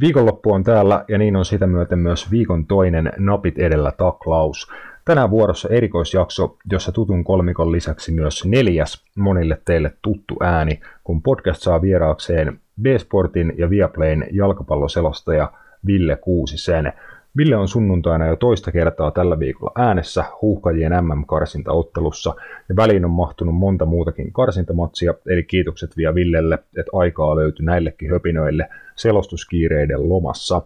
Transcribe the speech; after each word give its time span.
Viikonloppu 0.00 0.52
on 0.52 0.64
täällä 0.64 1.04
ja 1.08 1.18
niin 1.18 1.36
on 1.36 1.44
sitä 1.44 1.66
myöten 1.66 1.98
myös 1.98 2.30
viikon 2.30 2.66
toinen 2.66 3.12
Napit 3.18 3.58
edellä 3.58 3.92
taklaus. 3.92 4.70
Tänään 5.04 5.30
vuorossa 5.30 5.68
erikoisjakso, 5.68 6.56
jossa 6.72 6.92
tutun 6.92 7.24
kolmikon 7.24 7.72
lisäksi 7.72 8.12
myös 8.12 8.44
neljäs 8.44 9.04
monille 9.16 9.60
teille 9.64 9.92
tuttu 10.02 10.36
ääni, 10.40 10.80
kun 11.04 11.22
podcast 11.22 11.62
saa 11.62 11.82
vieraakseen 11.82 12.60
B-Sportin 12.82 13.52
ja 13.58 13.70
Viaplayn 13.70 14.26
jalkapalloselostaja 14.30 15.52
Ville 15.86 16.16
Kuusisen. 16.16 16.92
Ville 17.36 17.56
on 17.56 17.68
sunnuntaina 17.68 18.26
jo 18.26 18.36
toista 18.36 18.72
kertaa 18.72 19.10
tällä 19.10 19.38
viikolla 19.38 19.72
äänessä 19.76 20.24
huuhkajien 20.42 20.92
MM-karsintaottelussa 20.92 22.34
ja 22.68 22.76
väliin 22.76 23.04
on 23.04 23.10
mahtunut 23.10 23.54
monta 23.54 23.84
muutakin 23.84 24.32
karsintamatsia, 24.32 25.14
eli 25.26 25.42
kiitokset 25.42 25.96
vielä 25.96 26.14
Villelle, 26.14 26.54
että 26.54 26.90
aikaa 26.92 27.36
löytyi 27.36 27.66
näillekin 27.66 28.10
höpinöille 28.10 28.68
selostuskiireiden 28.96 30.08
lomassa. 30.08 30.62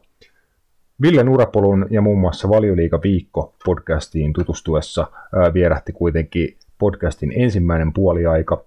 Villen 1.02 1.28
urapolun 1.28 1.86
ja 1.90 2.00
muun 2.00 2.18
muassa 2.18 2.48
Valioliika 2.48 3.00
viikko 3.02 3.54
podcastiin 3.64 4.32
tutustuessa 4.32 5.06
vierähti 5.54 5.92
kuitenkin 5.92 6.56
podcastin 6.78 7.32
ensimmäinen 7.36 7.92
puoliaika. 7.92 8.64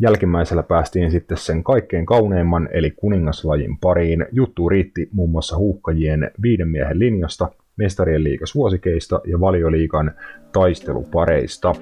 Jälkimmäisellä 0.00 0.62
päästiin 0.62 1.10
sitten 1.10 1.38
sen 1.38 1.64
kaikkein 1.64 2.06
kauneimman 2.06 2.68
eli 2.72 2.90
kuningaslajin 2.90 3.78
pariin. 3.78 4.26
Juttu 4.32 4.68
riitti 4.68 5.08
muun 5.12 5.30
muassa 5.30 5.56
huuhkajien 5.56 6.30
viiden 6.42 6.68
miehen 6.68 6.98
linjasta, 6.98 7.48
mestarien 7.76 8.24
liiga 8.24 8.46
suosikeista 8.46 9.20
ja 9.26 9.40
valioliikan 9.40 10.12
taistelupareista. 10.52 11.74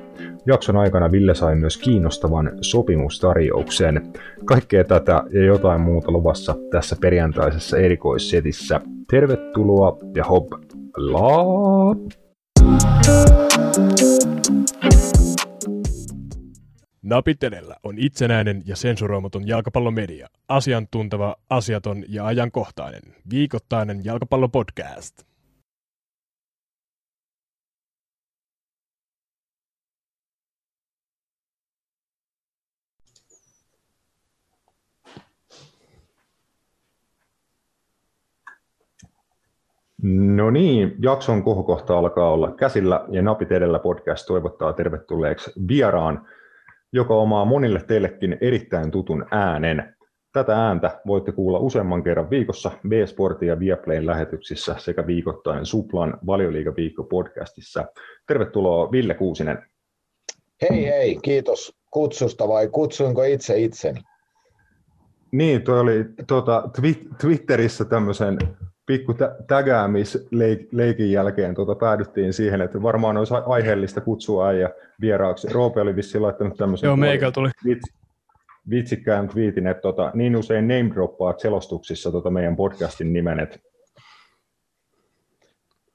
Jakson 0.47 0.77
aikana 0.77 1.13
Ville 1.13 1.35
sai 1.35 1.57
myös 1.57 1.77
kiinnostavan 1.77 2.53
sopimustarjouksen. 2.61 4.13
Kaikkea 4.45 4.85
tätä 4.85 5.23
ja 5.31 5.45
jotain 5.45 5.81
muuta 5.81 6.11
luvassa 6.11 6.55
tässä 6.71 6.97
perjantaisessa 7.01 7.79
erikoissetissä. 7.79 8.81
Tervetuloa 9.11 9.99
ja 10.17 10.25
hop 10.25 10.53
la! 10.97 11.45
Napit 17.05 17.43
edellä 17.43 17.77
on 17.83 17.99
itsenäinen 17.99 18.63
ja 18.67 18.77
sensuroimaton 18.77 19.49
jalkapallomedia. 19.49 20.29
Asiantunteva, 20.49 21.37
asiaton 21.51 22.05
ja 22.09 22.27
ajankohtainen. 22.27 23.03
Viikoittainen 23.31 24.05
jalkapallopodcast. 24.05 25.23
No 40.03 40.51
niin, 40.51 40.95
jakson 40.99 41.43
kohokohta 41.43 41.99
alkaa 41.99 42.31
olla 42.31 42.53
käsillä 42.53 43.05
ja 43.09 43.23
Napit 43.23 43.53
edellä 43.53 43.79
podcast 43.79 44.27
toivottaa 44.27 44.73
tervetulleeksi 44.73 45.53
vieraan, 45.69 46.27
joka 46.95 47.15
omaa 47.15 47.45
monille 47.45 47.81
teillekin 47.87 48.39
erittäin 48.41 48.91
tutun 48.91 49.27
äänen. 49.31 49.95
Tätä 50.33 50.67
ääntä 50.67 51.01
voitte 51.07 51.33
kuulla 51.33 51.59
useamman 51.59 52.03
kerran 52.03 52.31
viikossa 52.31 52.71
B-Sportin 52.89 53.49
ja 53.49 53.59
Viaplayn 53.59 54.07
lähetyksissä 54.07 54.75
sekä 54.79 55.07
viikoittain 55.07 55.67
Suplan 55.67 56.19
Valioliiga 56.27 56.73
viikko 56.77 57.05
podcastissa. 57.05 57.85
Tervetuloa 58.27 58.93
Ville 58.93 59.15
Kuusinen. 59.15 59.63
Hei 60.63 60.85
hei, 60.85 61.19
kiitos 61.23 61.77
kutsusta 61.91 62.49
vai 62.49 62.69
kutsuinko 62.69 63.23
itse 63.23 63.59
itseni? 63.59 64.01
Niin, 65.33 65.63
tuo 65.63 65.81
oli 65.81 66.05
tuota, 66.27 66.71
Twitterissä 67.21 67.85
tämmöisen 67.85 68.39
pikku 68.87 69.15
tägäämisleikin 69.47 71.13
jälkeen 71.13 71.55
tuota, 71.55 71.75
päädyttiin 71.75 72.33
siihen, 72.33 72.61
että 72.61 72.83
varmaan 72.83 73.17
olisi 73.17 73.35
aiheellista 73.47 74.01
kutsua 74.01 74.49
äijä 74.49 74.71
vieraaksi. 75.01 75.49
Roope 75.53 75.81
oli 75.81 75.97
vissiin 75.97 76.23
laittanut 76.23 76.57
tämmöisen 76.57 76.87
Joo, 76.89 76.97
meikä 76.97 77.31
tuli. 77.31 77.51
Vits, 77.65 77.95
vitsikkään 78.71 79.29
tweetin, 79.29 79.67
että 79.67 79.81
tota, 79.81 80.11
niin 80.15 80.37
usein 80.37 80.69
name 80.69 80.91
droppaat 80.95 81.41
selostuksissa 81.41 82.13
tota 82.13 82.31
meidän 82.31 82.57
podcastin 82.57 83.13
nimen, 83.13 83.41
että 83.41 83.59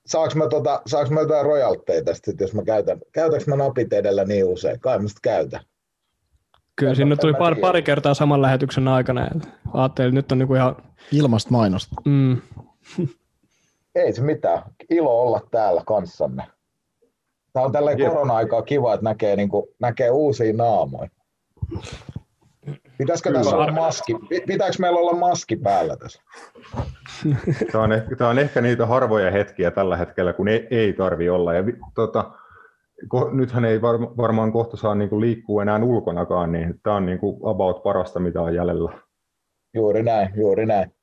Saanko 0.05 0.35
mä, 0.35 0.47
tota, 0.49 0.81
saanko 0.85 1.13
mä 1.13 1.19
jotain 1.19 1.45
rojalteja 1.45 2.03
tästä, 2.03 2.31
jos 2.39 2.53
mä 2.53 2.63
käytän, 2.63 2.99
käytänkö 3.11 3.45
mä 3.47 3.55
napit 3.55 3.93
edellä 3.93 4.25
niin 4.25 4.45
usein? 4.45 4.79
Kai 4.79 4.99
mä 4.99 5.07
sitä 5.07 5.19
käytän. 5.23 5.61
Kyllä 6.75 6.95
sinne 6.95 7.15
tuli 7.15 7.33
pari, 7.33 7.61
pari 7.61 7.81
kertaa 7.81 8.13
saman 8.13 8.41
lähetyksen 8.41 8.87
aikana. 8.87 9.27
Ajattelin, 9.73 10.07
että 10.07 10.15
nyt 10.15 10.31
on 10.31 10.39
niinku 10.39 10.55
ihan... 10.55 10.75
Ilmasta 11.11 11.51
mainosta. 11.51 11.95
Mm, 12.05 12.41
Ei 13.95 14.13
se 14.13 14.21
mitään. 14.21 14.61
Ilo 14.89 15.21
olla 15.21 15.41
täällä 15.51 15.81
kanssanne. 15.85 16.43
Tämä 17.53 17.65
on 17.65 17.71
tällä 17.71 17.91
korona-aikaa 17.95 18.61
kiva, 18.61 18.93
että 18.93 19.03
näkee, 19.03 19.35
niin 19.35 19.49
kuin, 19.49 19.67
näkee 19.79 20.09
uusia 20.09 20.53
naamoja. 20.53 21.09
Pitäisikö 22.97 23.33
tässä 23.33 23.55
olla 23.55 23.71
maski? 23.71 24.15
Pitääkö 24.47 24.75
meillä 24.79 24.99
olla 24.99 25.13
maski 25.13 25.55
päällä 25.55 25.95
tässä? 25.97 26.21
Tämä 27.71 27.83
on, 27.83 27.91
ehkä, 27.91 28.15
tämä 28.15 28.29
on 28.29 28.39
ehkä 28.39 28.61
niitä 28.61 28.85
harvoja 28.85 29.31
hetkiä 29.31 29.71
tällä 29.71 29.97
hetkellä, 29.97 30.33
kun 30.33 30.47
ei, 30.47 30.67
ei 30.71 30.93
tarvi 30.93 31.29
olla. 31.29 31.53
Ja, 31.53 31.63
tota, 31.95 32.31
ko, 33.07 33.29
nythän 33.31 33.65
ei 33.65 33.81
var, 33.81 34.01
varmaan 34.01 34.51
kohta 34.51 34.77
saa 34.77 34.95
niin 34.95 35.09
kuin 35.09 35.21
liikkua 35.21 35.61
enää 35.61 35.83
ulkonakaan, 35.83 36.51
niin 36.51 36.79
tämä 36.83 36.95
on 36.95 37.05
niin 37.05 37.19
kuin 37.19 37.39
about 37.43 37.83
parasta, 37.83 38.19
mitä 38.19 38.41
on 38.41 38.55
jäljellä. 38.55 38.91
Juuri 39.73 40.03
näin, 40.03 40.29
juuri 40.35 40.65
näin. 40.65 40.93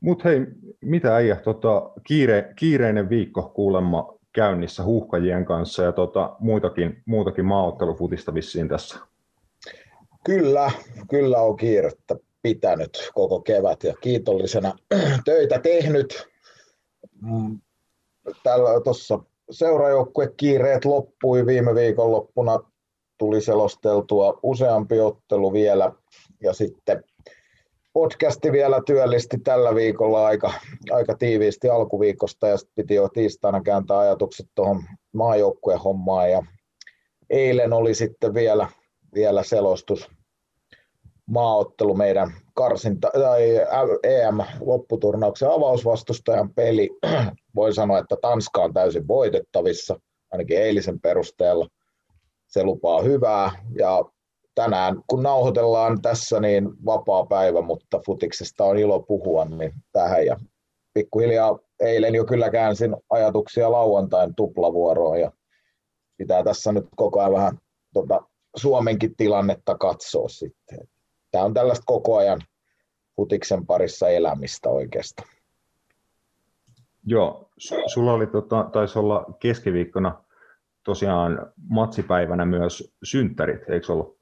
Mutta 0.00 0.28
hei, 0.28 0.40
mitä 0.80 1.14
äijä, 1.14 1.36
tota, 1.36 1.90
kiire, 2.06 2.52
kiireinen 2.56 3.08
viikko 3.08 3.42
kuulemma 3.42 4.14
käynnissä 4.32 4.84
huuhkajien 4.84 5.44
kanssa 5.44 5.82
ja 5.82 5.92
tota, 5.92 6.36
muitakin, 6.38 7.02
muutakin 7.06 7.44
maaottelufutista 7.44 8.34
vissiin 8.34 8.68
tässä. 8.68 8.98
Kyllä, 10.24 10.70
kyllä 11.10 11.38
on 11.38 11.56
kiirettä 11.56 12.16
pitänyt 12.42 13.10
koko 13.14 13.40
kevät 13.40 13.84
ja 13.84 13.94
kiitollisena 14.00 14.74
töitä 15.24 15.58
tehnyt. 15.58 16.28
Mm, 17.22 17.60
tällä 18.42 18.80
tuossa 18.84 19.18
seuraajoukkuekiireet 19.50 20.84
loppui 20.84 21.46
viime 21.46 21.74
viikonloppuna, 21.74 22.60
tuli 23.18 23.40
selosteltua 23.40 24.38
useampi 24.42 25.00
ottelu 25.00 25.52
vielä 25.52 25.92
ja 26.42 26.52
sitten 26.52 27.04
podcasti 27.92 28.52
vielä 28.52 28.82
työllisti 28.86 29.38
tällä 29.38 29.74
viikolla 29.74 30.26
aika, 30.26 30.52
aika 30.90 31.16
tiiviisti 31.16 31.68
alkuviikosta 31.68 32.48
ja 32.48 32.56
sitten 32.56 32.74
piti 32.74 32.94
jo 32.94 33.08
tiistaina 33.08 33.62
kääntää 33.62 33.98
ajatukset 33.98 34.46
tuohon 34.54 34.82
maajoukkueen 35.12 35.80
hommaan 35.80 36.30
ja 36.30 36.42
eilen 37.30 37.72
oli 37.72 37.94
sitten 37.94 38.34
vielä, 38.34 38.68
vielä 39.14 39.42
selostus 39.42 40.10
maaottelu 41.26 41.94
meidän 41.94 42.32
karsinta, 42.54 43.10
tai 43.14 43.42
EM-lopputurnauksen 44.02 45.50
avausvastustajan 45.50 46.54
peli. 46.54 46.90
Voi 47.56 47.74
sanoa, 47.74 47.98
että 47.98 48.16
Tanska 48.20 48.62
on 48.62 48.72
täysin 48.72 49.08
voitettavissa, 49.08 50.00
ainakin 50.32 50.58
eilisen 50.58 51.00
perusteella. 51.00 51.66
Se 52.46 52.62
lupaa 52.62 53.02
hyvää 53.02 53.50
ja 53.78 54.04
tänään 54.54 55.02
kun 55.06 55.22
nauhoitellaan 55.22 56.02
tässä, 56.02 56.40
niin 56.40 56.68
vapaa 56.84 57.26
päivä, 57.26 57.60
mutta 57.60 58.00
futiksesta 58.06 58.64
on 58.64 58.78
ilo 58.78 59.00
puhua 59.00 59.44
niin 59.44 59.72
tähän. 59.92 60.26
Ja 60.26 60.36
pikkuhiljaa 60.94 61.58
eilen 61.80 62.14
jo 62.14 62.24
kyllä 62.24 62.50
käänsin 62.50 62.96
ajatuksia 63.10 63.72
lauantain 63.72 64.34
tuplavuoroon 64.34 65.20
ja 65.20 65.32
pitää 66.16 66.44
tässä 66.44 66.72
nyt 66.72 66.86
koko 66.96 67.20
ajan 67.20 67.32
vähän 67.32 67.58
tota, 67.94 68.20
Suomenkin 68.56 69.16
tilannetta 69.16 69.78
katsoa 69.78 70.28
sitten. 70.28 70.78
Tämä 71.30 71.44
on 71.44 71.54
tällaista 71.54 71.84
koko 71.86 72.16
ajan 72.16 72.40
futiksen 73.16 73.66
parissa 73.66 74.08
elämistä 74.08 74.68
oikeastaan. 74.68 75.28
Joo, 77.06 77.50
sulla 77.86 78.12
oli, 78.12 78.26
tota, 78.26 78.68
taisi 78.72 78.98
olla 78.98 79.26
keskiviikkona 79.40 80.24
tosiaan 80.84 81.52
matsipäivänä 81.68 82.44
myös 82.44 82.92
synttärit, 83.02 83.70
eikö 83.70 83.92
ollut? 83.92 84.19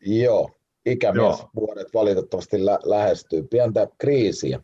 Joo, 0.00 0.50
ikämies 0.86 1.46
vuodet 1.56 1.94
valitettavasti 1.94 2.64
lä- 2.64 2.78
lähestyy. 2.84 3.42
Pientä 3.42 3.86
kriisiä. 3.98 4.60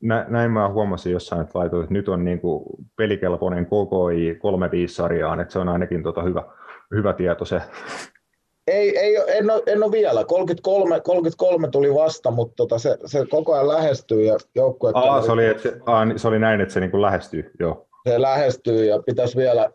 Nä, 0.00 0.26
näin 0.28 0.50
mä 0.50 0.68
huomasin 0.68 1.12
jossain, 1.12 1.42
että 1.42 1.58
laitoin, 1.58 1.82
että 1.82 1.94
nyt 1.94 2.08
on 2.08 2.24
niin 2.24 2.40
kuin 2.40 2.64
pelikelpoinen 2.96 3.66
KKI 3.66 4.32
3-5-sarjaan, 4.32 5.40
että 5.40 5.52
se 5.52 5.58
on 5.58 5.68
ainakin 5.68 6.02
tota 6.02 6.22
hyvä, 6.22 6.44
hyvä 6.94 7.12
tieto 7.12 7.44
se. 7.44 7.60
Ei, 8.66 8.98
ei 8.98 9.16
en, 9.28 9.50
ole, 9.50 9.62
en 9.66 9.82
ole 9.82 9.92
vielä. 9.92 10.24
33, 10.24 11.00
33 11.00 11.68
tuli 11.68 11.94
vasta, 11.94 12.30
mutta 12.30 12.54
tota 12.56 12.78
se, 12.78 12.98
se 13.06 13.26
koko 13.30 13.54
ajan 13.54 13.68
lähestyy. 13.68 14.22
Ja 14.24 14.38
joukkue 14.54 14.90
Aa, 14.94 15.22
se 15.22 15.32
oli, 15.32 15.46
että 15.46 15.62
se, 15.62 15.76
aa, 15.86 16.06
se 16.16 16.28
oli 16.28 16.38
näin, 16.38 16.60
että 16.60 16.74
se 16.74 16.80
niin 16.80 16.90
kuin 16.90 17.02
lähestyy, 17.02 17.50
joo. 17.60 17.86
Se 18.08 18.20
lähestyy 18.20 18.84
ja 18.84 19.02
pitäisi 19.06 19.36
vielä 19.36 19.70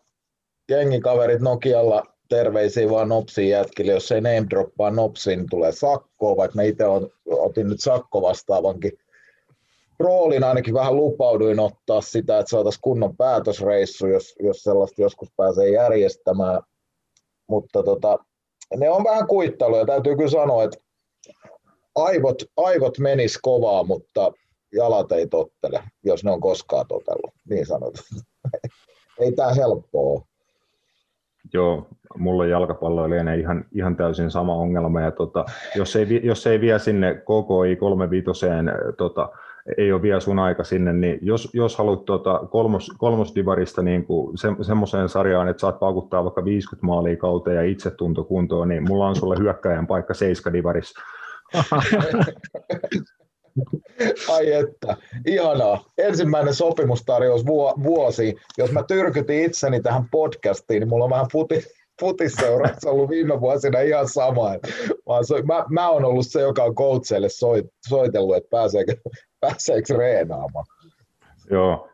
jengikaverit 0.70 1.40
Nokialla 1.40 2.02
terveisiä 2.28 2.90
vaan 2.90 3.08
Nopsin 3.08 3.48
jätkille, 3.48 3.92
jos 3.92 4.12
ei 4.12 4.20
name 4.20 4.46
droppaa 4.50 4.90
Nopsiin, 4.90 5.38
niin 5.38 5.50
tulee 5.50 5.72
sakkoa, 5.72 6.36
vaikka 6.36 6.56
mä 6.56 6.62
itse 6.62 6.84
otin 7.26 7.68
nyt 7.68 7.80
sakko 7.80 8.22
vastaavankin 8.22 8.92
roolin 9.98 10.44
ainakin 10.44 10.74
vähän 10.74 10.96
lupauduin 10.96 11.60
ottaa 11.60 12.00
sitä, 12.00 12.38
että 12.38 12.50
saataisiin 12.50 12.82
kunnon 12.82 13.16
päätösreissu, 13.16 14.06
jos, 14.06 14.34
jos 14.42 14.62
sellaista 14.62 15.02
joskus 15.02 15.28
pääsee 15.36 15.70
järjestämään. 15.70 16.62
Mutta 17.46 17.82
tota, 17.82 18.18
ne 18.76 18.90
on 18.90 19.04
vähän 19.04 19.26
kuittailuja. 19.26 19.86
Täytyy 19.86 20.16
kyllä 20.16 20.30
sanoa, 20.30 20.64
että 20.64 20.78
aivot, 21.94 22.42
aivot 22.56 22.98
menis 22.98 23.38
kovaa, 23.38 23.84
mutta 23.84 24.32
jalat 24.72 25.12
ei 25.12 25.26
tottele, 25.26 25.82
jos 26.04 26.24
ne 26.24 26.30
on 26.30 26.40
koskaan 26.40 26.86
totellut, 26.88 27.34
niin 27.50 27.66
sanotaan. 27.66 28.04
ei 29.20 29.32
tämä 29.32 29.54
helppoa 29.54 30.26
Joo, 31.52 31.88
mulla 32.18 32.46
jalkapallo 32.46 33.10
lienee 33.10 33.36
ihan, 33.36 33.64
ihan 33.72 33.96
täysin 33.96 34.30
sama 34.30 34.54
ongelma. 34.54 35.00
Ja 35.00 35.10
tota, 35.10 35.44
jos, 35.76 35.96
ei, 35.96 36.20
jos 36.24 36.46
ei 36.46 36.60
vie 36.60 36.78
sinne 36.78 37.14
KKI 37.14 37.76
35, 37.76 38.46
tota, 38.96 39.28
ei 39.78 39.92
ole 39.92 40.02
vielä 40.02 40.20
sun 40.20 40.38
aika 40.38 40.64
sinne, 40.64 40.92
niin 40.92 41.18
jos, 41.22 41.50
jos 41.54 41.78
haluat 41.78 42.04
tota, 42.04 42.40
kolmos, 42.50 42.90
kolmosdivarista 42.98 43.82
niin 43.82 44.06
se, 44.34 44.48
semmoiseen 44.60 45.08
sarjaan, 45.08 45.48
että 45.48 45.60
saat 45.60 45.78
paukuttaa 45.78 46.24
vaikka 46.24 46.44
50 46.44 46.86
maalia 46.86 47.16
kauteen 47.16 47.56
ja 47.56 47.62
itsetunto 47.62 48.24
kuntoon, 48.24 48.68
niin 48.68 48.88
mulla 48.88 49.06
on 49.06 49.16
sulle 49.16 49.36
hyökkäjän 49.38 49.86
paikka 49.86 50.14
7 50.14 50.52
divarissa. 50.52 51.00
Ai 54.28 54.52
että, 54.52 54.96
ihanaa. 55.26 55.84
Ensimmäinen 55.98 56.54
sopimustarjous 56.54 57.46
vuosi. 57.82 58.34
Jos 58.58 58.72
mä 58.72 58.82
tyrkytin 58.82 59.44
itseni 59.44 59.82
tähän 59.82 60.08
podcastiin, 60.10 60.80
niin 60.80 60.88
mulla 60.88 61.04
on 61.04 61.10
vähän 61.10 61.26
futi, 61.32 61.64
futisseurassa 62.00 62.90
ollut 62.90 63.10
viime 63.10 63.40
vuosina 63.40 63.80
ihan 63.80 64.08
sama. 64.08 64.48
Mä, 64.48 65.54
mä, 65.54 65.64
mä 65.70 65.88
oon 65.88 66.04
ollut 66.04 66.26
se, 66.26 66.40
joka 66.40 66.62
on 66.62 66.74
coachille 66.74 67.28
soit, 67.28 67.66
soitellut, 67.88 68.36
että 68.36 68.50
pääseekö, 68.50 68.96
pääseekö 69.40 69.94
reenaamaan. 69.96 70.64
Joo, 71.50 71.88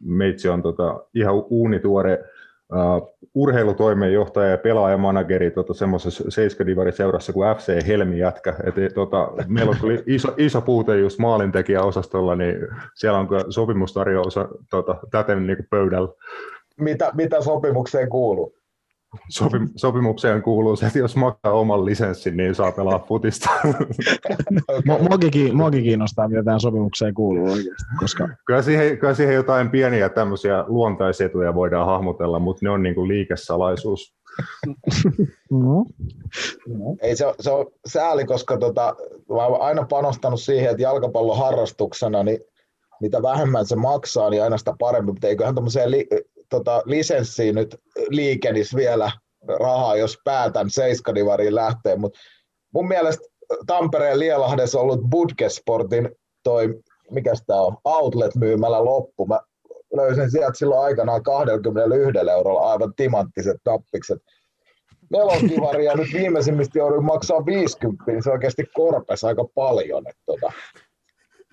meitsi 0.00 0.48
on 0.48 0.62
tota, 0.62 1.04
ihan 1.14 1.34
uunituore 1.50 2.24
uh, 2.72 3.14
urheilutoimenjohtaja 3.34 4.50
ja 4.50 4.58
pelaajamanageri 4.58 5.50
tota, 5.50 5.74
semmoisessa 5.74 6.24
7 6.28 6.66
seurassa 6.92 7.32
kuin 7.32 7.56
FC 7.56 7.86
Helmi 7.86 8.18
jätkä. 8.18 8.54
Et, 8.64 8.94
tota, 8.94 9.28
meillä 9.46 9.70
on 9.70 9.76
iso, 10.06 10.34
iso 10.36 10.60
puute 10.60 10.98
just 10.98 11.18
maalintekijäosastolla, 11.18 12.36
niin 12.36 12.56
siellä 12.94 13.18
on 13.18 13.28
sopimustarjous 13.50 14.34
tota, 14.70 14.96
täten 15.10 15.46
niin 15.46 15.66
pöydällä. 15.70 16.08
Mitä, 16.80 17.10
mitä 17.14 17.40
sopimukseen 17.40 18.08
kuuluu? 18.08 18.57
Sopim- 19.16 19.72
sopimukseen 19.76 20.42
kuuluu 20.42 20.76
se, 20.76 20.86
että 20.86 20.98
jos 20.98 21.16
maksaa 21.16 21.52
oman 21.52 21.84
lisenssin, 21.84 22.36
niin 22.36 22.54
saa 22.54 22.72
pelaa 22.72 22.98
futista. 23.08 23.50
Muakin 25.52 25.82
kiinnostaa, 25.82 26.28
mitä 26.28 26.42
tähän 26.44 26.60
sopimukseen 26.60 27.14
kuuluu 27.14 27.44
oikeasti. 27.44 27.84
Koska... 27.98 28.28
Kyllä, 28.46 28.62
siihen, 28.62 28.98
kyllä 28.98 29.14
siihen 29.14 29.34
jotain 29.34 29.70
pieniä 29.70 30.08
tämmöisiä 30.08 30.64
luontaisetuja 30.66 31.54
voidaan 31.54 31.86
hahmotella, 31.86 32.38
mutta 32.38 32.66
ne 32.66 32.70
on 32.70 32.82
niin 32.82 32.94
kuin 32.94 33.08
liikesalaisuus. 33.08 34.14
No. 35.50 35.86
Ei 37.02 37.16
se, 37.16 37.34
se 37.40 37.50
on 37.50 37.66
sääli, 37.86 38.24
koska 38.24 38.58
tota, 38.58 38.96
mä 39.28 39.46
olen 39.46 39.60
aina 39.60 39.86
panostanut 39.90 40.40
siihen, 40.40 40.70
että 40.70 40.82
jalkapallon 40.82 41.38
harrastuksena, 41.38 42.22
niin 42.22 42.38
mitä 43.00 43.22
vähemmän 43.22 43.66
se 43.66 43.76
maksaa, 43.76 44.30
niin 44.30 44.42
aina 44.42 44.58
sitä 44.58 44.74
parempi, 44.78 45.12
mutta 45.12 45.26
eiköhän 45.26 45.54
tämmöiseen 45.54 45.90
li- 45.90 46.08
tota, 46.48 46.82
lisenssiin 46.84 47.54
nyt 47.54 47.76
liikenis 48.08 48.76
vielä 48.76 49.10
rahaa, 49.60 49.96
jos 49.96 50.18
päätän 50.24 50.70
seiskadivariin 50.70 51.54
lähteä, 51.54 51.96
mutta 51.96 52.18
mun 52.74 52.88
mielestä 52.88 53.24
Tampereen 53.66 54.18
Lielahdessa 54.18 54.80
ollut 54.80 55.00
Budgesportin 55.10 56.10
toi, 56.42 56.74
mikä 57.10 57.32
tämä 57.46 57.60
on, 57.60 57.76
outlet-myymällä 57.84 58.84
loppu. 58.84 59.26
Mä 59.26 59.40
löysin 59.92 60.30
sieltä 60.30 60.58
silloin 60.58 60.80
aikanaan 60.80 61.22
21 61.22 62.30
eurolla 62.32 62.72
aivan 62.72 62.92
timanttiset 62.96 63.56
tappikset. 63.64 64.18
Neloskivari 65.10 65.84
ja 65.84 65.94
nyt 65.94 66.08
viimeisimmistä 66.12 66.78
jouduin 66.78 67.04
maksaa 67.04 67.46
50, 67.46 68.04
niin 68.06 68.22
se 68.22 68.30
oikeasti 68.30 68.64
korpesi 68.74 69.26
aika 69.26 69.44
paljon. 69.54 70.08
Että 70.08 70.22
tota, 70.26 70.52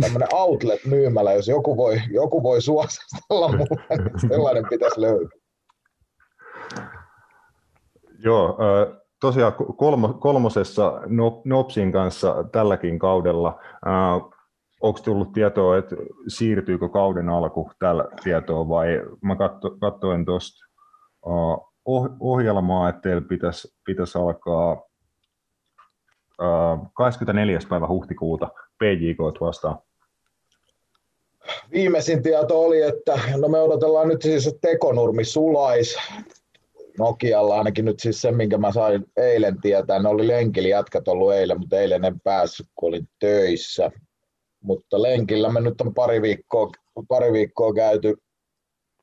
tämmöinen 0.01 0.27
outlet-myymälä, 0.33 1.33
jos 1.33 1.47
joku 1.47 1.77
voi, 1.77 1.97
joku 2.11 2.43
voi 2.43 2.61
suositella 2.61 3.47
mulle, 3.57 4.03
niin 4.03 4.29
sellainen 4.29 4.65
pitäisi 4.69 5.01
löytyä. 5.01 5.39
Joo, 8.19 8.57
tosiaan 9.21 9.53
kolmo, 9.53 10.13
kolmosessa 10.13 11.01
Nopsin 11.45 11.91
kanssa 11.91 12.43
tälläkin 12.51 12.99
kaudella. 12.99 13.59
Onko 14.81 14.99
tullut 15.03 15.33
tietoa, 15.33 15.77
että 15.77 15.95
siirtyykö 16.27 16.89
kauden 16.89 17.29
alku 17.29 17.71
tällä 17.79 18.05
tietoa 18.23 18.69
vai 18.69 18.87
mä 19.21 19.35
katso, 19.35 19.69
katsoin 19.69 20.25
tuosta 20.25 20.65
ohjelmaa, 22.19 22.89
että 22.89 23.01
teillä 23.01 23.21
pitäisi, 23.21 23.67
pitäisi 23.85 24.17
alkaa 24.17 24.83
24. 26.93 27.59
päivä 27.69 27.87
huhtikuuta 27.87 28.49
PJK 28.79 29.41
vastaan. 29.41 29.79
Viimeisin 31.71 32.23
tieto 32.23 32.61
oli, 32.61 32.81
että 32.81 33.19
no 33.37 33.47
me 33.47 33.59
odotellaan 33.59 34.07
nyt 34.07 34.21
siis, 34.21 34.47
että 34.47 34.67
tekonurmi 34.67 35.23
sulais. 35.23 35.97
Nokialla 36.99 37.57
ainakin 37.57 37.85
nyt 37.85 37.99
siis 37.99 38.21
se, 38.21 38.31
minkä 38.31 38.57
mä 38.57 38.71
sain 38.71 39.05
eilen 39.17 39.61
tietää. 39.61 39.99
Ne 39.99 40.09
oli 40.09 40.27
lenkillä 40.27 40.69
jätkät 40.69 41.07
ollut 41.07 41.33
eilen, 41.33 41.59
mutta 41.59 41.79
eilen 41.79 42.05
en 42.05 42.19
päässyt, 42.19 42.67
kun 42.75 42.89
olin 42.89 43.09
töissä. 43.19 43.91
Mutta 44.61 45.01
lenkillä 45.01 45.51
me 45.51 45.61
nyt 45.61 45.81
on 45.81 45.93
pari 45.93 46.21
viikkoa, 46.21 46.71
pari 47.07 47.33
viikkoa 47.33 47.73
käyty 47.73 48.15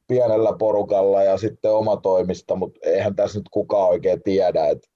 pienellä 0.08 0.52
porukalla 0.58 1.22
ja 1.22 1.38
sitten 1.38 1.72
oma 1.72 1.96
toimista, 1.96 2.56
mutta 2.56 2.80
eihän 2.82 3.16
tässä 3.16 3.38
nyt 3.38 3.48
kukaan 3.50 3.88
oikein 3.88 4.22
tiedä, 4.22 4.66
että 4.66 4.88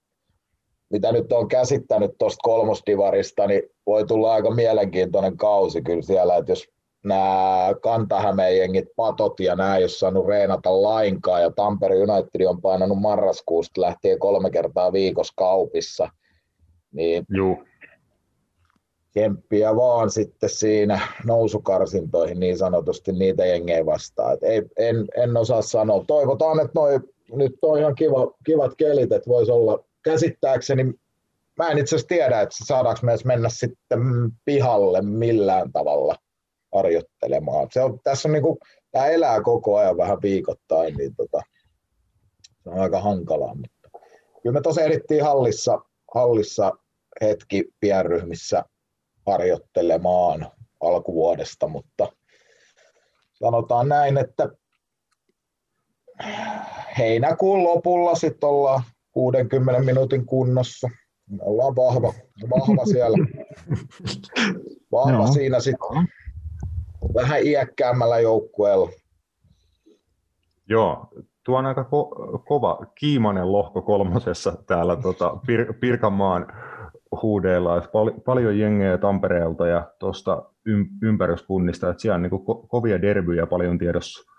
mitä 0.89 1.11
nyt 1.11 1.31
on 1.31 1.47
käsittänyt 1.47 2.11
tuosta 2.17 2.41
kolmosdivarista, 2.43 3.47
niin 3.47 3.63
voi 3.85 4.05
tulla 4.05 4.33
aika 4.33 4.51
mielenkiintoinen 4.51 5.37
kausi 5.37 5.81
kyllä 5.81 6.01
siellä, 6.01 6.35
että 6.35 6.51
jos 6.51 6.67
nämä 7.03 7.69
Kantahämeen 7.81 8.57
jengit, 8.57 8.85
patot 8.95 9.39
ja 9.39 9.55
nämä 9.55 9.77
ei 9.77 9.83
ole 9.83 9.89
saanut 9.89 10.27
reenata 10.27 10.81
lainkaan 10.81 11.41
ja 11.41 11.51
Tampere 11.51 11.95
United 11.95 12.45
on 12.45 12.61
painanut 12.61 13.01
marraskuusta 13.01 13.81
lähtien 13.81 14.19
kolme 14.19 14.49
kertaa 14.49 14.93
viikossa 14.93 15.33
kaupissa, 15.37 16.09
niin 16.91 17.25
Juu. 17.29 17.63
kemppiä 19.13 19.75
vaan 19.75 20.09
sitten 20.09 20.49
siinä 20.49 20.99
nousukarsintoihin 21.25 22.39
niin 22.39 22.57
sanotusti 22.57 23.11
niitä 23.11 23.45
jengejä 23.45 23.85
vastaan. 23.85 24.33
Et 24.33 24.43
ei, 24.43 24.61
en, 24.77 25.05
en 25.15 25.37
osaa 25.37 25.61
sanoa. 25.61 26.03
Toivotaan, 26.07 26.59
että 26.59 26.71
noi, 26.75 26.99
nyt 27.31 27.57
on 27.61 27.79
ihan 27.79 27.95
kiva, 27.95 28.31
kivat 28.45 28.71
kelit, 28.77 29.11
että 29.11 29.29
voisi 29.29 29.51
olla 29.51 29.83
käsittääkseni 30.11 30.93
Mä 31.57 31.69
en 31.69 31.77
itse 31.77 31.95
asiassa 31.95 32.07
tiedä, 32.07 32.41
että 32.41 32.55
saadaanko 32.65 32.99
me 33.03 33.17
mennä 33.25 33.49
sitten 33.49 33.99
pihalle 34.45 35.01
millään 35.01 35.71
tavalla 35.71 36.15
harjoittelemaan. 36.75 37.67
Se 37.71 37.83
on, 37.83 37.99
tässä 38.03 38.27
on 38.27 38.33
niin 38.33 38.43
kuin, 38.43 38.57
tämä 38.91 39.07
elää 39.07 39.41
koko 39.41 39.77
ajan 39.77 39.97
vähän 39.97 40.21
viikoittain, 40.21 40.97
niin 40.97 41.15
tota, 41.15 41.41
se 42.63 42.69
on 42.69 42.79
aika 42.79 43.01
hankalaa. 43.01 43.55
Mutta 43.55 43.99
kyllä 44.43 44.53
me 44.53 44.61
tosiaan 44.61 44.91
ehdittiin 44.91 45.23
hallissa, 45.23 45.79
hallissa 46.13 46.71
hetki 47.21 47.65
pienryhmissä 47.79 48.63
harjoittelemaan 49.27 50.51
alkuvuodesta, 50.81 51.67
mutta 51.67 52.11
sanotaan 53.33 53.89
näin, 53.89 54.17
että 54.17 54.49
heinäkuun 56.97 57.63
lopulla 57.63 58.15
sitten 58.15 58.49
ollaan 58.49 58.83
60 59.17 59.81
minuutin 59.81 60.25
kunnossa. 60.25 60.89
Me 61.29 61.37
ollaan 61.41 61.75
vahva, 61.75 62.13
vahva 62.49 62.85
siellä. 62.85 63.17
Vahva 64.91 65.27
siinä 65.27 65.59
sitten 65.59 66.07
vähän 67.13 67.45
iäkkäämmällä 67.45 68.19
joukkueella. 68.19 68.89
Joo, 70.69 71.07
tuo 71.45 71.57
on 71.57 71.65
aika 71.65 71.81
ko- 71.83 72.43
kova, 72.47 72.85
kiimainen 72.95 73.51
lohko 73.51 73.81
kolmosessa 73.81 74.57
täällä 74.67 74.95
tota, 74.95 75.29
Pir- 75.29 75.73
Pirkanmaan 75.79 76.47
huudeilla, 77.21 77.77
että 77.77 77.89
pal- 77.89 78.19
paljon 78.25 78.59
jengejä 78.59 78.97
Tampereelta 78.97 79.67
ja 79.67 79.91
tuosta 79.99 80.43
ym- 80.69 80.89
ympäryskunnista, 81.03 81.89
että 81.89 82.01
siellä 82.01 82.15
on 82.15 82.21
niin 82.21 82.31
ko- 82.31 82.67
kovia 82.67 83.01
derbyjä 83.01 83.47
paljon 83.47 83.77
tiedossa. 83.77 84.36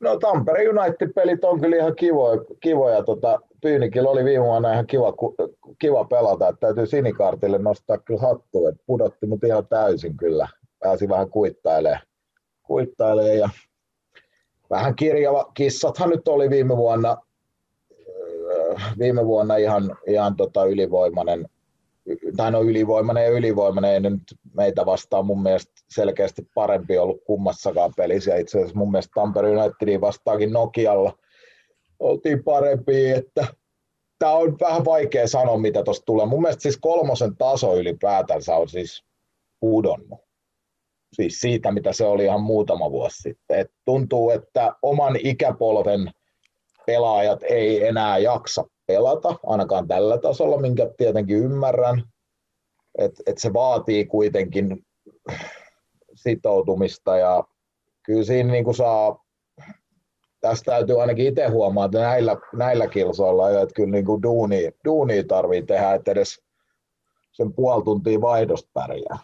No 0.00 0.18
Tampere 0.18 0.68
United-pelit 0.68 1.44
on 1.44 1.60
kyllä 1.60 1.76
ihan 1.76 1.96
kivoja. 1.96 2.40
kivoja. 2.60 3.02
Tota, 3.02 3.40
Pyynikillä 3.62 4.10
oli 4.10 4.24
viime 4.24 4.44
vuonna 4.44 4.72
ihan 4.72 4.86
kiva, 4.86 5.12
kiva 5.78 6.04
pelata, 6.04 6.48
että 6.48 6.60
täytyy 6.60 6.86
Sinikartille 6.86 7.58
nostaa 7.58 7.98
kyllä 7.98 8.20
hattu, 8.20 8.66
että 8.66 8.82
pudotti 8.86 9.26
mut 9.26 9.44
ihan 9.44 9.66
täysin 9.66 10.16
kyllä 10.16 10.48
pääsi 10.78 11.08
vähän 11.08 11.30
kuittailemaan, 11.30 12.02
kuittailemaan 12.62 13.38
ja 13.38 13.48
vähän 14.70 14.96
kirjava. 14.96 15.50
Kissathan 15.54 16.10
nyt 16.10 16.28
oli 16.28 16.50
viime 16.50 16.76
vuonna, 16.76 17.16
viime 18.98 19.26
vuonna 19.26 19.56
ihan, 19.56 19.96
ihan 20.06 20.36
tota 20.36 20.64
ylivoimainen, 20.64 21.48
tai 22.36 22.50
no 22.50 22.62
ylivoimainen 22.62 23.24
ja 23.24 23.30
ylivoimainen, 23.30 23.90
ei 23.90 24.00
nyt 24.00 24.22
meitä 24.54 24.86
vastaan 24.86 25.26
mun 25.26 25.42
mielestä 25.42 25.72
selkeästi 25.88 26.42
parempi 26.54 26.98
ollut 26.98 27.24
kummassakaan 27.24 27.92
pelissä. 27.96 28.36
Itse 28.36 28.58
asiassa 28.58 28.78
mun 28.78 28.90
mielestä 28.90 29.12
Tampere 29.14 29.50
Unitedin 29.50 30.00
vastaakin 30.00 30.52
Nokialla 30.52 31.18
oltiin 31.98 32.44
parempi, 32.44 33.10
että 33.10 33.46
tämä 34.18 34.32
on 34.32 34.56
vähän 34.60 34.84
vaikea 34.84 35.28
sanoa, 35.28 35.58
mitä 35.58 35.82
tuosta 35.82 36.04
tulee. 36.04 36.26
Mun 36.26 36.42
mielestä 36.42 36.62
siis 36.62 36.78
kolmosen 36.80 37.36
taso 37.36 37.76
ylipäätänsä 37.76 38.56
on 38.56 38.68
siis 38.68 39.04
pudonnut. 39.60 40.20
Siis 41.12 41.40
siitä, 41.40 41.72
mitä 41.72 41.92
se 41.92 42.04
oli 42.04 42.24
ihan 42.24 42.40
muutama 42.40 42.90
vuosi 42.90 43.16
sitten. 43.16 43.58
Et 43.58 43.70
tuntuu, 43.84 44.30
että 44.30 44.72
oman 44.82 45.16
ikäpolven 45.24 46.10
pelaajat 46.86 47.42
ei 47.42 47.86
enää 47.86 48.18
jaksa 48.18 48.64
pelata, 48.86 49.36
ainakaan 49.46 49.88
tällä 49.88 50.18
tasolla, 50.18 50.60
minkä 50.60 50.90
tietenkin 50.96 51.36
ymmärrän. 51.36 52.02
Että 52.98 53.22
et 53.26 53.38
se 53.38 53.52
vaatii 53.52 54.06
kuitenkin 54.06 54.86
sitoutumista 56.14 57.16
ja 57.16 57.44
kyllä 58.02 58.24
siinä 58.24 58.52
niin 58.52 58.64
kuin 58.64 58.74
saa, 58.74 59.24
tästä 60.40 60.70
täytyy 60.70 61.00
ainakin 61.00 61.26
itse 61.26 61.46
huomaa, 61.46 61.84
että 61.84 61.98
näillä, 61.98 62.36
näillä 62.52 62.86
kilsoilla, 62.86 63.60
että 63.60 63.74
kyllä 63.74 63.90
niin 63.90 64.04
kuin 64.04 64.22
duuni, 64.22 64.70
duuni 64.84 65.24
tarvii 65.24 65.62
tehdä, 65.62 65.94
että 65.94 66.10
edes 66.10 66.42
sen 67.32 67.52
puoli 67.52 67.84
tuntia 67.84 68.20
vaihdosta 68.20 68.70
pärjää. 68.72 69.18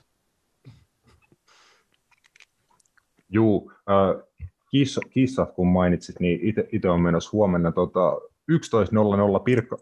Juu, 3.28 3.72
äh, 3.90 4.28
kiss, 4.70 5.00
kissat 5.10 5.52
kun 5.52 5.66
mainitsit, 5.66 6.20
niin 6.20 6.40
itse 6.72 6.90
on 6.90 7.00
menossa 7.00 7.30
huomenna 7.32 7.72
tota, 7.72 8.20
11.00 8.50 9.40
Pirkka, 9.44 9.76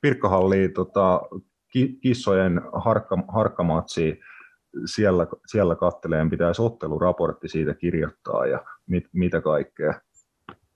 Pirkkahalliin 0.00 0.72
tota, 0.72 1.20
kissojen 2.02 2.60
harkka, 2.72 3.18
harkkamatsiin. 3.28 4.18
Siellä, 4.86 5.26
siellä 5.46 5.76
katteleen 5.76 6.30
pitäisi 6.30 6.62
otteluraportti 6.62 7.48
siitä 7.48 7.74
kirjoittaa 7.74 8.46
ja 8.46 8.64
mit, 8.86 9.04
mitä 9.12 9.40
kaikkea. 9.40 10.00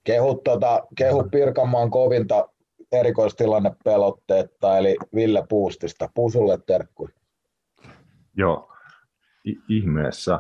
Kehu, 0.05 0.35
tota, 0.35 0.87
kehu 0.97 1.25
Pirkanmaan 1.31 1.91
kovinta 1.91 2.49
erikoistilannepelotteetta, 2.93 4.79
eli 4.79 4.97
Ville 5.15 5.45
Puustista. 5.49 6.09
Pusulle 6.15 6.59
terkku. 6.67 7.09
Joo, 8.37 8.73
I- 9.45 9.59
ihmeessä. 9.69 10.39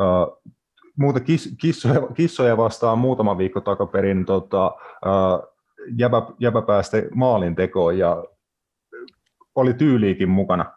Uh, 0.00 0.52
muuta 0.96 1.20
kis, 1.20 1.54
kissoja, 1.60 2.08
kissoja 2.14 2.56
vastaan 2.56 2.98
muutama 2.98 3.38
viikko 3.38 3.60
takaperin 3.60 4.24
tota, 4.24 4.66
uh, 4.66 5.55
jäbä, 5.98 6.22
jäbä 6.40 6.62
päästä 6.62 6.96
maalin 7.14 7.56
tekoon 7.56 7.98
ja 7.98 8.24
oli 9.54 9.74
tyyliikin 9.74 10.28
mukana. 10.28 10.72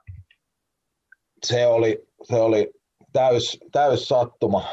Se 1.45 1.67
oli, 1.67 2.07
se 2.23 2.35
oli 2.35 2.73
täys, 3.13 3.59
täys 3.71 4.07
sattuma. 4.07 4.63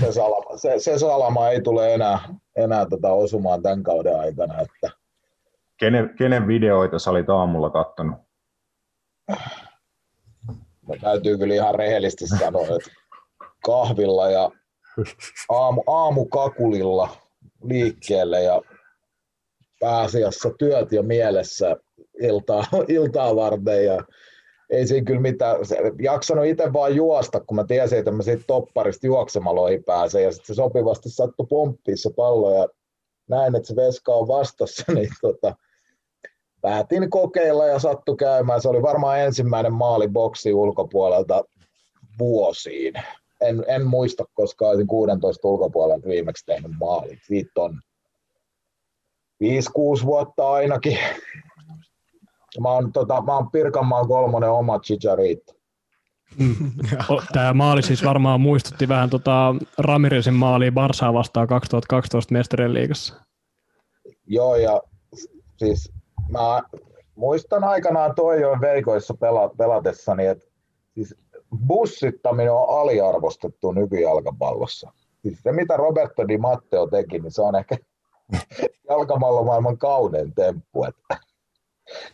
se, 0.00 0.12
salama, 0.12 0.56
se, 0.56 0.78
se 0.78 0.98
salama 0.98 1.48
ei 1.48 1.62
tule 1.62 1.94
enää, 1.94 2.18
enää 2.56 2.86
tota 2.86 3.12
osumaan 3.12 3.62
tämän 3.62 3.82
kauden 3.82 4.20
aikana. 4.20 4.60
Että... 4.60 4.90
Kenen, 5.76 6.14
kenen 6.18 6.46
videoita 6.46 6.98
sä 6.98 7.10
olit 7.10 7.30
aamulla 7.30 7.70
kattonut? 7.70 8.18
No, 10.88 10.96
täytyy 11.00 11.38
kyllä 11.38 11.54
ihan 11.54 11.74
rehellisesti 11.74 12.26
sanoa, 12.26 12.62
että 12.62 12.90
kahvilla 13.64 14.30
ja 14.30 14.50
aamu, 15.48 15.82
aamukakulilla 15.86 17.08
liikkeelle 17.62 18.42
ja 18.42 18.62
pääasiassa 19.80 20.50
työt 20.58 20.92
jo 20.92 21.02
mielessä 21.02 21.76
iltaa, 22.20 22.64
iltaa 22.88 23.36
varten 23.36 23.84
ja 23.84 24.04
ei 24.70 24.86
siinä 24.86 25.04
kyllä 25.04 25.20
mitään, 25.20 25.66
se, 25.66 25.76
jaksanut 26.02 26.46
itse 26.46 26.72
vaan 26.72 26.96
juosta, 26.96 27.40
kun 27.40 27.56
mä 27.56 27.64
tiesin, 27.64 27.98
että 27.98 28.10
mä 28.10 28.22
siitä 28.22 28.42
topparista 28.46 29.06
juoksemaloihin 29.06 29.84
pääsen 29.84 30.22
ja 30.22 30.32
sitten 30.32 30.46
se 30.46 30.54
sopivasti 30.54 31.10
sattui 31.10 31.46
pomppiin 31.46 31.98
se 31.98 32.10
pallo 32.16 32.54
ja 32.54 32.68
näin, 33.28 33.56
että 33.56 33.68
se 33.68 33.76
veska 33.76 34.14
on 34.14 34.28
vastassa, 34.28 34.84
niin 34.94 35.10
tota, 35.20 35.54
päätin 36.60 37.10
kokeilla 37.10 37.66
ja 37.66 37.78
sattu 37.78 38.16
käymään. 38.16 38.62
Se 38.62 38.68
oli 38.68 38.82
varmaan 38.82 39.20
ensimmäinen 39.20 39.72
maali 39.72 40.08
boksi 40.08 40.52
ulkopuolelta 40.52 41.44
vuosiin. 42.18 42.94
En, 43.40 43.64
en 43.66 43.86
muista, 43.86 44.24
koska 44.34 44.68
olisin 44.68 44.86
16 44.86 45.48
ulkopuolelta 45.48 46.08
viimeksi 46.08 46.46
tehnyt 46.46 46.70
maali. 46.80 47.18
Siitä 47.26 47.60
on 47.60 47.80
5-6 49.44 50.04
vuotta 50.04 50.50
ainakin. 50.50 50.98
Mä 52.60 52.68
oon, 52.68 52.92
tota, 52.92 53.22
mä 53.22 53.36
oon 53.36 53.50
Pirkanmaan 53.50 54.08
kolmonen 54.08 54.50
oma 54.50 54.78
Chicharito. 54.78 55.52
Tämä 57.32 57.54
maali 57.54 57.82
siis 57.82 58.04
varmaan 58.04 58.40
muistutti 58.40 58.88
vähän 58.88 59.10
tota 59.10 59.54
Ramiresin 59.78 60.34
maalia 60.34 60.72
Barsaa 60.72 61.14
vastaan 61.14 61.46
2012 61.46 62.32
mestarien 62.32 62.74
liigassa. 62.74 63.14
Joo, 64.26 64.56
ja 64.56 64.82
siis 65.56 65.92
mä 66.28 66.62
muistan 67.14 67.64
aikanaan 67.64 68.14
Toijoen 68.14 68.60
veikoissa 68.60 69.14
pela, 69.14 69.48
pelatessani, 69.48 70.26
että 70.26 70.44
siis 70.94 71.14
bussittaminen 71.66 72.52
on 72.52 72.80
aliarvostettu 72.80 73.72
nykyjalkapallossa. 73.72 74.92
Siis 75.22 75.42
se, 75.42 75.52
mitä 75.52 75.76
Roberto 75.76 76.28
Di 76.28 76.38
Matteo 76.38 76.86
teki, 76.86 77.18
niin 77.18 77.32
se 77.32 77.42
on 77.42 77.56
ehkä 77.56 77.76
jalkamallomaailman 78.88 79.78
kaunein 79.78 80.34
temppu. 80.34 80.84
Että 80.84 81.20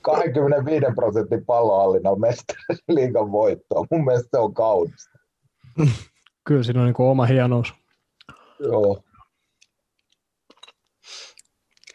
25 0.02 0.86
prosentin 0.94 1.44
pallohallinnalla 1.46 2.18
mestariliigan 2.18 3.32
voittoa. 3.32 3.86
Mun 3.90 4.04
mielestä 4.04 4.28
se 4.30 4.38
on 4.38 4.54
kaunista. 4.54 5.18
Kyllä 6.44 6.62
siinä 6.62 6.80
on 6.80 6.86
niin 6.86 6.94
oma 6.98 7.26
hienous. 7.26 7.74
Joo. 8.60 9.02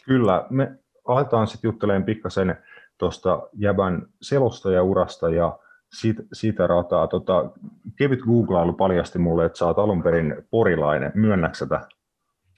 Kyllä, 0.05 0.45
me 0.49 0.71
aletaan 1.05 1.47
sitten 1.47 1.69
juttelemaan 1.69 2.03
pikkasen 2.03 2.57
tuosta 2.97 3.49
Jäbän 3.53 4.07
selostajaurasta 4.21 5.29
ja 5.29 5.59
siitä, 5.99 6.23
siitä 6.33 6.67
rataa. 6.67 7.07
Tota, 7.07 7.51
kevyt 7.97 8.19
googlailu 8.19 8.73
paljasti 8.73 9.19
mulle, 9.19 9.45
että 9.45 9.57
sä 9.57 9.65
oot 9.65 9.79
alun 9.79 10.03
perin 10.03 10.35
porilainen. 10.49 11.11
Myönnäksä 11.15 11.65
tätä? 11.65 11.87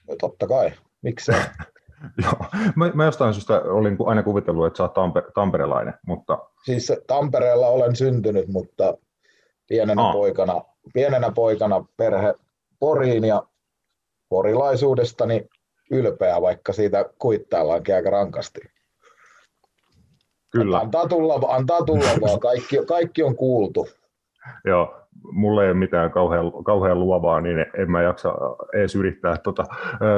No, 0.08 0.16
totta 0.20 0.46
kai. 0.46 0.72
Miksei? 1.04 1.40
Joo. 2.24 2.46
Mä, 2.76 2.90
mä 2.94 3.04
jostain 3.04 3.34
syystä 3.34 3.60
olin 3.60 3.96
aina 4.06 4.22
kuvitellut, 4.22 4.66
että 4.66 4.76
sä 4.76 4.82
oot 4.82 4.94
tamper, 4.94 5.22
tamperelainen, 5.34 5.94
mutta... 6.06 6.38
Siis 6.64 6.92
Tampereella 7.06 7.68
olen 7.68 7.96
syntynyt, 7.96 8.48
mutta 8.48 8.94
pienenä, 9.68 10.02
Aa. 10.02 10.12
poikana, 10.12 10.62
pienenä 10.94 11.30
poikana 11.30 11.84
perhe 11.96 12.34
Poriin 12.78 13.24
ja 13.24 13.42
porilaisuudestani 14.28 15.48
ylpeä, 15.90 16.42
vaikka 16.42 16.72
siitä 16.72 17.04
kuittaillaankin 17.18 17.94
aika 17.94 18.10
rankasti. 18.10 18.60
Kyllä. 20.50 20.78
Antaa 20.78 21.08
tulla, 21.08 21.34
antaa 21.34 21.84
tulla 21.84 22.20
vaan, 22.20 22.40
kaikki, 22.40 22.76
kaikki 22.88 23.22
on 23.22 23.36
kuultu. 23.36 23.88
Joo, 24.64 25.03
mulla 25.32 25.62
ei 25.62 25.70
ole 25.70 25.78
mitään 25.78 26.10
kauhean, 26.10 26.52
kauhean 26.64 27.00
luovaa, 27.00 27.40
niin 27.40 27.66
en 27.78 27.90
mä 27.90 28.02
jaksa 28.02 28.34
edes 28.74 28.94
yrittää. 28.94 29.36
Tota, 29.36 29.64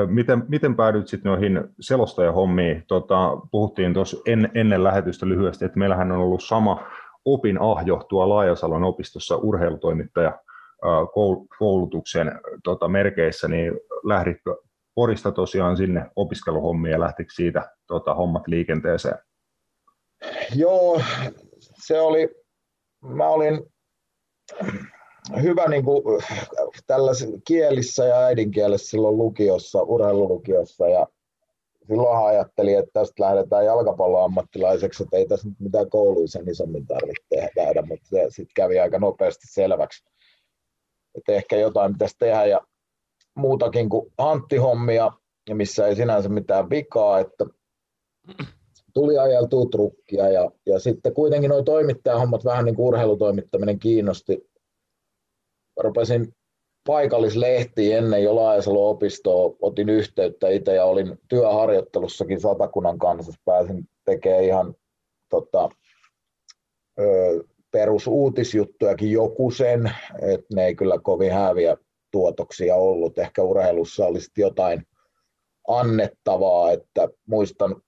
miten, 0.07 0.45
miten 0.49 0.76
päädyit 0.76 1.09
sitten 1.09 1.31
noihin 1.31 1.65
selostajahommiin? 1.81 2.85
Tota, 2.88 3.37
puhuttiin 3.50 3.95
tuossa 3.95 4.17
en, 4.26 4.50
ennen 4.55 4.85
lähetystä 4.85 5.26
lyhyesti, 5.26 5.65
että 5.65 5.79
meillähän 5.79 6.12
on 6.12 6.19
ollut 6.19 6.43
sama 6.43 6.87
opin 7.25 7.61
ahjo 7.61 8.03
tuo 8.09 8.29
Laajasalon 8.29 8.85
opistossa 8.85 9.37
urheilutoimittaja 9.37 10.38
koulutuksen 11.59 12.41
tota, 12.65 12.88
merkeissä, 12.88 13.49
niin 13.49 13.73
lähditkö 14.05 14.57
Porista 14.95 15.33
tosiaan 15.33 15.76
sinne 15.76 16.11
opiskeluhommiin 16.17 16.93
ja 16.93 17.00
lähtikö 17.00 17.33
siitä 17.35 17.71
tota, 17.87 18.15
hommat 18.15 18.49
liikenteeseen? 18.49 19.19
Joo, 20.55 21.00
se 21.59 22.00
oli, 22.00 22.29
mä 23.03 23.29
olin 23.29 23.67
hyvä 25.43 25.69
niin 25.69 25.85
kuin, 25.85 26.23
tällaisessa 26.87 27.38
kielissä 27.47 28.05
ja 28.05 28.19
äidinkielessä 28.19 28.91
silloin 28.91 29.19
lukiossa, 29.19 29.83
urheilulukiossa 29.83 30.88
ja 30.88 31.07
silloin 31.88 32.26
ajattelin, 32.26 32.79
että 32.79 32.91
tästä 32.93 33.25
lähdetään 33.25 33.65
jalkapalloammattilaiseksi, 33.65 35.03
että 35.03 35.17
ei 35.17 35.26
tässä 35.26 35.49
nyt 35.49 35.61
mitään 35.61 35.91
kouluisen 35.91 36.49
isommin 36.49 36.87
tarvitse 36.87 37.25
tehdä, 37.55 37.83
mutta 37.83 38.07
se 38.09 38.26
sitten 38.29 38.55
kävi 38.55 38.79
aika 38.79 38.99
nopeasti 38.99 39.47
selväksi, 39.50 40.05
että 41.15 41.33
ehkä 41.33 41.57
jotain 41.57 41.93
pitäisi 41.93 42.17
tehdä 42.19 42.45
ja 42.45 42.61
muutakin 43.35 43.88
kuin 43.88 44.12
hanttihommia, 44.19 45.12
ja 45.49 45.55
missä 45.55 45.87
ei 45.87 45.97
sinänsä 45.97 46.29
mitään 46.29 46.71
vikaa, 46.71 47.19
että 47.19 47.47
tuli 48.97 49.19
ajeltua 49.19 49.67
trukkia 49.71 50.29
ja, 50.29 50.50
ja 50.67 50.79
sitten 50.79 51.15
kuitenkin 51.15 51.50
nuo 51.50 51.62
toimittajahommat 51.62 52.45
vähän 52.45 52.65
niin 52.65 52.75
kuin 52.75 52.87
urheilutoimittaminen 52.87 53.79
kiinnosti. 53.79 54.50
Rupesin 55.81 56.35
paikallislehtiin 56.87 57.97
ennen 57.97 58.23
jo 58.23 58.37
Laajasalo 58.37 58.91
opistoa, 58.91 59.57
otin 59.61 59.88
yhteyttä 59.88 60.49
itse 60.49 60.75
ja 60.75 60.85
olin 60.85 61.19
työharjoittelussakin 61.29 62.41
Satakunnan 62.41 62.99
kanssa, 62.99 63.33
pääsin 63.45 63.88
tekemään 64.05 64.45
ihan 64.45 64.75
tota, 65.31 65.69
perusuutisjuttujakin 67.71 69.11
joku 69.11 69.50
sen, 69.50 69.93
että 70.23 70.55
ne 70.55 70.67
ei 70.67 70.75
kyllä 70.75 70.99
kovin 71.03 71.33
häviä 71.33 71.76
tuotoksia 72.11 72.76
ollut. 72.76 73.19
Ehkä 73.19 73.43
urheilussa 73.43 74.07
olisi 74.07 74.31
jotain 74.37 74.87
annettavaa, 75.69 76.73
että 76.73 77.09
muistan 77.26 77.83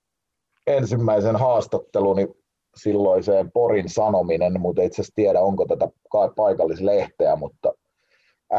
ensimmäisen 0.68 1.36
haastatteluni 1.36 2.28
silloiseen 2.76 3.52
Porin 3.52 3.88
sanominen, 3.88 4.60
mutta 4.60 4.82
itse 4.82 4.94
asiassa 4.94 5.14
tiedä, 5.14 5.40
onko 5.40 5.66
tätä 5.66 5.88
paikallislehteä, 6.36 7.36
mutta 7.36 7.72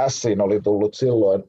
Siin 0.07 0.41
oli 0.41 0.61
tullut 0.61 0.93
silloin 0.93 1.43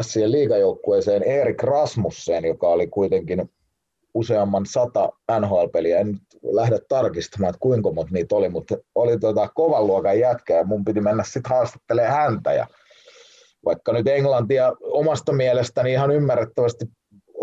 Sien 0.00 0.32
liigajoukkueeseen 0.32 1.22
Erik 1.22 1.62
Rasmussen, 1.62 2.44
joka 2.44 2.68
oli 2.68 2.86
kuitenkin 2.86 3.50
useamman 4.14 4.66
sata 4.66 5.08
NHL-peliä. 5.40 5.98
En 5.98 6.06
nyt 6.06 6.22
lähde 6.42 6.78
tarkistamaan, 6.88 7.50
että 7.50 7.60
kuinka 7.60 7.92
monta 7.92 8.12
niitä 8.12 8.36
oli, 8.36 8.48
mutta 8.48 8.76
oli 8.94 9.18
tota 9.18 9.48
kovan 9.54 9.86
luokan 9.86 10.18
jätkä 10.18 10.54
ja 10.54 10.64
mun 10.64 10.84
piti 10.84 11.00
mennä 11.00 11.24
sitten 11.24 11.42
haastattelemaan 11.50 12.12
häntä. 12.12 12.52
Ja 12.52 12.66
vaikka 13.64 13.92
nyt 13.92 14.08
englantia 14.08 14.72
omasta 14.80 15.32
mielestäni 15.32 15.92
ihan 15.92 16.10
ymmärrettävästi 16.10 16.84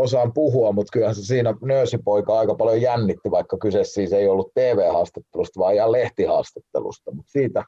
osaan 0.02 0.34
puhua, 0.34 0.72
mutta 0.72 0.92
kyllähän 0.94 1.16
se 1.16 1.26
siinä 1.26 1.56
nöösipoika 1.62 2.40
aika 2.40 2.56
paljon 2.56 2.82
jännitti, 2.82 3.32
vaikka 3.32 3.58
kyse 3.58 3.84
siis 3.84 4.14
ei 4.14 4.28
ollut 4.28 4.52
TV-haastattelusta, 4.54 5.60
vaan 5.60 5.76
ihan 5.76 5.92
lehtihaastattelusta. 5.92 7.12
Mutta 7.12 7.32
siitä, 7.32 7.64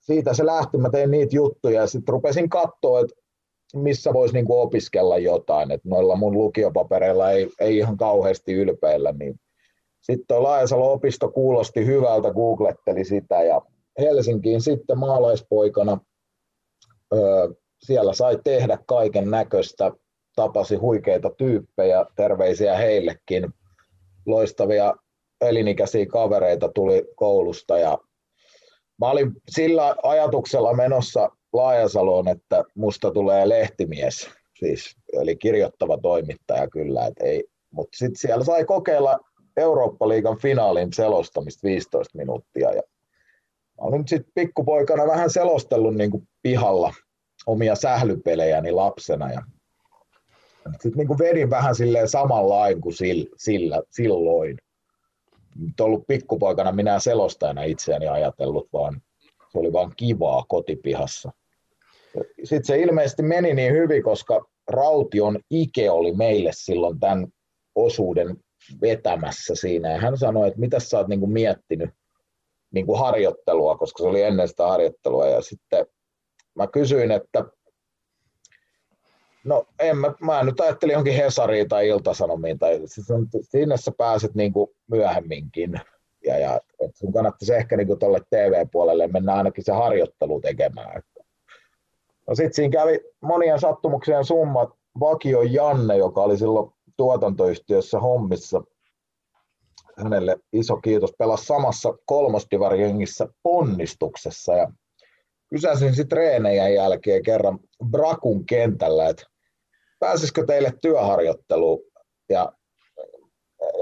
siitä 0.00 0.34
se 0.34 0.46
lähti, 0.46 0.78
mä 0.78 0.90
tein 0.90 1.10
niitä 1.10 1.36
juttuja 1.36 1.80
ja 1.80 1.86
sitten 1.86 2.12
rupesin 2.12 2.48
katsoa, 2.48 3.00
että 3.00 3.14
missä 3.74 4.12
voisi 4.12 4.34
niinku 4.34 4.60
opiskella 4.60 5.18
jotain, 5.18 5.70
että 5.70 5.88
noilla 5.88 6.16
mun 6.16 6.32
lukiopapereilla 6.32 7.30
ei, 7.30 7.48
ei 7.60 7.76
ihan 7.76 7.96
kauheasti 7.96 8.52
ylpeillä, 8.52 9.12
niin 9.12 9.40
sitten 10.00 10.26
tuo 10.28 10.42
Laajasalo 10.42 10.92
opisto 10.92 11.28
kuulosti 11.28 11.86
hyvältä, 11.86 12.32
googletteli 12.32 13.04
sitä 13.04 13.42
ja 13.42 13.62
Helsinkiin 13.98 14.60
sitten 14.60 14.98
maalaispoikana 14.98 15.98
öö, 17.14 17.48
siellä 17.78 18.12
sai 18.12 18.38
tehdä 18.44 18.78
kaiken 18.86 19.30
näköistä, 19.30 19.92
tapasi 20.36 20.76
huikeita 20.76 21.30
tyyppejä, 21.30 22.06
terveisiä 22.16 22.76
heillekin, 22.76 23.48
loistavia 24.26 24.94
elinikäisiä 25.40 26.06
kavereita 26.06 26.68
tuli 26.74 27.04
koulusta 27.16 27.78
ja 27.78 27.98
mä 29.00 29.10
olin 29.10 29.32
sillä 29.48 29.96
ajatuksella 30.02 30.74
menossa 30.74 31.30
Laajasaloon, 31.52 32.28
että 32.28 32.64
musta 32.74 33.10
tulee 33.10 33.48
lehtimies, 33.48 34.30
siis, 34.58 34.96
eli 35.12 35.36
kirjoittava 35.36 35.98
toimittaja 35.98 36.68
kyllä, 36.68 37.10
ei, 37.20 37.44
mutta 37.70 37.96
sitten 37.96 38.16
siellä 38.16 38.44
sai 38.44 38.64
kokeilla 38.64 39.18
Eurooppa-liigan 39.56 40.38
finaalin 40.38 40.92
selostamista 40.92 41.66
15 41.68 42.18
minuuttia 42.18 42.72
ja 42.72 42.82
mä 43.80 43.86
olin 43.86 44.08
sitten 44.08 44.32
pikkupoikana 44.34 45.06
vähän 45.06 45.30
selostellut 45.30 45.94
niin 45.94 46.10
kuin 46.10 46.28
pihalla 46.42 46.94
omia 47.46 47.74
sählypelejäni 47.74 48.72
lapsena 48.72 49.32
ja 49.32 49.42
sitten 50.80 51.06
niin 51.06 51.18
vedin 51.18 51.50
vähän 51.50 51.74
silleen 51.74 52.08
samanlain 52.08 52.80
kuin 52.80 52.94
sillä, 52.94 53.30
sillä, 53.36 53.82
silloin. 53.90 54.58
Nyt 55.56 55.80
ollut 55.80 56.06
pikkupoikana 56.06 56.72
minä 56.72 56.98
selostajana 56.98 57.62
itseäni 57.62 58.08
ajatellut, 58.08 58.68
vaan 58.72 59.02
se 59.52 59.58
oli 59.58 59.72
vaan 59.72 59.92
kivaa 59.96 60.44
kotipihassa. 60.48 61.32
Sitten 62.44 62.64
se 62.64 62.80
ilmeisesti 62.80 63.22
meni 63.22 63.54
niin 63.54 63.72
hyvin, 63.72 64.02
koska 64.02 64.44
Raution 64.70 65.38
Ike 65.50 65.90
oli 65.90 66.12
meille 66.14 66.50
silloin 66.52 67.00
tämän 67.00 67.26
osuuden 67.74 68.36
vetämässä 68.80 69.54
siinä. 69.54 69.92
Ja 69.92 70.00
hän 70.00 70.18
sanoi, 70.18 70.48
että 70.48 70.60
mitä 70.60 70.80
sä 70.80 70.98
oot 70.98 71.08
niin 71.08 71.20
kuin 71.20 71.32
miettinyt 71.32 71.90
niin 72.74 72.86
kuin 72.86 72.98
harjoittelua, 72.98 73.76
koska 73.76 74.02
se 74.02 74.08
oli 74.08 74.22
ennen 74.22 74.48
sitä 74.48 74.66
harjoittelua. 74.66 75.26
Ja 75.26 75.40
sitten 75.42 75.86
mä 76.54 76.66
kysyin, 76.66 77.10
että 77.10 77.44
no 79.44 79.66
en 79.78 79.96
mä, 79.96 80.14
mä 80.20 80.44
nyt 80.44 80.60
ajattelin 80.60 80.92
jonkin 80.92 81.14
Hesariin 81.14 81.68
tai 81.68 81.88
Iltasanomiin, 81.88 82.58
tai 82.58 82.80
siis 82.84 83.06
sinne 83.42 83.76
sä 83.76 83.92
pääset 83.98 84.34
niin 84.34 84.52
kuin 84.52 84.70
myöhemminkin. 84.90 85.80
Ja, 86.26 86.38
ja 86.38 86.56
että 86.56 86.98
sun 86.98 87.12
kannattaisi 87.12 87.54
ehkä 87.54 87.76
niin 87.76 87.98
tuolle 87.98 88.20
TV-puolelle 88.30 89.06
mennä 89.08 89.34
ainakin 89.34 89.64
se 89.64 89.72
harjoittelu 89.72 90.40
tekemään. 90.40 91.02
No 92.28 92.34
sitten 92.34 92.54
siinä 92.54 92.72
kävi 92.72 93.00
monien 93.20 93.60
sattumuksien 93.60 94.24
summat. 94.24 94.70
Vakio 95.00 95.42
Janne, 95.42 95.96
joka 95.96 96.22
oli 96.22 96.38
silloin 96.38 96.72
tuotantoyhtiössä 96.96 98.00
hommissa, 98.00 98.62
hänelle 99.96 100.36
iso 100.52 100.76
kiitos, 100.76 101.14
pelasi 101.18 101.46
samassa 101.46 101.94
kolmosdivarjengissä 102.06 103.28
ponnistuksessa 103.42 104.54
ja 104.54 104.72
kysäsin 105.50 105.94
sitten 105.94 106.08
treenejän 106.08 106.74
jälkeen 106.74 107.22
kerran 107.22 107.58
Brakun 107.90 108.46
kentällä, 108.46 109.08
että 109.08 109.24
pääsisikö 110.02 110.46
teille 110.46 110.72
työharjoitteluun 110.80 111.80
ja 112.28 112.52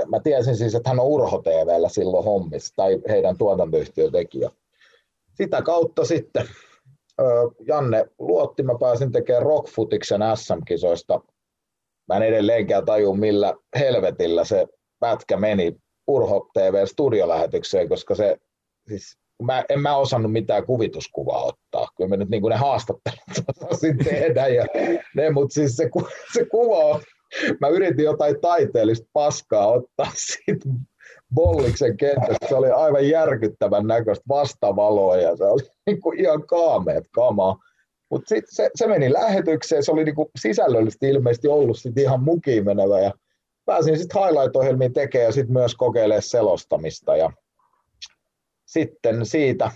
mä 0.06 0.20
tiesin 0.20 0.56
siis, 0.56 0.74
että 0.74 0.90
hän 0.90 1.00
on 1.00 1.06
Urho 1.06 1.38
TVllä 1.42 1.88
silloin 1.88 2.24
hommissa 2.24 2.72
tai 2.76 2.98
heidän 3.08 3.38
tuotantoyhtiötekijä. 3.38 4.50
Sitä 5.34 5.62
kautta 5.62 6.04
sitten 6.04 6.48
Janne 7.66 8.06
luotti, 8.18 8.62
mä 8.62 8.74
pääsin 8.80 9.12
tekemään 9.12 9.42
Rockfutiksen 9.42 10.20
SM-kisoista. 10.34 11.20
Mä 12.08 12.16
en 12.16 12.22
edelleenkään 12.22 12.84
taju, 12.84 13.14
millä 13.14 13.54
helvetillä 13.78 14.44
se 14.44 14.66
pätkä 14.98 15.36
meni 15.36 15.76
Urho 16.06 16.50
TV-studiolähetykseen, 16.54 17.88
koska 17.88 18.14
se, 18.14 18.36
siis 18.88 19.18
mä, 19.40 19.64
en 19.68 19.80
mä 19.80 19.96
osannut 19.96 20.32
mitään 20.32 20.66
kuvituskuvaa 20.66 21.44
ottaa. 21.44 21.88
Kyllä 21.96 22.10
me 22.10 22.16
nyt 22.16 22.28
niin 22.28 22.42
kuin 22.42 22.50
ne 22.50 22.56
haastattelut 22.56 23.20
osasin 23.64 23.98
tehdä, 23.98 24.48
ja 24.48 24.64
ne, 25.16 25.30
mutta 25.30 25.54
siis 25.54 25.76
se, 25.76 25.90
se 26.32 26.44
kuva 26.44 26.76
on, 26.76 27.00
mä 27.60 27.68
yritin 27.68 28.04
jotain 28.04 28.40
taiteellista 28.40 29.08
paskaa 29.12 29.66
ottaa 29.66 30.10
siitä 30.26 30.68
Bolliksen 31.34 31.96
kentästä. 31.96 32.48
Se 32.48 32.54
oli 32.54 32.70
aivan 32.70 33.08
järkyttävän 33.08 33.86
näköistä 33.86 34.24
vastavaloa 34.28 35.16
ja 35.16 35.36
se 35.36 35.44
oli 35.44 35.62
niin 35.86 36.00
kuin 36.00 36.20
ihan 36.20 36.46
kaameet 36.46 37.04
kamaa. 37.10 37.56
Mutta 38.10 38.28
sitten 38.28 38.54
se, 38.54 38.70
se, 38.74 38.86
meni 38.86 39.12
lähetykseen, 39.12 39.84
se 39.84 39.92
oli 39.92 40.04
niinku 40.04 40.30
sisällöllisesti 40.38 41.08
ilmeisesti 41.08 41.48
ollut 41.48 41.78
sit 41.78 41.98
ihan 41.98 42.22
mukiin 42.22 42.64
menevä 42.64 43.00
ja 43.00 43.12
pääsin 43.64 43.98
sitten 43.98 44.22
highlight-ohjelmiin 44.22 44.92
tekemään 44.92 45.26
ja 45.26 45.32
sitten 45.32 45.52
myös 45.52 45.74
kokeilemaan 45.74 46.22
selostamista 46.22 47.16
ja 47.16 47.30
sitten 48.72 49.26
siitä 49.26 49.70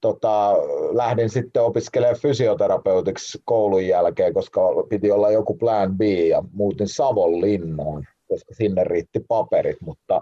tota, 0.00 0.52
lähdin 0.92 1.30
sitten 1.30 1.62
opiskelemaan 1.62 2.20
fysioterapeutiksi 2.20 3.38
koulun 3.44 3.86
jälkeen, 3.86 4.34
koska 4.34 4.60
piti 4.88 5.10
olla 5.10 5.30
joku 5.30 5.54
plan 5.54 5.98
B 5.98 6.00
ja 6.00 6.42
muutin 6.52 6.88
Savonlinnaan 6.88 8.06
koska 8.28 8.54
sinne 8.54 8.84
riitti 8.84 9.20
paperit, 9.28 9.80
mutta 9.80 10.20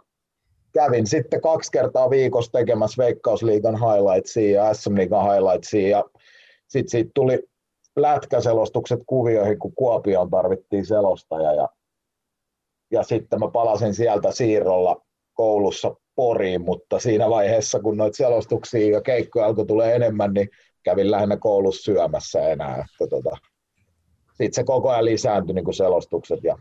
kävin 0.72 1.06
sitten 1.06 1.40
kaksi 1.40 1.72
kertaa 1.72 2.10
viikossa 2.10 2.52
tekemässä 2.52 3.02
Veikkausliigan 3.02 3.76
highlightsia 3.76 4.64
ja 4.64 4.74
SM 4.74 4.94
Liigan 4.96 5.32
highlightsia 5.32 5.88
ja 5.88 6.04
sitten 6.68 6.90
siitä 6.90 7.10
tuli 7.14 7.42
lätkäselostukset 7.96 9.00
kuvioihin, 9.06 9.58
kun 9.58 9.74
Kuopioon 9.74 10.30
tarvittiin 10.30 10.86
selostaja 10.86 11.52
ja, 11.52 11.68
ja 12.90 13.02
sitten 13.02 13.38
mä 13.38 13.48
palasin 13.48 13.94
sieltä 13.94 14.32
siirrolla 14.32 15.02
koulussa 15.42 15.94
Poriin, 16.14 16.62
mutta 16.62 16.98
siinä 16.98 17.30
vaiheessa, 17.30 17.80
kun 17.80 17.96
noita 17.96 18.16
selostuksia 18.16 18.92
ja 18.92 19.00
keikkoja 19.00 19.46
alkoi 19.46 19.66
tulee 19.66 19.94
enemmän, 19.94 20.32
niin 20.34 20.48
kävin 20.82 21.10
lähinnä 21.10 21.36
koulussa 21.36 21.82
syömässä 21.82 22.48
enää. 22.48 22.74
Että 22.74 23.16
tota, 23.16 23.36
sitten 24.28 24.54
se 24.54 24.64
koko 24.64 24.90
ajan 24.90 25.04
lisääntyi 25.04 25.54
niin 25.54 25.64
kuin 25.64 25.74
selostukset 25.74 26.44
ja 26.44 26.58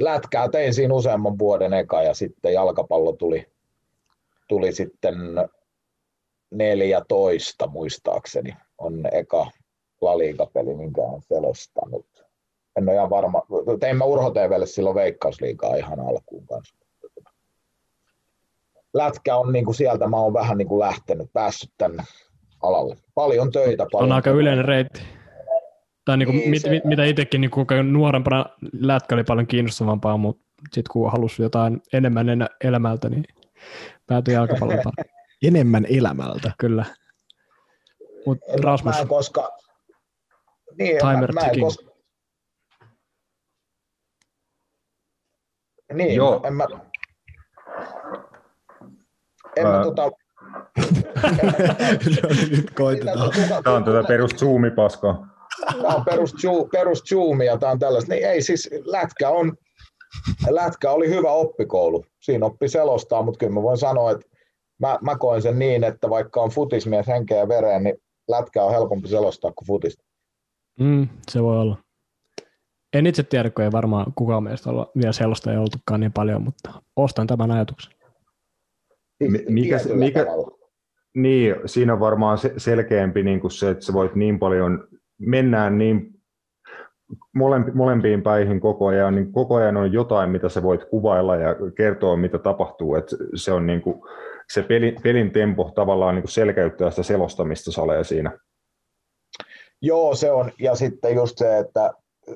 lätkää 0.00 0.48
tein 0.48 0.74
siinä 0.74 0.94
useamman 0.94 1.38
vuoden 1.38 1.72
eka 1.72 2.02
ja 2.02 2.14
sitten 2.14 2.52
jalkapallo 2.52 3.12
tuli, 3.12 3.46
tuli 4.48 4.72
sitten 4.72 5.14
14 6.50 7.66
muistaakseni 7.66 8.56
on 8.78 9.02
eka 9.12 9.46
La 10.00 10.18
Liga-peli, 10.18 10.74
minkä 10.74 11.00
olen 11.00 11.22
selostanut. 11.22 12.06
En 12.76 12.88
ole 12.88 12.94
ihan 12.94 13.10
varma. 13.10 13.42
Tein 13.80 13.96
mä 13.96 14.04
Urho 14.04 14.30
TVlle 14.30 14.66
silloin 14.66 14.94
Veikkausliigaa 14.94 15.74
ihan 15.74 16.00
alkuun 16.00 16.46
kanssa. 16.46 16.81
Lätkä 18.94 19.36
on 19.36 19.52
niin 19.52 19.64
kuin 19.64 19.74
sieltä, 19.74 20.08
mä 20.08 20.16
oon 20.16 20.32
vähän 20.32 20.58
niin 20.58 20.68
kuin 20.68 20.78
lähtenyt, 20.78 21.32
päässyt 21.32 21.70
tänne 21.78 22.04
alalle. 22.62 22.96
Paljon 23.14 23.52
töitä. 23.52 23.86
Paljon 23.92 24.10
on 24.10 24.16
aika 24.16 24.30
yleinen 24.30 24.64
reitti. 24.64 25.02
Tai 26.04 26.16
niinku, 26.16 26.32
niin, 26.32 26.50
mit, 26.50 26.62
se... 26.62 26.70
mit, 26.70 26.84
mitä 26.84 27.04
itsekin 27.04 27.40
niinku, 27.40 27.66
nuorempana 27.90 28.46
lätkä 28.80 29.14
oli 29.14 29.24
paljon 29.24 29.46
kiinnostavampaa, 29.46 30.16
mutta 30.16 30.42
sitten 30.62 30.92
kun 30.92 31.12
halusi 31.12 31.42
jotain 31.42 31.82
enemmän 31.92 32.28
enä, 32.28 32.48
elämältä, 32.64 33.08
niin 33.08 33.24
päätyi 34.06 34.34
jalkapallon 34.34 34.78
Enemmän 35.42 35.86
elämältä? 35.88 36.52
Kyllä. 36.58 36.84
Mut 38.26 38.38
Rasmus. 38.62 38.94
Mä 38.94 39.00
en 39.00 39.08
koska... 39.08 39.58
Niin, 40.78 40.98
Timer 40.98 41.32
mä, 41.32 41.40
mä 41.40 41.46
en 41.46 41.60
koska... 41.60 41.92
Niin, 45.92 46.14
Joo. 46.14 46.40
en 46.44 46.54
mä... 46.54 46.66
en 49.56 49.66
mä 49.66 49.82
tota, 49.82 50.10
Nyt 52.50 52.70
koitetaan. 52.70 53.30
Tämä 53.64 53.76
on 53.76 53.84
tätä 53.84 54.02
perus 54.08 54.30
Zoom-paskaa. 54.30 55.32
Tämä 55.82 55.94
on 55.94 56.04
perus, 56.04 56.34
Zoom- 56.34 56.68
perus 56.72 57.02
Zoomia, 57.08 57.58
tämä 57.58 57.72
on 57.72 57.78
tällaista. 57.78 58.12
Niin 58.12 58.26
ei 58.26 58.42
siis, 58.42 58.70
lätkä 58.84 59.28
on, 59.28 59.56
lätkä 60.50 60.90
oli 60.90 61.08
hyvä 61.08 61.30
oppikoulu. 61.30 62.04
Siinä 62.20 62.46
oppi 62.46 62.68
selostaa, 62.68 63.22
mutta 63.22 63.38
kyllä 63.38 63.52
mä 63.52 63.62
voin 63.62 63.78
sanoa, 63.78 64.10
että 64.10 64.26
mä, 64.80 64.98
mä 65.00 65.16
koen 65.18 65.42
sen 65.42 65.58
niin, 65.58 65.84
että 65.84 66.10
vaikka 66.10 66.40
on 66.40 66.50
futismies 66.50 67.06
henkeä 67.06 67.38
ja 67.38 67.48
vereen, 67.48 67.84
niin 67.84 67.96
lätkä 68.28 68.64
on 68.64 68.72
helpompi 68.72 69.08
selostaa 69.08 69.52
kuin 69.52 69.66
futista. 69.66 70.04
Mm, 70.80 71.08
se 71.30 71.42
voi 71.42 71.58
olla. 71.58 71.78
En 72.92 73.06
itse 73.06 73.22
tiedä, 73.22 73.50
kun 73.50 73.64
ei 73.64 73.72
varmaan 73.72 74.12
kukaan 74.14 74.42
meistä 74.42 74.70
olla 74.70 74.90
vielä 74.96 75.12
sellaista 75.12 75.52
ei 75.52 75.58
oltukaan 75.58 76.00
niin 76.00 76.12
paljon, 76.12 76.42
mutta 76.42 76.82
ostan 76.96 77.26
tämän 77.26 77.50
ajatuksen. 77.50 77.92
Siis 79.30 79.46
Mi- 79.46 79.52
mikä 79.52 79.78
mikä- 79.94 80.24
tavalla. 80.24 80.58
Niin, 81.14 81.54
siinä 81.66 81.92
on 81.92 82.00
varmaan 82.00 82.38
se, 82.38 82.52
selkeämpi 82.56 83.22
niin 83.22 83.40
kuin 83.40 83.50
se, 83.50 83.70
että 83.70 83.84
sä 83.84 83.92
voit 83.92 84.14
niin 84.14 84.38
paljon, 84.38 84.88
mennään 85.18 85.78
niin 85.78 86.10
molempi, 87.34 87.70
molempiin 87.70 88.22
päihin 88.22 88.60
koko 88.60 88.86
ajan, 88.86 89.14
niin 89.14 89.32
koko 89.32 89.54
ajan 89.54 89.76
on 89.76 89.92
jotain, 89.92 90.30
mitä 90.30 90.48
sä 90.48 90.62
voit 90.62 90.84
kuvailla 90.84 91.36
ja 91.36 91.56
kertoa, 91.76 92.16
mitä 92.16 92.38
tapahtuu. 92.38 92.94
että 92.94 93.16
se 93.34 93.52
on 93.52 93.66
niin 93.66 93.82
kuin, 93.82 94.00
se 94.52 94.62
peli, 94.62 94.96
pelin 95.02 95.30
tempo 95.30 95.72
tavallaan 95.74 96.14
niin 96.14 96.22
kuin 96.22 96.30
selkeyttää 96.30 96.90
sitä 96.90 97.02
selostamista 97.02 97.72
salee 97.72 98.04
siinä. 98.04 98.38
Joo, 99.82 100.14
se 100.14 100.30
on. 100.30 100.50
Ja 100.58 100.74
sitten 100.74 101.14
just 101.14 101.38
se, 101.38 101.58
että 101.58 101.84
äh, 101.84 102.34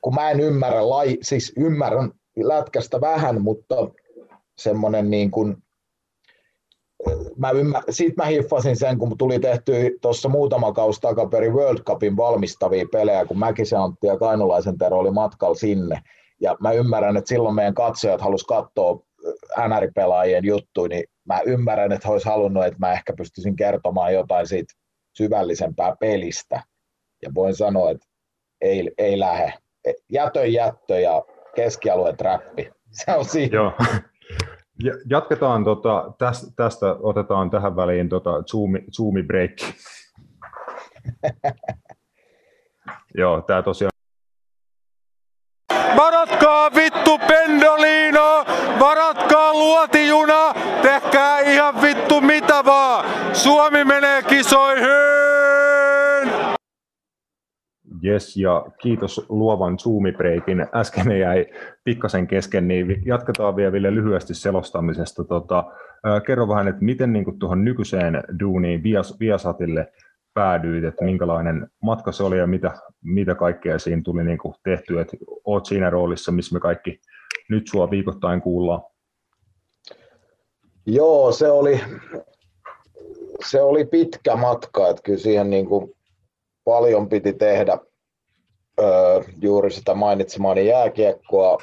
kun 0.00 0.14
mä 0.14 0.30
en 0.30 0.40
ymmärrä, 0.40 0.88
lai, 0.88 1.18
siis 1.22 1.52
ymmärrän 1.56 2.10
lätkästä 2.36 3.00
vähän, 3.00 3.42
mutta 3.42 3.90
semmoinen 4.58 5.10
niin 5.10 5.30
kuin, 5.30 5.56
mä 7.36 7.50
ymmär, 7.50 7.82
siitä 7.90 8.22
mä 8.22 8.28
hiffasin 8.28 8.76
sen, 8.76 8.98
kun 8.98 9.18
tuli 9.18 9.38
tehty 9.38 9.98
tuossa 10.00 10.28
muutama 10.28 10.72
kausi 10.72 11.00
takaperin 11.00 11.54
World 11.54 11.82
Cupin 11.82 12.16
valmistavia 12.16 12.86
pelejä, 12.92 13.24
kun 13.24 13.38
Mäkisen 13.38 13.80
Antti 13.80 14.06
ja 14.06 14.18
Kainulaisen 14.18 14.78
Tero 14.78 14.98
oli 14.98 15.10
matkalla 15.10 15.54
sinne. 15.54 16.00
Ja 16.40 16.56
mä 16.60 16.72
ymmärrän, 16.72 17.16
että 17.16 17.28
silloin 17.28 17.54
meidän 17.54 17.74
katsojat 17.74 18.20
halus 18.20 18.44
katsoa 18.44 19.00
äh, 19.58 19.68
NR-pelaajien 19.68 20.44
juttuja, 20.44 20.88
niin 20.88 21.04
mä 21.24 21.40
ymmärrän, 21.40 21.92
että 21.92 22.08
he 22.08 22.12
olisi 22.12 22.28
halunnut, 22.28 22.64
että 22.64 22.78
mä 22.78 22.92
ehkä 22.92 23.12
pystyisin 23.16 23.56
kertomaan 23.56 24.14
jotain 24.14 24.46
siitä 24.46 24.74
syvällisempää 25.16 25.96
pelistä. 26.00 26.62
Ja 27.22 27.30
voin 27.34 27.54
sanoa, 27.54 27.90
että 27.90 28.06
ei, 28.60 28.90
ei 28.98 29.18
lähe. 29.18 29.52
Jätön 30.12 30.52
jättö 30.52 31.00
ja 31.00 31.24
keskialueen 31.54 32.16
trappi. 32.16 32.70
Se 33.04 33.12
on 33.12 33.24
siinä. 33.24 33.56
Joo. 33.56 33.72
Ja- 34.84 34.98
Jatketaan 35.10 35.64
tota, 35.64 36.12
tästä, 36.18 36.46
tästä, 36.56 36.86
otetaan 37.00 37.50
tähän 37.50 37.76
väliin 37.76 38.08
tota 38.08 38.42
Zoomi, 38.42 38.84
Zoomi 38.96 39.22
break. 39.22 39.52
Joo, 43.18 43.40
tämä 43.40 43.62
tosiaan 43.62 43.90
Varatkaa 45.96 46.74
vittu 46.74 47.18
pendolino, 47.18 48.44
varatkaa 48.80 49.52
luotijuna, 49.54 50.54
tehkää 50.82 51.40
ihan 51.40 51.82
vittu 51.82 52.20
mitä 52.20 52.64
vaan. 52.64 53.04
Suomi 53.32 53.84
menee 53.84 54.22
kisoihin! 54.22 55.55
Yes, 58.04 58.36
ja 58.36 58.66
kiitos 58.82 59.26
luovan 59.28 59.76
Zoom-breikin. 59.78 60.68
Äsken 60.74 61.18
jäi 61.20 61.46
pikkasen 61.84 62.26
kesken, 62.26 62.68
niin 62.68 63.02
jatketaan 63.06 63.56
vielä 63.56 63.72
Ville 63.72 63.94
lyhyesti 63.94 64.34
selostamisesta. 64.34 65.24
Tota, 65.24 65.64
kerro 66.26 66.48
vähän, 66.48 66.68
että 66.68 66.84
miten 66.84 67.12
niin 67.12 67.38
tuohon 67.38 67.64
nykyiseen 67.64 68.22
duuniin 68.40 68.82
Vias, 68.82 69.20
Viasatille 69.20 69.92
päädyit, 70.34 70.84
että 70.84 71.04
minkälainen 71.04 71.68
matka 71.82 72.12
se 72.12 72.22
oli 72.22 72.38
ja 72.38 72.46
mitä, 72.46 72.72
mitä 73.04 73.34
kaikkea 73.34 73.78
siinä 73.78 74.02
tuli 74.04 74.24
niin 74.24 74.38
tehtyä, 74.64 75.00
että 75.02 75.16
oot 75.44 75.66
siinä 75.66 75.90
roolissa, 75.90 76.32
missä 76.32 76.54
me 76.54 76.60
kaikki 76.60 77.00
nyt 77.48 77.68
sua 77.70 77.90
viikoittain 77.90 78.40
kuullaan. 78.40 78.82
Joo, 80.86 81.32
se 81.32 81.50
oli, 81.50 81.80
se 83.44 83.62
oli 83.62 83.84
pitkä 83.84 84.36
matka, 84.36 84.88
että 84.88 85.02
kyllä 85.02 85.18
siihen 85.18 85.50
niin 85.50 85.66
kuin 85.66 85.95
paljon 86.66 87.08
piti 87.08 87.32
tehdä 87.32 87.78
öö, 88.80 89.20
juuri 89.42 89.70
sitä 89.70 89.94
mainitsemaani 89.94 90.66
jääkiekkoa, 90.66 91.58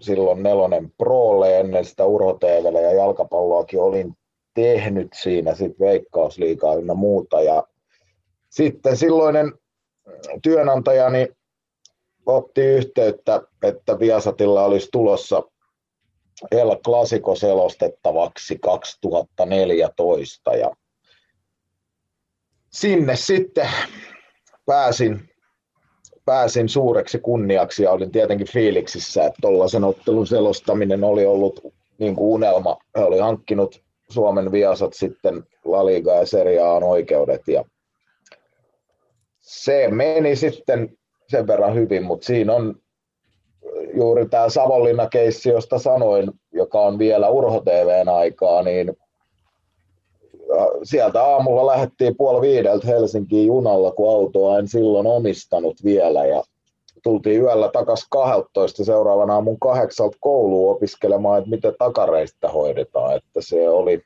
silloin 0.00 0.42
nelonen 0.42 0.92
prolle 0.98 1.60
ennen 1.60 1.84
sitä 1.84 2.04
Urho 2.04 2.32
TVlle 2.32 2.82
ja 2.82 2.92
jalkapalloakin 2.92 3.80
olin 3.80 4.14
tehnyt 4.54 5.08
siinä 5.22 5.54
sit 5.54 5.80
veikkausliigaa 5.80 6.74
ynnä 6.74 6.94
muuta. 6.94 7.42
Ja 7.42 7.64
sitten 8.50 8.96
silloinen 8.96 9.52
työnantajani 10.42 11.28
otti 12.26 12.60
yhteyttä, 12.60 13.42
että 13.62 13.98
Viasatilla 13.98 14.64
olisi 14.64 14.88
tulossa 14.92 15.42
El 16.52 16.76
Clasico 16.76 17.34
selostettavaksi 17.34 18.58
2014 18.58 20.54
ja 20.54 20.70
sinne 22.72 23.16
sitten 23.16 23.68
pääsin, 24.68 25.28
pääsin 26.24 26.68
suureksi 26.68 27.18
kunniaksi 27.18 27.82
ja 27.82 27.90
olin 27.90 28.10
tietenkin 28.10 28.52
fiiliksissä, 28.52 29.24
että 29.24 29.38
tuollaisen 29.40 29.84
ottelun 29.84 30.26
selostaminen 30.26 31.04
oli 31.04 31.26
ollut 31.26 31.60
niin 31.98 32.16
kuin 32.16 32.28
unelma. 32.34 32.76
He 32.98 33.04
oli 33.04 33.18
hankkinut 33.18 33.82
Suomen 34.10 34.52
Viasat 34.52 34.94
sitten 34.94 35.42
La 35.64 35.86
Liga 35.86 36.14
ja 36.14 36.26
Serie 36.26 36.60
A:n 36.60 36.84
oikeudet 36.84 37.48
ja 37.48 37.64
se 39.40 39.88
meni 39.90 40.36
sitten 40.36 40.98
sen 41.28 41.46
verran 41.46 41.74
hyvin, 41.74 42.02
mutta 42.02 42.26
siinä 42.26 42.54
on 42.54 42.74
juuri 43.94 44.28
tämä 44.28 44.48
Savonlinna-keissi, 44.48 45.48
josta 45.48 45.78
sanoin, 45.78 46.30
joka 46.52 46.80
on 46.80 46.98
vielä 46.98 47.28
Urho 47.28 47.60
TVn 47.60 48.08
aikaa, 48.08 48.62
niin 48.62 48.96
sieltä 50.82 51.22
aamulla 51.22 51.66
lähdettiin 51.66 52.16
puoli 52.16 52.40
viideltä 52.40 52.86
Helsinkiin 52.86 53.46
junalla, 53.46 53.90
kun 53.90 54.14
autoa 54.14 54.58
en 54.58 54.68
silloin 54.68 55.06
omistanut 55.06 55.84
vielä. 55.84 56.26
Ja 56.26 56.42
tultiin 57.02 57.42
yöllä 57.42 57.70
takaisin 57.72 58.06
12 58.10 58.84
seuraavana 58.84 59.34
aamun 59.34 59.58
kahdeksalta 59.60 60.16
kouluun 60.20 60.76
opiskelemaan, 60.76 61.38
että 61.38 61.50
miten 61.50 61.74
takareista 61.78 62.48
hoidetaan. 62.48 63.16
Että 63.16 63.40
se 63.40 63.68
oli, 63.68 64.02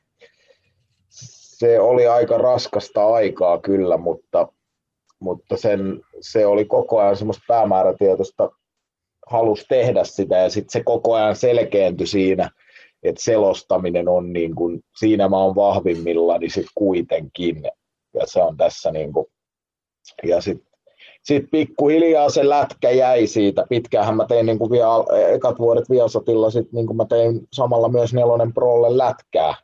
se 1.09 1.79
oli 1.79 2.07
aika 2.07 2.37
raskasta 2.37 3.13
aikaa 3.13 3.57
kyllä, 3.57 3.97
mutta, 3.97 4.47
mutta 5.19 5.57
sen, 5.57 6.01
se 6.21 6.45
oli 6.45 6.65
koko 6.65 6.99
ajan 6.99 7.15
semmoista 7.15 7.43
päämäärätietoista 7.47 8.49
halus 9.27 9.65
tehdä 9.69 10.03
sitä 10.03 10.35
ja 10.37 10.49
sitten 10.49 10.71
se 10.71 10.83
koko 10.83 11.13
ajan 11.13 11.35
selkeäntyi 11.35 12.07
siinä, 12.07 12.49
että 13.03 13.23
selostaminen 13.23 14.07
on 14.07 14.33
niin 14.33 14.55
kuin, 14.55 14.81
siinä 14.99 15.29
mä 15.29 15.37
oon 15.37 15.55
sit 16.47 16.67
kuitenkin 16.75 17.63
ja 18.13 18.21
se 18.25 18.43
on 18.43 18.57
tässä 18.57 18.91
niin 18.91 19.13
kuin, 19.13 19.25
ja 20.23 20.41
sitten 20.41 20.73
sit 21.23 21.45
pikkuhiljaa 21.51 22.29
se 22.29 22.49
lätkä 22.49 22.91
jäi 22.91 23.27
siitä. 23.27 23.65
Pitkäänhän 23.69 24.17
mä 24.17 24.25
tein 24.25 24.45
niin 24.45 24.59
kuin 24.59 24.71
vielä, 24.71 25.33
ekat 25.35 25.59
vuodet 25.59 25.89
Viasatilla, 25.89 26.49
sit 26.49 26.71
niin 26.71 26.87
kuin 26.87 26.97
mä 26.97 27.05
tein 27.05 27.47
samalla 27.53 27.89
myös 27.89 28.13
nelonen 28.13 28.53
prolle 28.53 28.97
lätkää, 28.97 29.55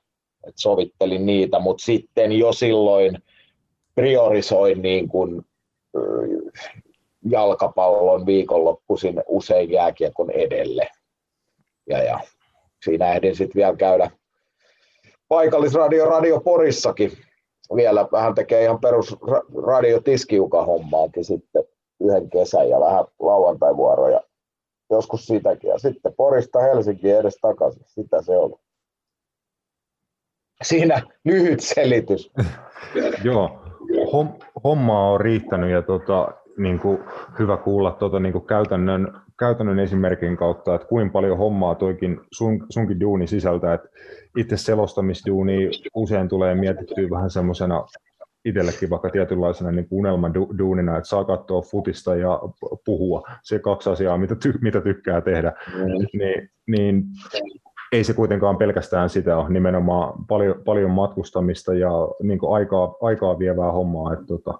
et 0.47 0.53
sovittelin 0.57 1.25
niitä, 1.25 1.59
mutta 1.59 1.85
sitten 1.85 2.31
jo 2.31 2.53
silloin 2.53 3.17
priorisoin 3.95 4.81
niin 4.81 5.09
kuin, 5.09 5.41
jalkapallon 7.29 8.25
viikonloppuisin 8.25 9.23
usein 9.27 9.71
jääkiekon 9.71 10.31
edelle. 10.31 10.87
Ja, 11.89 12.03
ja 12.03 12.19
siinä 12.85 13.13
ehdin 13.13 13.35
sitten 13.35 13.59
vielä 13.59 13.75
käydä 13.75 14.11
paikallisradio 15.27 16.05
Radio 16.05 16.39
Porissakin 16.39 17.11
vielä 17.75 18.07
vähän 18.11 18.35
tekee 18.35 18.63
ihan 18.63 18.79
perus 18.79 19.15
radio 19.67 19.99
tiskiuka 19.99 20.65
hommaakin 20.65 21.25
sitten 21.25 21.63
yhden 22.01 22.29
kesän 22.29 22.69
ja 22.69 22.79
vähän 22.79 23.05
lauantaivuoroja 23.19 24.21
joskus 24.89 25.25
sitäkin. 25.25 25.69
Ja 25.69 25.77
sitten 25.77 26.13
Porista 26.13 26.59
Helsinkiin 26.59 27.17
edes 27.17 27.37
takaisin, 27.41 27.83
sitä 27.85 28.21
se 28.21 28.37
oli. 28.37 28.55
Siinä 30.63 31.01
lyhyt 31.25 31.59
selitys. 31.59 32.31
Joo, 33.23 33.61
hom, 34.13 34.29
hommaa 34.63 35.11
on 35.11 35.21
riittänyt 35.21 35.71
ja 35.71 35.81
tota, 35.81 36.31
niin 36.57 36.79
kuin, 36.79 36.99
hyvä 37.39 37.57
kuulla 37.57 37.91
tuota, 37.91 38.19
niin 38.19 38.33
kuin 38.33 38.45
käytännön, 38.45 39.21
käytännön 39.39 39.79
esimerkin 39.79 40.37
kautta, 40.37 40.75
että 40.75 40.87
kuinka 40.87 41.11
paljon 41.11 41.37
hommaa 41.37 41.75
toikin 41.75 42.21
sun, 42.31 42.65
sunkin 42.69 42.99
duuni 42.99 43.27
sisältää. 43.27 43.73
Että 43.73 43.89
itse 44.37 44.57
selostamisduuni 44.57 45.69
usein 45.93 46.29
tulee 46.29 46.55
mietittyä 46.55 47.09
vähän 47.09 47.29
semmoisena 47.29 47.85
itsellekin 48.45 48.89
vaikka 48.89 49.09
tietynlaisena 49.09 49.71
niin 49.71 49.87
unelmaduunina, 49.91 50.97
että 50.97 51.09
saa 51.09 51.25
katsoa 51.25 51.61
futista 51.61 52.15
ja 52.15 52.39
puhua. 52.85 53.21
Se 53.43 53.59
kaksi 53.59 53.89
asiaa, 53.89 54.17
mitä, 54.17 54.35
ty, 54.35 54.53
mitä 54.61 54.81
tykkää 54.81 55.21
tehdä. 55.21 55.53
Mm. 55.73 56.19
Niin, 56.19 56.49
niin 56.67 57.03
ei 57.91 58.03
se 58.03 58.13
kuitenkaan 58.13 58.57
pelkästään 58.57 59.09
sitä 59.09 59.37
ole, 59.37 59.49
nimenomaan 59.49 60.25
paljon, 60.25 60.61
paljon 60.65 60.91
matkustamista 60.91 61.73
ja 61.73 61.89
niin 62.23 62.39
aikaa, 62.49 62.95
aikaa 63.01 63.39
vievää 63.39 63.71
hommaa, 63.71 64.13
että 64.13 64.25
tota, 64.25 64.59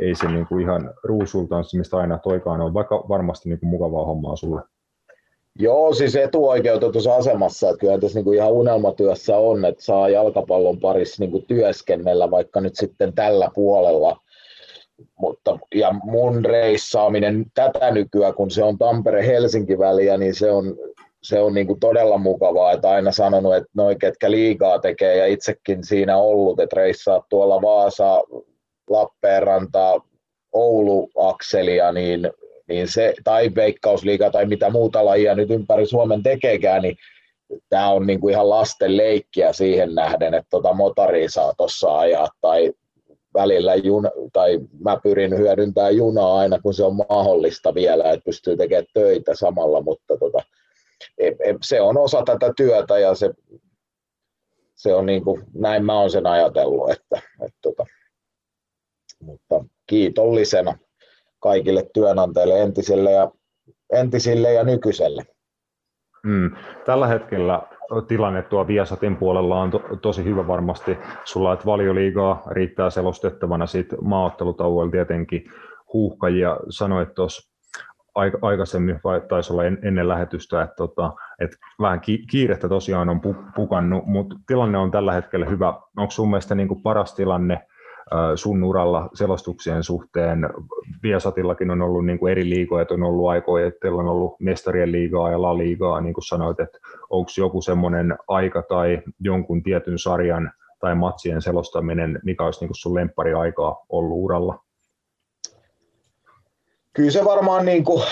ei 0.00 0.14
se 0.14 0.28
niin 0.28 0.46
kuin 0.46 0.62
ihan 0.62 0.94
ruusultanssimista 1.02 1.96
aina 1.96 2.18
toikaan 2.18 2.60
ole, 2.60 2.74
vaikka 2.74 3.04
varmasti 3.08 3.48
niin 3.48 3.60
kuin 3.60 3.70
mukavaa 3.70 4.04
hommaa 4.04 4.36
sulle. 4.36 4.62
Joo, 5.58 5.94
siis 5.94 6.16
etuoikeutetussa 6.16 7.14
asemassa, 7.14 7.68
että 7.68 7.80
kyllä 7.80 7.98
tässä 7.98 8.18
niinku 8.18 8.32
ihan 8.32 8.52
unelmatyössä 8.52 9.36
on, 9.36 9.64
että 9.64 9.84
saa 9.84 10.08
jalkapallon 10.08 10.80
parissa 10.80 11.22
niinku 11.22 11.38
työskennellä 11.48 12.30
vaikka 12.30 12.60
nyt 12.60 12.76
sitten 12.76 13.12
tällä 13.12 13.50
puolella. 13.54 14.16
Mutta, 15.18 15.58
ja 15.74 15.94
mun 16.04 16.44
reissaaminen 16.44 17.44
tätä 17.54 17.90
nykyään, 17.90 18.34
kun 18.34 18.50
se 18.50 18.64
on 18.64 18.78
Tampere-Helsinki-väliä, 18.78 20.16
niin 20.16 20.34
se 20.34 20.50
on, 20.50 20.76
se 21.22 21.40
on 21.40 21.54
niinku 21.54 21.76
todella 21.80 22.18
mukavaa, 22.18 22.72
että 22.72 22.90
aina 22.90 23.12
sanonut, 23.12 23.54
että 23.54 23.70
noi 23.74 23.96
ketkä 23.96 24.30
liigaa 24.30 24.78
tekee 24.78 25.16
ja 25.16 25.26
itsekin 25.26 25.84
siinä 25.84 26.16
ollut, 26.16 26.60
että 26.60 26.76
reissaa 26.76 27.24
tuolla 27.28 27.62
Vaasa, 27.62 28.22
Lappeenranta, 28.90 30.00
Oulu-akselia, 30.52 31.92
niin 31.92 32.30
niin 32.70 32.88
se, 32.88 33.14
tai 33.24 33.50
veikkausliiga 33.54 34.30
tai 34.30 34.46
mitä 34.46 34.70
muuta 34.70 35.04
lajia 35.04 35.34
nyt 35.34 35.50
ympäri 35.50 35.86
Suomen 35.86 36.22
tekeekään, 36.22 36.82
niin 36.82 36.96
tämä 37.68 37.88
on 37.88 38.06
niin 38.06 38.20
kuin 38.20 38.32
ihan 38.32 38.50
lasten 38.50 38.96
leikkiä 38.96 39.52
siihen 39.52 39.94
nähden, 39.94 40.34
että 40.34 40.50
tota 40.50 40.72
motaria 40.72 41.30
saa 41.30 41.54
tuossa 41.56 41.98
ajaa. 41.98 42.28
Tai 42.40 42.72
välillä 43.34 43.74
juna, 43.74 44.10
tai 44.32 44.58
mä 44.84 45.00
pyrin 45.02 45.38
hyödyntämään 45.38 45.96
junaa 45.96 46.38
aina, 46.38 46.58
kun 46.58 46.74
se 46.74 46.84
on 46.84 46.96
mahdollista 46.96 47.74
vielä, 47.74 48.10
että 48.10 48.24
pystyy 48.24 48.56
tekemään 48.56 48.86
töitä 48.94 49.34
samalla, 49.34 49.82
mutta 49.82 50.16
tota, 50.18 50.42
e, 51.18 51.26
e, 51.26 51.54
se 51.62 51.80
on 51.80 51.98
osa 51.98 52.22
tätä 52.22 52.52
työtä 52.56 52.98
ja 52.98 53.14
se, 53.14 53.30
se 54.74 54.94
on 54.94 55.06
niin 55.06 55.24
kuin, 55.24 55.42
näin 55.54 55.84
mä 55.84 56.00
oon 56.00 56.10
sen 56.10 56.26
ajatellut, 56.26 56.90
että, 56.90 57.22
että 57.44 57.58
tota, 57.62 57.86
mutta 59.22 59.64
kiitollisena 59.86 60.78
kaikille 61.40 61.90
työnantajille 61.94 62.62
entisille 62.62 63.12
ja, 63.12 63.30
entisille 63.92 64.52
ja 64.52 64.64
nykyiselle. 64.64 65.22
Mm. 66.22 66.50
Tällä 66.86 67.06
hetkellä 67.06 67.62
tilanne 68.08 68.42
tuo 68.42 68.66
Viasatin 68.66 69.16
puolella 69.16 69.60
on 69.60 69.70
to, 69.70 69.82
tosi 70.02 70.24
hyvä 70.24 70.46
varmasti. 70.46 70.98
Sulla 71.24 71.52
että 71.52 71.66
valioliigaa 71.66 72.42
riittää 72.50 72.90
selostettavana, 72.90 73.66
sitten 73.66 73.98
maaottelutauoilla 74.04 74.90
tietenkin 74.90 75.44
huuhkajia. 75.92 76.56
Sanoit 76.68 77.14
tuossa 77.14 77.50
aikaisemmin, 78.42 79.00
vai 79.04 79.20
taisi 79.20 79.52
olla 79.52 79.64
ennen 79.64 80.08
lähetystä, 80.08 80.62
että, 80.62 80.74
tota, 80.76 81.12
että 81.38 81.56
vähän 81.80 82.00
kiirettä 82.30 82.68
tosiaan 82.68 83.08
on 83.08 83.20
pukannut, 83.54 84.06
mutta 84.06 84.36
tilanne 84.46 84.78
on 84.78 84.90
tällä 84.90 85.12
hetkellä 85.12 85.46
hyvä. 85.46 85.74
Onko 85.96 86.10
sun 86.10 86.30
mielestä 86.30 86.54
niin 86.54 86.68
kuin 86.68 86.82
paras 86.82 87.14
tilanne 87.14 87.66
sun 88.34 88.64
uralla 88.64 89.08
selostuksien 89.14 89.82
suhteen. 89.82 90.38
Viasatillakin 91.02 91.70
on 91.70 91.82
ollut 91.82 92.06
niin 92.06 92.18
kuin 92.18 92.32
eri 92.32 92.50
liigoja, 92.50 92.82
että 92.82 92.94
on 92.94 93.02
ollut 93.02 93.28
aikoja, 93.28 93.66
että 93.66 93.80
teillä 93.80 94.00
on 94.00 94.08
ollut 94.08 94.40
mestarien 94.40 94.92
liigaa 94.92 95.30
ja 95.30 95.42
la 95.42 95.58
liigaa, 95.58 96.00
niin 96.00 96.14
kuin 96.14 96.24
sanoit, 96.24 96.60
että 96.60 96.78
onko 97.10 97.30
joku 97.38 97.62
semmoinen 97.62 98.18
aika 98.28 98.62
tai 98.62 99.02
jonkun 99.20 99.62
tietyn 99.62 99.98
sarjan 99.98 100.52
tai 100.80 100.94
matsien 100.94 101.42
selostaminen, 101.42 102.20
mikä 102.24 102.44
olisi 102.44 102.60
niin 102.60 102.68
kuin 102.68 102.76
sun 102.76 102.94
lemppari 102.94 103.34
aikaa 103.34 103.84
ollut 103.88 104.18
uralla? 104.24 104.58
Kyllä 106.92 107.10
se 107.10 107.24
varmaan 107.24 107.64
niin 107.64 107.84
kuin, 107.84 108.02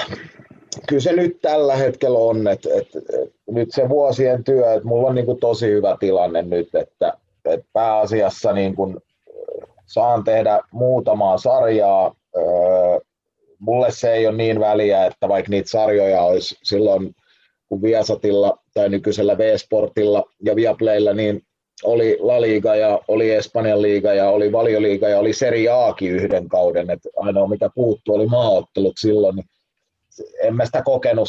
kyllä 0.88 1.00
se 1.00 1.12
nyt 1.12 1.38
tällä 1.42 1.76
hetkellä 1.76 2.18
on, 2.18 2.48
että, 2.48 2.68
että, 2.74 2.98
että 2.98 3.36
nyt 3.46 3.68
se 3.72 3.88
vuosien 3.88 4.44
työ, 4.44 4.72
että 4.72 4.88
mulla 4.88 5.08
on 5.08 5.14
niin 5.14 5.26
kuin 5.26 5.40
tosi 5.40 5.66
hyvä 5.66 5.96
tilanne 6.00 6.42
nyt, 6.42 6.74
että, 6.74 7.12
että 7.44 7.68
pääasiassa 7.72 8.52
niin 8.52 8.74
kuin 8.74 8.96
saan 9.88 10.24
tehdä 10.24 10.60
muutamaa 10.72 11.38
sarjaa. 11.38 12.14
Mulle 13.58 13.90
se 13.90 14.12
ei 14.12 14.26
ole 14.26 14.36
niin 14.36 14.60
väliä, 14.60 15.06
että 15.06 15.28
vaikka 15.28 15.50
niitä 15.50 15.70
sarjoja 15.70 16.22
olisi 16.22 16.56
silloin, 16.62 17.14
kun 17.68 17.82
Viasatilla 17.82 18.58
tai 18.74 18.88
nykyisellä 18.88 19.38
V-Sportilla 19.38 20.24
ja 20.42 20.56
Viaplaylla, 20.56 21.12
niin 21.12 21.42
oli 21.84 22.16
La 22.20 22.40
Liga 22.40 22.76
ja 22.76 23.00
oli 23.08 23.30
Espanjan 23.30 23.82
liiga 23.82 24.14
ja 24.14 24.30
oli 24.30 24.52
Valioliiga 24.52 25.08
ja 25.08 25.18
oli 25.18 25.32
Serie 25.32 25.68
Aakin 25.68 26.10
yhden 26.10 26.48
kauden. 26.48 26.90
Et 26.90 27.00
ainoa 27.16 27.48
mikä 27.48 27.70
puuttuu 27.74 28.14
oli 28.14 28.26
maaottelut 28.26 28.94
silloin. 28.98 29.36
Niin 29.36 29.46
en 30.42 30.56
mä 30.56 30.66
sitä 30.66 30.82
kokenut 30.82 31.28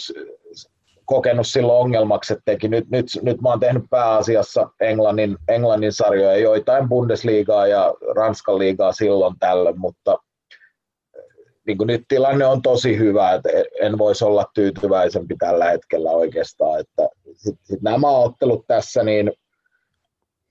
kokenut 1.09 1.47
silloin 1.47 1.81
ongelmaksi, 1.81 2.33
että. 2.33 2.67
Nyt, 2.67 2.89
nyt, 2.89 3.05
nyt 3.21 3.41
mä 3.41 3.49
oon 3.49 3.59
tehnyt 3.59 3.83
pääasiassa 3.89 4.69
Englannin, 4.79 5.37
Englannin 5.47 5.93
sarjoja, 5.93 6.37
joitain 6.37 6.89
Bundesliigaa 6.89 7.67
ja 7.67 7.93
Ranskan 8.15 8.59
liigaa 8.59 8.91
silloin 8.91 9.35
tällöin, 9.39 9.79
mutta 9.79 10.17
niin 11.67 11.77
kuin 11.77 11.87
nyt 11.87 12.03
tilanne 12.07 12.45
on 12.45 12.61
tosi 12.61 12.97
hyvä, 12.97 13.33
että 13.33 13.49
en 13.81 13.97
voisi 13.97 14.25
olla 14.25 14.45
tyytyväisempi 14.53 15.35
tällä 15.39 15.69
hetkellä 15.69 16.11
oikeastaan. 16.11 16.79
Että 16.79 17.09
sit, 17.35 17.55
sit 17.63 17.81
nämä 17.81 18.09
ottelut 18.09 18.67
tässä, 18.67 19.03
niin 19.03 19.31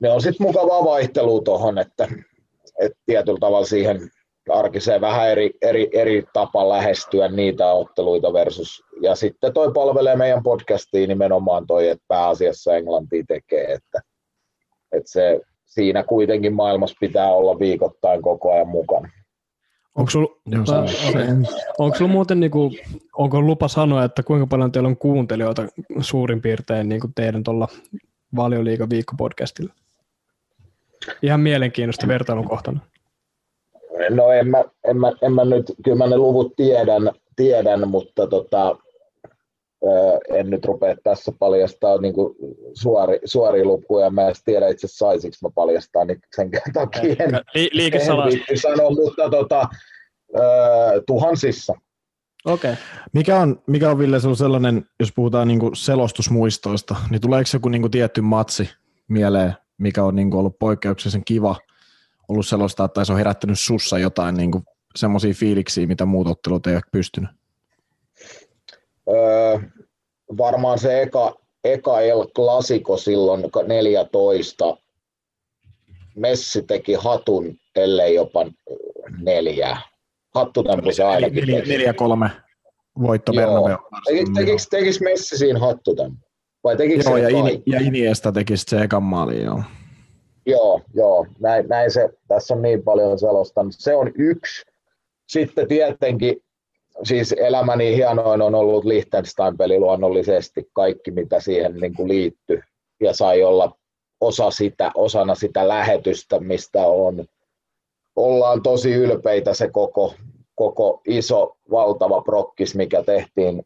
ne 0.00 0.10
on 0.10 0.22
sitten 0.22 0.46
mukavaa 0.46 0.84
vaihtelua 0.84 1.42
tuohon, 1.42 1.78
että, 1.78 2.08
että 2.80 2.98
tietyllä 3.06 3.38
tavalla 3.40 3.66
siihen 3.66 4.10
arkiseen 4.50 5.00
vähän 5.00 5.30
eri, 5.30 5.50
eri, 5.62 5.88
eri 5.92 6.24
tapa 6.32 6.68
lähestyä 6.68 7.28
niitä 7.28 7.72
otteluita 7.72 8.32
versus, 8.32 8.84
ja 9.02 9.14
sitten 9.14 9.52
toi 9.52 9.72
palvelee 9.72 10.16
meidän 10.16 10.42
podcastiin 10.42 11.08
nimenomaan 11.08 11.66
toi, 11.66 11.88
että 11.88 12.04
pääasiassa 12.08 12.76
Englanti 12.76 13.24
tekee, 13.28 13.72
että, 13.72 14.00
että 14.92 15.10
se, 15.10 15.40
siinä 15.64 16.02
kuitenkin 16.02 16.54
maailmassa 16.54 16.96
pitää 17.00 17.32
olla 17.32 17.58
viikoittain 17.58 18.22
koko 18.22 18.52
ajan 18.52 18.68
mukana. 18.68 19.08
Onko 19.94 20.10
sulla, 20.10 20.28
onko 21.78 21.96
sulla 21.96 22.10
muuten, 22.10 22.40
niin 22.40 22.50
kuin, 22.50 22.78
onko 23.16 23.40
lupa 23.42 23.68
sanoa, 23.68 24.04
että 24.04 24.22
kuinka 24.22 24.46
paljon 24.46 24.72
teillä 24.72 24.86
on 24.86 24.96
kuuntelijoita 24.96 25.62
suurin 26.00 26.42
piirtein 26.42 26.88
niin 26.88 27.00
kuin 27.00 27.12
teidän 27.14 27.44
tuolla 27.44 27.68
Valioliiga 28.36 28.90
viikkopodcastilla? 28.90 29.72
Ihan 31.22 31.40
mielenkiintoista 31.40 32.08
vertailukohtana. 32.08 32.80
No 34.10 34.32
en 34.32 34.48
mä, 34.48 34.64
en 34.84 35.00
mä, 35.00 35.12
en 35.22 35.32
mä 35.32 35.44
nyt, 35.44 35.72
kyllä 35.84 35.98
mä 35.98 36.06
ne 36.06 36.16
luvut 36.16 36.56
tiedän, 36.56 37.10
tiedän 37.36 37.88
mutta 37.88 38.26
tota, 38.26 38.76
en 40.34 40.50
nyt 40.50 40.64
rupea 40.64 40.96
tässä 41.04 41.32
paljastaa 41.38 41.98
niin 41.98 42.14
suori, 42.74 43.18
suoria 43.24 43.64
lukuja. 43.64 44.10
Mä 44.10 44.28
en 44.28 44.34
tiedä 44.44 44.68
itse 44.68 44.88
saisinko 44.90 45.36
mä 45.42 45.48
paljastaa, 45.54 46.04
niin 46.04 46.20
sen 46.36 46.50
takia 46.72 47.02
en, 47.18 47.40
Li- 47.54 47.90
en 48.50 48.58
sanoa, 48.58 48.90
mutta 48.90 49.30
tota, 49.30 49.68
tuhansissa. 51.06 51.74
Okay. 52.44 52.74
Mikä 53.12 53.36
on, 53.36 53.62
mikä 53.66 53.90
on 53.90 53.98
Ville 53.98 54.18
sellainen, 54.36 54.84
jos 55.00 55.12
puhutaan 55.12 55.48
niin 55.48 55.60
selostusmuistoista, 55.74 56.96
niin 57.10 57.20
tuleeko 57.20 57.50
joku 57.54 57.68
niin 57.68 57.90
tietty 57.90 58.20
matsi 58.20 58.70
mieleen, 59.08 59.54
mikä 59.78 60.04
on 60.04 60.16
niin 60.16 60.34
ollut 60.34 60.58
poikkeuksellisen 60.58 61.24
kiva– 61.24 61.56
ollut 62.28 62.46
selostaa 62.46 62.88
tai 62.88 63.06
se 63.06 63.12
on 63.12 63.18
herättänyt 63.18 63.60
sussa 63.60 63.98
jotain 63.98 64.36
niin 64.36 64.50
semmoisia 64.96 65.34
fiiliksiä, 65.34 65.86
mitä 65.86 66.06
muut 66.06 66.26
ottelut 66.26 66.66
ei 66.66 66.74
ole 66.74 66.82
pystynyt? 66.92 67.30
Öö, 69.08 69.58
varmaan 70.38 70.78
se 70.78 71.02
eka, 71.02 71.34
eka 71.64 72.00
El 72.00 72.26
Clasico 72.34 72.96
silloin 72.96 73.44
14. 73.66 74.76
Messi 76.16 76.62
teki 76.62 76.94
hatun, 76.94 77.56
ellei 77.76 78.14
jopa 78.14 78.46
neljä. 79.22 79.76
Hattutemppu 80.34 80.90
ainakin 81.08 81.46
neljä, 81.46 81.64
neljä, 81.66 81.92
kolme 81.92 82.30
voitto 83.02 83.32
Bernabeu. 83.32 83.76
Tekis 84.70 85.00
Messi 85.00 85.38
siinä 85.38 85.58
hattutemppu? 85.58 86.28
Vai 86.64 86.76
tekikö 86.76 87.02
joo, 87.04 87.16
ja, 87.16 87.28
in, 87.28 87.62
ja 87.66 87.80
Iniesta 87.80 88.32
teki 88.32 88.56
se 88.56 88.82
ekan 88.82 89.02
maali, 89.02 89.42
joo. 89.42 89.62
Joo, 90.48 90.80
joo, 90.94 91.26
näin, 91.40 91.68
näin 91.68 91.90
se, 91.90 92.08
tässä 92.28 92.54
on 92.54 92.62
niin 92.62 92.82
paljon 92.82 93.18
selostanut. 93.18 93.74
Se 93.78 93.96
on 93.96 94.12
yksi. 94.14 94.66
Sitten 95.28 95.68
tietenkin, 95.68 96.42
siis 97.02 97.34
elämäni 97.38 97.96
hienoin 97.96 98.42
on 98.42 98.54
ollut 98.54 98.84
Liechtenstein-peli 98.84 99.78
luonnollisesti, 99.78 100.70
kaikki 100.72 101.10
mitä 101.10 101.40
siihen 101.40 101.74
niin 101.74 101.94
kuin 101.94 102.08
liittyy. 102.08 102.60
Ja 103.00 103.14
sai 103.14 103.42
olla 103.42 103.78
osa 104.20 104.50
sitä, 104.50 104.90
osana 104.94 105.34
sitä 105.34 105.68
lähetystä, 105.68 106.40
mistä 106.40 106.86
on, 106.86 107.26
ollaan 108.16 108.62
tosi 108.62 108.92
ylpeitä 108.92 109.54
se 109.54 109.70
koko, 109.70 110.14
koko 110.54 111.00
iso, 111.06 111.56
valtava 111.70 112.22
prokkis, 112.22 112.74
mikä 112.74 113.02
tehtiin 113.02 113.62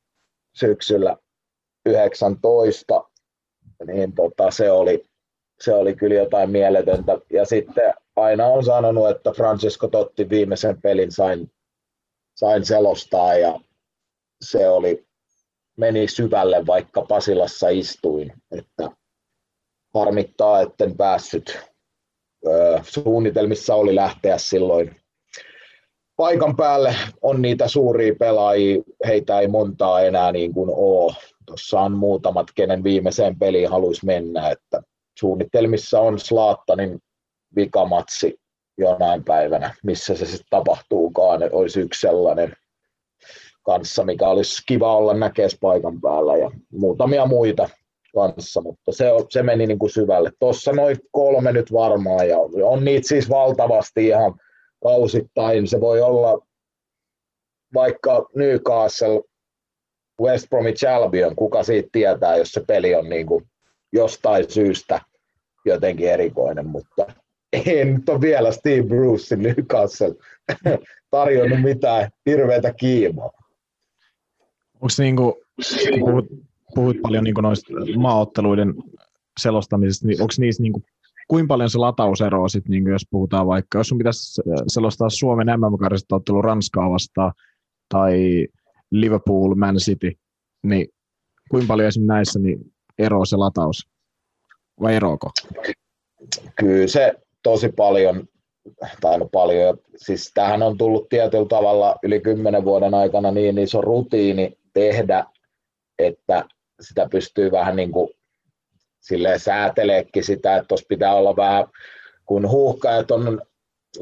syksyllä 0.54 1.16
19, 1.86 3.04
niin 3.86 4.14
tota, 4.14 4.50
se 4.50 4.70
oli, 4.70 5.04
se 5.64 5.74
oli 5.74 5.94
kyllä 5.94 6.14
jotain 6.14 6.50
mieletöntä. 6.50 7.18
Ja 7.30 7.44
sitten 7.44 7.94
aina 8.16 8.46
on 8.46 8.64
sanonut, 8.64 9.10
että 9.10 9.30
Francisco 9.30 9.88
Totti 9.88 10.28
viimeisen 10.28 10.82
pelin 10.82 11.12
sain, 11.12 11.52
sain 12.36 12.64
selostaa 12.64 13.34
ja 13.34 13.60
se 14.44 14.68
oli, 14.68 15.06
meni 15.76 16.08
syvälle, 16.08 16.66
vaikka 16.66 17.02
Pasilassa 17.02 17.68
istuin. 17.68 18.32
Että 18.58 18.90
harmittaa, 19.94 20.60
etten 20.60 20.96
päässyt. 20.96 21.58
Suunnitelmissa 22.82 23.74
oli 23.74 23.94
lähteä 23.94 24.38
silloin 24.38 24.96
paikan 26.16 26.56
päälle. 26.56 26.94
On 27.22 27.42
niitä 27.42 27.68
suuria 27.68 28.14
pelaajia, 28.18 28.82
heitä 29.06 29.40
ei 29.40 29.48
montaa 29.48 30.00
enää 30.00 30.32
niin 30.32 30.54
kuin 30.54 30.70
ole. 30.72 31.14
Tuossa 31.46 31.80
on 31.80 31.92
muutamat, 31.92 32.46
kenen 32.54 32.84
viimeiseen 32.84 33.38
peliin 33.38 33.70
haluaisi 33.70 34.06
mennä. 34.06 34.50
Että 34.50 34.82
suunnitelmissa 35.18 36.00
on 36.00 36.18
Slaattanin 36.18 36.98
vikamatsi 37.56 38.40
jonain 38.78 39.24
päivänä, 39.24 39.74
missä 39.84 40.14
se 40.14 40.26
sitten 40.26 40.46
tapahtuukaan. 40.50 41.40
Olisi 41.52 41.80
yksi 41.80 42.00
sellainen 42.00 42.56
kanssa, 43.62 44.04
mikä 44.04 44.28
olisi 44.28 44.62
kiva 44.68 44.96
olla 44.96 45.14
näkeessä 45.14 45.58
paikan 45.60 46.00
päällä 46.00 46.36
ja 46.36 46.50
muutamia 46.72 47.26
muita 47.26 47.68
kanssa, 48.14 48.60
mutta 48.60 48.92
se, 48.92 49.10
se 49.30 49.42
meni 49.42 49.66
niin 49.66 49.78
kuin 49.78 49.90
syvälle. 49.90 50.30
Tuossa 50.38 50.72
noin 50.72 50.96
kolme 51.10 51.52
nyt 51.52 51.72
varmaan 51.72 52.28
ja 52.28 52.38
on 52.64 52.84
niitä 52.84 53.08
siis 53.08 53.30
valtavasti 53.30 54.06
ihan 54.06 54.34
kausittain. 54.82 55.68
Se 55.68 55.80
voi 55.80 56.00
olla 56.00 56.46
vaikka 57.74 58.26
Newcastle, 58.34 59.22
West 60.22 60.50
Bromwich 60.50 60.88
Albion, 60.88 61.36
kuka 61.36 61.62
siitä 61.62 61.88
tietää, 61.92 62.36
jos 62.36 62.48
se 62.48 62.62
peli 62.66 62.94
on 62.94 63.08
niin 63.08 63.26
kuin 63.26 63.51
jostain 63.92 64.50
syystä 64.50 65.00
jotenkin 65.64 66.08
erikoinen, 66.08 66.66
mutta 66.66 67.06
en 67.52 67.94
nyt 67.94 68.08
ole 68.08 68.20
vielä 68.20 68.52
Steve 68.52 68.82
Brucein 68.82 69.42
Newcastle 69.42 70.14
tarjonnut 71.10 71.62
mitään 71.62 72.10
hirveätä 72.26 72.72
kiimaa. 72.72 73.30
Onko 74.74 74.94
niinku, 74.98 75.42
puhut, 76.00 76.26
puhut 76.74 76.96
paljon 77.02 77.24
niinku 77.24 77.40
noista 77.40 77.72
maaotteluiden 77.96 78.74
selostamisesta, 79.40 80.06
niin 80.06 80.22
onko 80.22 80.34
niissä 80.38 80.62
niinku, 80.62 80.82
kuinka 81.28 81.48
paljon 81.48 81.70
se 81.70 81.78
latausero 81.78 82.48
sit, 82.48 82.68
niinku, 82.68 82.90
jos 82.90 83.06
puhutaan 83.10 83.46
vaikka, 83.46 83.78
jos 83.78 83.88
sun 83.88 83.98
pitäisi 83.98 84.42
selostaa 84.66 85.10
Suomen 85.10 85.46
mm 85.46 86.16
ottelu 86.16 86.42
Ranskaa 86.42 86.90
vastaan 86.90 87.32
tai 87.88 88.46
Liverpool, 88.90 89.54
Man 89.54 89.76
City, 89.76 90.12
niin 90.62 90.88
kuinka 91.50 91.66
paljon 91.66 91.88
esimerkiksi 91.88 92.08
näissä 92.08 92.38
niin 92.38 92.71
eroaa 92.98 93.24
se 93.24 93.36
lataus? 93.36 93.88
Vai 94.80 94.94
eroako? 94.96 95.30
Kyllä 96.56 96.86
se 96.86 97.12
tosi 97.42 97.68
paljon, 97.68 98.28
tai 99.00 99.18
no 99.18 99.28
paljon, 99.32 99.78
siis 99.96 100.30
tähän 100.34 100.62
on 100.62 100.78
tullut 100.78 101.08
tietyllä 101.08 101.48
tavalla 101.48 101.96
yli 102.02 102.20
kymmenen 102.20 102.64
vuoden 102.64 102.94
aikana 102.94 103.30
niin 103.30 103.58
iso 103.58 103.80
rutiini 103.80 104.58
tehdä, 104.72 105.24
että 105.98 106.44
sitä 106.80 107.08
pystyy 107.10 107.50
vähän 107.50 107.76
niin 107.76 107.92
kuin 107.92 108.08
silleen 109.00 109.40
sääteleekin 109.40 110.24
sitä, 110.24 110.56
että 110.56 110.68
tuossa 110.68 110.86
pitää 110.88 111.14
olla 111.14 111.36
vähän, 111.36 111.64
kun 112.26 112.50
huuhkajat 112.50 113.10
on 113.10 113.42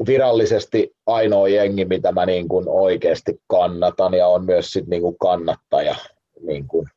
virallisesti 0.05 0.95
ainoa 1.05 1.47
jengi, 1.47 1.85
mitä 1.85 2.11
mä 2.11 2.25
niin 2.25 2.47
kuin 2.47 2.69
oikeasti 2.69 3.41
kannatan 3.47 4.13
ja 4.13 4.27
on 4.27 4.45
myös 4.45 4.71
sit 4.71 4.87
niin 4.87 5.01
kuin 5.01 5.17
kannattaja. 5.17 5.95
Niin, 6.41 6.67
kuin, 6.67 6.87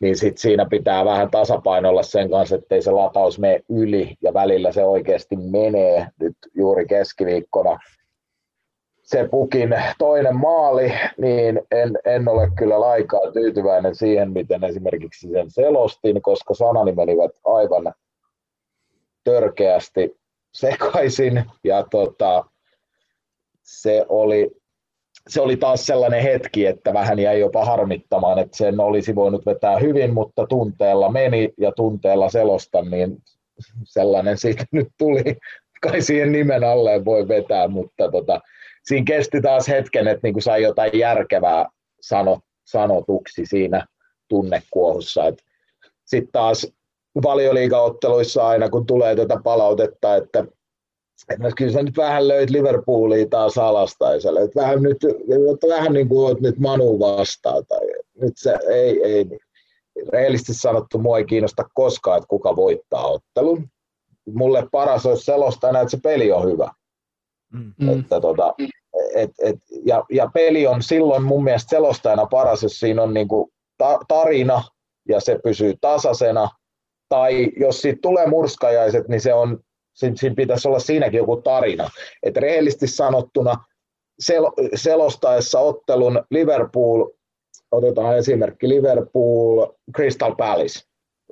niin 0.00 0.16
sit 0.16 0.38
siinä 0.38 0.66
pitää 0.66 1.04
vähän 1.04 1.30
tasapainolla 1.30 2.02
sen 2.02 2.30
kanssa, 2.30 2.56
ettei 2.56 2.82
se 2.82 2.90
lataus 2.90 3.38
mene 3.38 3.60
yli 3.68 4.16
ja 4.22 4.34
välillä 4.34 4.72
se 4.72 4.84
oikeasti 4.84 5.36
menee. 5.36 6.06
Nyt 6.20 6.36
juuri 6.54 6.86
keskiviikkona 6.86 7.78
se 9.10 9.28
pukin 9.30 9.74
toinen 9.98 10.36
maali, 10.36 10.92
niin 11.18 11.60
en, 11.70 11.98
en 12.04 12.28
ole 12.28 12.50
kyllä 12.58 12.80
laikaa 12.80 13.32
tyytyväinen 13.32 13.94
siihen, 13.94 14.32
miten 14.32 14.64
esimerkiksi 14.64 15.28
sen 15.32 15.50
selostin, 15.50 16.22
koska 16.22 16.54
sanani 16.54 16.92
menivät 16.92 17.30
aivan 17.44 17.94
törkeästi 19.24 20.16
sekaisin 20.54 21.44
ja 21.64 21.86
tota, 21.90 22.44
se, 23.62 24.06
oli, 24.08 24.50
se 25.30 25.40
oli 25.40 25.56
taas 25.56 25.86
sellainen 25.86 26.22
hetki, 26.22 26.66
että 26.66 26.94
vähän 26.94 27.18
jäi 27.18 27.40
jopa 27.40 27.64
harmittamaan, 27.64 28.38
että 28.38 28.56
sen 28.56 28.80
olisi 28.80 29.14
voinut 29.14 29.46
vetää 29.46 29.78
hyvin, 29.78 30.14
mutta 30.14 30.46
tunteella 30.46 31.08
meni 31.08 31.52
ja 31.58 31.72
tunteella 31.72 32.28
selostan, 32.28 32.90
niin 32.90 33.16
sellainen 33.84 34.38
siitä 34.38 34.64
nyt 34.72 34.88
tuli. 34.98 35.36
Kai 35.82 36.02
siihen 36.02 36.32
nimen 36.32 36.64
alle 36.64 37.04
voi 37.04 37.28
vetää, 37.28 37.68
mutta 37.68 38.10
tota, 38.10 38.40
siinä 38.84 39.04
kesti 39.04 39.40
taas 39.40 39.68
hetken, 39.68 40.08
että 40.08 40.20
niin 40.22 40.34
kuin 40.34 40.42
sai 40.42 40.62
jotain 40.62 40.98
järkevää 40.98 41.66
sano, 42.00 42.40
sanotuksi 42.64 43.46
siinä 43.46 43.86
tunnekuohussa. 44.28 45.22
Sitten 46.04 46.32
taas 46.32 46.72
valioliigaotteluissa 47.22 48.48
aina, 48.48 48.68
kun 48.68 48.86
tulee 48.86 49.16
tätä 49.16 49.40
palautetta, 49.44 50.16
että 50.16 50.44
no 51.38 51.50
kyllä 51.56 51.72
sä 51.72 51.82
nyt 51.82 51.96
vähän 51.96 52.28
löit 52.28 52.50
Liverpoolia 52.50 53.26
taas 53.30 53.58
alasta, 53.58 54.14
ja 54.14 54.20
sä 54.20 54.34
löit 54.34 54.56
vähän 54.56 54.82
nyt, 54.82 54.98
vähän 55.68 55.92
niin 55.92 56.08
kuin 56.08 56.20
oot 56.20 56.40
nyt 56.40 56.58
Manu 56.58 56.98
vastaan, 56.98 57.66
tai 57.66 57.80
nyt 58.20 58.32
se 58.36 58.58
ei, 58.68 59.02
ei, 59.04 59.26
rehellisesti 60.12 60.54
sanottu, 60.54 60.98
mua 60.98 61.18
ei 61.18 61.24
kiinnosta 61.24 61.64
koskaan, 61.74 62.16
että 62.16 62.28
kuka 62.28 62.56
voittaa 62.56 63.06
ottelun. 63.06 63.68
Mulle 64.34 64.68
paras 64.72 65.06
olisi 65.06 65.24
selostaa, 65.24 65.70
että 65.70 65.88
se 65.88 65.98
peli 66.02 66.32
on 66.32 66.52
hyvä. 66.52 66.70
Mm. 67.52 68.00
Että 68.00 68.20
tota, 68.20 68.54
et, 69.14 69.30
et, 69.42 69.56
ja, 69.84 70.04
ja 70.10 70.30
peli 70.34 70.66
on 70.66 70.82
silloin 70.82 71.22
mun 71.22 71.44
mielestä 71.44 71.70
selostajana 71.70 72.26
paras, 72.26 72.62
jos 72.62 72.80
siinä 72.80 73.02
on 73.02 73.14
niinku 73.14 73.50
ta- 73.78 74.00
tarina 74.08 74.62
ja 75.08 75.20
se 75.20 75.38
pysyy 75.44 75.74
tasaisena, 75.80 76.48
tai 77.08 77.52
jos 77.56 77.80
siitä 77.80 77.98
tulee 78.02 78.26
murskajaiset, 78.26 79.08
niin 79.08 79.20
se 79.20 79.34
on, 79.34 79.60
siinä, 79.94 80.16
siinä 80.16 80.34
pitäisi 80.34 80.68
olla 80.68 80.78
siinäkin 80.78 81.18
joku 81.18 81.36
tarina. 81.36 81.90
Et 82.22 82.36
rehellisesti 82.36 82.86
sanottuna 82.86 83.64
sel- 84.22 84.70
selostaessa 84.74 85.60
ottelun 85.60 86.22
Liverpool, 86.30 87.08
otetaan 87.70 88.18
esimerkki 88.18 88.68
Liverpool 88.68 89.66
Crystal 89.96 90.34
Palace, 90.34 90.80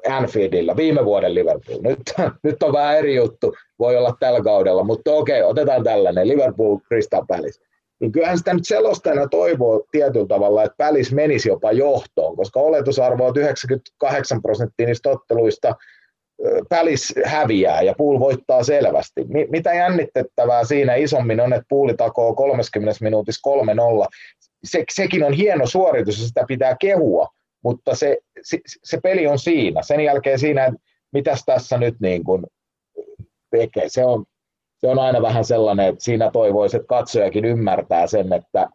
Anfieldillä, 0.09 0.77
viime 0.77 1.05
vuoden 1.05 1.35
Liverpool. 1.35 1.79
Nyt, 1.83 2.14
nyt 2.44 2.62
on 2.62 2.73
vähän 2.73 2.99
eri 2.99 3.16
juttu, 3.16 3.55
voi 3.79 3.97
olla 3.97 4.16
tällä 4.21 4.42
kaudella, 4.42 4.85
mutta 4.85 5.12
okei, 5.12 5.42
otetaan 5.42 5.85
tällainen, 5.85 6.29
Liverpool 6.29 6.79
Crystal 6.79 7.25
Palace. 7.29 7.68
Niin 8.01 8.12
kyllähän 8.12 8.38
sitä 8.38 8.55
nyt 8.55 8.66
selostajana 8.66 9.29
toivoo 9.29 9.85
tietyllä 9.90 10.27
tavalla, 10.27 10.62
että 10.62 10.75
Pälis 10.77 11.12
menisi 11.12 11.49
jopa 11.49 11.73
johtoon, 11.73 12.37
koska 12.37 12.61
oletusarvo 12.61 13.27
on 13.27 13.33
98 13.37 14.42
prosenttia 14.42 14.87
niistä 14.87 15.11
otteluista 15.11 15.75
Pälis 16.68 17.14
häviää 17.24 17.83
ja 17.83 17.94
Pool 17.98 18.20
voittaa 18.20 18.62
selvästi. 18.62 19.27
Mitä 19.51 19.74
jännitettävää 19.74 20.64
siinä 20.64 20.94
isommin 20.94 21.40
on, 21.40 21.53
että 21.53 21.66
Pooli 21.68 21.94
takoo 21.94 22.35
30 22.35 23.05
minuutissa 23.05 23.51
3-0. 24.05 24.07
Se, 24.64 24.85
sekin 24.92 25.24
on 25.24 25.33
hieno 25.33 25.66
suoritus 25.66 26.20
ja 26.20 26.27
sitä 26.27 26.44
pitää 26.48 26.77
kehua, 26.81 27.29
mutta 27.64 27.94
se, 27.94 28.18
se, 28.42 28.59
se 28.85 29.01
peli 29.03 29.27
on 29.27 29.38
siinä. 29.38 29.83
Sen 29.83 30.01
jälkeen 30.01 30.38
siinä, 30.38 30.72
mitäs 31.12 31.42
tässä 31.46 31.79
nyt 31.79 32.01
niin 32.01 32.24
kuin 32.24 32.46
tekee, 33.51 33.88
se 33.88 34.05
on, 34.05 34.24
se 34.79 34.87
on 34.87 34.98
aina 34.98 35.22
vähän 35.22 35.44
sellainen, 35.44 35.87
että 35.87 36.05
siinä 36.05 36.31
toivoisi, 36.31 36.77
että 36.77 36.87
katsojakin 36.87 37.44
ymmärtää 37.44 38.07
sen, 38.07 38.33
että, 38.33 38.68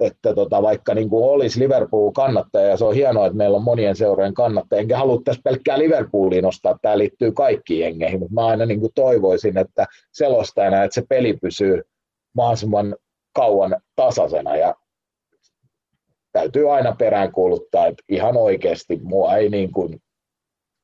että 0.00 0.34
tota, 0.34 0.62
vaikka 0.62 0.94
niin 0.94 1.08
kuin 1.08 1.24
olisi 1.24 1.60
Liverpool 1.60 2.12
kannattaja, 2.12 2.68
ja 2.68 2.76
se 2.76 2.84
on 2.84 2.94
hienoa, 2.94 3.26
että 3.26 3.36
meillä 3.36 3.56
on 3.56 3.62
monien 3.62 3.96
seurojen 3.96 4.34
kannattaja, 4.34 4.80
enkä 4.80 4.98
halua 4.98 5.20
tässä 5.24 5.42
pelkkää 5.44 5.78
Liverpooliin 5.78 6.42
nostaa, 6.44 6.78
tämä 6.82 6.98
liittyy 6.98 7.32
kaikkiin 7.32 7.80
jengeihin, 7.80 8.18
mutta 8.20 8.34
mä 8.34 8.46
aina 8.46 8.66
niin 8.66 8.80
kuin 8.80 8.92
toivoisin, 8.94 9.58
että 9.58 9.86
selostajana, 10.12 10.84
että 10.84 10.94
se 10.94 11.06
peli 11.08 11.34
pysyy 11.42 11.82
mahdollisimman 12.34 12.96
kauan 13.32 13.76
tasaisena, 13.96 14.56
ja 14.56 14.74
täytyy 16.32 16.74
aina 16.74 16.96
peräänkuuluttaa, 16.98 17.86
että 17.86 18.02
ihan 18.08 18.36
oikeasti 18.36 19.00
mua 19.02 19.36
ei 19.36 19.48
niin 19.48 19.72
kuin, 19.72 20.00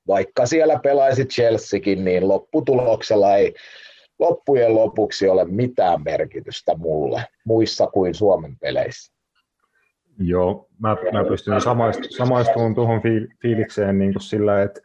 vaikka 0.08 0.46
siellä 0.46 0.80
pelaisi 0.82 1.24
Chelseakin, 1.24 2.04
niin 2.04 2.28
lopputuloksella 2.28 3.36
ei 3.36 3.54
loppujen 4.22 4.74
lopuksi 4.74 5.28
ole 5.28 5.44
mitään 5.44 6.02
merkitystä 6.04 6.74
mulle 6.76 7.24
muissa 7.44 7.86
kuin 7.86 8.14
Suomen 8.14 8.56
peleissä. 8.60 9.12
Joo, 10.18 10.68
mä, 10.78 10.96
mä 11.12 11.24
pystyn 11.24 11.60
samaistumaan 12.16 12.74
tuohon 12.74 13.00
fiilikseen 13.42 13.98
niin 13.98 14.12
kuin 14.12 14.22
sillä, 14.22 14.62
että 14.62 14.80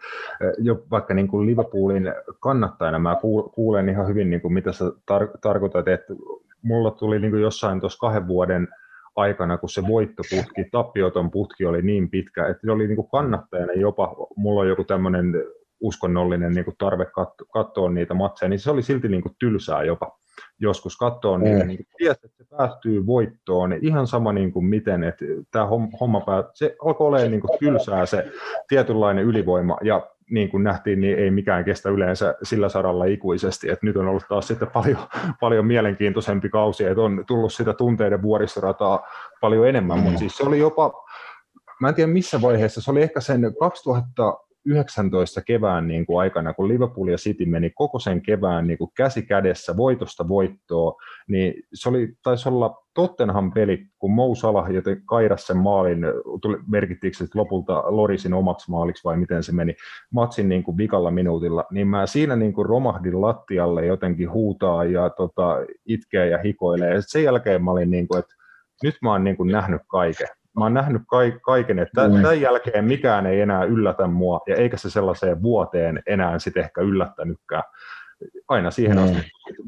jo 0.57 0.83
vaikka 0.91 1.13
niin 1.13 1.27
kuin 1.27 1.47
Liverpoolin 1.47 2.13
kannattajana 2.39 2.99
mä 2.99 3.17
kuulen 3.53 3.89
ihan 3.89 4.07
hyvin, 4.07 4.29
niin 4.29 4.41
kuin 4.41 4.53
mitä 4.53 4.71
sä 4.71 4.85
tar- 4.85 5.37
tarkoitat, 5.41 5.87
että 5.87 6.13
mulla 6.61 6.91
tuli 6.91 7.19
niin 7.19 7.31
kuin 7.31 7.41
jossain 7.41 7.79
tuossa 7.79 7.99
kahden 7.99 8.27
vuoden 8.27 8.67
aikana, 9.15 9.57
kun 9.57 9.69
se 9.69 9.81
voittoputki, 9.87 10.63
tappioton 10.71 11.31
putki 11.31 11.65
oli 11.65 11.81
niin 11.81 12.09
pitkä, 12.09 12.47
että 12.47 12.61
se 12.65 12.71
oli 12.71 12.87
niin 12.87 12.95
kuin 12.95 13.09
kannattajana 13.11 13.73
jopa, 13.73 14.15
mulla 14.35 14.61
on 14.61 14.67
joku 14.67 14.83
tämmöinen 14.83 15.33
uskonnollinen 15.79 16.53
niin 16.53 16.65
kuin 16.65 16.77
tarve 16.77 17.05
katsoa 17.53 17.89
niitä 17.89 18.13
matseja, 18.13 18.49
niin 18.49 18.59
se 18.59 18.71
oli 18.71 18.81
silti 18.81 19.07
niin 19.07 19.21
kuin 19.21 19.35
tylsää 19.39 19.83
jopa 19.83 20.17
joskus 20.59 20.97
katsoa 20.97 21.37
niitä, 21.37 21.63
mm. 21.63 21.67
niin 21.67 21.87
tiesi, 21.97 22.19
että 22.25 22.37
se 22.37 22.45
päättyy 22.57 23.05
voittoon, 23.05 23.69
niin 23.69 23.85
ihan 23.85 24.07
sama 24.07 24.33
niin 24.33 24.51
kuin 24.51 24.65
miten, 24.65 25.03
että 25.03 25.25
tämä 25.51 25.67
homma 25.99 26.21
päät, 26.21 26.45
se 26.53 26.75
alkoi 26.85 27.07
olemaan 27.07 27.31
niin 27.31 27.41
kuin 27.41 27.59
tylsää 27.59 28.05
se 28.05 28.31
tietynlainen 28.67 29.25
ylivoima, 29.25 29.77
ja 29.83 30.09
niin 30.29 30.49
kuin 30.49 30.63
nähtiin, 30.63 31.01
niin 31.01 31.19
ei 31.19 31.31
mikään 31.31 31.65
kestä 31.65 31.89
yleensä 31.89 32.35
sillä 32.43 32.69
saralla 32.69 33.05
ikuisesti. 33.05 33.69
Et 33.69 33.83
nyt 33.83 33.97
on 33.97 34.07
ollut 34.07 34.23
taas 34.29 34.47
sitten 34.47 34.67
paljon, 34.73 34.99
paljon 35.39 35.65
mielenkiintoisempi 35.65 36.49
kausi, 36.49 36.85
että 36.85 37.01
on 37.01 37.23
tullut 37.27 37.53
sitä 37.53 37.73
tunteiden 37.73 38.21
vuoristorataa 38.21 39.07
paljon 39.41 39.67
enemmän, 39.67 39.97
mm. 39.97 40.03
mutta 40.03 40.19
siis 40.19 40.37
se 40.37 40.43
oli 40.43 40.59
jopa, 40.59 41.05
mä 41.81 41.89
en 41.89 41.95
tiedä 41.95 42.11
missä 42.11 42.41
vaiheessa, 42.41 42.81
se 42.81 42.91
oli 42.91 43.01
ehkä 43.01 43.21
sen 43.21 43.53
2000 43.59 44.46
19 44.67 45.41
kevään 45.41 45.87
niin 45.87 46.05
kuin 46.05 46.19
aikana, 46.19 46.53
kun 46.53 46.67
Liverpool 46.67 47.07
ja 47.07 47.17
City 47.17 47.45
meni 47.45 47.69
koko 47.69 47.99
sen 47.99 48.21
kevään 48.21 48.67
niin 48.67 48.77
kuin 48.77 48.91
käsi 48.97 49.21
kädessä 49.21 49.77
voitosta 49.77 50.27
voittoa, 50.27 50.95
niin 51.27 51.53
se 51.73 51.89
oli, 51.89 52.13
taisi 52.23 52.49
olla 52.49 52.83
Tottenham 52.93 53.51
peli, 53.51 53.85
kun 53.99 54.11
Mou 54.11 54.35
Salah 54.35 54.71
joten 54.71 55.01
kairas 55.05 55.47
sen 55.47 55.57
maalin, 55.57 56.05
tuli, 56.41 56.57
merkittiinkö 56.67 57.17
se 57.17 57.25
lopulta 57.35 57.83
Lorisin 57.87 58.33
omaksi 58.33 58.71
maaliksi 58.71 59.03
vai 59.03 59.17
miten 59.17 59.43
se 59.43 59.51
meni, 59.51 59.75
matsin 60.13 60.49
niin 60.49 60.63
kuin 60.63 60.77
vikalla 60.77 61.11
minuutilla, 61.11 61.65
niin 61.71 61.87
mä 61.87 62.05
siinä 62.05 62.35
niin 62.35 62.53
kuin 62.53 62.65
romahdin 62.65 63.21
lattialle 63.21 63.85
jotenkin 63.85 64.31
huutaa 64.31 64.83
ja 64.83 65.09
tota, 65.09 65.55
itkeä 65.85 66.25
ja 66.25 66.37
hikoilee, 66.37 66.93
ja 66.93 67.01
sen 67.01 67.23
jälkeen 67.23 67.63
mä 67.63 67.71
olin 67.71 67.91
niin 67.91 68.07
kuin, 68.07 68.19
että 68.19 68.35
nyt 68.83 68.95
mä 69.01 69.11
oon 69.11 69.23
niin 69.23 69.37
kuin 69.37 69.51
nähnyt 69.51 69.81
kaiken 69.87 70.27
mä 70.57 70.65
oon 70.65 70.73
nähnyt 70.73 71.01
kaiken, 71.45 71.79
että 71.79 72.07
mm. 72.07 72.13
tämän 72.13 72.41
jälkeen 72.41 72.85
mikään 72.85 73.25
ei 73.25 73.41
enää 73.41 73.63
yllätä 73.63 74.07
mua, 74.07 74.39
ja 74.47 74.55
eikä 74.55 74.77
se 74.77 74.89
sellaiseen 74.89 75.43
vuoteen 75.43 76.03
enää 76.05 76.39
sitten 76.39 76.63
ehkä 76.63 76.81
yllättänytkään. 76.81 77.63
Aina 78.47 78.71
siihen 78.71 78.97
mm. 78.97 79.03
asti 79.03 79.17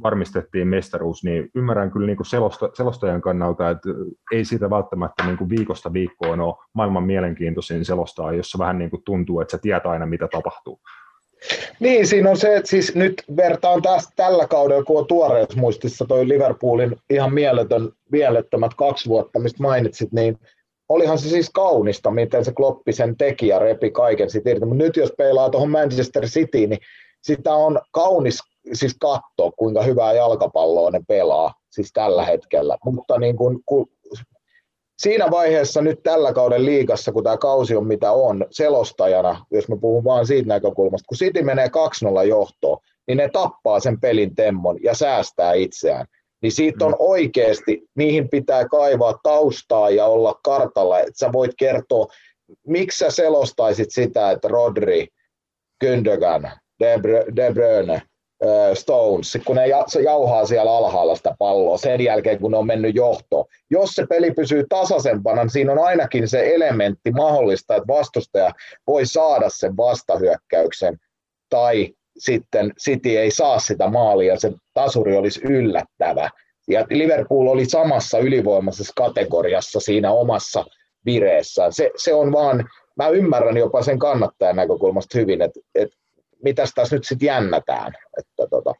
varmistettiin 0.03 0.67
mestaruus, 0.67 1.23
niin 1.23 1.49
ymmärrän 1.55 1.91
kyllä 1.91 2.07
niin 2.07 2.17
kuin 2.17 2.27
selosta, 2.27 2.69
selostajan 2.73 3.21
kannalta, 3.21 3.69
että 3.69 3.89
ei 4.31 4.45
siitä 4.45 4.69
välttämättä 4.69 5.25
niin 5.25 5.37
kuin 5.37 5.49
viikosta 5.49 5.93
viikkoon 5.93 6.39
ole 6.39 6.55
maailman 6.73 7.03
mielenkiintoisin 7.03 7.85
selostaa, 7.85 8.33
jossa 8.33 8.59
vähän 8.59 8.77
niin 8.77 8.89
kuin 8.89 9.03
tuntuu, 9.05 9.41
että 9.41 9.51
se 9.51 9.61
tietää 9.61 9.91
aina, 9.91 10.05
mitä 10.05 10.27
tapahtuu. 10.31 10.79
Niin, 11.79 12.07
siinä 12.07 12.29
on 12.29 12.37
se, 12.37 12.55
että 12.55 12.69
siis 12.69 12.95
nyt 12.95 13.23
vertaan 13.37 13.81
taas 13.81 14.13
tällä 14.15 14.47
kaudella, 14.47 14.83
kun 14.83 14.99
on 14.99 15.07
tuoreessa 15.07 15.59
muistissa 15.59 16.05
toi 16.05 16.27
Liverpoolin 16.27 16.95
ihan 17.09 17.33
mieletön, 17.33 17.89
mielettömät 18.11 18.73
kaksi 18.73 19.09
vuotta, 19.09 19.39
mistä 19.39 19.63
mainitsit, 19.63 20.11
niin 20.11 20.37
olihan 20.89 21.17
se 21.17 21.29
siis 21.29 21.49
kaunista, 21.49 22.11
miten 22.11 22.45
se 22.45 22.53
Kloppi 22.53 22.93
sen 22.93 23.17
teki 23.17 23.47
ja 23.47 23.59
repi 23.59 23.91
kaiken 23.91 24.29
siitä 24.29 24.49
irti. 24.49 24.65
Mutta 24.65 24.83
nyt 24.83 24.95
jos 24.95 25.13
peilaa 25.17 25.49
tuohon 25.49 25.69
Manchester 25.69 26.25
Cityin, 26.25 26.69
niin 26.69 26.79
sitä 27.21 27.53
on 27.53 27.79
kaunis 27.91 28.39
siis 28.73 28.95
katsoa, 28.99 29.51
kuinka 29.57 29.83
hyvää 29.83 30.13
jalkapalloa 30.13 30.91
ne 30.91 31.01
pelaa 31.07 31.53
siis 31.69 31.91
tällä 31.93 32.25
hetkellä. 32.25 32.77
Mutta 32.85 33.19
niin 33.19 33.35
kun, 33.35 33.59
kun 33.65 33.89
siinä 34.99 35.31
vaiheessa 35.31 35.81
nyt 35.81 36.03
tällä 36.03 36.33
kauden 36.33 36.65
liigassa, 36.65 37.11
kun 37.11 37.23
tämä 37.23 37.37
kausi 37.37 37.75
on 37.75 37.87
mitä 37.87 38.11
on, 38.11 38.45
selostajana, 38.51 39.45
jos 39.51 39.69
mä 39.69 39.75
puhun 39.81 40.03
vaan 40.03 40.27
siitä 40.27 40.47
näkökulmasta, 40.47 41.07
kun 41.07 41.17
City 41.17 41.41
menee 41.41 41.67
2-0 42.23 42.27
johtoon, 42.27 42.77
niin 43.07 43.17
ne 43.17 43.29
tappaa 43.33 43.79
sen 43.79 43.99
pelin 43.99 44.35
temmon 44.35 44.77
ja 44.83 44.95
säästää 44.95 45.53
itseään 45.53 46.05
niin 46.41 46.51
siitä 46.51 46.85
on 46.85 46.91
mm. 46.91 46.97
oikeasti, 46.99 47.81
niihin 47.95 48.29
pitää 48.29 48.67
kaivaa 48.67 49.19
taustaa 49.23 49.89
ja 49.89 50.05
olla 50.05 50.39
kartalla, 50.43 50.99
että 50.99 51.11
sä 51.15 51.31
voit 51.33 51.51
kertoa, 51.59 52.07
miksi 52.67 52.97
sä 52.97 53.11
selostaisit 53.11 53.91
sitä, 53.91 54.31
että 54.31 54.47
Rodri, 54.47 55.07
Gündogan, 55.85 56.51
De 57.35 57.53
Bruyne, 57.53 58.01
Stones, 58.73 59.37
kun 59.45 59.55
ne 59.55 59.67
jauhaa 60.03 60.45
siellä 60.45 60.77
alhaalla 60.77 61.15
sitä 61.15 61.35
palloa 61.39 61.77
sen 61.77 62.01
jälkeen, 62.01 62.39
kun 62.39 62.51
ne 62.51 62.57
on 62.57 62.67
mennyt 62.67 62.95
johtoon. 62.95 63.45
Jos 63.69 63.89
se 63.89 64.05
peli 64.09 64.31
pysyy 64.31 64.65
tasaisempana, 64.69 65.43
niin 65.43 65.49
siinä 65.49 65.71
on 65.71 65.79
ainakin 65.79 66.27
se 66.27 66.55
elementti 66.55 67.11
mahdollista, 67.11 67.75
että 67.75 67.87
vastustaja 67.87 68.51
voi 68.87 69.05
saada 69.05 69.49
sen 69.49 69.77
vastahyökkäyksen 69.77 70.97
tai 71.49 71.93
sitten 72.19 72.73
City 72.83 73.17
ei 73.17 73.31
saa 73.31 73.59
sitä 73.59 73.87
maalia, 73.87 74.39
se 74.39 74.51
tasuri 74.73 75.17
olisi 75.17 75.41
yllättävä. 75.43 76.29
Ja 76.67 76.85
Liverpool 76.89 77.47
oli 77.47 77.65
samassa 77.65 78.17
ylivoimaisessa 78.17 78.93
kategoriassa 78.95 79.79
siinä 79.79 80.11
omassa 80.11 80.65
vireessään. 81.05 81.73
Se, 81.73 81.91
se 81.95 82.13
on 82.13 82.31
vaan, 82.31 82.69
mä 82.95 83.07
ymmärrän 83.07 83.57
jopa 83.57 83.83
sen 83.83 83.99
kannattajan 83.99 84.55
näkökulmasta 84.55 85.19
hyvin, 85.19 85.41
että, 85.41 85.59
että 85.75 85.95
mitäs 86.43 86.71
tässä 86.75 86.95
nyt 86.95 87.05
sitten 87.05 87.25
jännätään. 87.25 87.93
Että 88.17 88.47
tota. 88.49 88.73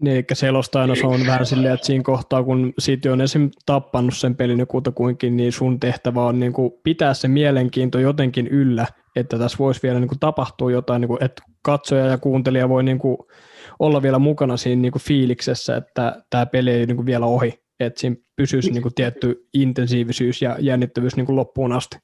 Niin, 0.00 0.16
eli 0.16 0.24
selostajana 0.32 0.94
se 0.94 1.06
on 1.06 1.26
vähän 1.26 1.46
silleen, 1.46 1.74
että 1.74 1.86
siinä 1.86 2.04
kohtaa, 2.04 2.44
kun 2.44 2.72
City 2.80 3.08
on 3.08 3.20
esim. 3.20 3.50
tappannut 3.66 4.16
sen 4.16 4.36
pelin 4.36 4.58
jo 4.58 4.66
kutakuinkin, 4.66 5.36
niin 5.36 5.52
sun 5.52 5.80
tehtävä 5.80 6.24
on 6.24 6.40
niin 6.40 6.52
kuin 6.52 6.72
pitää 6.84 7.14
se 7.14 7.28
mielenkiinto 7.28 7.98
jotenkin 7.98 8.46
yllä, 8.46 8.86
että 9.16 9.38
tässä 9.38 9.58
voisi 9.58 9.82
vielä 9.82 10.00
niin 10.00 10.08
kuin 10.08 10.20
tapahtua 10.20 10.70
jotain, 10.70 11.00
niin 11.00 11.08
kuin, 11.08 11.24
että 11.24 11.42
katsoja 11.62 12.06
ja 12.06 12.18
kuuntelija 12.18 12.68
voi 12.68 12.82
niin 12.82 12.98
kuin 12.98 13.16
olla 13.78 14.02
vielä 14.02 14.18
mukana 14.18 14.56
siinä 14.56 14.82
niin 14.82 14.92
kuin 14.92 15.02
fiiliksessä, 15.02 15.76
että 15.76 16.22
tämä 16.30 16.46
peli 16.46 16.70
ei 16.70 16.86
niin 16.86 16.96
kuin 16.96 17.06
vielä 17.06 17.26
ohi, 17.26 17.52
että 17.80 18.00
siinä 18.00 18.16
pysyisi 18.36 18.70
niin 18.70 18.82
kuin 18.82 18.94
tietty 18.94 19.48
intensiivisyys 19.54 20.42
ja 20.42 20.56
jännittävyys 20.60 21.16
niin 21.16 21.26
kuin 21.26 21.36
loppuun 21.36 21.72
asti. 21.72 21.96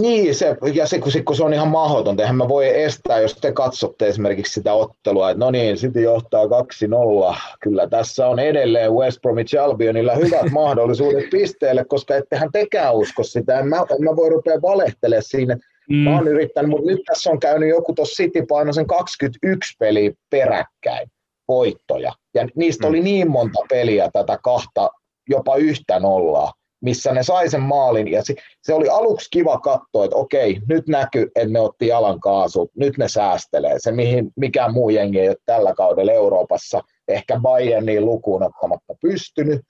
Niin, 0.00 0.34
se, 0.34 0.56
ja 0.74 0.86
se, 0.86 0.98
kun, 0.98 1.12
kun 1.24 1.36
se 1.36 1.44
on 1.44 1.54
ihan 1.54 1.68
mahdotonta, 1.68 2.22
eihän 2.22 2.36
mä 2.36 2.48
voi 2.48 2.82
estää, 2.82 3.20
jos 3.20 3.34
te 3.34 3.52
katsotte 3.52 4.08
esimerkiksi 4.08 4.52
sitä 4.52 4.72
ottelua, 4.72 5.30
että 5.30 5.44
no 5.44 5.50
niin, 5.50 5.76
City 5.76 6.00
johtaa 6.00 6.44
2-0, 6.44 7.36
kyllä 7.60 7.88
tässä 7.88 8.26
on 8.26 8.38
edelleen 8.38 8.92
West 8.92 9.20
Bromwich 9.22 9.60
Albionilla 9.60 10.14
hyvät 10.14 10.50
mahdollisuudet 10.62 11.30
pisteelle, 11.30 11.84
koska 11.84 12.16
ettehän 12.16 12.52
tekään 12.52 12.94
usko 12.94 13.22
sitä, 13.22 13.58
en 13.58 13.68
mä, 13.68 13.76
en 13.76 14.04
mä 14.04 14.16
voi 14.16 14.30
rupea 14.30 14.62
valehtelemaan 14.62 15.22
siinä, 15.22 15.56
Mm. 15.88 15.96
Mä 15.96 16.16
oon 16.16 16.28
yrittänyt, 16.28 16.70
mutta 16.70 16.86
nyt 16.86 17.00
tässä 17.06 17.30
on 17.30 17.40
käynyt 17.40 17.68
joku 17.68 17.94
tuossa 17.94 18.22
City 18.22 18.46
painoisen 18.48 18.86
21 18.86 19.76
peliä 19.78 20.12
peräkkäin 20.30 21.10
voittoja. 21.48 22.12
Ja 22.34 22.48
niistä 22.54 22.86
mm. 22.86 22.88
oli 22.88 23.00
niin 23.00 23.30
monta 23.30 23.58
peliä 23.68 24.10
tätä 24.12 24.38
kahta, 24.42 24.90
jopa 25.28 25.56
yhtä 25.56 26.00
nollaa, 26.00 26.52
missä 26.82 27.12
ne 27.12 27.22
sai 27.22 27.48
sen 27.48 27.62
maalin. 27.62 28.08
Ja 28.08 28.24
se, 28.24 28.34
se 28.62 28.74
oli 28.74 28.88
aluksi 28.88 29.28
kiva 29.30 29.58
katsoa, 29.58 30.04
että 30.04 30.16
okei, 30.16 30.60
nyt 30.68 30.88
näkyy, 30.88 31.30
että 31.36 31.52
ne 31.52 31.60
otti 31.60 31.86
jalan 31.86 32.20
kaasu, 32.20 32.70
nyt 32.76 32.98
ne 32.98 33.08
säästelee. 33.08 33.74
Se, 33.78 33.92
mihin 33.92 34.30
mikään 34.36 34.72
muu 34.72 34.90
jengi 34.90 35.20
ei 35.20 35.28
ole 35.28 35.36
tällä 35.46 35.74
kaudella 35.74 36.12
Euroopassa, 36.12 36.80
ehkä 37.08 37.40
Bayerniin 37.40 38.04
lukuun 38.04 38.42
ottamatta 38.42 38.94
pystynyt, 39.00 39.60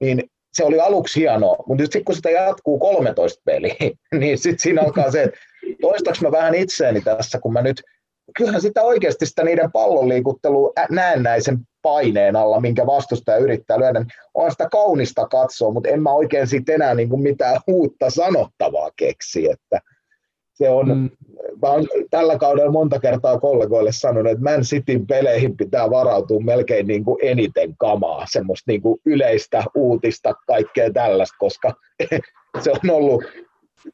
niin 0.00 0.22
se 0.52 0.64
oli 0.64 0.80
aluksi 0.80 1.20
hienoa, 1.20 1.56
mutta 1.66 1.84
sitten 1.84 2.04
kun 2.04 2.14
sitä 2.14 2.30
jatkuu 2.30 2.78
13 2.78 3.42
peliä, 3.44 3.74
niin 4.20 4.38
sitten 4.38 4.58
siinä 4.58 4.82
alkaa 4.82 5.10
se, 5.10 5.22
että 5.22 5.38
toistaks 5.80 6.20
mä 6.20 6.32
vähän 6.32 6.54
itseäni 6.54 7.00
tässä, 7.00 7.38
kun 7.38 7.52
mä 7.52 7.62
nyt, 7.62 7.82
kyllähän 8.36 8.60
sitä 8.60 8.82
oikeasti 8.82 9.26
sitä 9.26 9.44
niiden 9.44 9.72
pallonliikuttelua 9.72 10.72
näennäisen 10.90 11.58
paineen 11.82 12.36
alla, 12.36 12.60
minkä 12.60 12.86
vastustaja 12.86 13.38
yrittää 13.38 13.78
lyödä, 13.78 13.98
niin 13.98 14.08
on 14.34 14.50
sitä 14.50 14.68
kaunista 14.72 15.28
katsoa, 15.28 15.72
mutta 15.72 15.88
en 15.88 16.02
mä 16.02 16.12
oikein 16.12 16.46
siitä 16.46 16.72
enää 16.72 16.94
niin 16.94 17.08
kuin 17.08 17.22
mitään 17.22 17.60
uutta 17.66 18.10
sanottavaa 18.10 18.90
keksi, 18.96 19.50
että 19.50 19.80
se 20.54 20.70
on, 20.70 20.88
mm. 20.88 21.10
mä 21.62 21.68
oon 21.68 21.86
tällä 22.10 22.38
kaudella 22.38 22.72
monta 22.72 23.00
kertaa 23.00 23.38
kollegoille 23.38 23.92
sanonut, 23.92 24.32
että 24.32 24.44
Man 24.44 24.60
Cityn 24.60 25.06
peleihin 25.06 25.56
pitää 25.56 25.90
varautua 25.90 26.40
melkein 26.40 26.86
niin 26.86 27.04
kuin 27.04 27.18
eniten 27.22 27.76
kamaa, 27.76 28.26
semmoista 28.30 28.70
niin 28.70 28.82
kuin 28.82 29.00
yleistä 29.06 29.64
uutista, 29.74 30.34
kaikkea 30.46 30.92
tällaista, 30.92 31.36
koska 31.38 31.74
se 32.62 32.70
on 32.70 32.90
ollut 32.90 33.24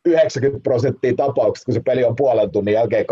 90 0.05 0.63
prosenttia 0.63 1.13
tapauksista, 1.17 1.65
kun 1.65 1.75
se 1.75 1.81
peli 1.81 2.05
on 2.05 2.17
puolen 2.17 2.51
tunnin 2.51 2.75
jälkeen 2.75 3.07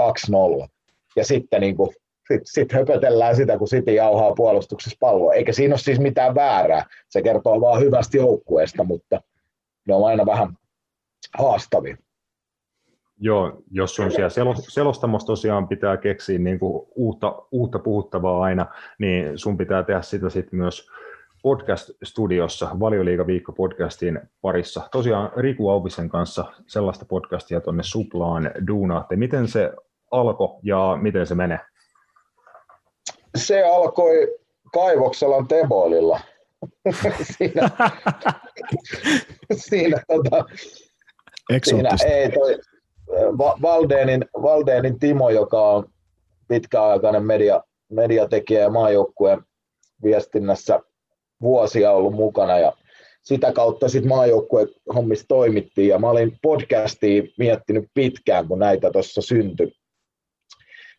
2-0. 0.62 0.68
Ja 1.16 1.24
sitten 1.24 1.60
niin 1.60 1.76
kuin, 1.76 1.90
sit, 2.32 2.40
sit 2.44 2.72
höpötellään 2.72 3.36
sitä, 3.36 3.58
kun 3.58 3.68
City 3.68 3.92
jauhaa 3.92 4.34
puolustuksessa 4.34 4.96
palloa. 5.00 5.34
Eikä 5.34 5.52
siinä 5.52 5.72
ole 5.72 5.78
siis 5.78 6.00
mitään 6.00 6.34
väärää. 6.34 6.86
Se 7.08 7.22
kertoo 7.22 7.60
vaan 7.60 7.80
hyvästä 7.80 8.16
joukkueesta, 8.16 8.84
mutta 8.84 9.20
ne 9.88 9.94
on 9.94 10.06
aina 10.08 10.26
vähän 10.26 10.56
haastavia. 11.38 11.96
Joo, 13.20 13.62
jos 13.70 13.96
sun 13.96 14.10
siellä 14.10 14.54
selostamossa 14.68 15.26
tosiaan 15.26 15.68
pitää 15.68 15.96
keksiä 15.96 16.38
niin 16.38 16.58
kuin 16.58 16.86
uutta, 16.94 17.42
uutta 17.52 17.78
puhuttavaa 17.78 18.42
aina, 18.42 18.66
niin 18.98 19.38
sun 19.38 19.56
pitää 19.56 19.82
tehdä 19.82 20.02
sitä 20.02 20.30
sitten 20.30 20.58
myös 20.58 20.88
podcast-studiossa, 21.42 22.80
Valioliiga 22.80 23.26
viikko 23.26 23.52
podcastin 23.52 24.20
parissa. 24.42 24.88
Tosiaan 24.92 25.30
Riku 25.36 25.70
Auvisen 25.70 26.08
kanssa 26.08 26.44
sellaista 26.66 27.04
podcastia 27.04 27.60
tuonne 27.60 27.82
Suplaan 27.82 28.50
duunaatte. 28.66 29.16
Miten 29.16 29.48
se 29.48 29.72
alkoi 30.14 30.48
ja 30.62 30.98
miten 31.02 31.26
se 31.26 31.34
menee? 31.34 31.60
Se 33.36 33.64
alkoi 33.64 34.38
Kaivokselan 34.72 35.48
Teboililla. 35.48 36.20
siinä, 37.38 37.70
siinä, 39.56 40.00
tota, 40.08 40.44
siinä 41.64 41.90
ei, 42.06 42.32
toi, 42.32 42.58
Valdenin, 43.38 44.24
Valdenin 44.42 44.98
Timo, 44.98 45.30
joka 45.30 45.70
on 45.70 45.88
pitkäaikainen 46.48 47.24
media, 47.24 47.62
mediatekijä 47.88 48.60
ja 48.60 48.70
maajoukkueen 48.70 49.42
viestinnässä 50.04 50.80
vuosia 51.42 51.92
ollut 51.92 52.14
mukana 52.14 52.58
ja 52.58 52.72
sitä 53.22 53.52
kautta 53.52 53.88
sitten 53.88 54.08
maajoukkueen 54.08 54.68
hommissa 54.94 55.24
toimittiin 55.28 55.88
ja 55.88 55.98
mä 55.98 56.10
olin 56.10 56.38
podcastia 56.42 57.22
miettinyt 57.38 57.84
pitkään, 57.94 58.48
kun 58.48 58.58
näitä 58.58 58.90
tuossa 58.90 59.22
syntyi. 59.22 59.72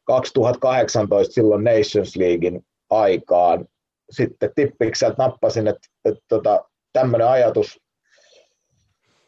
2018 0.06 1.34
silloin 1.34 1.64
Nations 1.64 2.16
Leaguein 2.16 2.66
aikaan. 2.90 3.66
Sitten 4.10 4.52
Tippikseltä 4.56 5.16
nappasin, 5.18 5.68
että, 5.68 5.88
että 6.06 6.24
tota, 6.28 6.66
tämmöinen 6.94 7.28
ajatus 7.28 7.80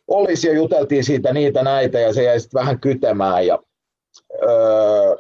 olisi 0.07 0.47
ja 0.47 0.53
juteltiin 0.53 1.03
siitä 1.03 1.33
niitä 1.33 1.63
näitä 1.63 1.99
ja 1.99 2.13
se 2.13 2.23
jäi 2.23 2.39
sitten 2.39 2.59
vähän 2.59 2.79
kytemään. 2.79 3.47
Ja, 3.47 3.59
öö, 4.43 5.15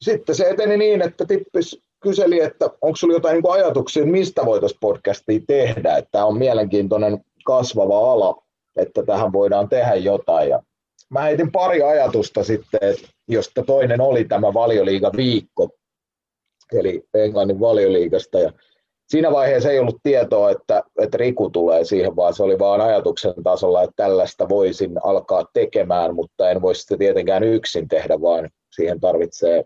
sitten 0.00 0.34
se 0.34 0.50
eteni 0.50 0.76
niin, 0.76 1.02
että 1.02 1.24
Tippis 1.24 1.80
kyseli, 2.00 2.40
että 2.40 2.64
onko 2.80 2.96
sinulla 2.96 3.16
jotain 3.16 3.34
niin 3.34 3.52
ajatuksia, 3.52 4.06
mistä 4.06 4.44
voitaisiin 4.44 4.80
podcastia 4.80 5.40
tehdä, 5.46 5.96
että 5.96 6.24
on 6.24 6.38
mielenkiintoinen 6.38 7.24
kasvava 7.44 8.12
ala, 8.12 8.42
että 8.76 9.02
tähän 9.02 9.32
voidaan 9.32 9.68
tehdä 9.68 9.94
jotain. 9.94 10.48
Ja 10.48 10.62
mä 11.10 11.22
heitin 11.22 11.52
pari 11.52 11.82
ajatusta 11.82 12.44
sitten, 12.44 12.80
josta 13.28 13.62
toinen 13.62 14.00
oli 14.00 14.24
tämä 14.24 14.54
valioliiga 14.54 15.10
viikko, 15.16 15.68
eli 16.72 17.02
Englannin 17.14 17.60
valioliigasta. 17.60 18.38
Ja 18.38 18.52
siinä 19.08 19.32
vaiheessa 19.32 19.70
ei 19.70 19.78
ollut 19.78 20.00
tietoa, 20.02 20.50
että, 20.50 20.82
että 21.00 21.18
Riku 21.18 21.50
tulee 21.50 21.84
siihen, 21.84 22.16
vaan 22.16 22.34
se 22.34 22.42
oli 22.42 22.58
vaan 22.58 22.80
ajatuksen 22.80 23.34
tasolla, 23.44 23.82
että 23.82 23.94
tällaista 23.96 24.48
voisin 24.48 24.92
alkaa 25.04 25.44
tekemään, 25.52 26.14
mutta 26.14 26.50
en 26.50 26.62
voisi 26.62 26.80
sitä 26.80 26.96
tietenkään 26.96 27.44
yksin 27.44 27.88
tehdä, 27.88 28.20
vaan 28.20 28.50
siihen 28.76 29.00
tarvitsee 29.00 29.64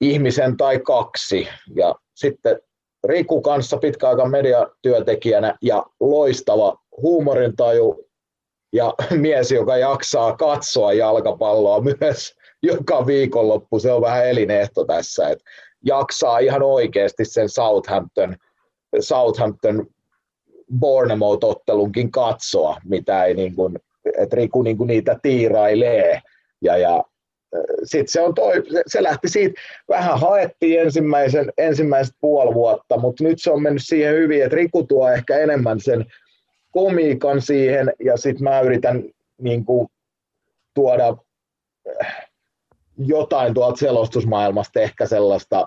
ihmisen 0.00 0.56
tai 0.56 0.78
kaksi. 0.78 1.48
Ja 1.76 1.94
sitten 2.14 2.60
Riku 3.04 3.40
kanssa 3.40 3.76
pitkäaikan 3.76 4.30
mediatyöntekijänä 4.30 5.58
ja 5.62 5.86
loistava 6.00 6.78
huumorintaju 7.02 8.04
ja 8.72 8.94
mies, 9.10 9.52
joka 9.52 9.76
jaksaa 9.76 10.36
katsoa 10.36 10.92
jalkapalloa 10.92 11.80
myös 12.00 12.34
joka 12.64 13.06
viikonloppu. 13.06 13.78
Se 13.78 13.92
on 13.92 14.02
vähän 14.02 14.28
elinehto 14.28 14.84
tässä, 14.84 15.28
että 15.28 15.44
jaksaa 15.84 16.38
ihan 16.38 16.62
oikeasti 16.62 17.24
sen 17.24 17.48
Southampton, 17.48 18.36
Southampton 19.00 19.86
Bournemouth-ottelunkin 20.78 22.10
katsoa, 22.10 22.76
mitä 22.84 23.24
ei 23.24 23.34
niin 23.34 23.54
kuin, 23.54 23.78
että 24.18 24.36
Riku 24.36 24.62
niin 24.62 24.76
kuin 24.76 24.86
niitä 24.86 25.18
tiirailee. 25.22 26.20
Ja, 26.60 26.76
ja 26.76 27.04
sitten 27.84 28.12
se, 28.12 28.20
on 28.20 28.34
toi, 28.34 28.62
se 28.86 29.02
lähti 29.02 29.28
siitä, 29.28 29.60
vähän 29.88 30.20
haettiin 30.20 30.80
ensimmäisen, 30.80 31.52
ensimmäiset 31.58 32.14
puoli 32.20 32.54
vuotta, 32.54 32.98
mutta 32.98 33.24
nyt 33.24 33.42
se 33.42 33.50
on 33.50 33.62
mennyt 33.62 33.82
siihen 33.84 34.14
hyvin, 34.14 34.44
että 34.44 34.56
Riku 34.56 34.84
tuo 34.84 35.10
ehkä 35.10 35.38
enemmän 35.38 35.80
sen 35.80 36.06
komiikan 36.70 37.42
siihen, 37.42 37.92
ja 38.04 38.16
sitten 38.16 38.44
mä 38.44 38.60
yritän 38.60 39.04
niin 39.40 39.64
kuin, 39.64 39.88
tuoda 40.74 41.16
jotain 42.98 43.54
tuolta 43.54 43.76
selostusmaailmasta, 43.76 44.80
ehkä 44.80 45.06
sellaista, 45.06 45.66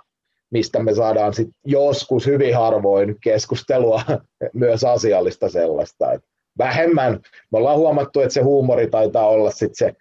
mistä 0.50 0.80
me 0.80 0.94
saadaan 0.94 1.34
sit 1.34 1.50
joskus 1.66 2.26
hyvin 2.26 2.56
harvoin 2.56 3.16
keskustelua, 3.24 4.02
myös 4.54 4.84
asiallista 4.84 5.50
sellaista. 5.50 6.14
Et 6.14 6.22
vähemmän, 6.58 7.14
me 7.52 7.58
ollaan 7.58 7.78
huomattu, 7.78 8.20
että 8.20 8.34
se 8.34 8.42
huumori 8.42 8.88
taitaa 8.90 9.28
olla 9.28 9.52
sit 9.52 9.72
se 9.74 9.94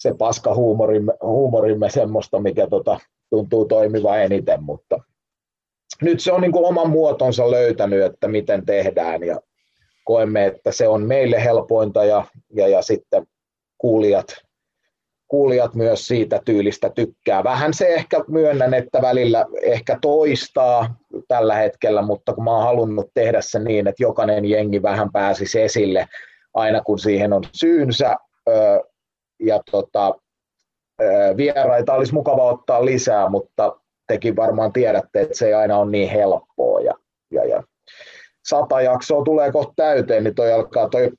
se 0.00 0.14
paska 0.18 0.54
huumorimme, 0.54 1.12
huumorimme 1.22 1.90
semmoista, 1.90 2.40
mikä 2.40 2.66
tota, 2.66 2.98
tuntuu 3.30 3.64
toimiva 3.64 4.16
eniten, 4.16 4.62
mutta 4.62 5.00
nyt 6.02 6.20
se 6.20 6.32
on 6.32 6.40
niin 6.40 6.52
kuin 6.52 6.64
oman 6.64 6.90
muotonsa 6.90 7.50
löytänyt, 7.50 8.02
että 8.02 8.28
miten 8.28 8.66
tehdään 8.66 9.22
ja 9.24 9.40
koemme, 10.04 10.46
että 10.46 10.72
se 10.72 10.88
on 10.88 11.02
meille 11.02 11.44
helpointa 11.44 12.04
ja, 12.04 12.24
ja, 12.54 12.68
ja 12.68 12.82
sitten 12.82 13.26
kuulijat, 13.78 14.26
kuulijat 15.30 15.74
myös 15.74 16.06
siitä 16.06 16.40
tyylistä 16.44 16.90
tykkää. 16.90 17.44
Vähän 17.44 17.74
se 17.74 17.86
ehkä 17.86 18.24
myönnän, 18.28 18.74
että 18.74 19.02
välillä 19.02 19.46
ehkä 19.62 19.98
toistaa 20.02 20.94
tällä 21.28 21.54
hetkellä, 21.54 22.02
mutta 22.02 22.34
kun 22.34 22.44
mä 22.44 22.50
oon 22.50 22.64
halunnut 22.64 23.10
tehdä 23.14 23.40
se 23.40 23.58
niin, 23.58 23.86
että 23.86 24.02
jokainen 24.02 24.44
jengi 24.44 24.82
vähän 24.82 25.12
pääsisi 25.12 25.60
esille 25.60 26.06
aina 26.54 26.80
kun 26.80 26.98
siihen 26.98 27.32
on 27.32 27.42
syynsä, 27.52 28.16
ja 29.40 29.60
tota, 29.70 30.14
vieraita 31.36 31.94
olisi 31.94 32.14
mukava 32.14 32.42
ottaa 32.42 32.84
lisää, 32.84 33.28
mutta 33.28 33.76
tekin 34.06 34.36
varmaan 34.36 34.72
tiedätte, 34.72 35.20
että 35.20 35.36
se 35.36 35.46
ei 35.46 35.54
aina 35.54 35.78
ole 35.78 35.90
niin 35.90 36.10
helppoa. 36.10 36.80
Ja, 36.80 36.94
ja, 37.30 37.44
ja 37.44 37.62
sata 38.48 38.80
jaksoa 38.80 39.24
tulee 39.24 39.52
kohta 39.52 39.72
täyteen, 39.76 40.24
niin 40.24 40.34
toi 40.34 40.52
alkaa 40.52 40.88
toi, 40.88 41.10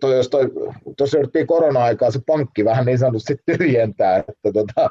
toi 0.00 0.16
jos 0.16 0.28
toi, 0.28 0.50
tuossa 0.96 1.18
yritettiin 1.18 1.46
korona-aikaa 1.46 2.10
se 2.10 2.20
pankki 2.26 2.64
vähän 2.64 2.86
niin 2.86 2.98
sanotusti 2.98 3.36
tyhjentää, 3.46 4.16
että 4.16 4.52
tota, 4.52 4.90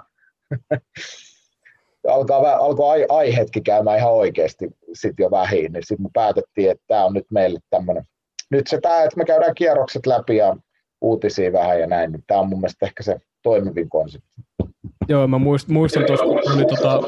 alkaa, 2.14 2.56
alkoi 2.56 2.90
ai, 2.90 3.06
aiheetkin 3.10 3.64
käymään 3.64 3.98
ihan 3.98 4.14
oikeasti 4.14 4.70
sitten 4.94 5.24
jo 5.24 5.32
vähin, 5.32 5.74
niin 5.74 5.84
sitten 5.84 6.04
me 6.04 6.10
päätettiin, 6.14 6.72
että 6.72 6.84
tämä 6.88 7.06
on 7.06 7.14
nyt 7.14 7.26
meille 7.32 7.60
tämmöinen, 7.70 8.04
nyt 8.52 8.68
se 8.68 8.80
tämä, 8.82 9.04
että 9.04 9.18
me 9.18 9.26
käydään 9.26 9.56
kierrokset 9.56 10.06
läpi 10.06 10.36
ja 10.36 10.58
uutisia 11.02 11.54
vähän 11.54 11.80
ja 11.80 11.88
näin, 11.88 12.12
niin 12.12 12.24
tämä 12.28 12.40
on 12.40 12.50
mun 12.50 12.60
mielestä 12.60 12.86
ehkä 12.86 13.04
se 13.04 13.18
toimivin 13.44 13.90
konsepti. 13.90 14.42
Joo, 15.08 15.28
mä 15.28 15.38
muistan, 15.38 15.74
muistan 15.74 16.06
tuossa, 16.06 16.26
kun 16.26 16.54
oli 16.54 16.66
tota, 16.66 17.02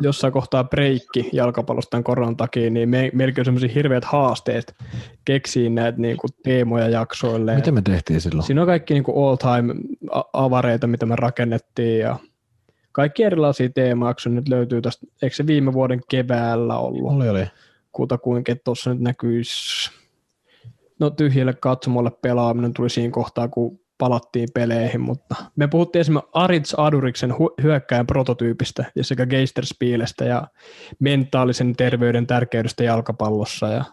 jossain 0.00 0.32
kohtaa 0.32 0.64
breikki 0.64 1.30
jalkapallosta 1.32 1.90
tämän 1.90 2.04
koronan 2.04 2.36
takia, 2.36 2.70
niin 2.70 2.88
me, 2.88 3.10
meilläkin 3.14 3.40
on 3.40 3.44
semmoisia 3.44 3.70
hirveät 3.74 4.04
haasteet 4.04 4.74
keksiä 5.24 5.70
näitä 5.70 5.98
niin 5.98 6.16
kuin, 6.16 6.30
teemoja 6.42 6.88
jaksoille. 6.88 7.54
Mitä 7.54 7.72
me 7.72 7.82
tehtiin 7.82 8.20
silloin? 8.20 8.46
Siinä 8.46 8.60
on 8.60 8.66
kaikki 8.66 8.94
niin 8.94 9.04
all 9.16 9.36
time 9.36 9.74
avareita, 10.32 10.86
mitä 10.86 11.06
me 11.06 11.16
rakennettiin 11.16 11.98
ja 11.98 12.16
kaikki 12.92 13.22
erilaisia 13.22 13.68
teemajaksoja 13.68 14.34
nyt 14.34 14.48
löytyy 14.48 14.82
tästä, 14.82 15.06
eikö 15.22 15.36
se 15.36 15.46
viime 15.46 15.72
vuoden 15.72 16.00
keväällä 16.10 16.78
ollut? 16.78 17.12
Oli, 17.12 17.28
oli. 17.28 17.46
Kutakuinkin 17.92 18.60
tuossa 18.64 18.90
nyt 18.90 19.02
näkyisi 19.02 19.90
no 20.98 21.10
tyhjille 21.10 21.54
katsomolle 21.54 22.10
pelaaminen 22.10 22.72
tuli 22.72 22.90
siinä 22.90 23.12
kohtaa, 23.12 23.48
kun 23.48 23.81
palattiin 24.02 24.48
peleihin, 24.54 25.00
mutta 25.00 25.34
me 25.56 25.68
puhuttiin 25.68 26.00
esimerkiksi 26.00 26.30
Arits 26.32 26.74
Aduriksen 26.78 27.34
hyökkäjän 27.62 28.06
prototyypistä 28.06 28.84
ja 28.94 29.04
sekä 29.04 29.26
Geisterspielestä 29.26 30.24
ja 30.24 30.46
mentaalisen 30.98 31.76
terveyden 31.76 32.26
tärkeydestä 32.26 32.84
jalkapallossa 32.84 33.68
ja 33.68 33.84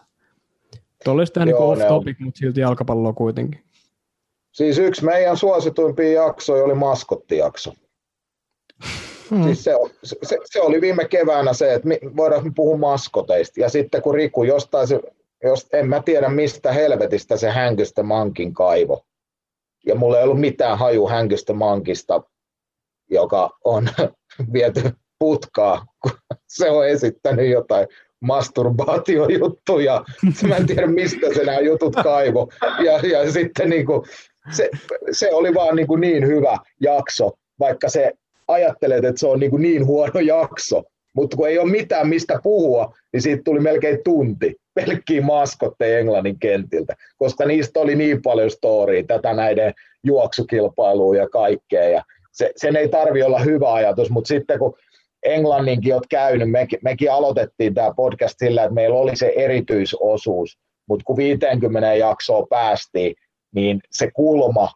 Tuolla 1.04 1.20
olisi 1.20 1.32
tähän 1.32 1.46
niin 1.46 1.56
off 1.56 1.82
topic, 1.88 2.18
mutta 2.18 2.38
silti 2.38 2.60
jalkapalloa 2.60 3.12
kuitenkin. 3.12 3.64
Siis 4.52 4.78
yksi 4.78 5.04
meidän 5.04 5.36
suosituimpia 5.36 6.22
jaksoja 6.22 6.64
oli 6.64 6.74
maskottijakso. 6.74 7.72
Hmm. 9.30 9.42
Siis 9.42 9.64
se, 9.64 9.72
se, 10.02 10.38
se, 10.44 10.60
oli 10.60 10.80
viime 10.80 11.04
keväänä 11.04 11.52
se, 11.52 11.74
että 11.74 11.88
voidaan 12.16 12.54
puhua 12.54 12.76
maskoteista. 12.76 13.60
Ja 13.60 13.68
sitten 13.68 14.02
kun 14.02 14.14
Riku 14.14 14.44
jostain 14.44 14.88
se 14.88 15.00
jos 15.44 15.66
en 15.72 15.88
mä 15.88 16.02
tiedä 16.02 16.28
mistä 16.28 16.72
helvetistä 16.72 17.36
se 17.36 17.50
hänkystä 17.50 18.02
mankin 18.02 18.54
kaivo. 18.54 19.04
Ja 19.86 19.94
mulla 19.94 20.18
ei 20.18 20.24
ollut 20.24 20.40
mitään 20.40 20.78
haju 20.78 21.08
hänkystä 21.08 21.52
mankista, 21.52 22.22
joka 23.10 23.50
on 23.64 23.88
viety 24.52 24.90
putkaa, 25.18 25.86
kun 26.02 26.12
se 26.46 26.70
on 26.70 26.88
esittänyt 26.88 27.50
jotain 27.50 27.86
masturbaatiojuttuja. 28.20 30.04
Mä 30.48 30.56
en 30.56 30.66
tiedä, 30.66 30.86
mistä 30.86 31.34
se 31.34 31.44
nämä 31.44 31.60
jutut 31.60 31.94
kaivo. 31.94 32.48
Ja, 32.84 32.98
ja 32.98 33.32
sitten 33.32 33.70
niin 33.70 33.86
kuin, 33.86 34.02
se, 34.56 34.70
se, 35.12 35.34
oli 35.34 35.54
vaan 35.54 35.76
niin, 35.76 35.86
kuin 35.86 36.00
niin 36.00 36.26
hyvä 36.26 36.58
jakso, 36.80 37.30
vaikka 37.60 37.88
se 37.88 38.12
ajattelet, 38.48 39.04
että 39.04 39.20
se 39.20 39.26
on 39.26 39.40
niin, 39.40 39.50
kuin 39.50 39.62
niin 39.62 39.86
huono 39.86 40.20
jakso. 40.20 40.82
Mutta 41.16 41.36
kun 41.36 41.48
ei 41.48 41.58
ole 41.58 41.70
mitään 41.70 42.08
mistä 42.08 42.40
puhua, 42.42 42.94
niin 43.12 43.22
siitä 43.22 43.42
tuli 43.44 43.60
melkein 43.60 43.98
tunti 44.04 44.54
pelkkiä 44.74 45.22
maskotteja 45.22 45.98
Englannin 45.98 46.38
kentiltä, 46.38 46.94
koska 47.16 47.44
niistä 47.44 47.80
oli 47.80 47.94
niin 47.96 48.22
paljon 48.22 48.50
storia, 48.50 49.04
tätä 49.04 49.34
näiden 49.34 49.74
juoksukilpailuja 50.04 51.22
ja 51.22 51.28
kaikkea. 51.28 51.88
Ja 51.88 52.02
se, 52.32 52.52
sen 52.56 52.76
ei 52.76 52.88
tarvi 52.88 53.22
olla 53.22 53.38
hyvä 53.38 53.72
ajatus, 53.72 54.10
mutta 54.10 54.28
sitten 54.28 54.58
kun 54.58 54.74
Englanninkin 55.22 55.94
olet 55.94 56.06
käynyt, 56.10 56.50
me, 56.50 56.66
mekin 56.84 57.12
aloitettiin 57.12 57.74
tämä 57.74 57.94
podcast 57.96 58.34
sillä, 58.38 58.62
että 58.62 58.74
meillä 58.74 58.98
oli 58.98 59.16
se 59.16 59.32
erityisosuus, 59.36 60.58
mutta 60.88 61.04
kun 61.04 61.16
50 61.16 61.94
jaksoa 61.94 62.46
päästiin, 62.50 63.14
niin 63.54 63.80
se 63.90 64.10
kulma, 64.10 64.68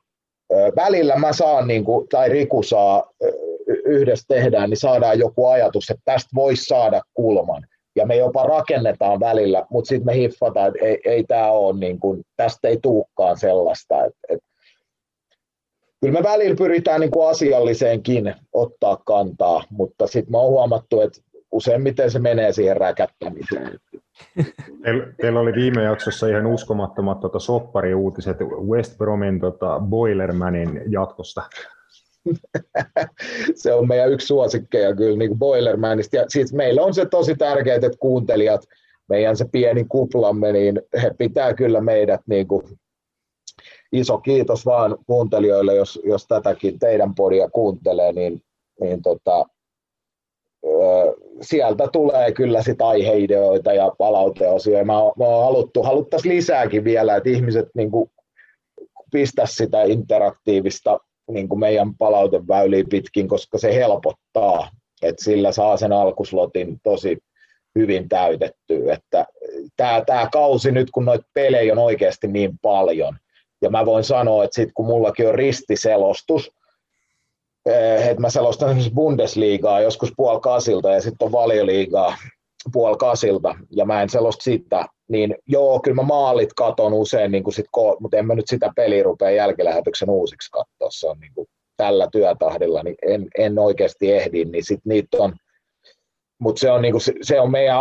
välillä 0.77 1.17
mä 1.17 1.33
saan, 1.33 1.69
niin 1.69 1.85
kuin, 1.85 2.09
tai 2.09 2.29
Riku 2.29 2.63
saa, 2.63 3.11
yhdessä 3.85 4.25
tehdään, 4.29 4.71
niin 4.71 4.81
saadaan 4.81 5.19
joku 5.19 5.47
ajatus, 5.47 5.91
että 5.91 6.03
tästä 6.05 6.31
voisi 6.35 6.65
saada 6.65 7.03
kulman 7.15 7.67
ja 7.97 8.07
me 8.07 8.17
jopa 8.17 8.43
rakennetaan 8.43 9.21
välillä, 9.21 9.67
mutta 9.71 9.89
sitten 9.89 10.07
me 10.07 10.15
hiffataan, 10.15 10.69
että 10.69 10.87
ei, 10.87 11.01
ei 11.05 11.25
tämä 11.25 11.51
ole, 11.51 11.79
niin 11.79 12.01
kuin, 12.01 12.23
tästä 12.37 12.69
ei 12.69 12.79
tuukkaan 12.83 13.39
sellaista. 13.39 14.05
Et, 14.05 14.13
et, 14.29 14.41
kyllä 16.01 16.19
me 16.19 16.23
välillä 16.23 16.57
pyritään 16.57 17.01
niin 17.01 17.11
kuin 17.11 17.29
asialliseenkin 17.29 18.35
ottaa 18.53 18.97
kantaa, 18.97 19.65
mutta 19.71 20.07
sitten 20.07 20.33
me 20.33 20.39
on 20.39 20.51
huomattu, 20.51 21.01
että 21.01 21.21
useimmiten 21.55 22.11
se 22.11 22.19
menee 22.19 22.53
siihen 22.53 22.77
räkättämiseen. 22.77 23.79
Teillä, 24.83 25.07
teillä 25.21 25.41
oli 25.41 25.53
viime 25.53 25.83
jaksossa 25.83 26.27
ihan 26.27 26.47
uskomattomat 26.47 27.21
tota, 27.21 27.39
soppariuutiset 27.39 28.37
West 28.41 28.99
Bromin 28.99 29.41
tota, 29.41 29.81
Boilermanin 29.81 30.83
jatkosta. 30.89 31.43
se 33.63 33.73
on 33.73 33.89
meidän 33.89 34.13
yksi 34.13 34.27
suosikkeja 34.27 34.95
kyllä 34.97 35.19
niin 35.19 35.39
Boilermanista. 35.39 36.17
Ja 36.17 36.25
siis 36.29 36.53
meillä 36.53 36.83
on 36.83 36.95
se 36.95 37.07
tosi 37.07 37.35
tärkeää, 37.35 37.77
että 37.77 37.99
kuuntelijat, 38.01 38.61
meidän 39.09 39.37
se 39.37 39.45
pieni 39.53 39.85
kuplamme, 39.85 40.53
niin 40.53 40.83
he 41.03 41.11
pitää 41.19 41.55
kyllä 41.55 41.81
meidät 41.81 42.21
niin 42.27 42.49
kuin 42.49 42.63
iso 43.93 44.19
kiitos 44.19 44.67
vaan 44.67 44.97
kuuntelijoille, 45.07 45.75
jos, 45.75 46.01
jos 46.05 46.27
tätäkin 46.27 46.79
teidän 46.79 47.15
podia 47.15 47.49
kuuntelee, 47.51 48.13
niin, 48.13 48.41
niin 48.81 49.03
tota, 49.03 49.45
sieltä 51.41 51.89
tulee 51.93 52.33
kyllä 52.33 52.63
sit 52.63 52.83
aiheideoita 52.83 53.73
ja 53.73 53.93
palauteosia. 53.99 54.85
Mä, 54.85 54.93
mä 54.93 55.27
haluttu, 55.27 55.83
haluttaisiin 55.83 56.37
lisääkin 56.37 56.85
vielä, 56.85 57.17
että 57.17 57.31
ihmiset 57.31 57.69
niin 57.75 57.91
pistä 59.13 59.47
sitä 59.47 59.83
interaktiivista 59.83 60.99
niin 61.31 61.59
meidän 61.59 61.95
palauteväyliä 61.99 62.85
pitkin, 62.91 63.29
koska 63.29 63.59
se 63.59 63.75
helpottaa, 63.75 64.69
että 65.03 65.25
sillä 65.25 65.53
saa 65.53 65.77
sen 65.77 65.93
alkuslotin 65.93 66.81
tosi 66.83 67.19
hyvin 67.79 68.09
täytettyä. 68.09 68.95
Että 68.95 69.27
tämä, 69.77 70.03
tämä 70.07 70.29
kausi 70.33 70.73
nyt, 70.73 70.91
kun 70.91 71.05
noita 71.05 71.27
pelejä 71.35 71.73
on 71.73 71.79
oikeasti 71.79 72.27
niin 72.27 72.59
paljon, 72.63 73.17
ja 73.63 73.71
mä 73.71 73.87
voin 73.87 74.05
sanoa, 74.05 74.45
että 74.45 74.55
sitten 74.55 74.75
kun 74.75 74.87
mullakin 74.87 75.29
on 75.29 75.35
ristiselostus, 75.35 76.51
että 77.67 78.21
mä 78.21 78.31
selostan 78.31 78.69
esimerkiksi 78.69 78.95
Bundesliigaa 78.95 79.81
joskus 79.81 80.13
puoli 80.17 80.41
kasilta 80.41 80.91
ja 80.91 81.01
sitten 81.01 81.27
on 81.27 81.33
valioliigaa 81.33 82.17
puoli 82.73 82.97
kasilta. 82.97 83.55
Ja 83.71 83.85
mä 83.85 84.03
en 84.03 84.09
selosta 84.09 84.45
sitä, 84.45 84.87
niin 85.09 85.35
joo, 85.47 85.81
kyllä 85.81 85.95
mä 85.95 86.03
maalit 86.03 86.53
katon 86.53 86.93
usein, 86.93 87.33
niin 87.33 87.45
kuin 87.45 87.55
sit, 87.55 87.67
mutta 88.01 88.17
en 88.17 88.27
mä 88.27 88.35
nyt 88.35 88.49
sitä 88.49 88.73
peliä 88.77 89.03
rupea 89.03 89.31
jälkilähetyksen 89.31 90.11
uusiksi 90.11 90.51
katsoa, 90.51 90.89
se 90.91 91.09
on 91.09 91.19
niin 91.21 91.35
kuin 91.35 91.47
tällä 91.77 92.09
työtahdilla, 92.13 92.83
niin 92.83 92.97
en, 93.07 93.27
en 93.39 93.59
oikeasti 93.59 94.13
ehdi, 94.13 94.45
niin 94.45 94.65
sit 94.65 94.81
niitä 94.85 95.17
on, 95.21 95.35
mutta 96.41 96.61
se 96.61 96.71
on, 96.71 96.83
niinku, 96.83 96.99
se 97.23 97.41
on 97.41 97.51
meidän 97.51 97.77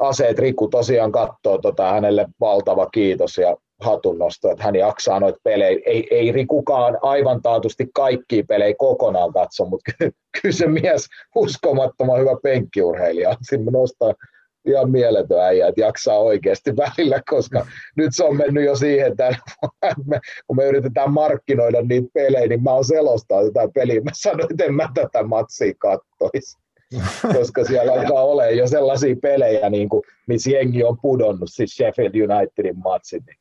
aseet, 0.00 0.38
Riku 0.38 0.68
tosiaan 0.68 1.12
katsoo 1.12 1.58
tota, 1.58 1.90
hänelle 1.90 2.26
valtava 2.40 2.86
kiitos 2.86 3.38
ja 3.38 3.56
hatunnosto, 3.80 4.50
että 4.50 4.64
hän 4.64 4.76
jaksaa 4.76 5.20
noita 5.20 5.38
pelejä. 5.44 5.80
Ei, 5.86 6.06
ei 6.10 6.46
kukaan 6.46 6.98
aivan 7.02 7.42
taatusti 7.42 7.86
kaikki 7.94 8.42
pelejä 8.42 8.74
kokonaan 8.78 9.32
katso, 9.32 9.64
mutta 9.64 9.92
kyllä 10.42 10.52
se 10.52 10.66
mies 10.66 11.06
uskomattoman 11.34 12.20
hyvä 12.20 12.36
penkkiurheilija. 12.42 13.36
Sinne 13.42 13.70
nostaa 13.70 14.14
ihan 14.64 14.90
mieletön 14.90 15.40
äijä, 15.40 15.68
että 15.68 15.80
jaksaa 15.80 16.18
oikeasti 16.18 16.76
välillä, 16.76 17.20
koska 17.30 17.66
nyt 17.96 18.10
se 18.14 18.24
on 18.24 18.36
mennyt 18.36 18.64
jo 18.64 18.76
siihen, 18.76 19.10
että 19.10 19.36
me, 20.06 20.20
kun 20.46 20.56
me 20.56 20.64
yritetään 20.64 21.12
markkinoida 21.12 21.82
niitä 21.82 22.08
pelejä, 22.14 22.46
niin 22.46 22.62
mä 22.62 22.72
oon 22.72 22.84
selostaa 22.84 23.42
tätä 23.44 23.68
peliä. 23.74 24.00
Mä 24.00 24.10
sanoin, 24.14 24.52
että 24.52 24.64
en 24.64 24.74
mä 24.74 24.88
tätä 24.94 25.22
matsia 25.22 25.72
kattoisi. 25.78 26.64
koska 27.38 27.64
siellä 27.64 27.92
alkaa 27.92 28.24
olla 28.24 28.46
jo 28.46 28.66
sellaisia 28.66 29.16
pelejä, 29.22 29.70
niin 29.70 29.88
kuin, 29.88 30.02
missä 30.26 30.50
jengi 30.50 30.84
on 30.84 30.98
pudonnut, 31.02 31.48
siis 31.52 31.70
Sheffield 31.70 32.14
Unitedin 32.14 32.78
matsit, 32.78 33.22
niin 33.26 33.36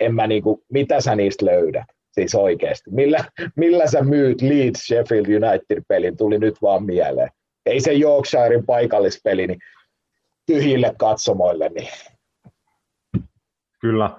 en 0.00 0.14
mä 0.14 0.26
niinku, 0.26 0.64
mitä 0.72 1.00
sä 1.00 1.16
niistä 1.16 1.46
löydät? 1.46 1.84
Siis 2.12 2.34
oikeasti. 2.34 2.90
Millä, 2.90 3.24
millä 3.56 3.86
sä 3.86 4.02
myyt 4.02 4.42
Leeds 4.42 4.86
Sheffield 4.86 5.26
United-pelin, 5.26 6.16
tuli 6.16 6.38
nyt 6.38 6.62
vaan 6.62 6.84
mieleen. 6.84 7.30
Ei 7.66 7.80
se 7.80 7.92
Yorkshirein 7.92 8.66
paikallispeli, 8.66 9.46
niin 9.46 9.58
tyhjille 10.46 10.92
katsomoille. 10.98 11.68
Niin. 11.68 11.88
Kyllä. 13.80 14.10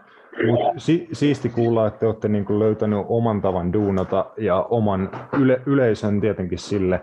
Mut 0.48 0.60
si- 0.78 1.08
siisti 1.14 1.50
kuulla, 1.50 1.88
että 1.88 2.06
olette 2.06 2.28
niinku 2.28 2.60
löytänyt 2.60 3.00
oman 3.08 3.42
tavan 3.42 3.74
duunata 3.74 4.32
ja 4.38 4.62
oman 4.62 5.10
yle- 5.40 5.62
yleisön 5.66 6.22
tietenkin 6.22 6.60
sille. 6.60 7.02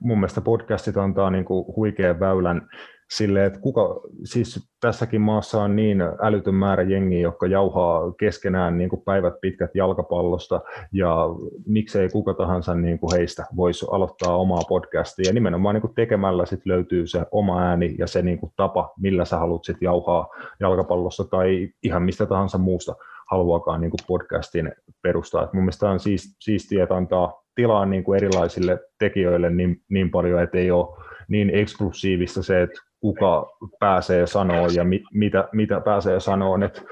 Mun 0.00 0.18
mielestä 0.18 0.40
podcastit 0.40 0.96
antaa 0.96 1.30
niinku 1.30 1.74
huikean 1.76 2.20
väylän 2.20 2.68
sille, 3.10 3.46
että 3.46 3.60
kuka, 3.60 4.00
siis 4.24 4.70
tässäkin 4.80 5.20
maassa 5.20 5.62
on 5.62 5.76
niin 5.76 5.98
älytön 6.22 6.54
määrä 6.54 6.82
jengiä, 6.82 7.20
jotka 7.20 7.46
jauhaa 7.46 8.12
keskenään 8.12 8.78
niin 8.78 8.90
kuin 8.90 9.02
päivät 9.02 9.34
pitkät 9.40 9.70
jalkapallosta, 9.74 10.60
ja 10.92 11.26
miksei 11.66 12.08
kuka 12.08 12.34
tahansa 12.34 12.74
niin 12.74 12.98
kuin 12.98 13.16
heistä 13.16 13.44
voisi 13.56 13.86
aloittaa 13.90 14.36
omaa 14.36 14.62
podcastia, 14.68 15.28
ja 15.28 15.34
nimenomaan 15.34 15.74
niin 15.74 15.82
kuin 15.82 15.94
tekemällä 15.94 16.46
sit 16.46 16.66
löytyy 16.66 17.06
se 17.06 17.26
oma 17.30 17.62
ääni 17.62 17.94
ja 17.98 18.06
se 18.06 18.22
niin 18.22 18.38
kuin 18.38 18.52
tapa, 18.56 18.92
millä 19.00 19.24
sä 19.24 19.38
haluat 19.38 19.64
sit 19.64 19.76
jauhaa 19.80 20.28
jalkapallosta 20.60 21.24
tai 21.24 21.68
ihan 21.82 22.02
mistä 22.02 22.26
tahansa 22.26 22.58
muusta 22.58 22.94
haluakaan 23.30 23.80
niin 23.80 23.90
kuin 23.90 24.00
podcastin 24.06 24.72
perustaa. 25.02 25.44
Et 25.44 25.52
mun 25.52 25.62
mielestä 25.62 25.90
on 25.90 26.00
siis, 26.00 26.36
siistiä, 26.40 26.82
että 26.82 26.96
antaa 26.96 27.42
tilaa 27.54 27.86
niin 27.86 28.04
kuin 28.04 28.16
erilaisille 28.16 28.80
tekijöille 28.98 29.50
niin, 29.50 29.82
niin 29.88 30.10
paljon, 30.10 30.42
että 30.42 30.58
ei 30.58 30.70
ole 30.70 30.96
niin 31.28 31.50
eksklusiivista 31.54 32.42
se, 32.42 32.62
että 32.62 32.87
kuka 33.00 33.56
pääsee 33.80 34.26
sanoa 34.26 34.66
ja 34.74 34.84
mi, 34.84 35.02
mitä, 35.12 35.48
mitä 35.52 35.80
pääsee 35.80 36.20
sanoa, 36.20 36.58
että 36.64 36.82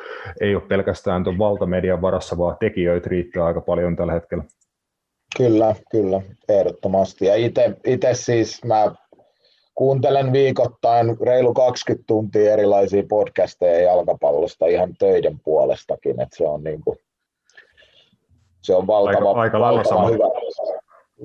ei 0.40 0.54
ole 0.54 0.62
pelkästään 0.68 1.24
tuon 1.24 1.38
valtamedian 1.38 2.02
varassa, 2.02 2.38
vaan 2.38 2.56
tekijöitä 2.60 3.08
riittää 3.08 3.44
aika 3.44 3.60
paljon 3.60 3.96
tällä 3.96 4.12
hetkellä. 4.12 4.44
Kyllä, 5.36 5.74
kyllä, 5.90 6.20
ehdottomasti. 6.48 7.26
Ja 7.26 7.34
itse 7.86 8.14
siis 8.14 8.64
mä 8.64 8.94
kuuntelen 9.74 10.32
viikoittain 10.32 11.16
reilu 11.20 11.54
20 11.54 12.04
tuntia 12.06 12.52
erilaisia 12.52 13.02
podcasteja 13.08 13.80
jalkapallosta 13.80 14.66
ihan 14.66 14.94
töiden 14.98 15.40
puolestakin, 15.44 16.20
että 16.20 16.36
se 16.36 16.44
on 16.44 16.64
niin 16.64 16.80
kuin, 16.84 16.98
se 18.62 18.74
on 18.74 18.86
valtava, 18.86 19.28
aika, 19.28 19.40
aika 19.40 19.60
valtava 19.60 20.08
hyvä. 20.08 20.24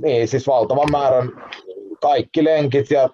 Niin, 0.02 0.28
siis 0.28 0.48
valtavan 0.48 0.92
määrän 0.92 1.30
kaikki 2.02 2.44
lenkit 2.44 2.92
ja 2.92 3.10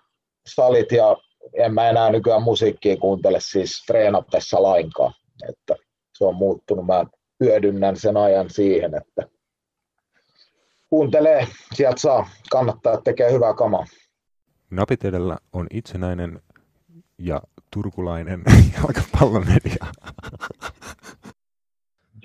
salit 0.48 0.92
ja 0.92 1.18
en 1.54 1.74
mä 1.74 1.90
enää 1.90 2.10
nykyään 2.10 2.44
musiikkia 2.44 2.98
kuuntele 2.98 3.38
siis 3.42 3.84
treenattaessa 3.88 4.64
lainkaan. 4.64 5.14
Että 5.50 5.76
se 6.18 6.26
on 6.26 6.36
muuttunut. 6.36 6.86
Mä 6.86 7.06
hyödynnän 7.44 7.98
sen 7.98 8.18
ajan 8.18 8.50
siihen, 8.50 8.96
että 8.96 9.38
kuuntelee, 10.90 11.48
sieltä 11.74 12.02
saa, 12.02 12.30
kannattaa 12.52 13.02
tekee 13.02 13.32
hyvää 13.32 13.54
kamaa. 13.54 13.86
Napit 14.70 15.06
edellä 15.06 15.38
on 15.54 15.68
itsenäinen 15.72 16.42
ja 17.18 17.42
turkulainen 17.74 18.44
jalkapallomedia. 18.78 19.86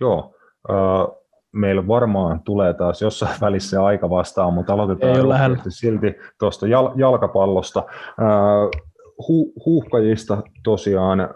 Joo, 0.01 0.35
äh, 0.71 1.23
meillä 1.53 1.89
varmaan 1.89 2.43
tulee 2.43 2.75
taas 2.75 3.03
jossain 3.03 3.41
välissä 3.41 3.85
aika 3.85 4.11
vastaan, 4.11 4.55
mutta 4.55 4.73
aloitetaan 4.73 5.63
silti 5.69 6.15
tuosta 6.39 6.67
jal- 6.67 6.93
jalkapallosta. 6.97 7.83
Äh, 8.09 8.83
hu- 9.19 9.53
huuhkajista 9.67 10.43
tosiaan 10.65 11.35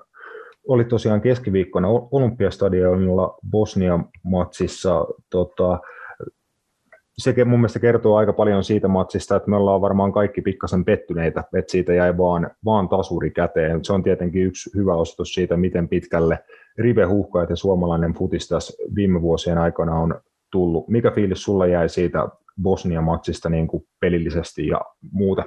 oli 0.68 0.84
tosiaan 0.84 1.20
keskiviikkona 1.20 1.88
Olympiastadionilla 1.88 3.38
Bosnia-matsissa. 3.50 5.06
Tota, 5.30 5.80
se 7.18 7.44
mun 7.44 7.58
mielestä 7.58 7.78
kertoo 7.78 8.16
aika 8.16 8.32
paljon 8.32 8.64
siitä 8.64 8.88
matsista, 8.88 9.36
että 9.36 9.50
me 9.50 9.56
ollaan 9.56 9.80
varmaan 9.80 10.12
kaikki 10.12 10.42
pikkasen 10.42 10.84
pettyneitä, 10.84 11.44
että 11.54 11.72
siitä 11.72 11.92
jäi 11.92 12.18
vaan, 12.18 12.50
vaan 12.64 12.88
tasuri 12.88 13.30
käteen. 13.30 13.84
Se 13.84 13.92
on 13.92 14.02
tietenkin 14.02 14.42
yksi 14.42 14.70
hyvä 14.76 14.94
osoitus 14.94 15.34
siitä, 15.34 15.56
miten 15.56 15.88
pitkälle 15.88 16.38
Rive 16.78 17.04
Huuhkajat 17.04 17.50
ja 17.50 17.56
suomalainen 17.56 18.12
futis 18.12 18.48
tässä 18.48 18.84
viime 18.94 19.22
vuosien 19.22 19.58
aikana 19.58 19.94
on 19.94 20.20
tullut. 20.52 20.88
Mikä 20.88 21.10
fiilis 21.10 21.42
sulla 21.42 21.66
jäi 21.66 21.88
siitä 21.88 22.28
Bosnia-matsista 22.62 23.50
niin 23.50 23.66
kuin 23.66 23.84
pelillisesti 24.00 24.66
ja 24.66 24.80
muuta? 25.12 25.44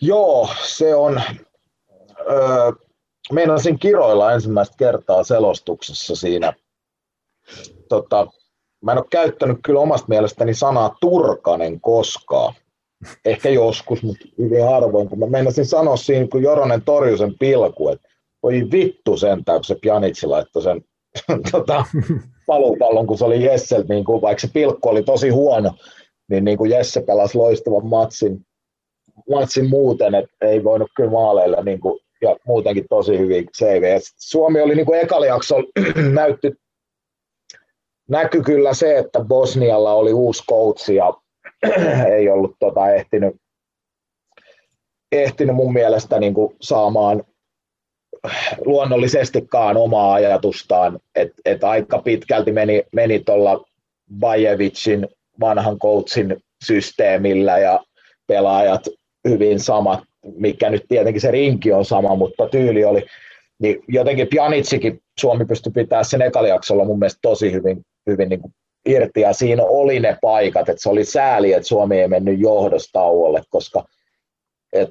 Joo, 0.00 0.48
se 0.64 0.94
on. 0.94 1.22
Öö, 2.30 2.72
meinasin 3.32 3.78
kiroilla 3.78 4.32
ensimmäistä 4.32 4.74
kertaa 4.78 5.24
selostuksessa 5.24 6.16
siinä. 6.16 6.52
Tota, 7.88 8.26
mä 8.84 8.92
en 8.92 8.98
ole 8.98 9.06
käyttänyt 9.10 9.58
kyllä 9.64 9.80
omasta 9.80 10.08
mielestäni 10.08 10.54
sanaa 10.54 10.96
turkanen 11.00 11.80
koskaan. 11.80 12.54
Ehkä 13.24 13.48
joskus, 13.48 14.02
mutta 14.02 14.24
hyvin 14.38 14.64
harvoin, 14.64 15.08
kun 15.08 15.18
mä 15.18 15.26
meinasin 15.26 15.66
sanoa 15.66 15.96
siinä, 15.96 16.28
kun 16.28 16.42
Joronen 16.42 16.82
torjui 16.82 17.18
sen 17.18 17.34
pilku, 17.38 17.88
että 17.88 18.08
voi 18.42 18.68
vittu 18.72 19.16
sentään, 19.16 19.58
kun 19.58 19.64
se 19.64 19.76
Pjanitsi 19.80 20.26
laittoi 20.26 20.62
sen 20.62 20.84
tota, 21.52 21.84
palupallon, 22.46 23.06
kun 23.06 23.18
se 23.18 23.24
oli 23.24 23.44
Jesseltä, 23.44 23.94
niin 23.94 24.04
kuin, 24.04 24.22
vaikka 24.22 24.40
se 24.40 24.48
pilkku 24.52 24.88
oli 24.88 25.02
tosi 25.02 25.28
huono, 25.28 25.72
niin, 26.30 26.44
niin 26.44 26.58
kuin 26.58 26.70
Jesse 26.70 27.00
pelasi 27.00 27.38
loistavan 27.38 27.86
matsin 27.86 28.46
matsin 29.30 29.68
muuten, 29.68 30.14
että 30.14 30.36
ei 30.40 30.64
voinut 30.64 30.90
kyllä 30.96 31.10
maaleilla 31.10 31.62
niin 31.62 31.80
kuin, 31.80 32.00
ja 32.22 32.36
muutenkin 32.46 32.86
tosi 32.90 33.18
hyvin 33.18 33.48
save. 33.58 33.98
Suomi 34.16 34.60
oli 34.60 34.74
niin 34.74 34.86
kuin 34.86 35.00
ekalla 35.00 35.26
jaksolla 35.26 35.68
näytti, 36.12 36.52
näky 38.08 38.42
kyllä 38.42 38.74
se, 38.74 38.98
että 38.98 39.20
Bosnialla 39.20 39.92
oli 39.92 40.12
uusi 40.12 40.42
coach 40.50 40.90
ja 40.90 41.14
ei 42.16 42.28
ollut 42.28 42.56
tota, 42.60 42.92
ehtinyt, 42.94 43.36
ehtinyt 45.12 45.56
mun 45.56 45.72
mielestä 45.72 46.20
niin 46.20 46.34
kuin 46.34 46.56
saamaan 46.60 47.24
luonnollisestikaan 48.64 49.76
omaa 49.76 50.14
ajatustaan, 50.14 51.00
että 51.14 51.42
et 51.44 51.64
aika 51.64 51.98
pitkälti 51.98 52.52
meni, 52.52 52.82
meni 52.92 53.20
tuolla 53.20 53.64
Bajevicin 54.18 55.08
vanhan 55.40 55.78
coachin 55.78 56.36
systeemillä 56.64 57.58
ja 57.58 57.84
pelaajat 58.26 58.82
hyvin 59.28 59.60
samat, 59.60 60.00
mikä 60.36 60.70
nyt 60.70 60.84
tietenkin 60.88 61.20
se 61.20 61.30
rinki 61.30 61.72
on 61.72 61.84
sama, 61.84 62.14
mutta 62.16 62.48
tyyli 62.48 62.84
oli, 62.84 63.06
niin 63.58 63.84
jotenkin 63.88 64.28
Pjanitsikin 64.28 65.00
Suomi 65.20 65.44
pystyi 65.44 65.72
pitämään 65.72 66.04
sen 66.04 66.22
ekalijaksolla 66.22 66.84
mun 66.84 66.98
mielestä 66.98 67.18
tosi 67.22 67.52
hyvin, 67.52 67.82
hyvin 68.06 68.28
niin 68.28 68.40
kuin 68.40 68.54
irti 68.86 69.20
ja 69.20 69.32
siinä 69.32 69.62
oli 69.64 70.00
ne 70.00 70.18
paikat, 70.22 70.68
että 70.68 70.82
se 70.82 70.88
oli 70.88 71.04
sääli, 71.04 71.52
että 71.52 71.68
Suomi 71.68 72.00
ei 72.00 72.08
mennyt 72.08 72.40
johdostauolle, 72.40 73.42
koska 73.50 73.84
et, 74.72 74.90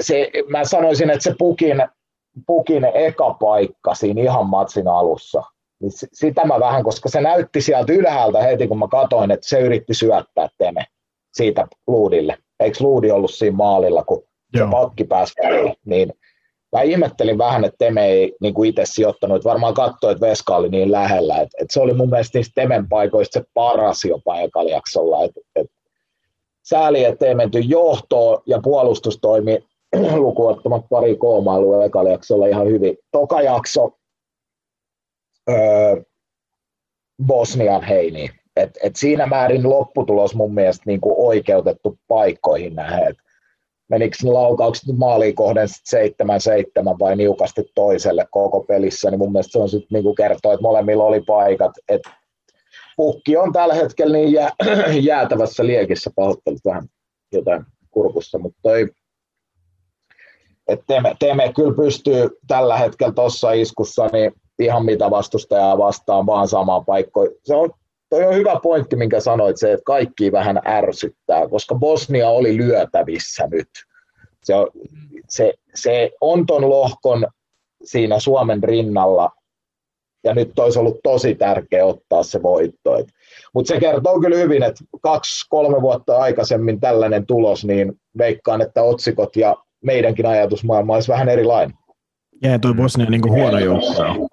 se, 0.00 0.30
mä 0.48 0.64
sanoisin, 0.64 1.10
että 1.10 1.22
se 1.22 1.34
pukin, 1.38 1.82
pukin 2.46 2.84
eka 2.94 3.34
paikka 3.40 3.94
siinä 3.94 4.22
ihan 4.22 4.46
matsin 4.46 4.88
alussa, 4.88 5.42
niin 5.80 5.92
sitä 6.12 6.44
mä 6.44 6.60
vähän, 6.60 6.84
koska 6.84 7.08
se 7.08 7.20
näytti 7.20 7.60
sieltä 7.60 7.92
ylhäältä 7.92 8.42
heti, 8.42 8.68
kun 8.68 8.78
mä 8.78 8.88
katoin, 8.88 9.30
että 9.30 9.48
se 9.48 9.60
yritti 9.60 9.94
syöttää 9.94 10.48
Teme 10.58 10.84
siitä 11.32 11.66
Luudille. 11.86 12.38
Eikö 12.60 12.76
Luudi 12.80 13.10
ollut 13.10 13.34
siinä 13.34 13.56
maalilla, 13.56 14.04
kun 14.04 14.24
Joo. 14.54 14.66
se 14.66 14.70
pakki 14.70 15.04
pääsi 15.04 15.34
niin 15.84 16.12
mä 16.72 16.82
ihmettelin 16.82 17.38
vähän, 17.38 17.64
että 17.64 17.76
Teme 17.78 18.06
ei 18.06 18.36
niin 18.40 18.54
kuin 18.54 18.68
itse 18.68 18.82
sijoittanut, 18.84 19.36
että 19.36 19.48
varmaan 19.48 19.74
katsoi, 19.74 20.12
että 20.12 20.26
Veska 20.26 20.56
oli 20.56 20.68
niin 20.68 20.92
lähellä, 20.92 21.34
että, 21.34 21.56
että 21.60 21.72
se 21.72 21.80
oli 21.80 21.94
mun 21.94 22.10
mielestä 22.10 22.38
niistä 22.38 22.60
Temen 22.60 22.88
paikoista 22.88 23.40
se 23.40 23.46
paras 23.54 24.04
jopa 24.04 24.40
ekalijaksolla, 24.40 25.24
että, 25.24 25.40
että 25.56 25.76
sääli, 26.62 27.04
että 27.04 27.26
ei 27.26 27.34
menty 27.34 27.58
johtoon 27.58 28.42
ja 28.46 28.60
puolustus 28.62 29.18
toimi 29.18 29.58
lukuottamat 30.16 30.84
pari 30.90 31.16
koomailua 31.16 31.84
ekalijaksolla 31.84 32.46
ihan 32.46 32.66
hyvin. 32.66 32.98
Toka 33.10 33.42
jakso 33.42 33.90
öö, 35.50 36.02
Bosnian 37.26 37.82
heini. 37.82 38.30
Et, 38.56 38.78
et 38.82 38.96
siinä 38.96 39.26
määrin 39.26 39.70
lopputulos 39.70 40.34
mun 40.34 40.54
mielestä 40.54 40.82
niin 40.86 41.00
kuin 41.00 41.14
oikeutettu 41.18 41.98
paikkoihin 42.08 42.74
nähden. 42.74 43.14
Menikö 43.88 44.16
ne 44.22 44.30
laukaukset 44.30 44.96
maaliin 44.96 45.34
kohden 45.34 45.68
7-7 45.68 46.98
vai 46.98 47.16
niukasti 47.16 47.62
toiselle 47.74 48.26
koko 48.30 48.60
pelissä, 48.60 49.10
niin 49.10 49.18
mun 49.18 49.32
mielestä 49.32 49.52
se 49.52 49.58
on 49.58 49.68
sitten 49.68 49.88
niin 49.90 50.04
kuin 50.04 50.16
kertoo, 50.16 50.52
että 50.52 50.62
molemmilla 50.62 51.04
oli 51.04 51.20
paikat. 51.20 51.72
Et 51.88 52.02
pukki 52.96 53.36
on 53.36 53.52
tällä 53.52 53.74
hetkellä 53.74 54.16
niin 54.16 54.32
jää, 54.32 54.50
jäätävässä 55.00 55.66
liekissä, 55.66 56.10
pahoittelut 56.16 56.64
vähän 56.64 56.84
jotain 57.32 57.64
kurkussa, 57.90 58.38
mutta 58.38 58.58
toi, 58.62 58.88
että 60.68 60.84
Teme, 60.86 61.16
Teme 61.18 61.52
kyllä 61.52 61.76
pystyy 61.76 62.30
tällä 62.46 62.76
hetkellä 62.76 63.12
tuossa 63.12 63.52
iskussa 63.52 64.06
niin 64.12 64.32
ihan 64.58 64.84
mitä 64.84 65.10
vastustajaa 65.10 65.78
vastaan, 65.78 66.26
vaan 66.26 66.48
samaan 66.48 66.84
paikkoon. 66.84 67.28
Se 67.44 67.54
on, 67.54 67.70
toi 68.10 68.24
on 68.24 68.34
hyvä 68.34 68.60
pointti, 68.62 68.96
minkä 68.96 69.20
sanoit, 69.20 69.56
se, 69.56 69.72
että 69.72 69.84
kaikki 69.84 70.32
vähän 70.32 70.60
ärsyttää, 70.66 71.48
koska 71.48 71.74
Bosnia 71.74 72.28
oli 72.28 72.56
lyötävissä 72.56 73.46
nyt. 73.50 73.68
Se, 74.44 74.54
on, 74.54 74.68
se, 75.28 75.54
se 75.74 76.10
on 76.20 76.46
ton 76.46 76.70
lohkon 76.70 77.26
siinä 77.84 78.18
Suomen 78.18 78.62
rinnalla, 78.62 79.30
ja 80.24 80.34
nyt 80.34 80.58
olisi 80.58 80.78
ollut 80.78 81.00
tosi 81.02 81.34
tärkeä 81.34 81.86
ottaa 81.86 82.22
se 82.22 82.42
voitto. 82.42 83.04
Mutta 83.54 83.68
se 83.74 83.80
kertoo 83.80 84.20
kyllä 84.20 84.36
hyvin, 84.36 84.62
että 84.62 84.84
kaksi-kolme 85.02 85.82
vuotta 85.82 86.16
aikaisemmin 86.16 86.80
tällainen 86.80 87.26
tulos, 87.26 87.64
niin 87.64 87.92
veikkaan, 88.18 88.60
että 88.62 88.82
otsikot 88.82 89.36
ja 89.36 89.56
meidänkin 89.84 90.26
ajatusmaailma 90.26 90.94
olisi 90.94 91.12
vähän 91.12 91.28
erilainen. 91.28 91.76
Ja 92.42 92.58
tuo 92.58 92.74
Bosnia 92.74 93.10
niin 93.10 93.30
huono 93.30 93.58
joukko 93.58 94.28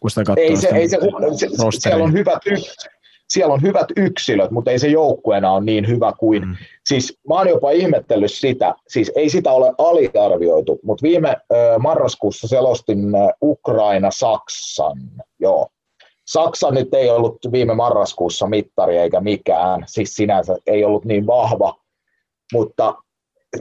kun 0.00 0.10
sitä 0.10 0.24
katsoo. 0.24 0.44
Ei 0.44 0.56
se, 0.56 0.68
ei 0.68 0.88
se, 0.88 0.98
se, 1.36 1.48
siellä, 1.70 2.04
on 2.04 2.12
hyvät, 2.12 2.42
siellä 3.28 3.54
on 3.54 3.62
hyvät 3.62 3.86
yksilöt, 3.96 4.50
mutta 4.50 4.70
ei 4.70 4.78
se 4.78 4.88
joukkueena 4.88 5.52
ole 5.52 5.64
niin 5.64 5.88
hyvä 5.88 6.12
kuin, 6.18 6.48
mm. 6.48 6.56
siis 6.86 7.18
mä 7.28 7.34
oon 7.34 7.48
jopa 7.48 7.70
ihmettellyt 7.70 8.32
sitä, 8.32 8.74
siis 8.88 9.12
ei 9.16 9.30
sitä 9.30 9.52
ole 9.52 9.72
aliarvioitu, 9.78 10.80
mutta 10.82 11.02
viime 11.02 11.28
äh, 11.28 11.78
marraskuussa 11.78 12.48
selostin 12.48 13.00
Ukraina-Saksan, 13.42 14.98
joo. 15.38 15.68
Saksa 16.26 16.70
nyt 16.70 16.94
ei 16.94 17.10
ollut 17.10 17.38
viime 17.52 17.74
marraskuussa 17.74 18.46
mittari 18.46 18.96
eikä 18.96 19.20
mikään, 19.20 19.84
siis 19.86 20.14
sinänsä 20.14 20.56
ei 20.66 20.84
ollut 20.84 21.04
niin 21.04 21.26
vahva, 21.26 21.74
mutta 22.52 22.94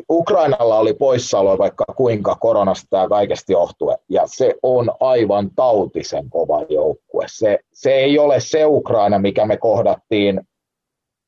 Ukrainalla 0.10 0.80
oli 0.80 0.94
poissaolo 0.94 1.58
vaikka 1.58 1.86
kuinka 1.96 2.36
koronasta 2.36 2.98
ja 2.98 3.10
kaikesta 3.10 3.52
johtuen, 3.52 3.98
ja 4.10 4.24
se 4.26 4.56
on 4.64 4.92
aivan 5.00 5.50
tautisen 5.56 6.30
kova 6.30 6.66
joukkue. 6.70 7.26
Se, 7.28 7.60
se 7.74 7.92
ei 7.94 8.20
ole 8.20 8.40
se 8.40 8.66
Ukraina, 8.66 9.20
mikä 9.20 9.46
me 9.46 9.58
kohdattiin, 9.58 10.42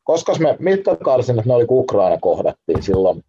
koska 0.04 0.34
me, 0.40 0.56
mitkä 0.60 0.96
karsinnat 0.96 1.46
ne 1.46 1.54
oli, 1.54 1.66
kun 1.66 1.80
Ukraina 1.80 2.18
kohdattiin 2.22 2.84
silloin? 2.84 3.24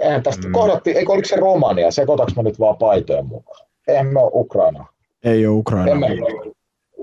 Eihän 0.00 0.22
tästä 0.22 0.48
mm. 0.48 0.52
kohdattiin, 0.52 0.96
eikö 0.96 1.12
oliko 1.12 1.28
se 1.28 1.36
Romania, 1.36 1.90
sekoitaks 1.90 2.36
mä 2.36 2.42
nyt 2.42 2.60
vaan 2.60 2.76
paitojen 2.76 3.26
mukaan? 3.26 3.66
Eihän 3.88 4.06
me 4.06 4.20
ole 4.20 4.30
Ukraina. 4.34 4.86
Ei 5.24 5.46
ole 5.46 5.56
Ukraina. 5.56 5.90
Emme, 5.90 6.08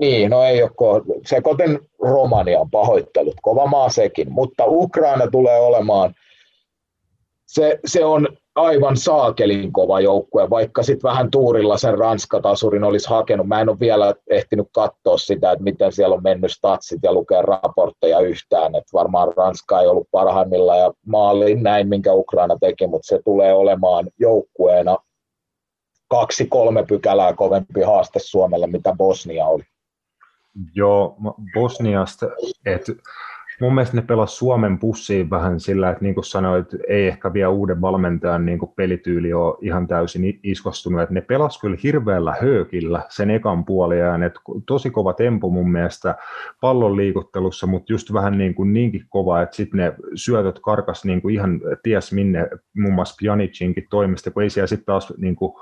niin, 0.00 0.30
no 0.30 0.42
ei 0.42 0.62
ole 0.62 1.02
sekoitin 1.26 1.78
Romanian 2.02 2.70
pahoittelut, 2.70 3.36
kova 3.42 3.66
maa 3.66 3.88
sekin, 3.88 4.32
mutta 4.32 4.64
Ukraina 4.66 5.30
tulee 5.30 5.60
olemaan– 5.60 6.14
se, 7.46 7.78
se 7.86 8.04
on 8.04 8.28
aivan 8.54 8.96
saakelin 8.96 9.72
kova 9.72 10.00
joukkue, 10.00 10.50
vaikka 10.50 10.82
sitten 10.82 11.08
vähän 11.08 11.30
tuurilla 11.30 11.78
sen 11.78 11.98
Ranskatasurin 11.98 12.84
olisi 12.84 13.08
hakenut. 13.08 13.48
Mä 13.48 13.60
en 13.60 13.68
ole 13.68 13.80
vielä 13.80 14.14
ehtinyt 14.30 14.68
katsoa 14.72 15.18
sitä, 15.18 15.52
että 15.52 15.64
miten 15.64 15.92
siellä 15.92 16.14
on 16.16 16.22
mennyt 16.22 16.52
statsit 16.52 17.00
ja 17.02 17.12
lukea 17.12 17.42
raportteja 17.42 18.20
yhtään. 18.20 18.74
että 18.74 18.92
varmaan 18.92 19.32
Ranska 19.36 19.80
ei 19.80 19.86
ollut 19.86 20.08
parhaimmilla 20.10 20.76
ja 20.76 20.92
maaliin 21.06 21.62
näin, 21.62 21.88
minkä 21.88 22.12
Ukraina 22.12 22.56
teki, 22.60 22.86
mutta 22.86 23.06
se 23.06 23.20
tulee 23.24 23.54
olemaan 23.54 24.10
joukkueena 24.18 24.98
kaksi-kolme 26.08 26.84
pykälää 26.88 27.32
kovempi 27.32 27.80
haaste 27.80 28.18
Suomelle, 28.22 28.66
mitä 28.66 28.94
Bosnia 28.98 29.46
oli. 29.46 29.62
Joo, 30.74 31.16
Bosniasta, 31.54 32.26
että 32.66 32.92
mun 33.60 33.74
mielestä 33.74 33.96
ne 33.96 34.02
pelas 34.02 34.38
Suomen 34.38 34.78
pussiin 34.78 35.30
vähän 35.30 35.60
sillä, 35.60 35.90
että 35.90 36.04
niin 36.04 36.14
kuin 36.14 36.24
sanoit, 36.24 36.66
ei 36.88 37.06
ehkä 37.06 37.32
vielä 37.32 37.48
uuden 37.48 37.80
valmentajan 37.80 38.46
niin 38.46 38.58
kuin 38.58 38.72
pelityyli 38.76 39.32
ole 39.32 39.56
ihan 39.60 39.86
täysin 39.86 40.40
iskostunut, 40.42 41.00
että 41.00 41.14
ne 41.14 41.20
pelas 41.20 41.60
kyllä 41.60 41.76
hirveällä 41.82 42.34
höökillä 42.40 43.02
sen 43.08 43.30
ekan 43.30 43.64
puoliaan, 43.64 44.22
että 44.22 44.40
tosi 44.66 44.90
kova 44.90 45.12
tempo 45.12 45.50
mun 45.50 45.72
mielestä 45.72 46.14
pallon 46.60 46.96
liikuttelussa, 46.96 47.66
mutta 47.66 47.92
just 47.92 48.12
vähän 48.12 48.38
niin 48.38 48.54
kuin 48.54 48.72
niinkin 48.72 49.04
kova, 49.08 49.42
että 49.42 49.56
sitten 49.56 49.78
ne 49.78 49.94
syötöt 50.14 50.58
karkas 50.62 51.04
niin 51.04 51.22
kuin 51.22 51.34
ihan 51.34 51.60
ties 51.82 52.12
minne, 52.12 52.48
muun 52.76 52.94
muassa 52.94 53.16
Pjanicinkin 53.18 53.86
toimesta, 53.90 54.30
kun 54.30 54.42
ei 54.42 54.50
siellä 54.50 54.66
sitten 54.66 54.86
taas 54.86 55.12
niin 55.16 55.36
kuin 55.36 55.52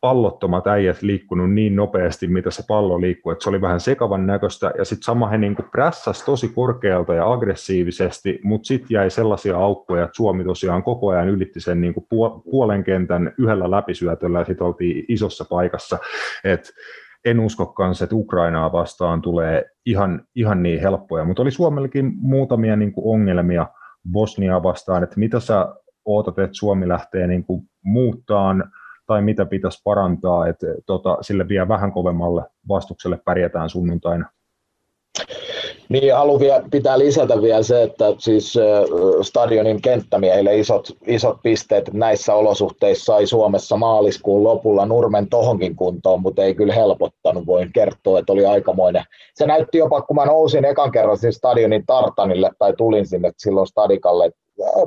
pallottomat 0.00 0.66
äijät 0.66 1.02
liikkunut 1.02 1.52
niin 1.52 1.76
nopeasti, 1.76 2.26
mitä 2.26 2.50
se 2.50 2.62
pallo 2.68 3.00
liikkuu, 3.00 3.32
että 3.32 3.42
se 3.42 3.48
oli 3.48 3.60
vähän 3.60 3.80
sekavan 3.80 4.26
näköistä, 4.26 4.72
ja 4.78 4.84
sitten 4.84 5.04
sama 5.04 5.28
he 5.28 5.38
niin 5.38 5.56
prässäsi 5.72 6.24
tosi 6.24 6.48
korkealta 6.48 7.14
ja 7.14 7.32
aggressiivisesti, 7.32 8.40
mutta 8.44 8.66
sitten 8.66 8.94
jäi 8.94 9.10
sellaisia 9.10 9.56
aukkoja, 9.58 10.04
että 10.04 10.16
Suomi 10.16 10.44
tosiaan 10.44 10.82
koko 10.82 11.08
ajan 11.08 11.28
ylitti 11.28 11.60
sen 11.60 11.80
niin 11.80 11.94
puolen 12.50 12.84
kentän 12.84 13.32
yhdellä 13.38 13.70
läpisyötöllä, 13.70 14.38
ja 14.38 14.44
sitten 14.44 14.66
oltiin 14.66 15.04
isossa 15.08 15.44
paikassa, 15.50 15.98
että 16.44 16.70
en 17.24 17.40
usko 17.40 17.66
kanssa, 17.66 18.04
että 18.04 18.16
Ukrainaa 18.16 18.72
vastaan 18.72 19.22
tulee 19.22 19.64
ihan, 19.86 20.24
ihan 20.34 20.62
niin 20.62 20.80
helppoja, 20.80 21.24
mutta 21.24 21.42
oli 21.42 21.50
Suomellakin 21.50 22.12
muutamia 22.16 22.76
niin 22.76 22.92
kuin 22.92 23.14
ongelmia 23.14 23.66
Bosniaa 24.12 24.62
vastaan, 24.62 25.02
että 25.02 25.18
mitä 25.18 25.40
sä 25.40 25.74
ootat, 26.04 26.38
että 26.38 26.56
Suomi 26.56 26.88
lähtee 26.88 27.26
niin 27.26 27.44
kuin 27.44 27.62
muuttaan 27.84 28.72
tai 29.08 29.22
mitä 29.22 29.46
pitäisi 29.46 29.80
parantaa, 29.84 30.48
että 30.48 30.66
tota, 30.86 31.18
sille 31.20 31.48
vielä 31.48 31.68
vähän 31.68 31.92
kovemmalle 31.92 32.42
vastukselle 32.68 33.18
pärjätään 33.24 33.70
sunnuntaina? 33.70 34.30
Niin, 35.88 36.14
haluan 36.14 36.40
vielä, 36.40 36.62
pitää 36.70 36.98
lisätä 36.98 37.42
vielä 37.42 37.62
se, 37.62 37.82
että 37.82 38.04
siis 38.18 38.54
stadionin 39.22 39.82
kenttämiehille 39.82 40.58
isot, 40.58 40.88
isot 41.06 41.38
pisteet 41.42 41.92
näissä 41.92 42.34
olosuhteissa 42.34 43.04
sai 43.04 43.26
Suomessa 43.26 43.76
maaliskuun 43.76 44.44
lopulla 44.44 44.86
Nurmen 44.86 45.28
tohonkin 45.28 45.76
kuntoon, 45.76 46.22
mutta 46.22 46.42
ei 46.42 46.54
kyllä 46.54 46.74
helpottanut, 46.74 47.46
voin 47.46 47.72
kertoa, 47.72 48.18
että 48.18 48.32
oli 48.32 48.46
aikamoinen. 48.46 49.04
Se 49.34 49.46
näytti 49.46 49.78
jopa, 49.78 50.02
kun 50.02 50.16
mä 50.16 50.26
nousin 50.26 50.64
ekan 50.64 50.92
kerran 50.92 51.18
siis 51.18 51.36
stadionin 51.36 51.86
tartanille 51.86 52.50
tai 52.58 52.72
tulin 52.78 53.06
sinne 53.06 53.32
silloin 53.38 53.66
stadikalle, 53.66 54.26
että 54.26 54.40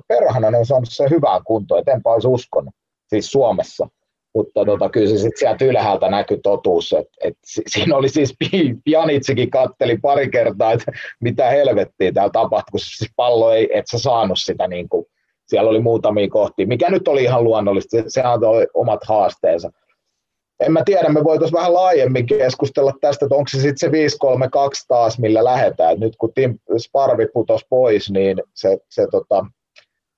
perhana 0.08 0.52
ne 0.52 0.58
on 0.58 0.66
saanut 0.66 0.90
se 0.92 1.10
hyvään 1.10 1.42
kuntoon, 1.44 1.80
että 1.80 1.92
enpä 1.92 2.10
olisi 2.10 2.28
uskonut, 2.28 2.74
siis 3.08 3.32
Suomessa 3.32 3.88
mutta 4.34 4.66
tota, 4.66 4.90
kyllä 4.90 5.08
se 5.08 5.18
sitten 5.18 5.40
sieltä 5.40 5.66
ylhäältä 5.66 6.10
näkyi 6.10 6.40
totuus, 6.44 6.94
että 6.94 7.18
et, 7.24 7.38
siinä 7.74 7.96
oli 7.96 8.10
siis 8.10 8.36
Pianitsikin 8.84 9.50
katteli 9.50 9.98
pari 9.98 10.30
kertaa, 10.30 10.72
että 10.72 10.92
mitä 11.22 11.50
helvettiä 11.50 12.12
täällä 12.12 12.32
tapahtui, 12.32 12.72
kun 12.72 12.80
siis 12.80 13.12
pallo 13.16 13.54
ei, 13.54 13.70
et 13.74 13.86
sä 13.92 14.00
saanut 14.00 14.38
sitä 14.40 14.68
niin 14.68 14.90
kuin, 14.90 15.06
siellä 15.46 15.70
oli 15.70 15.80
muutamia 15.80 16.30
kohtia, 16.30 16.68
mikä 16.68 16.90
nyt 16.90 17.08
oli 17.08 17.24
ihan 17.24 17.44
luonnollista, 17.44 17.98
se 18.08 18.22
antoi 18.22 18.68
omat 18.74 19.04
haasteensa. 19.08 19.72
en 20.60 20.72
mä 20.72 20.84
tiedä, 20.86 21.10
me 21.10 21.24
voitaisiin 21.24 21.58
vähän 21.58 21.74
laajemmin 21.74 22.26
keskustella 22.26 22.94
tästä, 23.02 23.26
että 23.26 23.36
onko 23.36 23.48
se 23.48 23.62
sitten 23.62 24.10
se 24.10 24.18
5-3-2 24.28 24.86
taas, 24.88 25.20
millä 25.20 25.44
lähdetään. 25.44 26.00
Nyt 26.00 26.14
kun 26.18 26.34
Tim 26.34 26.60
Sparvi 26.78 27.28
putosi 27.34 27.66
pois, 27.70 28.12
niin 28.12 28.44
se, 28.54 28.78
se, 28.90 29.08
tota, 29.12 29.46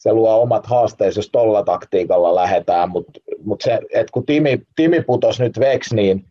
se 0.03 0.13
luo 0.13 0.41
omat 0.41 0.65
haasteensa, 0.65 1.19
jos 1.19 1.29
tuolla 1.29 1.63
taktiikalla 1.63 2.35
lähdetään, 2.35 2.89
mutta 2.89 3.19
mut 3.43 3.61
se, 3.61 3.79
että 3.93 4.11
kun 4.11 4.25
Timi, 4.25 4.59
Timi 4.75 5.01
putosi 5.01 5.43
nyt 5.43 5.59
veksi, 5.59 5.95
niin 5.95 6.25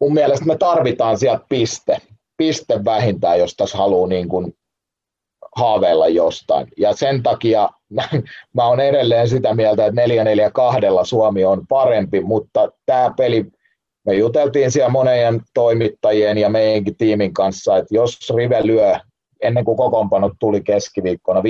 mun 0.00 0.14
mielestä 0.14 0.46
me 0.46 0.56
tarvitaan 0.58 1.18
sieltä 1.18 1.44
piste, 1.48 1.98
piste 2.36 2.84
vähintään, 2.84 3.38
jos 3.38 3.54
tässä 3.54 3.78
haluaa 3.78 4.08
niin 4.08 4.28
kuin 4.28 4.56
haaveilla 5.56 6.08
jostain. 6.08 6.66
Ja 6.76 6.92
sen 6.92 7.22
takia 7.22 7.68
mä, 7.96 8.08
mä 8.52 8.84
edelleen 8.84 9.28
sitä 9.28 9.54
mieltä, 9.54 9.86
että 9.86 10.00
4-4-2 11.02 11.04
Suomi 11.04 11.44
on 11.44 11.66
parempi, 11.66 12.20
mutta 12.20 12.72
tämä 12.86 13.14
peli, 13.16 13.46
me 14.06 14.14
juteltiin 14.14 14.70
siellä 14.70 14.90
monien 14.90 15.40
toimittajien 15.54 16.38
ja 16.38 16.48
meidänkin 16.48 16.96
tiimin 16.96 17.34
kanssa, 17.34 17.76
että 17.76 17.94
jos 17.94 18.32
Rive 18.36 18.66
lyö 18.66 18.96
ennen 19.42 19.64
kuin 19.64 19.76
kokoonpanot 19.76 20.32
tuli 20.40 20.60
keskiviikkona 20.60 21.40
5-3-2, 21.40 21.44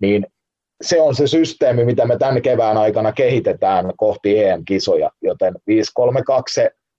niin 0.00 0.26
se 0.82 1.00
on 1.00 1.14
se 1.14 1.26
systeemi, 1.26 1.84
mitä 1.84 2.06
me 2.06 2.18
tämän 2.18 2.42
kevään 2.42 2.76
aikana 2.76 3.12
kehitetään 3.12 3.92
kohti 3.96 4.44
EM-kisoja, 4.44 5.10
joten 5.22 5.54
5-3-2 5.54 5.56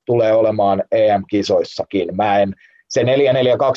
tulee 0.05 0.33
olemaan 0.33 0.83
EM-kisoissakin. 0.91 2.15
Mä 2.15 2.39
en, 2.39 2.53
se 2.89 3.03
4-4-2 3.03 3.05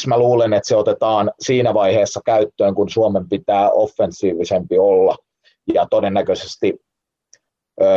mä 0.06 0.18
luulen, 0.18 0.52
että 0.52 0.68
se 0.68 0.76
otetaan 0.76 1.30
siinä 1.40 1.74
vaiheessa 1.74 2.20
käyttöön, 2.26 2.74
kun 2.74 2.88
Suomen 2.88 3.28
pitää 3.28 3.70
offensiivisempi 3.70 4.78
olla. 4.78 5.16
Ja 5.74 5.86
todennäköisesti 5.90 6.74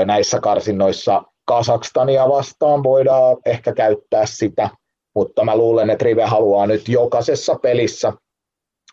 näissä 0.06 0.40
karsinnoissa 0.40 1.24
Kasakstania 1.46 2.30
vastaan 2.30 2.84
voidaan 2.84 3.38
ehkä 3.46 3.74
käyttää 3.74 4.26
sitä, 4.26 4.70
mutta 5.16 5.46
mä 5.46 5.58
luulen, 5.58 5.90
että 5.90 6.06
Rive 6.06 6.26
haluaa 6.26 6.68
nyt 6.68 6.88
jokaisessa 6.88 7.56
pelissä 7.56 8.14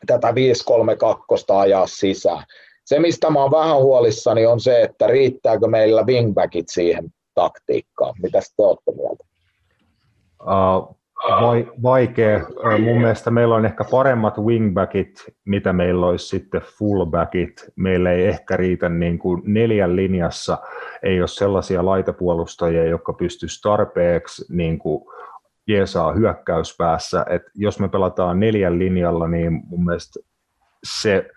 tätä 0.07 0.31
5-3-2 0.31 0.33
ajaa 1.59 1.87
sisään. 1.87 2.45
Se, 2.85 2.99
mistä 2.99 3.31
mä 3.31 3.43
oon 3.43 3.51
vähän 3.51 3.77
huolissani, 3.77 4.47
on 4.47 4.61
se, 4.61 4.83
että 4.83 5.07
riittääkö 5.07 5.67
meillä 5.67 6.03
wingbackit 6.03 6.69
siihen 6.69 7.11
taktiikkaan. 7.35 8.15
Mitä 8.23 8.41
te 8.41 8.63
olette 8.63 8.93
mieltä? 8.97 9.25
Uh, 10.43 10.97
vai, 11.41 11.73
vaikea. 11.83 12.41
Mun 12.85 13.01
mielestä 13.01 13.31
meillä 13.31 13.55
on 13.55 13.67
ehkä 13.67 13.85
paremmat 13.91 14.39
wingbackit, 14.39 15.25
mitä 15.45 15.73
meillä 15.73 16.07
olisi 16.07 16.27
sitten 16.27 16.61
fullbackit. 16.79 17.71
Meillä 17.77 18.13
ei 18.13 18.27
ehkä 18.27 18.57
riitä 18.57 18.89
niin 18.89 19.19
kuin 19.19 19.43
neljän 19.45 19.97
linjassa, 19.97 20.59
ei 21.03 21.21
ole 21.21 21.29
sellaisia 21.29 21.85
laitapuolustajia, 21.85 22.85
jotka 22.85 23.13
pystyisi 23.13 23.63
tarpeeksi 23.63 24.45
niin 24.49 24.79
kuin 24.79 25.05
jeesaa 25.71 26.13
hyökkäyspäässä. 26.13 27.27
Et 27.29 27.43
jos 27.55 27.81
me 27.81 27.89
pelataan 27.89 28.41
neljän 28.41 28.79
linjalla, 28.79 29.29
niin 29.29 29.63
mun 29.67 29.85
mielestä 29.85 30.21
se, 30.85 31.31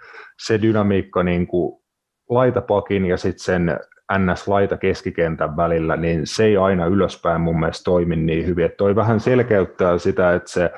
se 0.45 0.61
dynamiikka 0.61 1.23
niin 1.23 1.47
kuin 1.47 1.83
laitapakin 2.29 3.05
ja 3.05 3.17
sitten 3.17 3.43
sen 3.43 3.79
NS-laita 4.17 4.77
keskikentän 4.77 5.57
välillä, 5.57 5.97
niin 5.97 6.27
se 6.27 6.45
ei 6.45 6.57
aina 6.57 6.85
ylöspäin 6.85 7.41
mun 7.41 7.59
mielestä 7.59 7.83
toimi 7.83 8.15
niin 8.15 8.45
hyvin. 8.45 8.65
Että 8.65 8.77
toi 8.77 8.95
vähän 8.95 9.19
selkeyttää 9.19 9.97
sitä, 9.97 10.33
että 10.33 10.51
se 10.51 10.71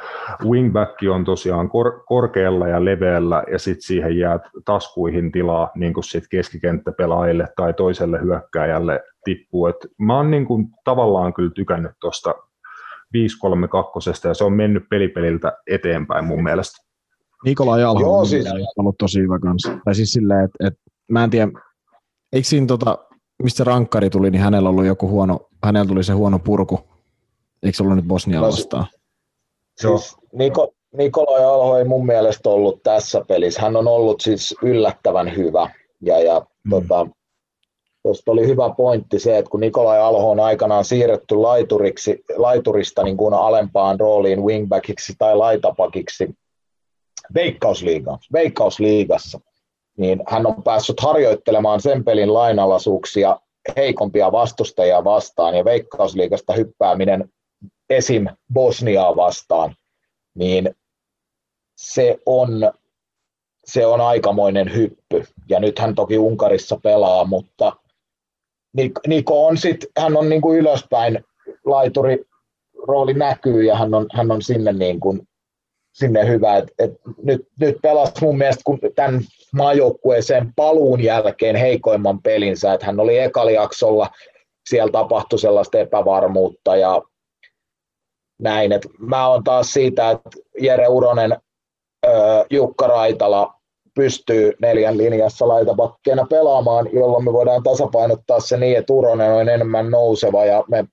wingback 0.43 0.95
on 1.11 1.25
tosiaan 1.25 1.69
kor- 1.69 2.03
korkealla 2.05 2.67
ja 2.67 2.85
leveällä 2.85 3.43
ja 3.51 3.59
sitten 3.59 3.81
siihen 3.81 4.17
jää 4.17 4.39
taskuihin 4.65 5.31
tilaa 5.31 5.71
niin 5.75 5.93
kuin 5.93 6.03
sit 6.03 6.23
keskikenttäpelaajille 6.31 7.47
tai 7.55 7.73
toiselle 7.73 8.21
hyökkääjälle 8.21 9.03
tippuu. 9.23 9.67
Et 9.67 9.87
mä 9.99 10.17
oon 10.17 10.31
niin 10.31 10.45
kuin 10.45 10.67
tavallaan 10.83 11.33
kyllä 11.33 11.51
tykännyt 11.55 11.91
tuosta 12.01 12.35
5-3-2 13.15 14.27
ja 14.27 14.33
se 14.33 14.43
on 14.43 14.53
mennyt 14.53 14.83
pelipeliltä 14.89 15.53
eteenpäin 15.67 16.25
mun 16.25 16.43
mielestä. 16.43 16.85
Nikolai 17.45 17.83
Alho 17.83 18.01
Joo, 18.01 18.19
on 18.19 18.27
siis... 18.27 18.45
ollut 18.77 18.95
tosi 18.99 19.19
hyvä 19.19 19.39
kanssa. 19.39 19.77
Tai 19.85 19.95
siis 19.95 20.11
silleen, 20.11 20.45
että, 20.45 20.67
että 20.67 20.79
mä 21.11 21.23
en 21.23 21.29
tiedä, 21.29 21.51
eikö 22.33 22.47
siinä 22.47 22.67
tota, 22.67 22.97
mistä 23.43 23.63
rankkari 23.63 24.09
tuli, 24.09 24.31
niin 24.31 24.41
hänellä 24.41 24.69
ollut 24.69 24.85
joku 24.85 25.09
huono, 25.09 25.39
hänellä 25.63 25.87
tuli 25.87 26.03
se 26.03 26.13
huono 26.13 26.39
purku. 26.39 26.79
Eikö 27.63 27.75
se 27.75 27.83
ollut 27.83 27.95
nyt 27.95 28.05
Bosnia 28.05 28.39
no, 28.39 28.47
vastaan? 28.47 28.85
Siis 29.77 30.15
Niko, 30.33 30.73
Nikolai 30.97 31.43
Alho 31.43 31.77
ei 31.77 31.83
mun 31.83 32.05
mielestä 32.05 32.49
ollut 32.49 32.83
tässä 32.83 33.25
pelissä. 33.27 33.61
Hän 33.61 33.75
on 33.75 33.87
ollut 33.87 34.21
siis 34.21 34.55
yllättävän 34.61 35.35
hyvä. 35.35 35.69
Ja, 36.01 36.19
ja 36.19 36.39
mm. 36.39 36.69
tota, 36.69 37.07
Tuosta 38.05 38.31
oli 38.31 38.47
hyvä 38.47 38.73
pointti 38.77 39.19
se, 39.19 39.37
että 39.37 39.49
kun 39.49 39.59
Nikolai 39.59 39.99
Alho 39.99 40.31
on 40.31 40.39
aikanaan 40.39 40.85
siirretty 40.85 41.35
laituriksi, 41.35 42.23
laiturista 42.35 43.03
niin 43.03 43.17
kuin 43.17 43.33
alempaan 43.33 43.99
rooliin 43.99 44.43
wingbackiksi 44.43 45.13
tai 45.17 45.35
laitapakiksi 45.35 46.29
Veikkausliigassa, 47.33 48.29
Veikkausliigassa, 48.33 49.39
niin 49.97 50.23
hän 50.27 50.47
on 50.47 50.63
päässyt 50.63 50.99
harjoittelemaan 50.99 51.81
sen 51.81 52.03
pelin 52.03 52.33
lainalaisuuksia 52.33 53.39
heikompia 53.77 54.31
vastustajia 54.31 55.03
vastaan 55.03 55.57
ja 55.57 55.65
Veikkausliigasta 55.65 56.53
hyppääminen 56.53 57.29
esim. 57.89 58.27
Bosniaa 58.53 59.15
vastaan, 59.15 59.75
niin 60.35 60.75
se 61.77 62.17
on, 62.25 62.71
se 63.65 63.85
on 63.85 64.01
aikamoinen 64.01 64.75
hyppy. 64.75 65.25
Ja 65.49 65.59
nyt 65.59 65.79
hän 65.79 65.95
toki 65.95 66.17
Unkarissa 66.17 66.79
pelaa, 66.83 67.25
mutta 67.25 67.73
Niko 69.07 69.45
on 69.47 69.57
sit, 69.57 69.85
hän 69.99 70.17
on 70.17 70.29
niin 70.29 70.41
kuin 70.41 70.59
ylöspäin, 70.59 71.23
laituri 71.65 72.25
rooli 72.87 73.13
näkyy 73.13 73.63
ja 73.63 73.75
hän 73.75 73.93
on, 73.93 74.05
hän 74.13 74.31
on 74.31 74.41
sinne, 74.41 74.73
niin 74.73 74.99
kuin, 74.99 75.27
sinne 75.93 76.27
hyvä. 76.27 76.57
Et, 76.57 76.71
et 76.79 76.91
nyt, 77.23 77.47
nyt 77.59 77.77
pelasi 77.81 78.13
mun 78.21 78.37
mielestä 78.37 78.61
kun 78.65 78.79
tämän 78.95 79.21
maajoukkueeseen 79.53 80.53
paluun 80.55 81.03
jälkeen 81.03 81.55
heikoimman 81.55 82.21
pelinsä, 82.21 82.73
että 82.73 82.85
hän 82.85 82.99
oli 82.99 83.19
ekaliaksolla, 83.19 84.09
siellä 84.69 84.91
tapahtui 84.91 85.39
sellaista 85.39 85.77
epävarmuutta 85.77 86.75
ja 86.75 87.01
näin. 88.41 88.71
Et 88.71 88.87
mä 88.99 89.27
oon 89.27 89.43
taas 89.43 89.73
siitä, 89.73 90.11
että 90.11 90.29
Jere 90.61 90.87
Uronen, 90.87 91.37
Jukka 92.49 92.87
Raitala 92.87 93.54
pystyy 93.95 94.53
neljän 94.61 94.97
linjassa 94.97 95.47
laitapakkeena 95.47 96.25
pelaamaan, 96.29 96.89
jolloin 96.93 97.23
me 97.23 97.33
voidaan 97.33 97.63
tasapainottaa 97.63 98.39
se 98.39 98.57
niin, 98.57 98.77
että 98.77 98.93
Uronen 98.93 99.31
on 99.31 99.49
enemmän 99.49 99.91
nouseva 99.91 100.45
ja 100.45 100.63
me 100.67 100.85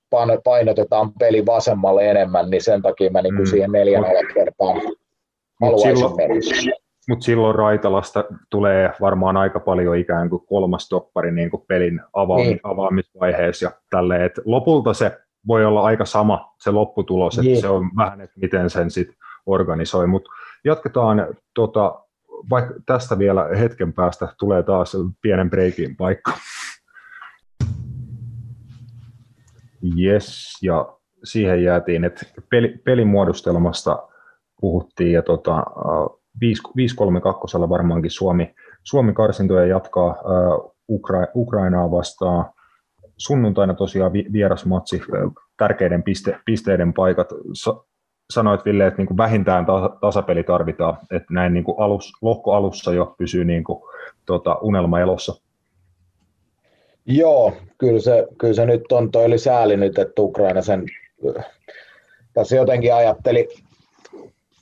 painotetaan 0.45 1.13
peli 1.19 1.47
vasemmalle 1.47 2.11
enemmän, 2.11 2.51
niin 2.51 2.63
sen 2.63 2.83
takia 2.83 3.11
mä 3.11 3.23
niin 3.23 3.35
kuin 3.35 3.47
mm. 3.47 3.51
siihen 3.51 3.73
neljän 3.73 4.05
kertaan 4.35 4.81
haluaisin 5.63 5.97
silloin, 5.97 6.17
mennä. 6.17 6.37
Mutta 7.09 7.25
silloin 7.25 7.55
Raitalasta 7.55 8.25
tulee 8.51 8.93
varmaan 9.01 9.37
aika 9.37 9.61
paljon 9.61 9.97
ikään 9.97 10.31
kuin 10.31 10.47
kolmas 10.47 10.89
toppari 10.89 11.33
niin 11.33 11.51
kuin 11.51 11.65
pelin 11.69 12.01
avaam- 12.13 12.37
niin. 12.37 12.61
avaamisvaiheessa 12.63 13.67
ja 13.67 13.73
tälleen, 13.91 14.23
että 14.23 14.43
lopulta 14.45 14.95
se 14.95 15.19
voi 15.47 15.65
olla 15.65 15.83
aika 15.83 16.05
sama 16.05 16.55
se 16.59 16.71
lopputulos, 16.71 17.39
että 17.39 17.47
niin. 17.47 17.61
se 17.61 17.69
on 17.69 17.91
vähän, 17.97 18.21
että 18.21 18.41
miten 18.41 18.71
sen 18.71 18.91
sitten 18.91 19.17
organisoi, 19.47 20.07
mutta 20.07 20.31
jatketaan 20.65 21.27
tota, 21.55 22.01
vaikka 22.51 22.75
tästä 22.87 23.19
vielä 23.19 23.49
hetken 23.59 23.93
päästä 23.93 24.29
tulee 24.39 24.63
taas 24.63 24.97
pienen 25.23 25.51
breikin 25.51 25.97
paikka. 25.97 26.33
Yes, 29.99 30.59
ja 30.63 30.99
siihen 31.25 31.63
jäätiin, 31.63 32.05
että 32.05 32.27
peli, 32.51 32.69
pelimuodostelmasta 32.85 34.09
puhuttiin, 34.61 35.13
ja 35.13 35.23
tota, 35.23 35.65
5-3-2 36.45 37.69
varmaankin 37.69 38.11
Suomi, 38.11 38.55
Suomi 38.83 39.13
karsintoja 39.13 39.67
jatkaa 39.67 40.17
Ukra- 40.93 41.31
Ukrainaa 41.35 41.91
vastaan. 41.91 42.51
Sunnuntaina 43.17 43.75
tosiaan 43.75 44.13
vierasmatsi, 44.13 45.03
tärkeiden 45.57 46.03
piste, 46.03 46.39
pisteiden 46.45 46.93
paikat 46.93 47.29
sanoit 48.33 48.65
Ville, 48.65 48.87
että 48.87 48.99
niin 48.99 49.07
kuin 49.07 49.17
vähintään 49.17 49.67
tasapeli 50.01 50.43
tarvitaan, 50.43 50.99
että 51.11 51.35
näin 51.35 51.55
niin 51.55 51.65
kuin 51.65 51.79
alus, 51.79 52.13
lohko 52.23 52.53
alussa 52.53 52.93
jo 52.93 53.15
pysyy 53.19 53.45
niin 53.45 53.65
kuin, 53.65 53.83
tota, 54.27 54.59
unelma 54.63 55.01
elossa. 55.01 55.43
Joo, 57.07 57.53
kyllä 57.79 58.01
se, 58.01 58.27
kyllä 58.39 58.55
se 58.55 58.67
nyt 58.67 58.93
on, 58.93 59.11
toi 59.11 59.25
oli 59.25 59.39
sääli 59.39 59.77
nyt, 59.77 59.99
että 59.99 60.23
Ukraina 60.23 60.63
sen 60.63 60.85
tässä 62.35 62.57
jotenkin 62.57 62.95
ajatteli, 62.95 63.49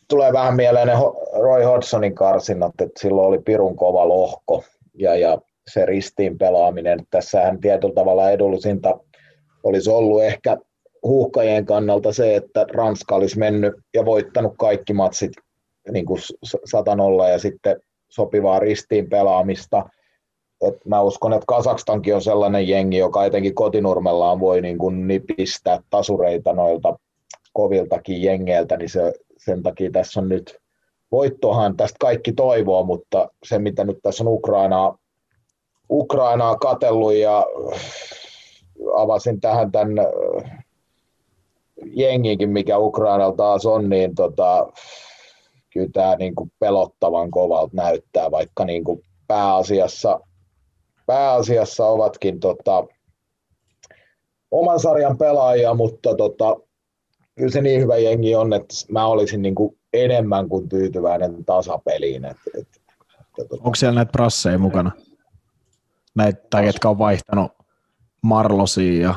tulee 0.09 0.33
vähän 0.33 0.57
mieleen 0.57 0.87
ne 0.87 0.95
Roy 1.41 1.63
Hodgsonin 1.63 2.15
karsinnat, 2.15 2.81
että 2.81 3.01
silloin 3.01 3.29
oli 3.29 3.39
pirun 3.39 3.77
kova 3.77 4.09
lohko 4.09 4.65
ja, 4.95 5.17
ja 5.17 5.39
se 5.73 5.87
ristiin 5.87 6.39
pelaaminen. 6.39 6.99
Tässähän 7.11 7.61
tietyllä 7.61 7.95
tavalla 7.95 8.31
edullisinta 8.31 8.99
olisi 9.63 9.91
ollut 9.91 10.23
ehkä 10.23 10.57
huuhkajien 11.03 11.67
kannalta 11.67 12.13
se, 12.13 12.37
että 12.37 12.67
Ranska 12.73 13.15
olisi 13.15 13.39
mennyt 13.39 13.75
ja 13.95 14.05
voittanut 14.05 14.55
kaikki 14.59 14.93
matsit 14.93 15.33
niin 15.91 16.07
kuin 16.07 16.21
100 16.65 16.97
ja 17.31 17.39
sitten 17.39 17.81
sopivaa 18.09 18.59
ristiin 18.59 19.09
pelaamista. 19.09 19.91
et 20.61 20.75
mä 20.85 21.01
uskon, 21.01 21.33
että 21.33 21.45
Kasakstankin 21.47 22.15
on 22.15 22.23
sellainen 22.23 22.69
jengi, 22.69 22.99
joka 22.99 23.25
etenkin 23.25 23.55
kotinurmellaan 23.55 24.41
voi 24.41 24.61
niin 24.61 24.79
kuin 24.79 25.09
nipistää 25.09 25.81
tasureita 25.91 26.53
noilta 26.53 26.97
koviltakin 27.53 28.23
jengeiltä, 28.23 28.77
niin 28.77 28.91
se, 28.91 29.13
sen 29.39 29.63
takia 29.63 29.91
tässä 29.91 30.21
on 30.21 30.29
nyt 30.29 30.57
voittohan 31.13 31.77
tästä 31.77 31.97
kaikki 32.01 32.33
toivoo, 32.33 32.85
mutta 32.85 33.29
se 33.47 33.59
mitä 33.59 33.85
nyt 33.85 33.99
tässä 34.03 34.25
on 34.25 34.29
Ukrainaa, 34.29 34.99
Ukrainaa 35.91 36.57
katellut 36.57 37.15
ja 37.15 37.47
avasin 38.97 39.41
tähän 39.41 39.73
tämän 39.73 39.89
jengikin, 41.87 42.51
mikä 42.51 42.79
Ukrainalla 42.79 43.37
taas 43.37 43.67
on, 43.67 43.89
niin 43.89 44.15
tota, 44.15 44.73
kyllä 45.73 45.89
tämä 45.93 46.17
niin 46.17 46.35
kuin 46.35 46.53
pelottavan 46.59 47.31
kovalta 47.31 47.77
näyttää, 47.77 48.31
vaikka 48.31 48.65
niin 48.65 48.85
kuin 48.85 49.03
pääasiassa, 49.27 50.21
pääasiassa 51.07 51.87
ovatkin 51.87 52.41
tota, 52.41 52.85
oman 54.51 54.81
sarjan 54.81 55.19
pelaajia, 55.19 55.75
mutta 55.75 56.15
tota, 56.15 56.57
kyllä 57.35 57.51
se 57.51 57.61
niin 57.61 57.81
hyvä 57.81 57.97
jengi 57.97 58.35
on, 58.35 58.53
että 58.53 58.75
mä 58.89 59.07
olisin 59.07 59.43
niin 59.43 59.55
kuin 59.55 59.79
enemmän 59.93 60.49
kuin 60.49 60.69
tyytyväinen 60.69 61.45
tasapeliin. 61.45 62.25
Et, 62.25 62.37
et, 62.59 62.69
et, 63.39 63.49
tota. 63.49 63.63
Onko 63.65 63.75
siellä 63.75 63.95
näitä 63.95 64.13
prasseja 64.13 64.59
mukana? 64.59 64.91
Näitä, 66.15 66.43
tai 66.51 66.65
ketkä 66.65 66.89
on 66.89 66.99
vaihtanut 66.99 67.53
Marlosia 68.23 69.03
ja 69.03 69.15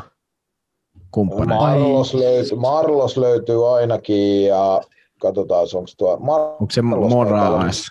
kumppaneita? 1.14 1.64
Marlos 1.64 2.14
löytyy, 2.14 2.57
Marlos 2.57 3.18
löytyy 3.18 3.76
ainakin 3.78 4.45
ja 4.45 4.82
katsotaan, 5.20 5.68
onko 5.76 5.89
tuo... 5.97 6.16
Mar- 6.16 6.55
onko 6.59 6.72
se 6.72 6.82
Moraes? 6.82 7.88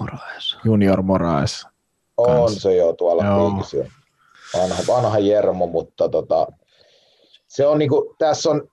Moraes. 0.00 0.56
Junior 0.64 1.02
Moraes. 1.02 1.66
On 2.16 2.50
se 2.50 2.76
jo 2.76 2.92
tuolla 2.92 3.24
joo. 3.24 3.62
Vanha, 4.58 4.82
vanha 4.88 5.18
Jermo, 5.18 5.66
mutta 5.66 6.08
tota, 6.08 6.46
se 7.48 7.66
on 7.66 7.78
niinku, 7.78 8.14
tässä 8.18 8.50
on, 8.50 8.68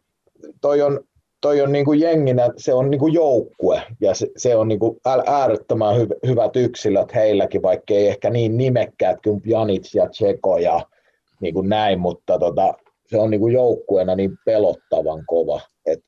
toi 0.62 0.82
on, 0.82 1.00
toi 1.42 1.62
on 1.62 1.72
niinku 1.72 1.94
jenginä, 1.94 2.50
se 2.58 2.74
on 2.74 2.92
niinku 2.92 3.08
joukkue 3.08 3.82
ja 4.02 4.16
se, 4.16 4.28
se 4.38 4.56
on 4.56 4.68
niinku 4.68 5.00
äärettömän 5.26 5.96
hy, 5.96 6.08
hyvät 6.28 6.56
yksilöt 6.56 7.16
heilläkin, 7.16 7.62
vaikka 7.62 7.94
ei 7.94 8.08
ehkä 8.08 8.30
niin 8.30 8.58
nimekkäät 8.58 9.18
kuin 9.24 9.42
Janits 9.46 9.96
ja 9.96 10.10
Tseko 10.10 10.58
ja 10.58 10.82
niinku 11.42 11.62
näin, 11.62 12.00
mutta 12.00 12.40
tota, 12.40 12.74
se 13.08 13.18
on 13.18 13.30
niinku 13.32 13.48
joukkueena 13.48 14.16
niin 14.16 14.32
pelottavan 14.46 15.24
kova, 15.28 15.62
että 15.86 16.06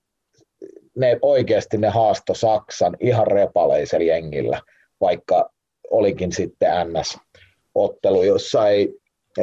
ne 0.95 1.19
oikeasti 1.21 1.77
ne 1.77 1.89
haasto 1.89 2.33
Saksan 2.33 2.97
ihan 2.99 3.27
repaleisella 3.27 4.05
jengillä, 4.05 4.61
vaikka 5.01 5.49
olikin 5.91 6.31
sitten 6.31 6.69
NS-ottelu, 6.87 8.23
jossa 8.23 8.69
ei 8.69 8.93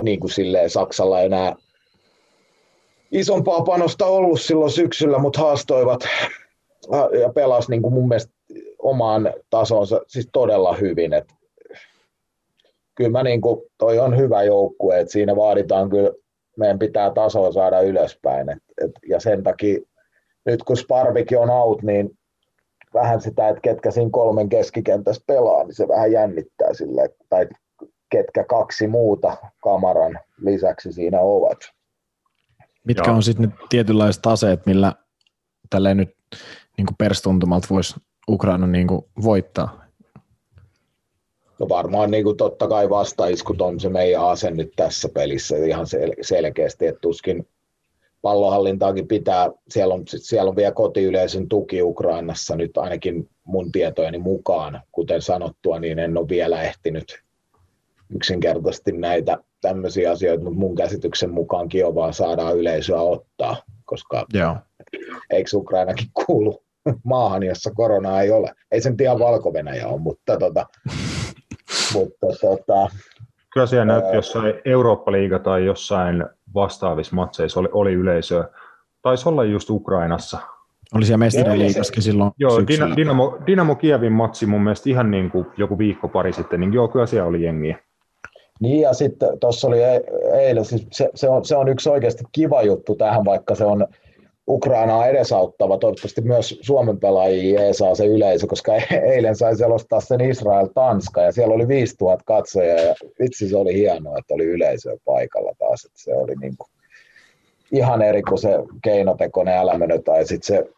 niin 0.02 0.20
kuin 0.20 0.30
silleen 0.30 0.70
Saksalla 0.70 1.22
enää 1.22 1.56
isompaa 3.12 3.62
panosta 3.62 4.06
ollut 4.06 4.40
silloin 4.40 4.70
syksyllä, 4.70 5.18
mutta 5.18 5.40
haastoivat 5.40 6.00
ja 7.20 7.32
pelasi 7.34 7.70
niin 7.70 7.82
kuin 7.82 7.94
mun 7.94 8.08
mielestä 8.08 8.32
omaan 8.78 9.34
tasonsa 9.50 10.00
siis 10.06 10.28
todella 10.32 10.72
hyvin. 10.72 11.12
Et 11.12 11.24
kyllä 12.94 13.10
mä 13.10 13.22
niin 13.22 13.40
kuin, 13.40 13.60
toi 13.78 13.98
on 13.98 14.16
hyvä 14.16 14.42
joukkue, 14.42 15.00
että 15.00 15.12
siinä 15.12 15.36
vaaditaan 15.36 15.90
kyllä, 15.90 16.12
meidän 16.56 16.78
pitää 16.78 17.10
tasoa 17.10 17.52
saada 17.52 17.80
ylöspäin. 17.80 18.50
Et, 18.50 18.62
et, 18.84 18.90
ja 19.08 19.20
sen 19.20 19.42
takia 19.42 19.78
nyt 20.46 20.62
kun 20.62 20.76
Sparvikin 20.76 21.38
on 21.38 21.50
out, 21.50 21.82
niin 21.82 22.18
vähän 22.94 23.20
sitä, 23.20 23.48
että 23.48 23.60
ketkä 23.60 23.90
siinä 23.90 24.10
kolmen 24.12 24.48
keskikentässä 24.48 25.22
pelaa, 25.26 25.64
niin 25.64 25.74
se 25.74 25.88
vähän 25.88 26.12
jännittää 26.12 26.74
sille, 26.74 27.08
tai 27.28 27.46
ketkä 28.10 28.44
kaksi 28.44 28.86
muuta 28.86 29.36
kamaran 29.62 30.18
lisäksi 30.40 30.92
siinä 30.92 31.20
ovat. 31.20 31.58
Mitkä 32.84 33.10
Joo. 33.10 33.16
on 33.16 33.22
sitten 33.22 33.48
ne 33.48 33.54
tietynlaiset 33.68 34.26
aseet, 34.26 34.66
millä 34.66 34.92
tälleen 35.70 35.96
nyt 35.96 36.16
niin 36.78 36.86
perstuntumalta 36.98 37.66
voisi 37.70 37.94
Ukraina 38.28 38.66
niin 38.66 38.88
voittaa? 39.22 39.85
No 41.58 41.68
varmaan 41.68 42.10
niin 42.10 42.24
kuin 42.24 42.36
totta 42.36 42.68
kai 42.68 42.90
vastaiskut 42.90 43.60
on 43.60 43.80
se 43.80 43.88
meidän 43.88 44.22
ase 44.24 44.50
nyt 44.50 44.72
tässä 44.76 45.08
pelissä 45.14 45.56
ihan 45.56 45.86
sel- 45.86 46.16
selkeästi, 46.20 46.86
että 46.86 47.00
tuskin 47.00 47.48
pallohallintaakin 48.22 49.08
pitää, 49.08 49.50
siellä 49.68 49.94
on, 49.94 50.02
siellä 50.06 50.48
on 50.48 50.56
vielä 50.56 50.72
kotiyleisön 50.72 51.48
tuki 51.48 51.82
Ukrainassa 51.82 52.56
nyt 52.56 52.76
ainakin 52.76 53.28
mun 53.44 53.72
tietojeni 53.72 54.18
mukaan, 54.18 54.82
kuten 54.92 55.22
sanottua, 55.22 55.78
niin 55.78 55.98
en 55.98 56.18
ole 56.18 56.28
vielä 56.28 56.62
ehtinyt 56.62 57.22
yksinkertaisesti 58.10 58.92
näitä 58.92 59.38
tämmöisiä 59.60 60.10
asioita, 60.10 60.44
mutta 60.44 60.58
mun 60.58 60.74
käsityksen 60.74 61.30
mukaan 61.30 61.68
Kiovaa 61.68 62.12
saadaan 62.12 62.56
yleisöä 62.56 63.00
ottaa, 63.00 63.56
koska 63.84 64.26
Joo. 64.34 64.56
eikö 65.30 65.50
Ukrainakin 65.54 66.10
kuulu 66.26 66.62
maahan, 67.04 67.42
jossa 67.42 67.70
koronaa 67.70 68.22
ei 68.22 68.30
ole. 68.30 68.52
Ei 68.70 68.80
sen 68.80 68.96
ihan 68.96 69.18
valko 69.18 69.52
ole, 69.52 69.98
mutta, 69.98 70.36
tota, 70.36 70.66
mutta 71.96 72.26
tota, 72.40 72.88
Kyllä 73.56 73.66
siellä 73.66 73.84
näytti 73.84 74.16
jossain 74.16 74.54
Eurooppa-liiga 74.64 75.38
tai 75.38 75.64
jossain 75.64 76.24
vastaavissa 76.54 77.16
matseissa 77.16 77.60
oli, 77.60 77.68
oli 77.72 77.92
yleisöä. 77.92 78.48
Taisi 79.02 79.28
olla 79.28 79.44
just 79.44 79.70
Ukrainassa. 79.70 80.38
Oli 80.94 81.04
siellä 81.04 81.18
mestarien 81.18 81.58
liigassakin 81.58 82.02
silloin 82.02 82.30
Joo, 82.38 82.60
syksyllä. 82.60 82.96
Dynamo, 82.96 83.38
Dynamo 83.46 83.74
Kievin 83.74 84.12
matsi 84.12 84.46
mun 84.46 84.60
mielestä 84.62 84.90
ihan 84.90 85.10
niin 85.10 85.30
kuin 85.30 85.46
joku 85.56 85.78
viikko 85.78 86.08
pari 86.08 86.32
sitten, 86.32 86.60
niin 86.60 86.72
joo, 86.72 86.88
kyllä 86.88 87.06
siellä 87.06 87.28
oli 87.28 87.42
jengiä. 87.42 87.78
Niin 88.60 88.80
ja 88.80 88.92
sitten 88.92 89.38
tuossa 89.40 89.68
oli 89.68 89.82
e- 89.82 90.04
eilen, 90.32 90.64
siis 90.64 90.86
se, 90.92 91.10
se, 91.14 91.28
on, 91.28 91.44
se 91.44 91.56
on 91.56 91.68
yksi 91.68 91.88
oikeasti 91.88 92.24
kiva 92.32 92.62
juttu 92.62 92.94
tähän, 92.94 93.24
vaikka 93.24 93.54
se 93.54 93.64
on 93.64 93.86
Ukrainaa 94.48 95.06
edesauttava. 95.06 95.78
Toivottavasti 95.78 96.20
myös 96.20 96.58
Suomen 96.60 97.00
pelaajia 97.00 97.74
saa 97.74 97.94
se 97.94 98.06
yleisö, 98.06 98.46
koska 98.46 98.72
eilen 99.14 99.36
sai 99.36 99.56
selostaa 99.56 100.00
sen 100.00 100.20
Israel-Tanska 100.20 101.22
ja 101.22 101.32
siellä 101.32 101.54
oli 101.54 101.68
5000 101.68 102.24
katsojaa 102.26 102.78
ja 102.78 102.94
vitsi 103.20 103.48
se 103.48 103.56
oli 103.56 103.74
hienoa, 103.74 104.18
että 104.18 104.34
oli 104.34 104.44
yleisö 104.44 104.96
paikalla 105.04 105.52
taas. 105.58 105.84
Että 105.84 106.00
se 106.00 106.14
oli 106.14 106.34
niin 106.40 106.56
kuin 106.58 106.70
ihan 107.72 108.02
eri 108.02 108.22
kuin 108.22 108.38
se 108.38 108.50
keinotekoinen 108.82 109.58
älämönö 109.58 109.98
tai 109.98 110.26
sitten 110.26 110.56
se 110.56 110.70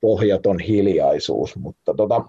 pohjaton 0.00 0.60
hiljaisuus. 0.60 1.56
Mutta 1.56 1.94
tota, 1.94 2.24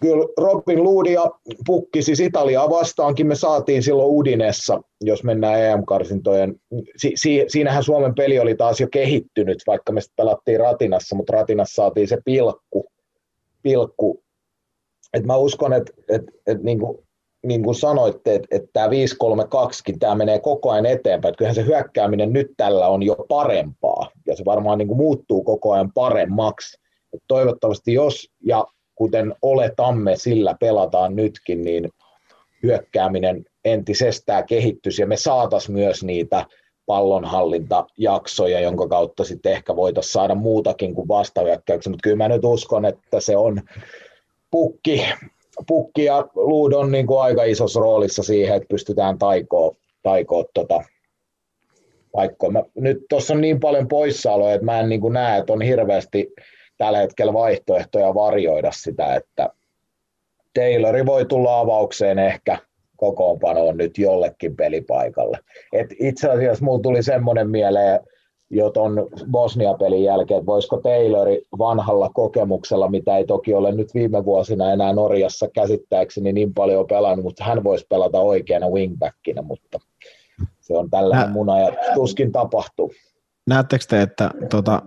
kyllä 0.00 0.26
Robin 0.36 0.82
Luudia 0.82 1.22
pukki 1.66 2.02
siis 2.02 2.20
Italiaa 2.20 2.70
vastaankin 2.70 3.26
me 3.26 3.34
saatiin 3.34 3.82
silloin 3.82 4.10
Udinessa, 4.10 4.80
jos 5.00 5.24
mennään 5.24 5.60
EM-karsintojen. 5.60 6.60
Si- 6.96 7.12
si- 7.14 7.44
siinähän 7.48 7.82
Suomen 7.82 8.14
peli 8.14 8.38
oli 8.38 8.54
taas 8.54 8.80
jo 8.80 8.88
kehittynyt, 8.90 9.58
vaikka 9.66 9.92
me 9.92 10.00
pelattiin 10.16 10.60
Ratinassa, 10.60 11.16
mutta 11.16 11.32
Ratinassa 11.32 11.82
saatiin 11.82 12.08
se 12.08 12.18
pilkku. 12.24 12.86
pilkku. 13.62 14.22
Et 15.14 15.24
mä 15.24 15.36
uskon, 15.36 15.72
että 15.72 15.92
et, 16.08 16.22
et 16.46 16.62
niin 16.62 16.78
kuin, 16.78 16.98
niin 17.46 17.62
kuin 17.62 17.74
sanoitte, 17.74 18.34
että, 18.34 18.48
että 18.50 18.68
tämä 18.72 18.86
5-3-2, 18.86 18.90
tämä 19.98 20.14
menee 20.14 20.38
koko 20.38 20.70
ajan 20.70 20.86
eteenpäin. 20.86 21.30
Että 21.30 21.38
kyllähän 21.38 21.54
se 21.54 21.64
hyökkääminen 21.64 22.32
nyt 22.32 22.50
tällä 22.56 22.88
on 22.88 23.02
jo 23.02 23.16
parempaa, 23.28 24.10
ja 24.26 24.36
se 24.36 24.44
varmaan 24.44 24.78
niin 24.78 24.88
kuin 24.88 24.98
muuttuu 24.98 25.44
koko 25.44 25.72
ajan 25.72 25.92
paremmaksi. 25.92 26.78
Et 27.14 27.20
toivottavasti 27.28 27.92
jos, 27.92 28.30
ja 28.44 28.64
kuten 28.98 29.34
oletamme, 29.42 30.16
sillä 30.16 30.54
pelataan 30.60 31.16
nytkin, 31.16 31.64
niin 31.64 31.88
hyökkääminen 32.62 33.44
entisestään 33.64 34.46
kehittyisi 34.46 35.02
ja 35.02 35.06
me 35.06 35.16
saatas 35.16 35.68
myös 35.68 36.04
niitä 36.04 36.46
pallonhallintajaksoja, 36.86 38.60
jonka 38.60 38.88
kautta 38.88 39.24
sitten 39.24 39.52
ehkä 39.52 39.76
voitaisiin 39.76 40.12
saada 40.12 40.34
muutakin 40.34 40.94
kuin 40.94 41.08
vastahyökkäyksiä, 41.08 41.90
mutta 41.90 42.02
kyllä 42.02 42.16
mä 42.16 42.28
nyt 42.28 42.44
uskon, 42.44 42.84
että 42.84 43.20
se 43.20 43.36
on 43.36 43.60
pukki, 44.50 45.06
pukki 45.66 46.04
ja 46.04 46.28
luudon 46.34 46.92
niin 46.92 47.06
kuin 47.06 47.20
aika 47.20 47.44
isossa 47.44 47.80
roolissa 47.80 48.22
siihen, 48.22 48.56
että 48.56 48.68
pystytään 48.68 49.18
taikoa, 49.18 49.76
taikoa 50.02 50.44
tota, 50.54 50.84
paikkoa. 52.12 52.50
Mä, 52.50 52.62
nyt 52.74 52.98
tuossa 53.08 53.34
on 53.34 53.40
niin 53.40 53.60
paljon 53.60 53.88
poissaoloja, 53.88 54.54
että 54.54 54.64
mä 54.64 54.80
en 54.80 54.88
niin 54.88 55.00
kuin 55.00 55.14
näe, 55.14 55.38
että 55.38 55.52
on 55.52 55.62
hirveästi 55.62 56.32
tällä 56.78 56.98
hetkellä 56.98 57.32
vaihtoehtoja 57.32 58.14
varjoida 58.14 58.70
sitä, 58.72 59.14
että 59.14 59.48
Taylori 60.54 61.06
voi 61.06 61.24
tulla 61.24 61.60
avaukseen 61.60 62.18
ehkä 62.18 62.58
kokoonpanoon 62.96 63.76
nyt 63.76 63.98
jollekin 63.98 64.56
pelipaikalle. 64.56 65.38
Et 65.72 65.86
itse 66.00 66.30
asiassa 66.30 66.64
mulla 66.64 66.82
tuli 66.82 67.02
semmoinen 67.02 67.50
mieleen 67.50 68.00
jo 68.50 68.70
ton 68.70 69.08
Bosnia-pelin 69.30 70.04
jälkeen, 70.04 70.38
että 70.38 70.46
voisiko 70.46 70.76
Taylori 70.76 71.42
vanhalla 71.58 72.10
kokemuksella, 72.14 72.88
mitä 72.88 73.16
ei 73.16 73.24
toki 73.24 73.54
ole 73.54 73.72
nyt 73.72 73.94
viime 73.94 74.24
vuosina 74.24 74.72
enää 74.72 74.92
Norjassa 74.92 75.48
käsittääkseni 75.54 76.32
niin 76.32 76.54
paljon 76.54 76.86
pelannut, 76.86 77.24
mutta 77.24 77.44
hän 77.44 77.64
voisi 77.64 77.86
pelata 77.88 78.20
oikeana 78.20 78.68
wingbackinä, 78.68 79.42
mutta 79.42 79.78
se 80.60 80.76
on 80.76 80.90
tällä 80.90 81.28
mun 81.32 81.50
ajatus, 81.50 81.78
tuskin 81.94 82.32
tapahtuu. 82.32 82.92
Näettekö 83.46 83.84
te, 83.88 84.02
että 84.02 84.30
tota, 84.50 84.82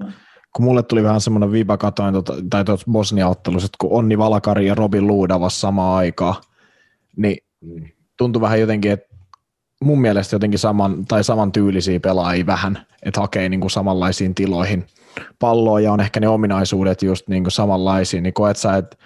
kun 0.55 0.65
mulle 0.65 0.83
tuli 0.83 1.03
vähän 1.03 1.21
semmoinen 1.21 1.51
viiva 1.51 1.77
katoin 1.77 2.13
tota, 2.13 2.33
tai 2.49 2.65
tuossa 2.65 2.91
Bosnia-ottelussa, 2.91 3.65
että 3.65 3.77
kun 3.79 3.91
Onni 3.91 4.17
Valakari 4.17 4.67
ja 4.67 4.75
Robin 4.75 5.07
Luudavas 5.07 5.61
samaan 5.61 5.97
aikaan, 5.97 6.35
niin 7.15 7.37
tuntui 8.17 8.41
vähän 8.41 8.59
jotenkin, 8.59 8.91
että 8.91 9.15
mun 9.81 10.01
mielestä 10.01 10.35
jotenkin 10.35 10.59
saman, 10.59 11.05
tai 11.05 11.23
saman 11.23 11.51
tyylisiä 11.51 11.99
pelaajia 11.99 12.45
vähän, 12.45 12.85
että 13.03 13.21
hakee 13.21 13.49
niin 13.49 13.61
kuin 13.61 13.71
samanlaisiin 13.71 14.35
tiloihin 14.35 14.85
palloa 15.39 15.79
ja 15.79 15.91
on 15.91 15.99
ehkä 16.01 16.19
ne 16.19 16.27
ominaisuudet 16.27 17.03
just 17.03 17.27
niin 17.27 17.43
kuin 17.43 17.51
samanlaisia, 17.51 18.21
niin 18.21 18.33
koet 18.33 18.57
sä, 18.57 18.77
että 18.77 18.97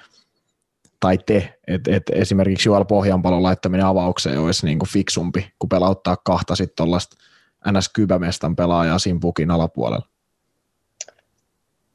tai 1.00 1.18
te, 1.26 1.60
että 1.68 1.96
et 1.96 2.04
esimerkiksi 2.12 2.70
Joel 2.70 2.86
Pohjanpalon 2.86 3.44
laittaminen 3.44 3.86
avaukseen 3.86 4.40
olisi 4.40 4.66
niin 4.66 4.80
kuin 4.80 4.90
fiksumpi, 4.90 5.52
kun 5.60 5.70
pelauttaa 5.70 6.18
kahta 6.24 6.56
sitten 6.56 6.76
tuollaista 6.76 7.18
ns. 7.72 7.90
kybämestan 7.90 8.56
pelaajaa 8.56 9.00
siinä 9.00 9.20
pukin 9.22 9.52
alapuolella? 9.52 10.08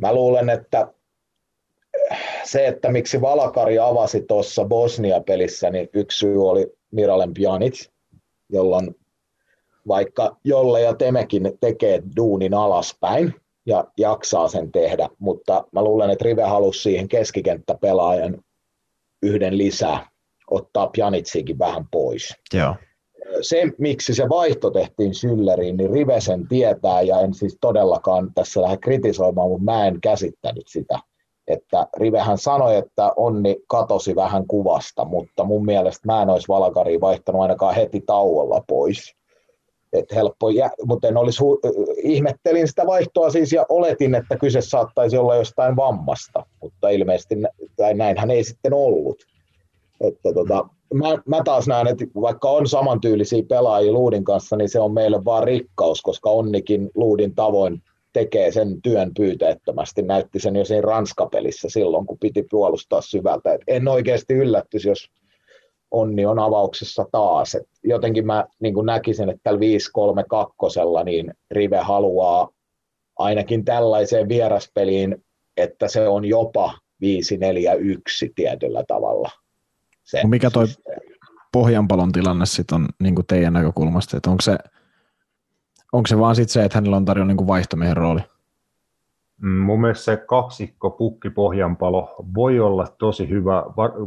Mä 0.01 0.15
luulen, 0.15 0.51
että 0.51 0.89
se, 2.45 2.67
että 2.67 2.91
miksi 2.91 3.21
Valakari 3.21 3.79
avasi 3.79 4.21
tuossa 4.21 4.65
Bosnia-pelissä, 4.65 5.71
niin 5.71 5.89
yksi 5.93 6.19
syy 6.19 6.49
oli 6.49 6.67
Miralem 6.91 7.35
Pjanic, 7.35 7.89
jolloin 8.49 8.97
vaikka 9.89 10.37
Jolle 10.45 10.81
ja 10.81 10.95
Temekin 10.95 11.53
tekee 11.61 12.03
duunin 12.17 12.55
alaspäin 12.55 13.35
ja 13.67 13.85
jaksaa 13.97 14.49
sen 14.49 14.73
tehdä, 14.73 15.09
mutta 15.19 15.65
mä 15.73 15.85
luulen, 15.85 16.11
että 16.11 16.25
Rive 16.25 16.43
halusi 16.43 16.83
siihen 16.83 17.09
keskikenttäpelaajan 17.09 18.45
yhden 19.23 19.59
lisää, 19.59 20.07
ottaa 20.51 20.87
Pjanitsiinkin 20.87 21.59
vähän 21.59 21.85
pois. 21.91 22.37
Joo. 22.55 22.75
Se, 23.41 23.63
miksi 23.79 24.15
se 24.15 24.29
vaihto 24.29 24.71
tehtiin 24.71 25.15
Sylleriin, 25.15 25.77
niin 25.77 25.91
Rive 25.91 26.21
sen 26.21 26.49
tietää, 26.49 27.03
ja 27.03 27.21
en 27.21 27.35
siis 27.35 27.59
todellakaan 27.61 28.31
tässä 28.35 28.63
lähde 28.63 28.77
kritisoimaan, 28.77 29.49
mutta 29.49 29.65
mä 29.65 29.87
en 29.87 30.01
käsittänyt 30.01 30.65
sitä. 30.67 30.99
Että 31.47 31.87
Rivehän 31.97 32.39
sanoi, 32.39 32.77
että 32.77 33.13
Onni 33.17 33.57
katosi 33.67 34.17
vähän 34.17 34.47
kuvasta, 34.47 35.05
mutta 35.05 35.45
mun 35.45 35.65
mielestä 35.65 36.07
mä 36.07 36.23
en 36.23 36.31
olisi 36.31 36.49
Valkari 36.49 37.01
vaihtanut 37.01 37.43
ainakaan 37.43 37.75
heti 37.75 38.01
tauolla 38.07 38.65
pois. 38.69 39.15
Et 39.93 40.15
helppo, 40.15 40.51
jä, 40.51 40.71
mutta 40.85 41.09
en 41.09 41.17
olisi, 41.17 41.43
ihmettelin 42.03 42.69
sitä 42.69 42.87
vaihtoa 42.87 43.31
siis 43.31 43.53
ja 43.53 43.67
oletin, 43.69 44.15
että 44.15 44.37
kyse 44.37 44.61
saattaisi 44.61 45.17
olla 45.17 45.37
jostain 45.37 45.77
vammasta, 45.77 46.47
mutta 46.63 46.89
ilmeisesti 46.89 47.35
tai 47.77 47.95
näinhän 47.95 48.31
ei 48.31 48.45
sitten 48.45 48.75
ollut. 48.75 49.23
Että 50.01 50.33
tota, 50.35 50.69
mä, 50.95 51.09
mä, 51.29 51.43
taas 51.45 51.69
näen, 51.69 51.87
että 51.87 52.05
vaikka 52.21 52.51
on 52.51 52.69
samantyylisiä 52.69 53.43
pelaajia 53.49 53.93
Luudin 53.93 54.25
kanssa, 54.25 54.57
niin 54.57 54.69
se 54.69 54.81
on 54.81 54.95
meille 54.95 55.25
vaan 55.25 55.45
rikkaus, 55.45 56.03
koska 56.03 56.31
Onnikin 56.31 56.91
Luudin 56.95 57.35
tavoin 57.35 57.83
tekee 58.13 58.53
sen 58.53 58.83
työn 58.83 59.15
pyyteettömästi. 59.17 60.03
Näytti 60.03 60.39
sen 60.39 60.57
jo 60.57 60.65
siinä 60.65 60.81
Ranskapelissä 60.81 61.69
silloin, 61.69 62.07
kun 62.07 62.19
piti 62.19 62.47
puolustaa 62.51 63.01
syvältä. 63.01 63.55
Et 63.55 63.61
en 63.67 63.89
oikeasti 63.89 64.35
yllättyisi, 64.35 64.89
jos 64.89 65.11
Onni 65.91 66.27
on 66.27 66.39
avauksessa 66.39 67.07
taas. 67.13 67.55
Et 67.55 67.69
jotenkin 67.85 68.27
mä 68.27 68.45
niin 68.61 68.75
näkisin, 68.85 69.29
että 69.29 69.41
tällä 69.43 69.61
5-3-2 71.01 71.05
niin 71.05 71.35
Rive 71.51 71.79
haluaa 71.79 72.49
ainakin 73.19 73.65
tällaiseen 73.65 74.29
vieraspeliin, 74.29 75.25
että 75.57 75.89
se 75.89 76.09
on 76.09 76.25
jopa 76.25 76.75
5-4-1 77.05 78.33
tietyllä 78.35 78.85
tavalla. 78.89 79.31
Se 80.11 80.27
Mikä 80.27 80.51
toi 80.51 80.67
Pohjanpalon 81.53 82.13
tilanne 82.13 82.47
sitten 82.47 82.77
on 82.77 82.89
niin 83.01 83.15
teidän 83.29 83.53
näkökulmasta, 83.53 84.17
että 84.17 84.31
onko 84.31 84.41
se, 84.41 84.59
onko 85.93 86.07
se 86.07 86.19
vaan 86.19 86.37
sit 86.37 86.49
se, 86.49 86.65
että 86.65 86.79
hänellä 86.79 86.97
on 86.97 87.05
tarjolla 87.05 87.33
niin 87.33 87.47
vaihtomiehen 87.47 87.97
rooli? 87.97 88.21
Mm, 89.43 89.59
mun 89.59 89.81
mielestä 89.81 90.05
se 90.05 90.17
kaksikko 90.17 90.91
pukki 90.91 91.31
pohjanpalo 91.31 92.25
voi 92.35 92.61
olla 92.61 92.87
tosi 92.99 93.29
hyvä, 93.29 93.63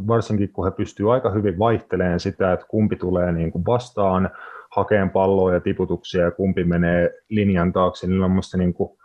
varsinkin 0.06 0.52
kun 0.52 0.64
he 0.64 0.70
pystyvät 0.70 1.10
aika 1.10 1.30
hyvin 1.30 1.58
vaihtelemaan 1.58 2.20
sitä, 2.20 2.52
että 2.52 2.66
kumpi 2.68 2.96
tulee 2.96 3.32
niin 3.32 3.52
kuin 3.52 3.66
vastaan, 3.66 4.30
hakeen 4.76 5.10
palloa 5.10 5.54
ja 5.54 5.60
tiputuksia 5.60 6.22
ja 6.22 6.30
kumpi 6.30 6.64
menee 6.64 7.10
linjan 7.28 7.72
taakse. 7.72 8.06
Niillä 8.06 8.24
on 8.24 8.30
musta 8.30 8.56
niin 8.56 8.74
kuin 8.74 8.98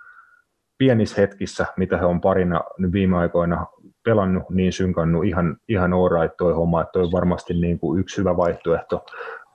pienissä 0.77 1.21
hetkissä, 1.21 1.65
mitä 1.77 1.97
he 1.97 2.05
on 2.05 2.21
parina 2.21 2.61
viime 2.91 3.17
aikoina 3.17 3.67
pelannut, 4.03 4.49
niin 4.49 4.73
synkannut 4.73 5.25
ihan, 5.25 5.57
ihan 5.67 5.91
right 5.91 6.37
toi 6.37 6.53
homma, 6.53 6.81
että 6.81 6.91
toi 6.91 7.03
on 7.03 7.11
varmasti 7.11 7.53
niin 7.53 7.79
kuin 7.79 7.99
yksi 7.99 8.17
hyvä 8.17 8.37
vaihtoehto 8.37 9.05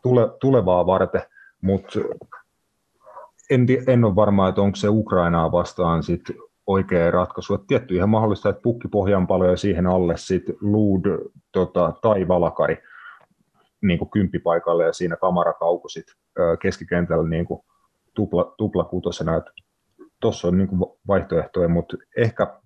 tule, 0.02 0.30
tulevaa 0.40 0.86
varten, 0.86 1.22
mutta 1.60 1.98
en, 3.50 3.66
en 3.86 4.04
ole 4.04 4.16
varma, 4.16 4.48
että 4.48 4.60
onko 4.60 4.76
se 4.76 4.88
Ukrainaa 4.88 5.52
vastaan 5.52 6.02
sit 6.02 6.22
oikea 6.66 7.10
ratkaisu. 7.10 7.54
Et 7.54 7.66
tietty 7.66 7.94
ihan 7.94 8.08
mahdollista, 8.08 8.48
että 8.48 8.62
pukki 8.62 8.88
pohjan 8.88 9.26
paljon 9.26 9.50
ja 9.50 9.56
siihen 9.56 9.86
alle 9.86 10.16
sitten 10.16 10.56
Luud 10.60 11.04
tota, 11.52 11.92
tai 12.02 12.28
Valakari 12.28 12.78
niin 13.82 13.98
kuin 13.98 14.10
kymppipaikalle 14.10 14.84
ja 14.84 14.92
siinä 14.92 15.16
kamarakauko 15.16 15.88
sit, 15.88 16.06
keskikentällä 16.62 17.28
niin 17.28 17.44
kuin 17.44 17.60
tupla, 18.14 18.54
tuplakutosena. 18.58 19.42
Tuossa 20.20 20.48
on 20.48 20.58
niin 20.58 20.68
kuin 20.68 20.92
vaihtoehtoja, 21.08 21.68
mutta 21.68 21.96
ehkä, 22.16 22.60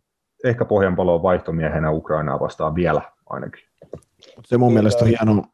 ehkä 0.45 0.65
pohjanpalo 0.65 1.15
on 1.15 1.23
vaihtomiehenä 1.23 1.91
Ukrainaa 1.91 2.41
vastaan 2.41 2.75
vielä 2.75 3.03
ainakin. 3.31 3.65
Se 4.45 4.59
mun 4.59 4.73
mielestä 4.73 5.05
on 5.05 5.09
hienoa, 5.09 5.45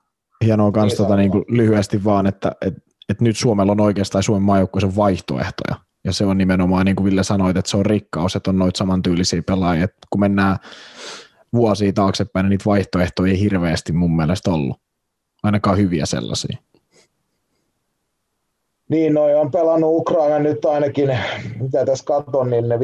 hienoa 0.44 0.72
kans 0.72 0.94
tota, 0.94 1.16
niin 1.16 1.30
kuin 1.30 1.44
lyhyesti 1.48 2.04
vaan, 2.04 2.26
että 2.26 2.52
et, 2.60 2.74
et 3.08 3.20
nyt 3.20 3.36
Suomella 3.36 3.72
on 3.72 3.80
oikeastaan 3.80 4.22
Suomen 4.22 4.42
maajoukkueessa 4.42 4.96
vaihtoehtoja 4.96 5.76
ja 6.04 6.12
se 6.12 6.24
on 6.24 6.38
nimenomaan, 6.38 6.86
niin 6.86 6.96
kuin 6.96 7.04
Ville 7.04 7.22
sanoit, 7.22 7.56
että 7.56 7.70
se 7.70 7.76
on 7.76 7.86
rikkaus, 7.86 8.36
että 8.36 8.50
on 8.50 8.58
noita 8.58 8.78
samantyylisiä 8.78 9.42
pelaajia. 9.42 9.84
Että 9.84 10.06
kun 10.10 10.20
mennään 10.20 10.56
vuosia 11.52 11.92
taaksepäin, 11.92 12.44
niin 12.44 12.50
niitä 12.50 12.64
vaihtoehtoja 12.66 13.32
ei 13.32 13.40
hirveästi 13.40 13.92
mun 13.92 14.16
mielestä 14.16 14.50
ollut. 14.50 14.80
Ainakaan 15.42 15.78
hyviä 15.78 16.06
sellaisia. 16.06 16.58
Niin, 18.90 19.14
noi 19.14 19.34
on 19.34 19.50
pelannut 19.50 19.96
Ukraina 19.96 20.38
nyt 20.38 20.64
ainakin, 20.64 21.18
mitä 21.60 21.84
tässä 21.84 22.04
katson, 22.04 22.50
niin 22.50 22.68
ne 22.68 22.76
5-3-2 22.76 22.80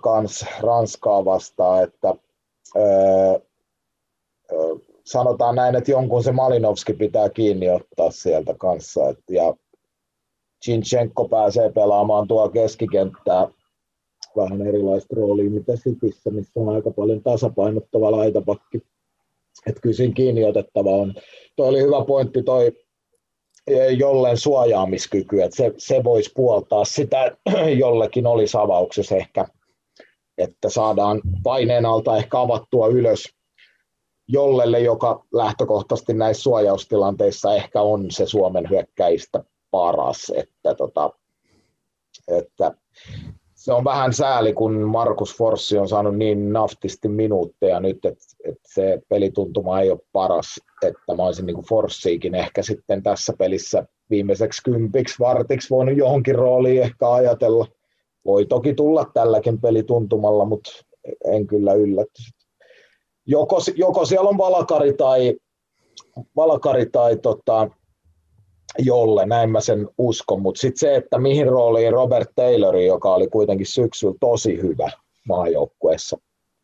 kanssa 0.00 0.46
Ranskaa 0.60 1.24
vastaan, 1.24 1.82
että 1.82 2.14
öö, 2.76 3.38
sanotaan 5.04 5.56
näin, 5.56 5.76
että 5.76 5.90
jonkun 5.90 6.22
se 6.22 6.32
Malinovski 6.32 6.92
pitää 6.92 7.28
kiinni 7.28 7.70
ottaa 7.70 8.10
sieltä 8.10 8.54
kanssa. 8.58 9.08
Et, 9.08 9.18
ja 9.30 9.54
Chinchenko 10.64 11.28
pääsee 11.28 11.72
pelaamaan 11.72 12.28
tuo 12.28 12.48
keskikenttää 12.48 13.48
vähän 14.36 14.66
erilaista 14.66 15.16
roolia, 15.16 15.50
mitä 15.50 15.76
Sitissä, 15.76 16.30
missä 16.30 16.60
on 16.60 16.68
aika 16.68 16.90
paljon 16.90 17.22
tasapainottava 17.22 18.10
laitapakki. 18.10 18.82
Että 19.66 19.80
kyllä 19.80 19.96
siinä 19.96 20.14
kiinni 20.14 20.44
otettava 20.44 20.90
on. 20.90 21.14
Tuo 21.56 21.66
oli 21.66 21.80
hyvä 21.80 22.04
pointti 22.04 22.42
toi 22.42 22.72
jolleen 23.98 24.36
suojaamiskyky, 24.36 25.42
että 25.42 25.56
se, 25.56 25.72
se 25.76 26.04
voisi 26.04 26.30
puoltaa 26.34 26.84
sitä, 26.84 27.36
jollekin 27.78 28.26
oli 28.26 28.48
savauksessa 28.48 29.16
ehkä, 29.16 29.44
että 30.38 30.68
saadaan 30.68 31.20
paineen 31.42 31.86
alta 31.86 32.16
ehkä 32.16 32.40
avattua 32.40 32.86
ylös 32.86 33.28
jollelle, 34.28 34.80
joka 34.80 35.24
lähtökohtaisesti 35.32 36.14
näissä 36.14 36.42
suojaustilanteissa 36.42 37.54
ehkä 37.54 37.82
on 37.82 38.10
se 38.10 38.26
Suomen 38.26 38.70
hyökkäistä 38.70 39.44
paras, 39.70 40.32
että, 40.36 40.74
tota, 40.74 41.10
että 42.28 42.72
se 43.58 43.72
on 43.72 43.84
vähän 43.84 44.12
sääli, 44.12 44.52
kun 44.52 44.80
Markus 44.80 45.36
Forssi 45.36 45.78
on 45.78 45.88
saanut 45.88 46.16
niin 46.16 46.52
naftisti 46.52 47.08
minuutteja 47.08 47.80
nyt, 47.80 48.04
että, 48.04 48.24
että 48.44 48.68
se 48.74 49.02
pelituntuma 49.08 49.80
ei 49.80 49.90
ole 49.90 50.00
paras, 50.12 50.60
että 50.82 51.14
mä 51.16 51.22
olisin 51.22 51.46
niin 51.46 51.68
Forssiikin 51.68 52.34
ehkä 52.34 52.62
sitten 52.62 53.02
tässä 53.02 53.32
pelissä 53.38 53.86
viimeiseksi 54.10 54.62
kympiksi 54.64 55.16
vartiksi 55.20 55.70
voinut 55.70 55.96
johonkin 55.96 56.34
rooliin 56.34 56.82
ehkä 56.82 57.12
ajatella. 57.12 57.66
Voi 58.24 58.46
toki 58.46 58.74
tulla 58.74 59.10
tälläkin 59.14 59.60
pelituntumalla, 59.60 60.44
mutta 60.44 60.70
en 61.24 61.46
kyllä 61.46 61.74
yllätty. 61.74 62.22
Joko, 63.26 63.58
joko 63.76 64.04
siellä 64.04 64.28
on 64.28 64.38
valakari 64.38 64.92
tai, 64.92 65.34
valakari 66.36 66.86
tai 66.86 67.16
tota, 67.16 67.70
jolle, 68.78 69.26
näin 69.26 69.50
mä 69.50 69.60
sen 69.60 69.88
uskon, 69.98 70.42
mutta 70.42 70.60
sitten 70.60 70.78
se, 70.78 70.96
että 70.96 71.18
mihin 71.18 71.48
rooliin 71.48 71.92
Robert 71.92 72.28
Taylor, 72.36 72.76
joka 72.76 73.14
oli 73.14 73.26
kuitenkin 73.26 73.66
syksyllä 73.66 74.14
tosi 74.20 74.62
hyvä 74.62 74.90
maajoukkueessa 75.28 76.18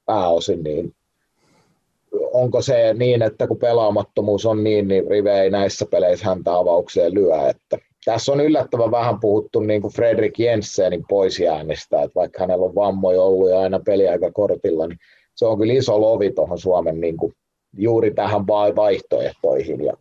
pääosin, 0.07 0.62
niin 0.62 0.95
onko 2.32 2.62
se 2.62 2.95
niin, 2.95 3.23
että 3.23 3.47
kun 3.47 3.59
pelaamattomuus 3.59 4.47
on 4.47 4.65
niin, 4.65 4.89
niin 4.89 5.07
Rive 5.11 5.41
ei 5.41 5.51
näissä 5.51 5.86
peleissä 5.91 6.27
häntä 6.27 6.57
avaukseen 6.57 7.15
lyö, 7.15 7.49
että 7.49 7.78
tässä 8.05 8.32
on 8.32 8.41
yllättävän 8.41 8.91
vähän 8.91 9.20
puhuttu 9.20 9.61
niin 9.61 9.82
kuin 9.82 9.93
Fredrik 9.93 10.39
Jensenin 10.39 11.05
poisjäännistä, 11.09 12.03
että 12.03 12.15
vaikka 12.15 12.41
hänellä 12.41 12.65
on 12.65 12.74
vammoja 12.74 13.23
ollut 13.23 13.51
ja 13.51 13.61
aina 13.61 13.81
peliaika 13.86 14.31
kortilla, 14.32 14.86
niin 14.86 14.99
se 15.35 15.47
on 15.47 15.59
kyllä 15.59 15.73
iso 15.73 16.01
lovi 16.01 16.31
tuohon 16.31 16.59
Suomen 16.59 17.01
niin 17.01 17.16
kuin 17.16 17.32
juuri 17.77 18.11
tähän 18.11 18.47
vaihtoehtoihin. 18.47 19.85
Ja 19.85 19.93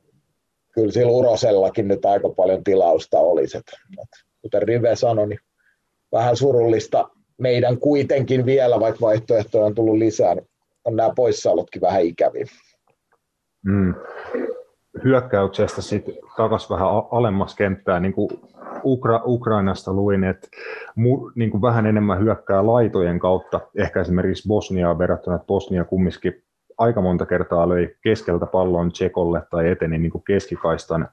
kyllä 0.73 0.91
sillä 0.91 1.11
Urosellakin 1.11 1.87
nyt 1.87 2.05
aika 2.05 2.29
paljon 2.29 2.63
tilausta 2.63 3.19
olisi. 3.19 3.61
Kuten 4.41 4.61
Rive 4.61 4.95
sanoi, 4.95 5.27
niin 5.27 5.39
vähän 6.11 6.37
surullista 6.37 7.09
meidän 7.37 7.77
kuitenkin 7.77 8.45
vielä, 8.45 8.79
vaikka 8.79 9.01
vaihtoehtoja 9.01 9.65
on 9.65 9.75
tullut 9.75 9.97
lisää, 9.97 10.35
niin 10.35 10.49
on 10.85 10.95
nämä 10.95 11.13
poissaolotkin 11.15 11.81
vähän 11.81 12.01
ikäviä. 12.01 12.45
Mm. 13.65 13.93
hyökkäyksestä 15.03 15.81
sitten 15.81 16.15
takaisin 16.37 16.69
vähän 16.69 16.87
alemmas 17.11 17.55
kenttää, 17.55 17.99
niin 17.99 18.13
kuin 18.13 18.29
Ukra- 18.83 19.23
Ukrainasta 19.25 19.93
luin, 19.93 20.23
että 20.23 20.47
mu, 20.95 21.31
niin 21.35 21.51
kuin 21.51 21.61
vähän 21.61 21.85
enemmän 21.85 22.19
hyökkää 22.19 22.65
laitojen 22.65 23.19
kautta, 23.19 23.59
ehkä 23.75 24.01
esimerkiksi 24.01 24.47
Bosniaan 24.47 24.97
verrattuna, 24.97 25.35
että 25.35 25.45
Bosnia 25.45 25.83
kumminkin 25.83 26.43
aika 26.83 27.01
monta 27.01 27.25
kertaa 27.25 27.69
löi 27.69 27.95
keskeltä 28.01 28.45
pallon 28.45 28.91
Tsekolle 28.91 29.41
tai 29.49 29.69
eteni 29.69 29.97
niin 29.97 30.11
kuin 30.11 30.23
keskikaistan 30.23 31.07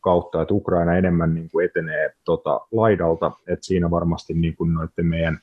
kautta, 0.00 0.42
että 0.42 0.54
Ukraina 0.54 0.96
enemmän 0.96 1.34
niin 1.34 1.48
kuin 1.52 1.64
etenee 1.64 2.10
tota, 2.24 2.60
laidalta, 2.72 3.32
että 3.46 3.66
siinä 3.66 3.90
varmasti 3.90 4.34
niin 4.34 4.56
kuin 4.56 4.74
noiden 4.74 5.06
meidän 5.06 5.38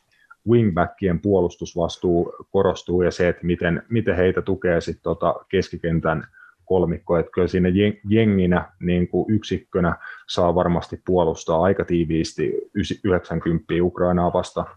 wingbackien 0.49 1.19
puolustusvastuu 1.19 2.33
korostuu 2.51 3.01
ja 3.01 3.11
se, 3.11 3.27
että 3.27 3.45
miten, 3.45 3.83
miten 3.89 4.15
heitä 4.15 4.41
tukee 4.41 4.81
sit 4.81 4.99
tota 5.03 5.35
keskikentän 5.49 6.27
kolmikko, 6.65 7.17
että 7.17 7.31
kyllä 7.31 7.47
siinä 7.47 7.69
jenginä 8.09 8.71
niin 8.79 9.07
kuin 9.07 9.25
yksikkönä 9.33 9.95
saa 10.29 10.55
varmasti 10.55 11.01
puolustaa 11.05 11.63
aika 11.63 11.85
tiiviisti 11.85 12.71
90 13.03 13.73
Ukrainaa 13.81 14.33
vastaan. 14.33 14.67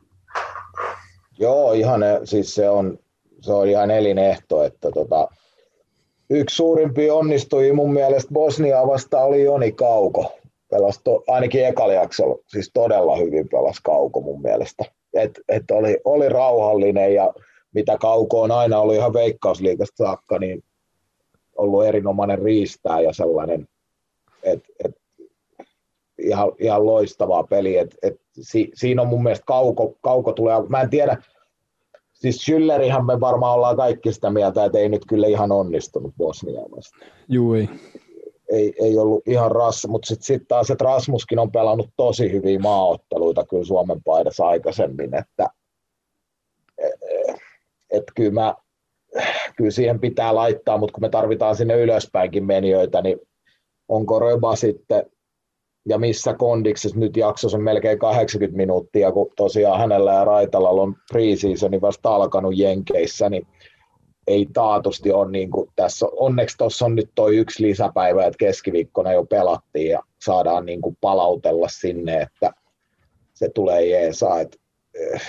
Joo, 1.38 1.72
ihan, 1.72 2.00
siis 2.24 2.54
se 2.54 2.68
on, 2.68 2.98
se 3.40 3.52
on 3.52 3.68
ihan 3.68 3.90
elinehto, 3.90 4.64
että 4.64 4.90
tota, 4.90 5.28
yksi 6.30 6.56
suurimpi 6.56 7.10
onnistui 7.10 7.72
mun 7.72 7.92
mielestä 7.92 8.34
Bosniaa 8.34 8.86
vastaan 8.86 9.26
oli 9.26 9.42
Joni 9.42 9.72
Kauko. 9.72 10.32
Pelas 10.70 11.00
to, 11.04 11.24
ainakin 11.26 11.66
ekalla 11.66 11.92
siis 12.46 12.70
todella 12.74 13.16
hyvin 13.16 13.48
pelas 13.48 13.80
Kauko 13.80 14.20
mun 14.20 14.42
mielestä. 14.42 14.84
Et, 15.14 15.40
et 15.48 15.70
oli, 15.70 15.98
oli 16.04 16.28
rauhallinen 16.28 17.14
ja 17.14 17.32
mitä 17.74 17.98
Kauko 17.98 18.42
on 18.42 18.50
aina 18.50 18.80
ollut 18.80 18.94
ihan 18.94 19.12
veikkausliikasta 19.12 20.04
saakka, 20.04 20.38
niin 20.38 20.64
ollut 21.56 21.84
erinomainen 21.84 22.38
riistää 22.38 23.00
ja 23.00 23.12
sellainen, 23.12 23.68
että 24.42 24.68
et, 24.84 24.96
ihan, 26.18 26.52
ihan 26.58 26.86
loistavaa 26.86 27.42
peliä. 27.42 27.82
Et, 27.82 27.94
et, 28.02 28.20
si, 28.40 28.70
siinä 28.74 29.02
on 29.02 29.08
mun 29.08 29.22
mielestä 29.22 29.46
kauko, 29.46 29.94
kauko 30.00 30.32
tulee, 30.32 30.56
mä 30.68 30.80
en 30.80 30.90
tiedä, 30.90 31.22
siis 32.20 32.36
Schüllerihan 32.36 33.06
me 33.06 33.20
varmaan 33.20 33.54
ollaan 33.54 33.76
kaikki 33.76 34.12
sitä 34.12 34.30
mieltä, 34.30 34.64
että 34.64 34.78
ei 34.78 34.88
nyt 34.88 35.06
kyllä 35.08 35.26
ihan 35.26 35.52
onnistunut 35.52 36.14
Bosniaan 36.16 36.70
vastaan. 36.70 37.12
Juu, 37.28 37.54
ei. 37.54 37.68
Ei, 38.52 38.74
ei 38.80 38.98
ollut 38.98 39.28
ihan 39.28 39.50
ras, 39.50 39.86
mutta 39.88 40.06
sitten 40.06 40.26
sit 40.26 40.48
taas, 40.48 40.70
että 40.70 40.84
Rasmuskin 40.84 41.38
on 41.38 41.52
pelannut 41.52 41.90
tosi 41.96 42.32
hyviä 42.32 42.58
maaotteluita 42.58 43.46
kyllä 43.46 43.64
Suomen 43.64 44.02
paidassa 44.02 44.46
aikaisemmin, 44.46 45.14
että 45.14 45.50
et, 46.78 47.00
et 47.90 48.04
kyllä 48.14 48.30
mä 48.30 48.54
kyllä 49.56 49.70
siihen 49.70 50.00
pitää 50.00 50.34
laittaa, 50.34 50.78
mutta 50.78 50.92
kun 50.92 51.02
me 51.02 51.08
tarvitaan 51.08 51.56
sinne 51.56 51.80
ylöspäinkin 51.80 52.44
menijöitä, 52.44 53.02
niin 53.02 53.18
onko 53.88 54.18
Röba 54.18 54.56
sitten 54.56 55.10
ja 55.88 55.98
missä 55.98 56.34
kondiksessa 56.34 56.98
nyt 56.98 57.16
jaksossa 57.16 57.58
on 57.58 57.64
melkein 57.64 57.98
80 57.98 58.56
minuuttia, 58.56 59.12
kun 59.12 59.30
tosiaan 59.36 59.78
hänellä 59.78 60.14
ja 60.14 60.24
Raitalalla 60.24 60.82
on 60.82 60.96
preseasoni 61.12 61.80
vasta 61.80 62.14
alkanut 62.14 62.58
Jenkeissä, 62.58 63.30
niin 63.30 63.46
ei 64.26 64.46
taatusti 64.52 65.12
ole 65.12 65.30
niin 65.30 65.50
kuin 65.50 65.70
tässä, 65.76 66.06
onneksi 66.12 66.56
tuossa 66.58 66.84
on 66.84 66.94
nyt 66.94 67.10
toi 67.14 67.36
yksi 67.36 67.62
lisäpäivä, 67.62 68.26
että 68.26 68.38
keskiviikkona 68.38 69.12
jo 69.12 69.24
pelattiin 69.24 69.90
ja 69.90 70.02
saadaan 70.24 70.66
niin 70.66 70.80
kuin 70.80 70.96
palautella 71.00 71.68
sinne, 71.68 72.20
että 72.22 72.50
se 73.34 73.48
tulee 73.54 73.86
jeesaa. 73.86 74.40
Että 74.40 74.56
eh, 74.94 75.22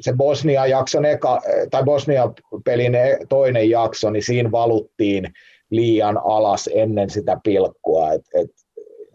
se 0.00 0.12
Bosnia-jakson 0.12 1.04
eka, 1.04 1.40
tai 1.70 1.84
Bosnia-pelin 1.84 2.94
e, 2.94 3.18
toinen 3.28 3.70
jakso, 3.70 4.10
niin 4.10 4.22
siinä 4.22 4.50
valuttiin 4.50 5.32
liian 5.70 6.18
alas 6.24 6.70
ennen 6.72 7.10
sitä 7.10 7.40
pilkkua. 7.44 8.12
Et, 8.12 8.22
et 8.34 8.50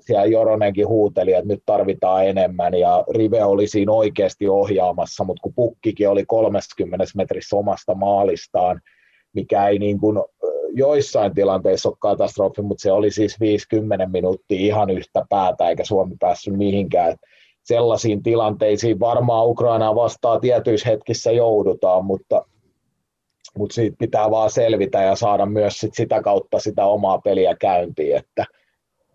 siellä 0.07 0.25
Joronenkin 0.25 0.87
huuteli, 0.87 1.33
että 1.33 1.47
nyt 1.47 1.63
tarvitaan 1.65 2.27
enemmän, 2.27 2.73
ja 2.73 3.03
Rive 3.15 3.43
oli 3.43 3.67
siinä 3.67 3.91
oikeasti 3.91 4.47
ohjaamassa, 4.47 5.23
mutta 5.23 5.41
kun 5.41 5.53
pukkikin 5.55 6.09
oli 6.09 6.25
30 6.25 7.05
metrissä 7.15 7.55
omasta 7.55 7.95
maalistaan, 7.95 8.81
mikä 9.33 9.67
ei 9.67 9.79
niin 9.79 9.99
kuin 9.99 10.17
joissain 10.73 11.33
tilanteissa 11.33 11.89
ole 11.89 11.97
katastrofi, 11.99 12.61
mutta 12.61 12.81
se 12.81 12.91
oli 12.91 13.11
siis 13.11 13.39
50 13.39 14.05
minuuttia 14.05 14.59
ihan 14.59 14.89
yhtä 14.89 15.25
päätä, 15.29 15.69
eikä 15.69 15.85
Suomi 15.85 16.15
päässyt 16.19 16.57
mihinkään. 16.57 17.15
Sellaisiin 17.63 18.23
tilanteisiin 18.23 18.99
varmaan 18.99 19.47
Ukrainaa 19.47 19.95
vastaan 19.95 20.41
tietyissä 20.41 20.89
hetkissä 20.89 21.31
joudutaan, 21.31 22.05
mutta, 22.05 22.45
mutta 23.57 23.73
siitä 23.73 23.95
pitää 23.99 24.31
vaan 24.31 24.51
selvitä 24.51 25.01
ja 25.01 25.15
saada 25.15 25.45
myös 25.45 25.73
sit 25.73 25.93
sitä 25.93 26.21
kautta 26.21 26.59
sitä 26.59 26.85
omaa 26.85 27.21
peliä 27.21 27.55
käyntiin, 27.55 28.17
että 28.17 28.45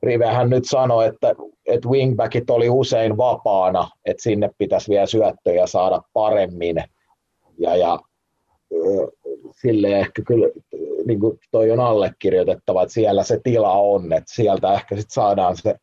Rivehän 0.02 0.50
nyt 0.50 0.64
sanoi, 0.64 1.06
että, 1.06 1.34
että 1.66 1.88
wingbackit 1.88 2.50
oli 2.50 2.70
usein 2.70 3.16
vapaana, 3.16 3.90
että 4.04 4.22
sinne 4.22 4.50
pitäisi 4.58 4.90
vielä 4.90 5.06
syöttöjä 5.06 5.66
saada 5.66 6.02
paremmin. 6.12 6.76
Ja, 7.58 7.76
ja 7.76 7.98
sille 9.60 9.98
ehkä 9.98 10.22
kyllä 10.26 10.48
niin 11.06 11.20
kuin 11.20 11.38
toi 11.50 11.70
on 11.70 11.80
allekirjoitettava, 11.80 12.82
että 12.82 12.92
siellä 12.92 13.22
se 13.22 13.40
tila 13.44 13.72
on, 13.72 14.12
että 14.12 14.34
sieltä 14.34 14.72
ehkä 14.72 14.96
sit 14.96 15.10
saadaan 15.10 15.56
se 15.56 15.74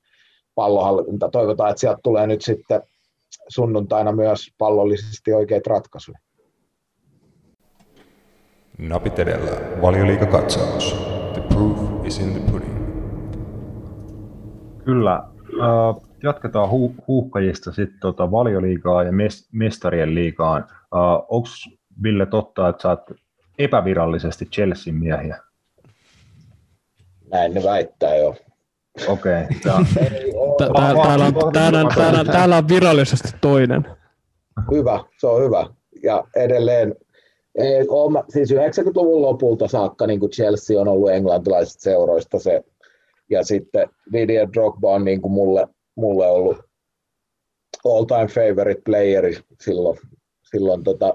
pallohallinta. 0.56 1.30
Toivotaan, 1.30 1.70
että 1.70 1.80
sieltä 1.80 2.00
tulee 2.04 2.28
nyt 2.28 2.42
sitten 2.42 2.82
sunnuntaina 3.48 4.12
myös 4.12 4.48
pallollisesti 4.58 5.34
oikeat 5.34 5.68
ratkaisuja. 5.68 6.20
Napit 8.78 9.20
edellä, 9.20 9.82
valioliikakatsaus. 9.82 10.96
The 11.34 11.42
proof 11.42 12.06
is 12.06 12.20
in 12.20 12.32
the 12.32 12.52
pudding. 12.52 12.79
Kyllä. 14.90 15.24
Uh, 15.54 16.08
jatketaan 16.24 16.70
hu- 16.70 17.04
huuhkajista 17.08 17.72
sitten 17.72 18.00
tota 18.00 18.32
valioliigaa 18.32 19.04
ja 19.04 19.12
mes- 19.12 19.50
mestarien 19.52 20.16
liigaan. 20.16 20.64
Uh, 20.64 21.26
Onko 21.30 21.48
Ville 22.04 22.26
totta, 22.26 22.70
että 22.70 22.82
sä 22.82 22.90
oot 22.90 23.02
epävirallisesti 23.60 24.46
Chelsean 24.46 24.96
miehiä? 24.96 25.38
Näin 27.32 27.54
ne 27.54 27.64
väittää 27.64 28.16
jo. 28.16 28.36
Okei. 29.08 29.44
Täällä 32.32 32.58
on 32.58 32.68
virallisesti 32.68 33.30
toinen. 33.42 33.88
Hyvä, 34.72 35.04
se 35.20 35.28
on 35.28 35.44
hyvä. 35.44 35.68
Ja 36.04 36.24
edelleen, 36.36 36.96
on, 37.90 38.24
siis 38.30 38.52
90-luvun 38.52 39.22
lopulta 39.22 39.68
saakka 39.68 40.08
niin 40.08 40.20
kuin 40.20 40.32
Chelsea 40.32 40.82
on 40.82 40.88
ollut 40.88 41.12
englantilaisista 41.12 41.82
seuroista 41.82 42.40
se, 42.40 42.64
ja 43.30 43.44
sitten 43.44 43.90
Didier 44.14 44.48
Drogba 44.54 44.94
on 44.94 45.06
niin 45.06 45.22
kuin 45.22 45.32
mulle, 45.32 45.68
mulle 45.96 46.28
ollut 46.28 46.58
all 47.86 48.06
time 48.06 48.28
favorite 48.28 48.82
playeri 48.86 49.38
silloin, 49.62 50.00
silloin 50.52 50.84
tota, 50.84 51.14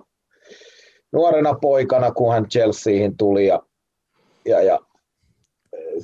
nuorena 1.13 1.55
poikana, 1.55 2.13
kun 2.13 2.33
hän 2.33 2.49
Chelseahin 2.49 3.17
tuli 3.17 3.47
ja, 3.47 3.63
ja, 4.45 4.63
ja 4.63 4.79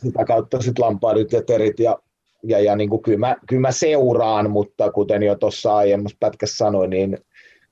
sitä 0.03 0.25
kautta 0.25 0.63
sitten 0.63 0.85
Lampardit 0.85 1.33
ja 1.33 1.43
Terit 1.43 1.81
ja, 1.81 1.99
ja, 2.43 2.61
ja 2.61 2.77
niin 2.77 2.91
kuin 2.91 3.03
kyllä, 3.03 3.19
mä, 3.19 3.37
kyllä 3.49 3.61
mä 3.61 3.73
seuraan, 3.73 4.51
mutta 4.51 4.93
kuten 4.93 5.23
jo 5.23 5.35
tuossa 5.35 5.77
aiemmassa 5.77 6.17
pätkässä 6.21 6.57
sanoin, 6.57 6.91
niin 6.91 7.19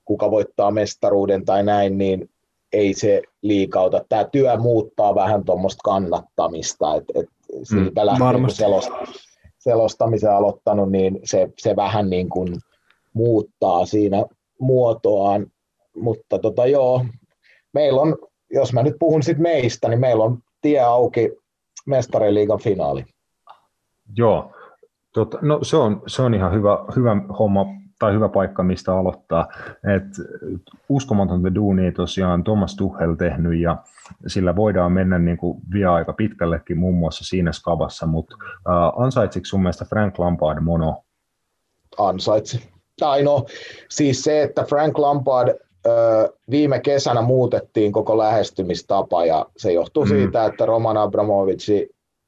kuka 0.05 0.31
voittaa 0.31 0.71
mestaruuden 0.71 1.45
tai 1.45 1.63
näin, 1.63 1.97
niin 1.97 2.29
ei 2.73 2.93
se 2.93 3.21
liikauta. 3.41 4.05
Tämä 4.09 4.23
työ 4.23 4.57
muuttaa 4.57 5.15
vähän 5.15 5.45
tuommoista 5.45 5.81
kannattamista, 5.83 6.95
että 6.95 7.13
et 7.19 7.29
siitä 7.63 8.01
mm, 8.01 8.05
lähtien 8.05 8.41
kun 8.41 8.51
selost, 8.51 8.89
selostamisen 9.57 10.31
aloittanut, 10.31 10.91
niin 10.91 11.19
se, 11.23 11.49
se 11.57 11.75
vähän 11.75 12.09
niin 12.09 12.29
kuin 12.29 12.55
muuttaa 13.13 13.85
siinä 13.85 14.25
muotoaan, 14.59 15.47
mutta 15.95 16.39
tota 16.39 16.65
joo, 16.65 17.05
meillä 17.73 18.01
on, 18.01 18.17
jos 18.51 18.73
mä 18.73 18.83
nyt 18.83 18.95
puhun 18.99 19.23
sitten 19.23 19.43
meistä, 19.43 19.89
niin 19.89 19.99
meillä 19.99 20.23
on 20.23 20.39
tie 20.61 20.79
auki 20.79 21.31
mestariliigan 21.85 22.59
finaali. 22.59 23.05
Joo, 24.17 24.51
Tot, 25.13 25.41
no 25.41 25.59
se 25.61 25.77
on, 25.77 26.01
se 26.07 26.21
on 26.21 26.33
ihan 26.33 26.53
hyvä, 26.53 26.77
hyvä 26.95 27.17
homma 27.39 27.65
tai 27.99 28.13
hyvä 28.13 28.29
paikka, 28.29 28.63
mistä 28.63 28.93
aloittaa. 28.97 29.47
Et 29.95 30.27
uskomatonta 30.89 31.55
duunia 31.55 31.91
tosiaan 31.91 32.43
Thomas 32.43 32.75
Tuchel 32.75 33.13
tehnyt 33.15 33.59
ja 33.59 33.77
sillä 34.27 34.55
voidaan 34.55 34.91
mennä 34.91 35.19
niin 35.19 35.37
kuin 35.37 35.61
vielä 35.73 35.93
aika 35.93 36.13
pitkällekin 36.13 36.77
muun 36.77 36.95
muassa 36.95 37.23
siinä 37.23 37.51
skavassa, 37.51 38.05
mutta 38.05 38.35
äh, 38.41 39.03
ansaitsiko 39.03 39.45
sun 39.45 39.59
mielestä 39.59 39.85
Frank 39.85 40.19
Lampard 40.19 40.59
mono? 40.61 41.03
Ansaitsi. 41.97 42.69
Tai 42.99 43.23
no, 43.23 43.45
siis 43.89 44.23
se, 44.23 44.41
että 44.41 44.63
Frank 44.63 44.97
Lampard 44.97 45.59
viime 46.49 46.79
kesänä 46.79 47.21
muutettiin 47.21 47.91
koko 47.91 48.17
lähestymistapa 48.17 49.25
ja 49.25 49.45
se 49.57 49.73
johtuu 49.73 50.05
mm. 50.05 50.09
siitä, 50.09 50.45
että 50.45 50.65
Roman 50.65 50.97
Abramovic 50.97 51.69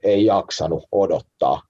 ei 0.03 0.25
jaksanut 0.25 0.83
odottaa. 0.91 1.61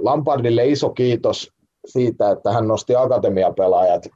Lampardille 0.00 0.66
iso 0.66 0.90
kiitos 0.90 1.52
siitä, 1.88 2.30
että 2.30 2.52
hän 2.52 2.68
nosti 2.68 2.94
akatemiapelaajat 2.94 4.08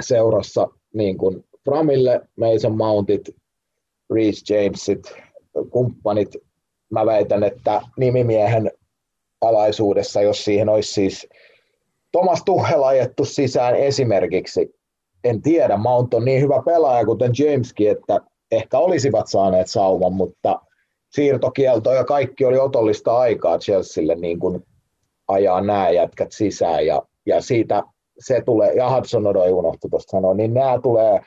seurassa 0.00 0.68
niin 0.94 1.18
kuin 1.18 1.44
Framille, 1.64 2.20
Mason 2.36 2.76
Mountit, 2.76 3.30
Reece 4.14 4.54
Jamesit, 4.54 5.14
kumppanit. 5.70 6.36
Mä 6.90 7.06
väitän, 7.06 7.42
että 7.42 7.82
nimimiehen 7.96 8.70
alaisuudessa, 9.40 10.22
jos 10.22 10.44
siihen 10.44 10.68
olisi 10.68 10.92
siis 10.92 11.28
Thomas 12.12 12.42
Tuchel 12.44 12.82
ajettu 12.82 13.24
sisään 13.24 13.76
esimerkiksi, 13.76 14.74
en 15.24 15.42
tiedä, 15.42 15.76
Mount 15.76 16.14
on 16.14 16.24
niin 16.24 16.42
hyvä 16.42 16.62
pelaaja 16.66 17.04
kuten 17.04 17.32
Jameskin, 17.38 17.90
että 17.90 18.20
ehkä 18.50 18.78
olisivat 18.78 19.28
saaneet 19.28 19.70
sauman, 19.70 20.12
mutta 20.12 20.60
siirtokielto 21.10 21.92
ja 21.92 22.04
kaikki 22.04 22.44
oli 22.44 22.58
otollista 22.58 23.18
aikaa 23.18 23.58
Chelsealle 23.58 24.14
niin 24.14 24.38
kuin 24.38 24.62
ajaa 25.30 25.60
nämä 25.60 25.90
jätkät 25.90 26.32
sisään 26.32 26.86
ja, 26.86 27.02
ja 27.26 27.40
siitä 27.40 27.82
se 28.18 28.42
tulee, 28.44 28.72
ja 28.72 28.94
Hudson 28.94 29.26
Odoi 29.26 29.52
unohtui 29.52 29.90
tuosta 29.90 30.10
sanoa, 30.10 30.34
niin 30.34 30.54
nämä 30.54 30.78
tulee, 30.82 31.20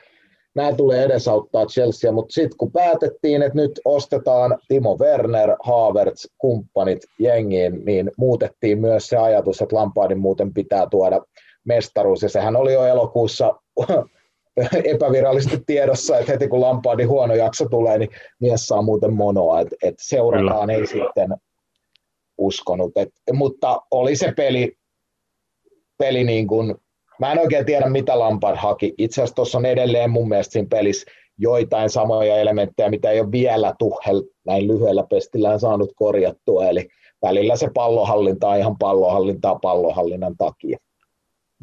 nämä 0.54 0.72
tulee 0.72 1.04
edesauttaa 1.04 1.66
Chelsea, 1.66 2.12
mutta 2.12 2.32
sitten 2.32 2.58
kun 2.58 2.72
päätettiin, 2.72 3.42
että 3.42 3.58
nyt 3.58 3.80
ostetaan 3.84 4.58
Timo 4.68 4.96
Werner, 5.00 5.56
Havertz, 5.62 6.26
kumppanit 6.38 6.98
jengiin, 7.18 7.84
niin 7.84 8.10
muutettiin 8.18 8.80
myös 8.80 9.08
se 9.08 9.16
ajatus, 9.16 9.62
että 9.62 9.76
Lampardin 9.76 10.18
muuten 10.18 10.54
pitää 10.54 10.86
tuoda 10.90 11.20
mestaruus, 11.64 12.22
ja 12.22 12.28
sehän 12.28 12.56
oli 12.56 12.72
jo 12.72 12.86
elokuussa 12.86 13.54
epävirallisesti 14.94 15.62
tiedossa, 15.66 16.18
että 16.18 16.32
heti 16.32 16.48
kun 16.48 16.60
Lampardin 16.60 17.08
huono 17.08 17.34
jakso 17.34 17.68
tulee, 17.68 17.98
niin 17.98 18.10
mies 18.40 18.66
saa 18.66 18.82
muuten 18.82 19.12
monoa, 19.12 19.60
että 19.60 19.76
et 19.82 19.94
seurataan 19.98 20.68
Kyllä. 20.68 20.72
ei 20.72 20.86
sitten 20.86 21.34
uskonut, 22.38 22.92
et, 22.96 23.08
mutta 23.32 23.82
oli 23.90 24.16
se 24.16 24.32
peli, 24.36 24.72
peli 25.98 26.24
niin 26.24 26.46
kuin, 26.46 26.74
mä 27.20 27.32
en 27.32 27.38
oikein 27.38 27.66
tiedä 27.66 27.88
mitä 27.88 28.18
Lampard 28.18 28.56
haki, 28.56 28.94
itse 28.98 29.22
asiassa 29.22 29.34
tuossa 29.34 29.58
on 29.58 29.66
edelleen 29.66 30.10
mun 30.10 30.28
mielestä 30.28 30.52
siinä 30.52 30.68
pelissä 30.70 31.10
joitain 31.38 31.90
samoja 31.90 32.36
elementtejä, 32.36 32.90
mitä 32.90 33.10
ei 33.10 33.20
ole 33.20 33.32
vielä 33.32 33.74
Tuhel 33.78 34.22
näin 34.46 34.68
lyhyellä 34.68 35.04
pestillään 35.10 35.60
saanut 35.60 35.92
korjattua, 35.96 36.64
eli 36.64 36.88
välillä 37.22 37.56
se 37.56 37.70
pallohallinta 37.74 38.48
on 38.48 38.58
ihan 38.58 38.78
pallohallintaa 38.78 39.58
pallohallinnan 39.58 40.36
takia. 40.36 40.78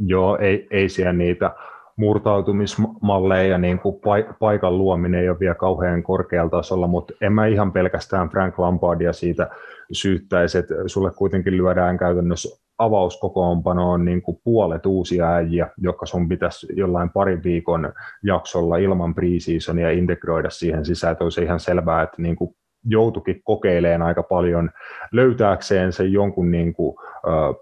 Joo, 0.06 0.38
ei, 0.38 0.68
ei 0.72 0.90
siellä 0.90 1.14
niitä 1.14 1.52
murtautumismalleja, 1.96 3.58
niin 3.58 3.80
kuin 3.80 4.02
paikan 4.40 4.78
luominen 4.78 5.22
ei 5.22 5.30
ole 5.30 5.40
vielä 5.40 5.56
kauhean 5.56 6.04
korkealla 6.04 6.50
tasolla, 6.50 6.88
mutta 6.88 7.14
en 7.22 7.34
mä 7.34 7.48
ihan 7.48 7.72
pelkästään 7.72 8.30
Frank 8.30 8.60
Lampardia 8.60 9.14
siitä 9.14 9.50
syyttäisi, 9.92 10.58
että 10.58 10.76
sulle 10.88 11.12
kuitenkin 11.12 11.58
lyödään 11.58 11.98
käytännössä 11.98 12.62
avauskokoonpanoon 12.78 14.06
niin 14.06 14.22
kuin 14.22 14.38
puolet 14.44 14.86
uusia 14.86 15.34
äijiä, 15.34 15.70
jotka 15.78 16.06
sun 16.06 16.30
pitäisi 16.30 16.68
jollain 16.76 17.10
parin 17.10 17.44
viikon 17.44 17.94
jaksolla 18.24 18.78
ilman 18.78 19.16
preseasonia 19.16 19.92
integroida 19.92 20.50
siihen 20.50 20.86
sisään, 20.86 21.12
että 21.12 21.24
olisi 21.24 21.44
ihan 21.44 21.60
selvää, 21.60 22.04
että 22.04 22.22
niin 22.22 22.36
kuin 22.36 22.56
joutukin 22.86 23.42
kokeilemaan 23.44 24.02
aika 24.02 24.24
paljon 24.24 24.72
löytääkseen 25.12 25.94
sen 25.94 26.12
jonkun 26.12 26.52
niin 26.52 26.74
kuin, 26.74 26.98
äh, 27.28 27.56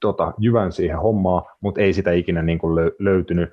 tota, 0.00 0.32
jyvän 0.38 0.72
siihen 0.72 0.98
hommaan, 0.98 1.42
mutta 1.60 1.80
ei 1.80 1.92
sitä 1.92 2.12
ikinä 2.12 2.42
niin 2.42 2.58
kuin 2.58 2.90
löytynyt. 2.98 3.50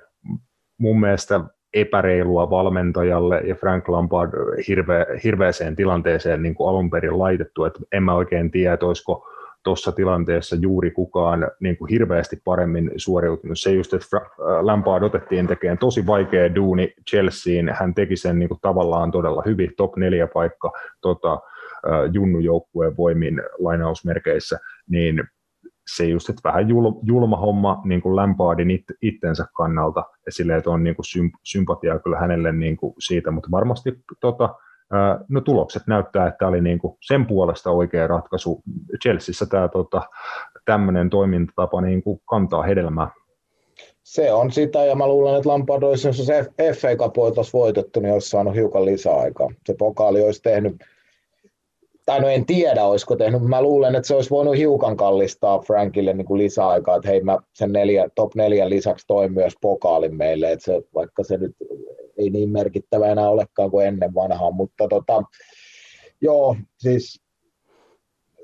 Mun 0.77 0.99
mielestä 0.99 1.41
epäreilua 1.73 2.49
valmentajalle 2.49 3.41
ja 3.45 3.55
Frank 3.55 3.89
Lampard 3.89 4.31
hirve, 4.67 5.05
hirveäseen 5.23 5.75
tilanteeseen 5.75 6.43
niin 6.43 6.55
kuin 6.55 6.69
alun 6.69 6.89
perin 6.89 7.19
laitettu, 7.19 7.65
että 7.65 7.79
en 7.91 8.03
mä 8.03 8.13
oikein 8.13 8.51
tiedä, 8.51 8.73
että 8.73 8.85
olisiko 8.85 9.27
tuossa 9.63 9.91
tilanteessa 9.91 10.55
juuri 10.55 10.91
kukaan 10.91 11.51
niin 11.59 11.77
kuin 11.77 11.89
hirveästi 11.89 12.41
paremmin 12.43 12.91
suoriutunut. 12.97 13.59
Se 13.59 13.71
just, 13.71 13.93
että 13.93 14.21
Lampard 14.61 15.03
otettiin 15.03 15.47
tekemään 15.47 15.77
tosi 15.77 16.07
vaikea 16.07 16.55
duuni 16.55 16.93
Chelseain, 17.09 17.69
hän 17.79 17.93
teki 17.93 18.15
sen 18.15 18.39
niin 18.39 18.49
kuin 18.49 18.59
tavallaan 18.61 19.11
todella 19.11 19.43
hyvin, 19.45 19.71
top 19.77 19.97
neljä 19.97 20.27
paikka 20.27 20.71
tota, 21.01 21.39
junnujoukkueen 22.13 22.97
voimin 22.97 23.41
lainausmerkeissä, 23.59 24.59
niin 24.89 25.23
se 25.95 26.05
just, 26.05 26.29
että 26.29 26.41
vähän 26.43 26.69
jul, 26.69 26.91
julma 27.03 27.37
homma 27.37 27.81
niin 27.85 28.01
kuin 28.01 28.15
Lampardin 28.15 28.71
it, 28.71 28.85
itsensä 29.01 29.45
kannalta, 29.53 30.03
ja 30.25 30.31
silleen, 30.31 30.57
että 30.57 30.69
on 30.69 30.83
niin 30.83 30.95
kuin 30.95 31.05
symp, 31.05 31.33
sympatiaa 31.43 31.99
kyllä 31.99 32.19
hänelle 32.19 32.51
niin 32.51 32.77
kuin 32.77 32.93
siitä, 32.99 33.31
mutta 33.31 33.51
varmasti 33.51 33.93
tota, 34.19 34.55
no, 35.29 35.41
tulokset 35.41 35.83
näyttää, 35.87 36.27
että 36.27 36.47
oli 36.47 36.61
niin 36.61 36.79
kuin 36.79 36.97
sen 37.01 37.25
puolesta 37.25 37.71
oikea 37.71 38.07
ratkaisu. 38.07 38.61
Chelseassa 39.01 39.45
tämä 39.45 39.67
tota, 39.67 40.01
tämmöinen 40.65 41.09
toimintatapa 41.09 41.81
niin 41.81 42.03
kuin 42.03 42.21
kantaa 42.29 42.63
hedelmää. 42.63 43.09
Se 44.03 44.33
on 44.33 44.51
sitä, 44.51 44.85
ja 44.85 44.95
mä 44.95 45.07
luulen, 45.07 45.35
että 45.35 45.49
Lampard 45.49 45.83
olisi, 45.83 46.07
jos 46.07 46.25
se 46.25 46.45
FA 46.73 46.95
Cup 46.95 47.15
voitettu, 47.53 47.99
niin 47.99 48.13
olisi 48.13 48.29
saanut 48.29 48.55
hiukan 48.55 48.85
lisäaikaa. 48.85 49.49
Se 49.65 49.75
pokaali 49.77 50.23
olisi 50.23 50.41
tehnyt 50.41 50.75
tai 52.11 52.21
no 52.21 52.27
en 52.27 52.45
tiedä, 52.45 52.85
olisiko 52.85 53.15
tehnyt, 53.15 53.41
mä 53.41 53.61
luulen, 53.61 53.95
että 53.95 54.07
se 54.07 54.15
olisi 54.15 54.29
voinut 54.29 54.57
hiukan 54.57 54.97
kallistaa 54.97 55.59
Frankille 55.59 56.13
niin 56.13 56.25
kuin 56.25 56.37
lisäaikaa, 56.37 56.95
että 56.95 57.09
hei 57.09 57.21
mä 57.21 57.37
sen 57.53 57.71
neljä, 57.71 58.09
top 58.15 58.35
neljän 58.35 58.69
lisäksi 58.69 59.07
toin 59.07 59.33
myös 59.33 59.53
pokaalin 59.61 60.15
meille, 60.15 60.51
että 60.51 60.65
se, 60.65 60.81
vaikka 60.95 61.23
se 61.23 61.37
nyt 61.37 61.55
ei 62.17 62.29
niin 62.29 62.49
merkittävä 62.49 63.07
enää 63.07 63.29
olekaan 63.29 63.71
kuin 63.71 63.87
ennen 63.87 64.13
vanhaa, 64.13 64.51
mutta 64.51 64.87
tota, 64.87 65.23
joo, 66.21 66.55
siis 66.77 67.21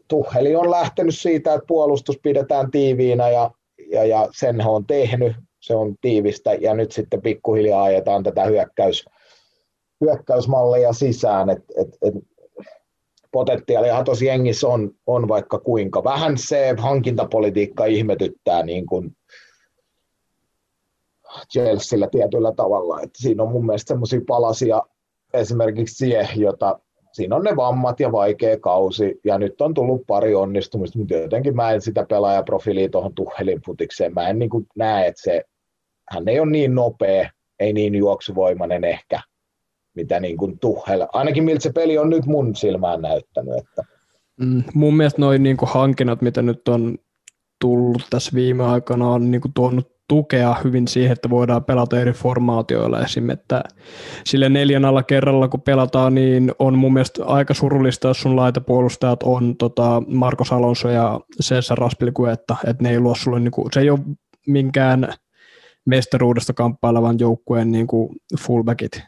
Tuheli 0.07 0.55
on 0.55 0.71
lähtenyt 0.71 1.15
siitä, 1.17 1.53
että 1.53 1.67
puolustus 1.67 2.19
pidetään 2.23 2.71
tiiviinä 2.71 3.29
ja, 3.29 3.51
ja, 3.91 4.05
ja 4.05 4.27
sen 4.31 4.67
on 4.67 4.85
tehnyt, 4.85 5.35
se 5.59 5.75
on 5.75 5.95
tiivistä 6.01 6.53
ja 6.53 6.73
nyt 6.73 6.91
sitten 6.91 7.21
pikkuhiljaa 7.21 7.83
ajetaan 7.83 8.23
tätä 8.23 8.45
hyökkäys, 8.45 9.05
hyökkäysmalleja 10.01 10.93
sisään, 10.93 11.49
että 11.49 11.73
et, 11.77 11.87
et 12.01 12.13
potentiaalia 13.37 14.03
tuossa 14.03 14.25
jengissä 14.25 14.67
on, 14.67 14.91
on 15.07 15.27
vaikka 15.27 15.59
kuinka. 15.59 16.03
Vähän 16.03 16.37
se 16.37 16.75
hankintapolitiikka 16.77 17.85
ihmetyttää 17.85 18.63
niin 18.63 18.85
kuin 18.85 19.11
Chelsealla 21.53 22.07
tietyllä 22.07 22.53
tavalla. 22.55 23.01
Että 23.01 23.21
siinä 23.21 23.43
on 23.43 23.51
mun 23.51 23.65
mielestä 23.65 23.87
semmoisia 23.87 24.21
palasia 24.27 24.81
esimerkiksi 25.33 25.95
siihen, 25.95 26.27
jota 26.35 26.79
siinä 27.11 27.35
on 27.35 27.43
ne 27.43 27.55
vammat 27.55 27.99
ja 27.99 28.11
vaikea 28.11 28.59
kausi, 28.59 29.19
ja 29.23 29.37
nyt 29.37 29.61
on 29.61 29.73
tullut 29.73 30.01
pari 30.07 30.35
onnistumista, 30.35 30.99
mutta 30.99 31.13
jotenkin 31.13 31.55
mä 31.55 31.71
en 31.71 31.81
sitä 31.81 32.05
pelaajaprofiilia 32.09 32.89
tuohon 32.89 33.13
Tuhelin 33.13 33.61
futikseen, 33.65 34.13
mä 34.13 34.29
en 34.29 34.39
niin 34.39 34.49
näe, 34.75 35.07
että 35.07 35.21
se, 35.21 35.43
hän 36.11 36.27
ei 36.27 36.39
ole 36.39 36.51
niin 36.51 36.75
nopea, 36.75 37.29
ei 37.59 37.73
niin 37.73 37.95
juoksuvoimainen 37.95 38.83
ehkä, 38.83 39.19
mitä 39.97 40.19
niin 40.19 40.37
kuin 40.37 40.59
Tuhel, 40.59 41.07
ainakin 41.13 41.43
miltä 41.43 41.63
se 41.63 41.71
peli 41.71 41.97
on 41.97 42.09
nyt 42.09 42.25
mun 42.25 42.55
silmään 42.55 43.01
näyttänyt. 43.01 43.53
Että. 43.57 43.83
Mm, 44.41 44.63
mun 44.73 44.97
mielestä 44.97 45.21
noin 45.21 45.43
niin 45.43 45.57
kuin 45.57 45.69
hankinnat, 45.69 46.21
mitä 46.21 46.41
nyt 46.41 46.67
on 46.67 46.97
tullut 47.61 48.01
tässä 48.09 48.31
viime 48.35 48.63
aikana, 48.63 49.09
on 49.09 49.31
niin 49.31 49.41
kuin 49.41 49.53
tuonut 49.53 49.97
tukea 50.07 50.55
hyvin 50.63 50.87
siihen, 50.87 51.11
että 51.11 51.29
voidaan 51.29 51.63
pelata 51.63 51.99
eri 51.99 52.11
formaatioilla 52.11 53.01
esim. 53.01 53.29
että 53.29 53.63
sille 54.25 54.49
neljän 54.49 54.85
alla 54.85 55.03
kerralla 55.03 55.47
kun 55.47 55.61
pelataan, 55.61 56.15
niin 56.15 56.51
on 56.59 56.77
mun 56.77 56.93
mielestä 56.93 57.25
aika 57.25 57.53
surullista, 57.53 58.07
jos 58.07 58.21
sun 58.21 58.35
laitapuolustajat 58.35 59.23
on 59.23 59.57
tota 59.57 60.03
Marko 60.07 60.43
Alonso 60.51 60.89
ja 60.89 61.19
Cesar 61.43 61.77
Raspilikuetta, 61.77 62.55
että 62.67 62.83
ne 62.83 62.91
ei 62.91 62.99
luo 62.99 63.15
sulle, 63.15 63.39
niin 63.39 63.51
kuin, 63.51 63.67
se 63.73 63.79
ei 63.79 63.89
ole 63.89 63.99
minkään 64.47 65.13
mestaruudesta 65.85 66.53
kamppailevan 66.53 67.19
joukkueen 67.19 67.71
niin 67.71 67.87
kuin 67.87 68.09
fullbackit, 68.39 69.01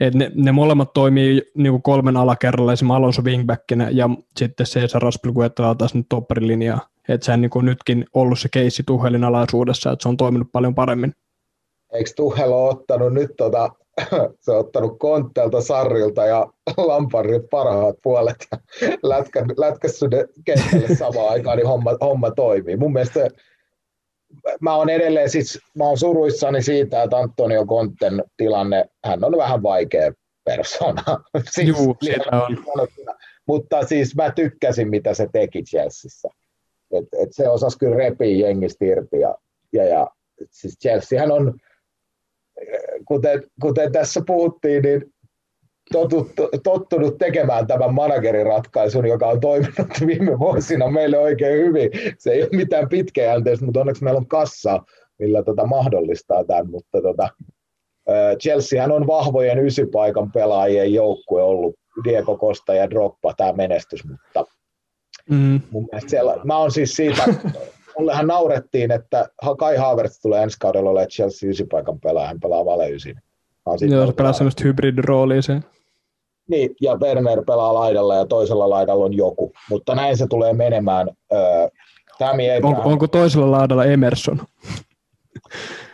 et 0.00 0.14
ne, 0.14 0.32
ne, 0.34 0.52
molemmat 0.52 0.92
toimii 0.92 1.42
niin 1.54 1.72
kuin 1.72 1.82
kolmen 1.82 2.16
alakerralla, 2.16 2.72
esimerkiksi 2.72 2.96
Alonso 2.96 3.22
wingbackinä 3.22 3.88
ja 3.90 4.10
sitten 4.36 4.66
Cesar 4.66 5.06
Aspilicueta 5.06 5.74
taas 5.74 5.94
nyt 5.94 6.06
topparilinjaa. 6.08 6.80
Että 7.08 7.24
se 7.24 7.32
on 7.32 7.40
niin 7.40 7.50
kuin 7.50 7.66
nytkin 7.66 8.04
ollut 8.14 8.38
se 8.38 8.48
keissi 8.52 8.82
Tuhelin 8.86 9.24
alaisuudessa, 9.24 9.92
että 9.92 10.02
se 10.02 10.08
on 10.08 10.16
toiminut 10.16 10.48
paljon 10.52 10.74
paremmin. 10.74 11.14
Eikö 11.92 12.10
Tuhel 12.16 12.52
ole 12.52 12.70
ottanut 12.70 13.12
nyt 13.12 13.30
tota, 13.36 13.70
se 14.40 14.52
on 14.52 14.58
ottanut 14.58 14.98
Konttelta, 14.98 15.60
Sarrilta 15.60 16.26
ja 16.26 16.46
Lamparin 16.86 17.48
parhaat 17.50 17.96
puolet 18.02 18.46
ja 18.50 18.58
lätkä, 19.02 19.44
lätkässyt 19.56 20.10
kentälle 20.44 20.96
samaan 20.96 21.30
aikaan, 21.30 21.56
niin 21.56 21.68
homma, 21.68 21.90
homma 22.00 22.30
toimii. 22.30 22.76
Mun 22.76 22.92
mielestä 22.92 23.20
se 23.20 23.28
mä 24.60 24.76
oon 24.76 24.90
edelleen 24.90 25.30
siis, 25.30 25.58
mä 25.74 25.84
oon 25.84 25.98
suruissani 25.98 26.62
siitä, 26.62 27.02
että 27.02 27.16
Antonio 27.16 27.66
Conten 27.66 28.24
tilanne, 28.36 28.84
hän 29.04 29.24
on 29.24 29.36
vähän 29.36 29.62
vaikea 29.62 30.12
persona. 30.44 31.02
siis, 31.54 31.68
Juu, 31.68 31.96
on. 32.32 32.58
Mutta 33.46 33.86
siis 33.86 34.16
mä 34.16 34.30
tykkäsin, 34.30 34.90
mitä 34.90 35.14
se 35.14 35.28
teki 35.32 35.62
Chelseassa. 35.62 36.28
Et, 36.90 37.04
et 37.22 37.28
se 37.30 37.48
osasi 37.48 37.78
kyllä 37.78 37.96
repiä 37.96 38.48
jengistä 38.48 38.84
irti. 38.84 39.20
Ja, 39.20 39.34
ja, 39.72 39.84
ja 39.84 40.10
siis 40.50 40.78
Chelseahän 40.78 41.32
on, 41.32 41.54
kuten, 43.08 43.42
kuten 43.62 43.92
tässä 43.92 44.22
puhuttiin, 44.26 44.82
niin 44.82 45.14
totuttu, 45.92 46.48
tottunut 46.64 47.18
tekemään 47.18 47.66
tämän 47.66 47.94
manageriratkaisun, 47.94 49.06
joka 49.06 49.26
on 49.26 49.40
toiminut 49.40 49.88
viime 50.06 50.38
vuosina 50.38 50.90
meille 50.90 51.18
oikein 51.18 51.66
hyvin. 51.66 51.90
Se 52.18 52.30
ei 52.30 52.42
ole 52.42 52.50
mitään 52.52 52.88
pitkäjänteistä, 52.88 53.64
mutta 53.64 53.80
onneksi 53.80 54.04
meillä 54.04 54.18
on 54.18 54.26
kassa, 54.26 54.82
millä 55.18 55.42
tota 55.42 55.66
mahdollistaa 55.66 56.44
tämän. 56.44 56.70
Mutta 56.70 57.02
tota, 57.02 57.28
Chelseahän 58.40 58.92
on 58.92 59.06
vahvojen 59.06 59.58
ysipaikan 59.58 60.32
pelaajien 60.32 60.94
joukkue 60.94 61.42
ollut 61.42 61.74
Diego 62.04 62.38
Costa 62.38 62.74
ja 62.74 62.90
Droppa 62.90 63.34
tämä 63.36 63.52
menestys, 63.52 64.04
mutta 64.04 64.44
mm. 65.30 65.60
mun 65.70 65.88
mielestä 65.92 66.10
siellä, 66.10 66.36
mä 66.44 66.56
oon 66.56 66.70
siis 66.70 66.92
siitä, 66.92 67.22
mullehan 67.98 68.26
naurettiin, 68.26 68.90
että 68.90 69.28
Kai 69.58 69.76
Havertz 69.76 70.20
tulee 70.20 70.42
ensi 70.42 70.56
kaudella 70.60 70.90
olemaan 70.90 71.08
Chelsea 71.08 71.50
ysipaikan 71.50 72.00
pelaaja, 72.00 72.28
hän 72.28 72.40
pelaa 72.40 72.64
vale 72.64 72.90
ysin. 72.90 73.16
Joo, 73.90 74.06
se 74.06 74.12
pelaa 74.12 74.32
semmoista 74.32 74.64
hybrid-roolia 74.64 75.42
se. 75.42 75.60
Niin, 76.50 76.70
ja 76.80 76.94
Werner 76.94 77.44
pelaa 77.46 77.74
laidalla 77.74 78.14
ja 78.14 78.26
toisella 78.26 78.70
laidalla 78.70 79.04
on 79.04 79.16
joku, 79.16 79.52
mutta 79.70 79.94
näin 79.94 80.16
se 80.16 80.26
tulee 80.26 80.52
menemään. 80.52 81.08
Öö, 81.32 81.68
Tammy 82.18 82.56
Abraham. 82.56 82.86
On, 82.86 82.92
onko 82.92 83.06
toisella 83.06 83.50
laidalla 83.50 83.84
Emerson? 83.84 84.40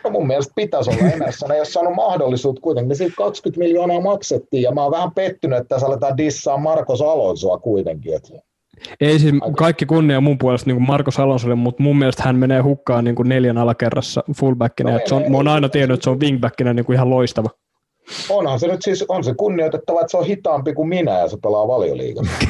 No 0.03 0.09
mun 0.09 0.27
mielestä 0.27 0.53
pitäisi 0.55 0.89
olla 0.89 1.11
Emerson, 1.13 1.51
ei 1.51 1.59
ole 1.59 1.65
saanut 1.65 1.95
mahdollisuutta 1.95 2.61
kuitenkin. 2.61 2.87
Me 2.87 2.95
siitä 2.95 3.13
20 3.17 3.59
miljoonaa 3.59 4.01
maksettiin 4.01 4.63
ja 4.63 4.71
mä 4.71 4.83
oon 4.83 4.91
vähän 4.91 5.11
pettynyt, 5.11 5.57
että 5.57 5.69
tässä 5.69 5.87
aletaan 5.87 6.17
dissaa 6.17 6.57
Marcos 6.57 7.01
Alonsoa 7.01 7.57
kuitenkin. 7.57 8.13
Ei 9.01 9.19
siis 9.19 9.35
kaikki 9.57 9.85
kunnia 9.85 10.21
mun 10.21 10.37
puolesta 10.37 10.69
niin 10.69 10.81
Marko 10.81 11.11
Alonsolle, 11.17 11.55
mutta 11.55 11.83
mun 11.83 11.97
mielestä 11.97 12.23
hän 12.23 12.35
menee 12.35 12.61
hukkaan 12.61 13.03
niin 13.03 13.15
kuin 13.15 13.29
neljän 13.29 13.57
alakerrassa 13.57 14.23
fullbackina. 14.35 14.91
No, 14.91 14.99
se 15.05 15.15
on, 15.15 15.31
mä 15.31 15.37
oon 15.37 15.47
aina 15.47 15.69
tiennyt, 15.69 15.93
että 15.93 16.03
se 16.03 16.09
on 16.09 16.19
wingbackina 16.19 16.73
niin 16.73 16.85
kuin 16.85 16.93
ihan 16.93 17.09
loistava. 17.09 17.49
Onhan 18.29 18.59
se 18.59 18.67
nyt 18.67 18.81
siis, 18.81 19.05
on 19.07 19.23
se 19.23 19.33
kunnioitettava, 19.33 20.01
että 20.01 20.11
se 20.11 20.17
on 20.17 20.25
hitaampi 20.25 20.73
kuin 20.73 20.89
minä 20.89 21.19
ja 21.19 21.27
se 21.27 21.37
pelaa 21.43 21.67
valioliigassa. 21.67 22.31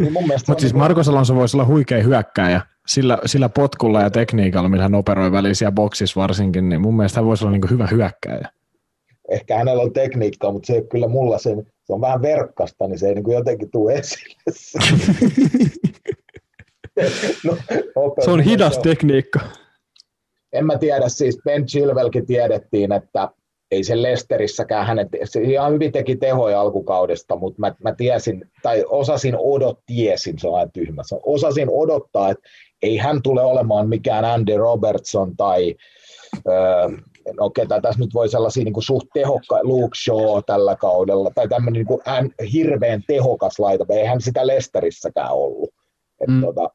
niin 0.00 0.12
Mutta 0.12 0.60
siis 0.60 0.74
Marko 0.74 1.00
Alonso 1.10 1.34
voisi 1.34 1.56
olla 1.56 1.66
huikea 1.66 2.02
hyökkääjä 2.02 2.60
sillä, 2.88 3.18
sillä 3.26 3.48
potkulla 3.48 4.02
ja 4.02 4.10
tekniikalla, 4.10 4.68
millä 4.68 4.82
hän 4.82 4.94
operoi 4.94 5.32
välisiä 5.32 5.72
boksissa 5.72 6.20
varsinkin, 6.20 6.68
niin 6.68 6.80
mun 6.80 6.96
mielestä 6.96 7.20
hän 7.20 7.26
voisi 7.26 7.44
olla 7.44 7.52
niin 7.52 7.70
hyvä 7.70 7.86
hyökkääjä. 7.86 8.48
Ehkä 9.30 9.56
hänellä 9.56 9.82
on 9.82 9.92
tekniikkaa, 9.92 10.52
mutta 10.52 10.66
se 10.66 10.72
ei 10.72 10.84
kyllä 10.90 11.08
mulla 11.08 11.38
sen, 11.38 11.66
se 11.84 11.92
on 11.92 12.00
vähän 12.00 12.22
verkkasta, 12.22 12.88
niin 12.88 12.98
se 12.98 13.08
ei 13.08 13.14
niin 13.14 13.32
jotenkin 13.32 13.70
tule 13.70 13.94
esille. 13.94 14.34
no, 17.44 17.56
se 18.24 18.30
on 18.30 18.40
hidas 18.40 18.72
se 18.72 18.78
on. 18.78 18.82
tekniikka. 18.82 19.40
En 20.52 20.66
mä 20.66 20.78
tiedä, 20.78 21.08
siis 21.08 21.38
Ben 21.44 21.66
Chilwellkin 21.66 22.26
tiedettiin, 22.26 22.92
että 22.92 23.28
ei 23.70 23.84
se 23.84 24.02
Lesterissäkään 24.02 24.86
hänet, 24.86 25.08
se 25.24 25.40
ihan 25.40 25.72
hyvin 25.72 25.92
teki 25.92 26.16
tehoja 26.16 26.60
alkukaudesta, 26.60 27.36
mutta 27.36 27.60
mä, 27.60 27.74
mä 27.82 27.94
tiesin, 27.94 28.50
tai 28.62 28.84
osasin 28.88 29.34
odot, 29.38 29.78
tiesin, 29.86 30.38
se 30.38 30.48
on 30.48 30.58
aina 30.58 30.70
tyhmä, 30.70 31.02
osasin 31.22 31.68
odottaa, 31.70 32.30
että 32.30 32.48
ei 32.82 32.96
hän 32.96 33.22
tule 33.22 33.42
olemaan 33.42 33.88
mikään 33.88 34.24
Andy 34.24 34.56
Robertson 34.56 35.36
tai 35.36 35.74
öö, 36.48 36.88
no 37.36 37.50
ketä 37.50 37.80
tässä 37.80 38.00
nyt 38.00 38.14
voi 38.14 38.28
sellaisia 38.28 38.64
niin 38.64 38.74
kuin 38.74 38.84
suht 38.84 39.06
tehokka, 39.14 39.60
Luke 39.62 39.94
Shaw 40.04 40.40
tällä 40.46 40.76
kaudella, 40.76 41.30
tai 41.34 41.48
tämmöinen 41.48 41.78
niin 41.78 41.86
kuin 41.86 42.00
hän, 42.04 42.30
hirveän 42.52 43.02
tehokas 43.06 43.58
laita, 43.58 43.84
ei 43.88 44.06
hän 44.06 44.20
sitä 44.20 44.46
Lesterissäkään 44.46 45.32
ollut. 45.32 45.70
Et 46.20 46.28
mm. 46.28 46.40
tota, 46.40 46.70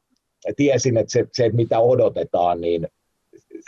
tiesin, 0.56 0.96
että 0.96 1.12
se, 1.12 1.26
se, 1.32 1.48
mitä 1.48 1.78
odotetaan, 1.78 2.60
niin 2.60 2.88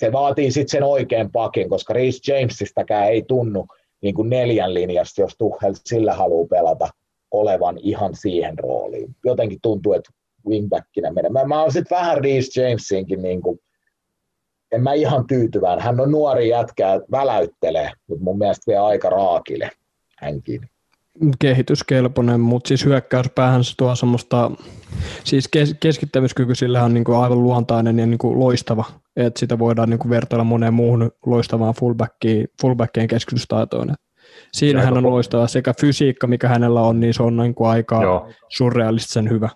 se 0.00 0.12
vaatii 0.12 0.50
sitten 0.50 0.68
sen 0.68 0.84
oikean 0.84 1.30
pakin, 1.32 1.68
koska 1.68 1.94
Reece 1.94 2.32
Jamesistäkään 2.32 3.08
ei 3.08 3.22
tunnu 3.22 3.66
niin 4.02 4.14
kuin 4.14 4.30
neljän 4.30 4.74
linjasta, 4.74 5.20
jos 5.20 5.34
Tuchel 5.38 5.74
sillä 5.84 6.14
haluaa 6.14 6.46
pelata 6.46 6.88
olevan 7.30 7.78
ihan 7.78 8.14
siihen 8.14 8.58
rooliin. 8.58 9.16
Jotenkin 9.24 9.58
tuntuu, 9.62 9.92
että 9.92 10.10
wingbackinä 10.48 11.10
menee. 11.10 11.30
Mä, 11.30 11.44
mä 11.44 11.62
oon 11.62 11.72
sitten 11.72 11.96
vähän 11.96 12.24
Reece 12.24 12.62
Jamesinkin, 12.62 13.22
niin 13.22 13.42
kuin, 13.42 13.58
en 14.72 14.82
mä 14.82 14.92
ihan 14.92 15.26
tyytyvään. 15.26 15.80
Hän 15.80 16.00
on 16.00 16.10
nuori 16.10 16.48
jätkä, 16.48 17.00
väläyttelee, 17.10 17.90
mutta 18.08 18.24
mun 18.24 18.38
mielestä 18.38 18.70
vielä 18.70 18.86
aika 18.86 19.10
raakille 19.10 19.70
hänkin 20.18 20.70
kehityskelpoinen, 21.38 22.40
mutta 22.40 22.68
siis 22.68 22.84
hyökkäyspäähän 22.84 23.64
se 23.64 23.74
tuo 23.76 23.94
semmoista, 23.94 24.50
siis 25.24 25.48
kes- 25.48 25.74
keskittämiskyky 25.80 26.54
sillä 26.54 26.84
on 26.84 26.94
niin 26.94 27.04
kuin 27.04 27.18
aivan 27.18 27.42
luontainen 27.42 27.98
ja 27.98 28.06
niin 28.06 28.18
kuin 28.18 28.38
loistava, 28.38 28.84
että 29.16 29.40
sitä 29.40 29.58
voidaan 29.58 29.90
niin 29.90 29.98
kuin 29.98 30.10
vertailla 30.10 30.44
moneen 30.44 30.74
muuhun 30.74 31.10
loistavaan 31.26 31.74
fullbackiin, 31.74 32.48
fullbackien 32.62 33.08
keskitystaitoon. 33.08 33.94
Siinä 34.52 34.82
hän 34.82 34.96
on 34.96 35.10
loistava 35.10 35.46
sekä 35.46 35.74
fysiikka, 35.80 36.26
mikä 36.26 36.48
hänellä 36.48 36.80
on, 36.80 37.00
niin 37.00 37.14
se 37.14 37.22
on 37.22 37.36
niin 37.36 37.54
kuin 37.54 37.68
aika 37.68 38.02
Joo. 38.02 38.28
surrealistisen 38.48 39.30
hyvä. 39.30 39.48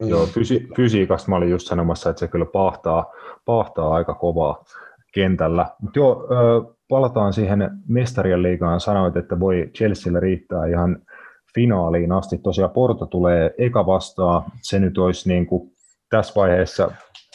Joo, 0.00 0.26
fysi- 0.26 0.68
fysiikasta 0.76 1.30
mä 1.30 1.36
olin 1.36 1.50
just 1.50 1.66
sanomassa, 1.66 2.10
että 2.10 2.20
se 2.20 2.28
kyllä 2.28 2.46
pahtaa, 2.46 3.12
pahtaa 3.44 3.94
aika 3.94 4.14
kovaa 4.14 4.64
kentällä. 5.14 5.66
Mutta 5.82 5.98
joo, 5.98 6.28
palataan 6.88 7.32
siihen 7.32 7.70
mestarien 7.88 8.42
liigaan. 8.42 8.80
Sanoit, 8.80 9.16
että 9.16 9.40
voi 9.40 9.70
Chelsealle 9.76 10.20
riittää 10.20 10.66
ihan 10.66 10.98
finaaliin 11.54 12.12
asti. 12.12 12.38
Tosiaan 12.38 12.70
Porto 12.70 13.06
tulee 13.06 13.54
eka 13.58 13.86
vastaan. 13.86 14.42
Se 14.62 14.78
nyt 14.78 14.98
olisi 14.98 15.28
niin 15.28 15.46
kuin 15.46 15.72
tässä 16.10 16.32
vaiheessa 16.36 16.90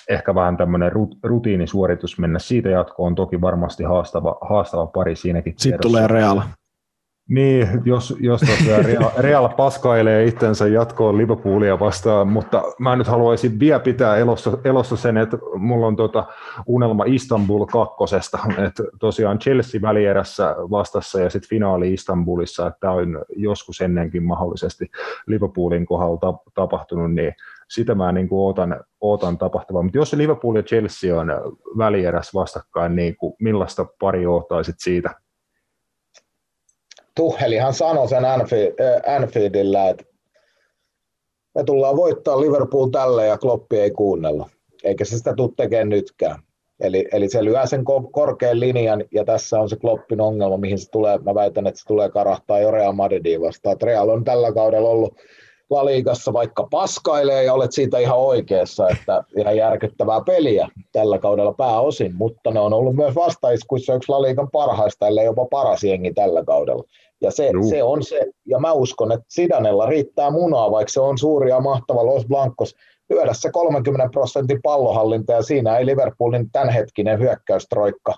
ehkä 0.09 0.35
vähän 0.35 0.57
tämmöinen 0.57 0.91
rutiinisuoritus 1.23 2.19
mennä 2.19 2.39
siitä 2.39 2.69
jatkoon. 2.69 3.15
Toki 3.15 3.41
varmasti 3.41 3.83
haastava, 3.83 4.37
haastava 4.41 4.87
pari 4.87 5.15
siinäkin. 5.15 5.53
Sitten 5.57 5.81
tulee 5.81 6.07
Real. 6.07 6.41
Niin, 7.29 7.67
jos, 7.85 8.15
jos 8.19 8.41
tosiaan 8.41 8.85
Real, 8.85 9.11
Real 9.17 9.49
paskailee 9.49 10.25
itsensä 10.25 10.67
jatkoon 10.67 11.17
Liverpoolia 11.17 11.79
vastaan, 11.79 12.27
mutta 12.27 12.63
mä 12.79 12.95
nyt 12.95 13.07
haluaisin 13.07 13.59
vielä 13.59 13.79
pitää 13.79 14.17
elossa, 14.17 14.57
elossa 14.63 14.95
sen, 14.95 15.17
että 15.17 15.37
mulla 15.55 15.87
on 15.87 15.95
tota 15.95 16.25
unelma 16.67 17.03
Istanbul 17.07 17.65
kakkosesta, 17.65 18.39
että 18.67 18.83
tosiaan 18.99 19.39
Chelsea 19.39 19.81
välierässä 19.81 20.55
vastassa 20.71 21.21
ja 21.21 21.29
sitten 21.29 21.49
finaali 21.49 21.93
Istanbulissa, 21.93 22.67
että 22.67 22.91
on 22.91 23.25
joskus 23.35 23.81
ennenkin 23.81 24.23
mahdollisesti 24.23 24.91
Liverpoolin 25.27 25.85
kohdalla 25.85 26.39
tapahtunut, 26.53 27.13
niin 27.13 27.33
sitä 27.69 27.95
mä 27.95 28.11
niin 28.11 28.29
kuin 28.29 28.39
ootan, 28.39 28.83
ootan 29.01 29.37
tapahtuvaa. 29.37 29.83
Mutta 29.83 29.97
jos 29.97 30.13
Liverpool 30.13 30.55
ja 30.55 30.63
Chelsea 30.63 31.19
on 31.19 31.27
välierässä 31.77 32.39
vastakkain, 32.39 32.95
niin 32.95 33.15
kuin 33.17 33.33
millaista 33.39 33.85
pari 33.99 34.25
ootaisit 34.25 34.75
siitä? 34.77 35.26
Tuhelihan 37.17 37.73
sanoi 37.73 38.09
sen 38.09 38.23
Anfieldillä, 39.15 39.89
että 39.89 40.03
me 41.55 41.63
tullaan 41.63 41.97
voittaa 41.97 42.41
Liverpool 42.41 42.87
tällä 42.87 43.25
ja 43.25 43.37
Kloppi 43.37 43.79
ei 43.79 43.91
kuunnella. 43.91 44.49
Eikä 44.83 45.05
se 45.05 45.17
sitä 45.17 45.33
tule 45.33 45.49
tekemään 45.57 45.89
nytkään. 45.89 46.39
Eli, 46.79 47.07
eli 47.11 47.29
se 47.29 47.45
lyö 47.45 47.65
sen 47.65 47.83
korkean 48.11 48.59
linjan, 48.59 49.03
ja 49.11 49.25
tässä 49.25 49.59
on 49.59 49.69
se 49.69 49.75
Kloppin 49.75 50.21
ongelma, 50.21 50.57
mihin 50.57 50.77
se 50.77 50.91
tulee. 50.91 51.17
Mä 51.17 51.35
väitän, 51.35 51.67
että 51.67 51.79
se 51.79 51.85
tulee 51.87 52.09
karahtaa 52.09 52.59
jo 52.59 52.71
Real 52.71 52.93
Madridiin 52.93 53.41
vastaan. 53.41 53.77
Real 53.83 54.09
on 54.09 54.23
tällä 54.23 54.51
kaudella 54.51 54.89
ollut 54.89 55.13
La 55.69 55.85
Ligassa 55.85 56.33
vaikka 56.33 56.67
paskailee 56.71 57.43
ja 57.43 57.53
olet 57.53 57.71
siitä 57.71 57.97
ihan 57.97 58.17
oikeassa, 58.17 58.89
että 58.89 59.23
ihan 59.37 59.57
järkyttävää 59.57 60.21
peliä 60.25 60.67
tällä 60.91 61.19
kaudella 61.19 61.53
pääosin, 61.53 62.15
mutta 62.15 62.51
ne 62.51 62.59
on 62.59 62.73
ollut 62.73 62.95
myös 62.95 63.15
vastaiskuissa 63.15 63.93
yksi 63.93 64.11
La 64.11 64.21
Ligan 64.21 64.51
parhaista, 64.51 65.07
ellei 65.07 65.25
jopa 65.25 65.45
paras 65.45 65.83
jengi 65.83 66.13
tällä 66.13 66.43
kaudella. 66.43 66.83
Ja 67.21 67.31
se, 67.31 67.51
se 67.69 67.83
on 67.83 68.03
se, 68.03 68.19
ja 68.45 68.59
mä 68.59 68.73
uskon, 68.73 69.11
että 69.11 69.25
Sidanella 69.29 69.85
riittää 69.85 70.31
munaa, 70.31 70.71
vaikka 70.71 70.93
se 70.93 70.99
on 70.99 71.17
suuri 71.17 71.49
ja 71.49 71.59
mahtava 71.59 72.05
Los 72.05 72.25
Blancos, 72.25 72.75
lyödä 73.09 73.33
se 73.33 73.51
30 73.51 74.09
prosentin 74.11 74.61
pallohallinta, 74.63 75.33
ja 75.33 75.41
siinä 75.41 75.77
ei 75.77 75.85
Liverpoolin 75.85 76.51
tämänhetkinen 76.51 77.19
hyökkäystroikka, 77.19 78.13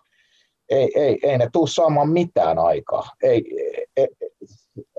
ei, 0.70 0.92
ei, 0.96 1.20
ei 1.24 1.38
ne 1.38 1.50
tule 1.54 1.68
saamaan 1.68 2.10
mitään 2.10 2.60
aikaa. 2.60 3.04
Ei, 3.24 3.44
ei, 3.58 3.86
ei, 3.98 4.08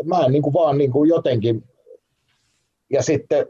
mä 0.05 0.25
en 0.25 0.33
niin 0.33 0.43
kuin 0.43 0.53
vaan 0.53 0.79
niin 0.79 0.93
kuin 0.93 1.09
jotenkin, 1.09 1.65
ja 2.91 3.03
sitten 3.03 3.47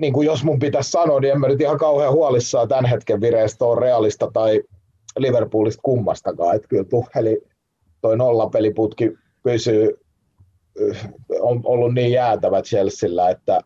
niin 0.00 0.12
kuin 0.12 0.26
jos 0.26 0.44
mun 0.44 0.58
pitäisi 0.58 0.90
sanoa, 0.90 1.20
niin 1.20 1.32
en 1.32 1.40
mä 1.40 1.48
nyt 1.48 1.60
ihan 1.60 1.78
kauhean 1.78 2.12
huolissaan 2.12 2.68
tämän 2.68 2.84
hetken 2.84 3.20
vireestä 3.20 3.64
ole 3.64 3.80
realista 3.80 4.30
tai 4.32 4.62
Liverpoolista 5.18 5.80
kummastakaan. 5.82 6.56
Että 6.56 6.68
kyllä 6.68 6.84
Tuheli 6.84 7.40
toi 8.00 8.16
nollapeliputki 8.16 9.12
pysyy, 9.46 10.00
on 11.40 11.60
ollut 11.64 11.94
niin 11.94 12.12
jäätävä 12.12 12.62
Chelsealla, 12.62 13.28
että 13.28 13.60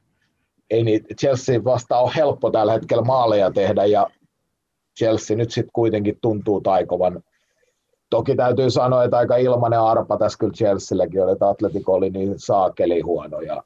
ei 0.70 0.84
niin, 0.84 1.04
Chelsea 1.20 1.64
vasta 1.64 1.98
on 1.98 2.10
helppo 2.16 2.50
tällä 2.50 2.72
hetkellä 2.72 3.02
maaleja 3.02 3.50
tehdä 3.50 3.84
ja 3.84 4.06
Chelsea 4.98 5.36
nyt 5.36 5.50
sitten 5.50 5.70
kuitenkin 5.72 6.18
tuntuu 6.22 6.60
taikovan. 6.60 7.22
Toki 8.10 8.36
täytyy 8.36 8.70
sanoa, 8.70 9.04
että 9.04 9.18
aika 9.18 9.36
ilmanen 9.36 9.80
arpa 9.80 10.18
tässä 10.18 10.38
kyllä 10.38 10.52
Chelsealläkin 10.52 11.22
oli, 11.22 11.32
että 11.32 11.48
Atletico 11.48 11.92
oli 11.92 12.10
niin 12.10 12.34
saakeli 12.36 13.00
huono 13.00 13.40
ja 13.40 13.62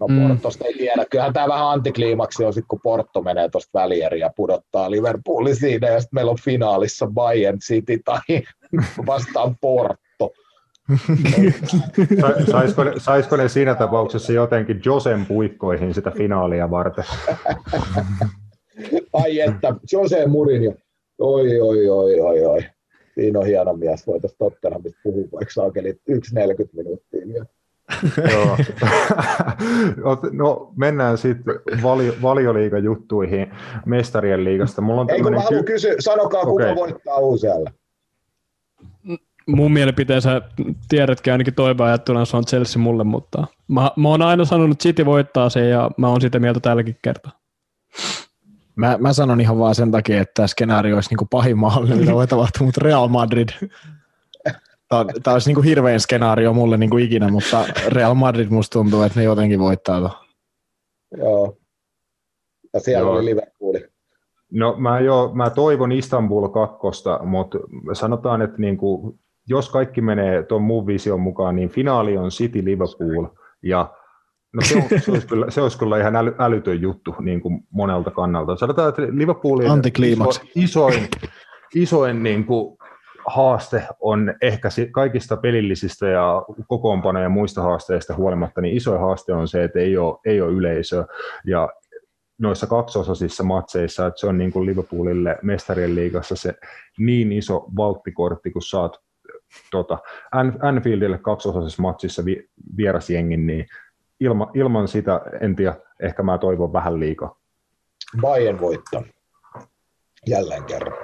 No 0.00 0.06
mm. 0.06 0.28
Portosta 0.28 0.64
ei 0.64 0.74
tiedä. 0.74 1.04
Kyllähän 1.10 1.32
tämä 1.32 1.48
vähän 1.48 1.68
antikliimaksi 1.68 2.44
on 2.44 2.52
sitten, 2.52 2.68
kun 2.68 2.80
Porto 2.82 3.22
menee 3.22 3.48
tuosta 3.48 3.78
välieriä 3.78 4.26
ja 4.26 4.30
pudottaa 4.36 4.90
Liverpoolin 4.90 5.56
siinä, 5.56 5.88
ja 5.88 6.00
sitten 6.00 6.16
meillä 6.16 6.30
on 6.30 6.38
finaalissa 6.44 7.06
Bayern 7.06 7.58
City 7.58 8.00
tai 8.04 8.42
vastaan 9.06 9.56
Porto. 9.60 10.07
Saisiko, 12.50 12.84
ne, 12.84 12.92
saisiko 12.98 13.36
ne 13.36 13.48
siinä 13.48 13.74
tapauksessa 13.74 14.32
jotenkin 14.32 14.80
Josen 14.84 15.26
puikkoihin 15.26 15.94
sitä 15.94 16.10
finaalia 16.10 16.70
varten? 16.70 17.04
Ai 19.12 19.40
että, 19.40 19.74
Jose 19.92 20.26
Mourinho. 20.26 20.74
Oi, 21.18 21.60
oi, 21.60 21.88
oi, 21.88 22.20
oi, 22.20 22.44
oi. 22.44 22.60
Siinä 23.14 23.38
on 23.38 23.46
hieno 23.46 23.72
mies. 23.74 24.06
Voitaisiin 24.06 24.38
Tottenhamista 24.38 25.00
puhua, 25.02 25.28
vaikka 25.32 25.52
saakelit 25.54 25.96
1,40 26.10 26.68
minuuttia. 26.72 27.44
Joo. 28.32 28.56
no 30.32 30.72
mennään 30.76 31.18
sitten 31.18 31.54
valio, 31.82 32.12
valioliigajuttuihin 32.22 33.50
mestarien 33.86 34.44
liigasta. 34.44 34.82
Mulla 34.82 35.00
on 35.00 35.10
Ei 35.10 35.22
kun 35.22 35.32
mä 35.34 35.40
haluan 35.40 35.64
ky- 35.64 35.72
kysyä, 35.72 35.94
sanokaa 35.98 36.44
kuka 36.44 36.64
Okei. 36.64 36.76
voittaa 36.76 37.18
uusella. 37.18 37.70
Mun 39.48 39.72
mielipiteensä 39.72 40.42
tiedätkin 40.88 41.32
ainakin 41.32 41.54
toiveajattuna, 41.54 42.24
se 42.24 42.36
on 42.36 42.44
Chelsea 42.44 42.82
mulle, 42.82 43.04
mutta 43.04 43.46
mä, 43.68 43.90
mä 43.96 44.08
oon 44.08 44.22
aina 44.22 44.44
sanonut, 44.44 44.74
että 44.74 44.82
City 44.82 45.06
voittaa 45.06 45.50
sen 45.50 45.70
ja 45.70 45.90
mä 45.96 46.08
oon 46.08 46.20
sitä 46.20 46.38
mieltä 46.38 46.60
tälläkin 46.60 46.96
kertaa. 47.02 47.32
Mä, 48.76 48.96
mä 49.00 49.12
sanon 49.12 49.40
ihan 49.40 49.58
vaan 49.58 49.74
sen 49.74 49.90
takia, 49.90 50.20
että 50.20 50.32
tämä 50.34 50.46
skenaario 50.46 50.94
olisi 50.94 51.14
niin 51.14 51.28
pahin 51.28 51.58
mahdollinen, 51.58 51.98
mitä 51.98 52.12
voi 52.12 52.26
tapahtua, 52.26 52.64
mutta 52.66 52.80
Real 52.84 53.08
Madrid. 53.08 53.48
Tämä, 54.88 55.04
tämä 55.22 55.34
olisi 55.34 55.52
niin 55.54 55.64
hirveän 55.64 56.00
skenaario 56.00 56.52
mulle 56.52 56.76
niin 56.76 56.90
kuin 56.90 57.04
ikinä, 57.04 57.28
mutta 57.28 57.64
Real 57.88 58.14
Madrid 58.14 58.48
musta 58.50 58.72
tuntuu, 58.72 59.02
että 59.02 59.20
ne 59.20 59.24
jotenkin 59.24 59.60
voittaa. 59.60 60.00
ton. 60.00 60.10
Joo. 61.16 61.56
Ja 62.74 62.80
siellä 62.80 63.08
Joo. 63.08 63.12
oli 63.12 63.24
Liverpooli. 63.24 63.88
No 64.52 64.74
mä, 64.78 65.00
jo, 65.00 65.30
mä 65.34 65.50
toivon 65.50 65.92
Istanbul 65.92 66.48
kakkosta, 66.48 67.20
mutta 67.24 67.58
sanotaan, 67.92 68.42
että 68.42 68.58
niinku, 68.58 69.18
jos 69.48 69.70
kaikki 69.70 70.00
menee 70.00 70.42
tuon 70.42 70.62
muun 70.62 70.86
vision 70.86 71.20
mukaan, 71.20 71.56
niin 71.56 71.68
finaali 71.68 72.16
on 72.16 72.30
City 72.30 72.64
Liverpool 72.64 73.26
ja 73.62 73.94
No 74.52 74.62
se, 74.64 74.76
on, 74.76 74.82
se, 75.02 75.10
olisi 75.10 75.26
kyllä, 75.26 75.50
se 75.50 75.60
olisi 75.60 75.78
kyllä 75.78 75.98
ihan 75.98 76.16
äly, 76.16 76.34
älytön 76.38 76.80
juttu 76.80 77.14
niin 77.20 77.40
kuin 77.40 77.60
monelta 77.70 78.10
kannalta. 78.10 78.56
Sanotaan, 78.56 78.88
että 78.88 79.02
Liverpoolin 79.02 79.70
iso, 80.04 80.40
isoin, 80.54 81.08
isoin 81.74 82.22
niin 82.22 82.44
kuin 82.44 82.78
haaste 83.26 83.82
on 84.00 84.34
ehkä 84.42 84.68
kaikista 84.92 85.36
pelillisistä 85.36 86.08
ja 86.08 86.42
kokoonpanoja 86.68 87.22
ja 87.22 87.28
muista 87.28 87.62
haasteista 87.62 88.14
huolimatta, 88.14 88.60
niin 88.60 88.76
isoin 88.76 89.00
haaste 89.00 89.32
on 89.32 89.48
se, 89.48 89.64
että 89.64 89.78
ei 89.78 89.96
ole, 89.98 90.18
ei 90.24 90.40
ole 90.40 90.52
yleisöä. 90.52 91.04
Ja 91.44 91.68
noissa 92.38 92.66
kaksosaisissa 92.66 93.44
matseissa, 93.44 94.06
että 94.06 94.20
se 94.20 94.26
on 94.26 94.38
niin 94.38 94.52
kuin 94.52 94.66
Liverpoolille 94.66 95.38
mestarien 95.42 95.94
liigassa 95.94 96.36
se 96.36 96.54
niin 96.98 97.32
iso 97.32 97.66
valttikortti, 97.76 98.50
kun 98.50 98.62
saat 98.62 99.07
tota, 99.70 99.98
An- 100.32 100.58
Anfieldille 100.62 101.18
kaksosaisessa 101.18 101.82
matsissa 101.82 102.24
vi- 102.24 102.48
vierasjengin, 102.76 103.46
niin 103.46 103.66
ilma, 104.20 104.50
ilman 104.54 104.88
sitä, 104.88 105.20
en 105.40 105.56
tiedä, 105.56 105.74
ehkä 106.00 106.22
mä 106.22 106.38
toivon 106.38 106.72
vähän 106.72 107.00
liikaa. 107.00 107.36
Bayern 108.20 108.60
voittaa. 108.60 109.02
Jälleen 110.26 110.64
kerran. 110.64 110.94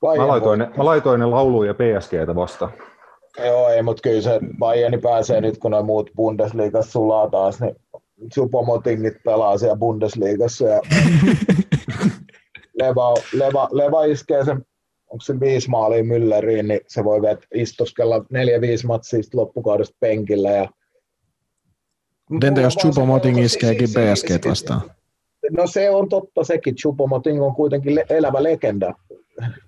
Bayern 0.00 0.22
Mä 0.22 0.28
laitoin, 0.28 0.58
ne, 0.58 0.70
mä 0.76 0.84
laitoin 0.84 1.20
ne 1.20 1.26
lauluja 1.26 1.74
PSGtä 1.74 2.34
vastaan. 2.34 2.72
Joo, 3.44 3.68
ei, 3.68 3.82
mutta 3.82 4.02
kyllä 4.02 4.20
se 4.20 4.40
Bayerni 4.58 4.98
pääsee 4.98 5.40
nyt, 5.40 5.58
kun 5.58 5.70
ne 5.70 5.82
muut 5.82 6.10
Bundesliigassa 6.16 6.92
sulaa 6.92 7.30
taas, 7.30 7.60
niin 7.60 7.76
Chupomotingit 8.34 9.14
pelaa 9.24 9.58
siellä 9.58 9.76
Bundesliigassa 9.76 10.64
ja 10.64 10.80
Leva, 12.82 13.14
Leva, 13.32 13.68
Leva 13.72 14.04
iskee 14.04 14.44
sen, 14.44 14.66
onko 15.10 15.20
se 15.22 15.40
viisi 15.40 15.70
maalia 15.70 16.02
Mülleriin, 16.02 16.68
niin 16.68 16.80
se 16.86 17.04
voi 17.04 17.22
vet, 17.22 17.38
istuskella 17.54 18.24
neljä-viisi 18.30 18.86
matsia 18.86 19.22
sit 19.22 19.34
loppukaudesta 19.34 19.96
penkillä. 20.00 20.50
Ja... 20.50 20.68
Entä 22.46 22.60
jos 22.60 22.74
se- 22.74 23.44
iskeekin 23.44 23.88
se- 23.88 23.92
se- 23.92 24.12
PSG 24.12 24.28
se- 24.42 24.50
vastaan? 24.50 24.80
No 25.56 25.66
se 25.66 25.90
on 25.90 26.08
totta 26.08 26.44
sekin, 26.44 26.74
Chupomoting 26.74 27.42
on 27.42 27.54
kuitenkin 27.54 27.94
le- 27.94 28.06
elävä 28.10 28.42
legenda. 28.42 28.94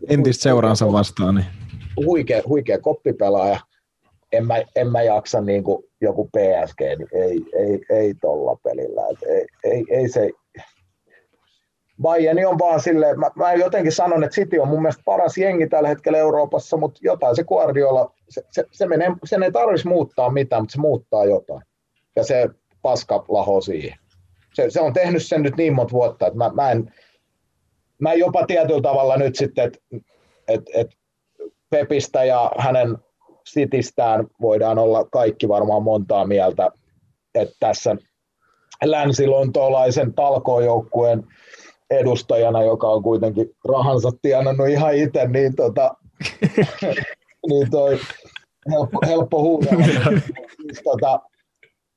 Entistä 0.09 0.43
seuraansa 0.43 0.93
vastaan. 0.93 1.35
Niin. 1.35 1.47
huikea, 2.05 2.43
huikea 2.49 2.79
koppipelaaja. 2.79 3.61
En 4.33 4.47
mä, 4.47 4.55
en 4.77 4.93
mä 4.93 5.03
jaksa 5.03 5.41
niin 5.41 5.65
kuin 5.65 5.85
joku 6.01 6.25
PSG, 6.25 6.81
niin 6.81 7.09
ei, 7.13 7.41
ei, 7.59 7.81
ei 7.91 8.15
tolla 8.15 8.57
pelillä. 8.63 9.03
Et 9.13 9.19
ei, 9.29 9.47
ei, 9.65 9.85
ei 9.91 10.09
se... 10.09 10.31
Bayern 12.03 12.47
on 12.47 12.59
vaan 12.59 12.81
silleen, 12.81 13.21
mä, 13.21 13.31
mä 13.37 13.53
jotenkin 13.53 13.93
sanon, 13.93 14.25
että 14.25 14.35
City 14.35 14.59
on 14.59 14.69
mun 14.69 14.83
mielestä 14.83 15.03
paras 15.05 15.39
jengi 15.39 15.69
tällä 15.69 15.89
hetkellä 15.89 16.19
Euroopassa, 16.19 16.77
mutta 16.77 17.01
jotain 17.03 17.37
se 17.37 17.45
Guardiola, 17.45 18.15
se, 18.29 18.43
se, 18.51 18.65
se 18.71 18.87
menee, 18.87 19.13
sen 19.25 19.43
ei 19.43 19.53
tarvitsisi 19.53 19.89
muuttaa 19.89 20.31
mitään, 20.31 20.63
mutta 20.63 20.73
se 20.73 20.81
muuttaa 20.81 21.25
jotain. 21.25 21.63
Ja 22.17 22.25
se 22.25 22.49
paska 22.83 23.25
laho 23.29 23.61
siihen. 23.61 23.99
Se, 24.55 24.71
se 24.71 24.81
on 24.81 24.93
tehnyt 24.93 25.27
sen 25.27 25.43
nyt 25.43 25.57
niin 25.57 25.75
monta 25.75 25.93
vuotta, 25.93 26.27
että 26.27 26.39
mä, 26.39 26.51
mä 26.55 26.71
en, 26.71 26.95
mä 27.99 28.15
jopa 28.15 28.47
tietyllä 28.47 28.83
tavalla 28.83 29.17
nyt 29.17 29.37
sitten, 29.37 29.65
että 29.67 29.79
et, 30.49 30.63
et 30.75 30.89
Pepistä 31.71 32.25
ja 32.25 32.53
hänen 32.59 32.99
sitistään 33.47 34.27
voidaan 34.41 34.79
olla 34.79 35.05
kaikki 35.05 35.49
varmaan 35.49 35.83
montaa 35.83 36.27
mieltä, 36.27 36.71
että 37.35 37.55
tässä 37.61 37.97
länsilontoolaisen 38.85 40.15
talkoojoukkueen 40.15 41.25
edustajana, 41.91 42.63
joka 42.63 42.89
on 42.89 43.03
kuitenkin 43.03 43.51
rahansa 43.69 44.11
tienannut 44.23 44.69
ihan 44.69 44.95
itse, 44.95 45.29
niin, 45.29 45.57
tota, 45.57 45.95
niin 47.49 47.71
toi 47.71 47.99
helppo, 48.71 48.99
helppo 49.07 49.43
huudella. 49.43 50.21
Siis 50.63 50.83
tota, 50.85 51.21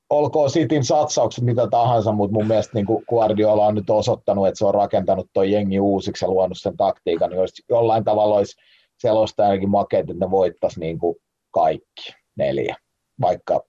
olkoon 0.09 0.49
Sitin 0.49 0.83
satsaukset 0.83 1.43
mitä 1.43 1.67
tahansa, 1.67 2.11
mutta 2.11 2.33
mun 2.33 2.47
mielestä 2.47 2.71
niin 2.73 2.85
Guardiola 3.09 3.65
on 3.65 3.75
nyt 3.75 3.89
osoittanut, 3.89 4.47
että 4.47 4.57
se 4.57 4.65
on 4.65 4.73
rakentanut 4.73 5.27
tuo 5.33 5.43
jengi 5.43 5.79
uusiksi 5.79 6.25
ja 6.25 6.29
luonut 6.29 6.57
sen 6.61 6.77
taktiikan, 6.77 7.29
niin 7.29 7.39
olisi 7.39 7.63
jollain 7.69 8.03
tavalla 8.03 8.35
olisi 8.35 8.55
selosta 8.99 9.43
ainakin 9.43 9.69
makeet, 9.69 10.09
että 10.09 10.25
ne 10.25 10.31
voittaisi 10.31 10.79
niin 10.79 10.99
kuin 10.99 11.15
kaikki 11.51 12.13
neljä, 12.35 12.75
vaikka 13.21 13.63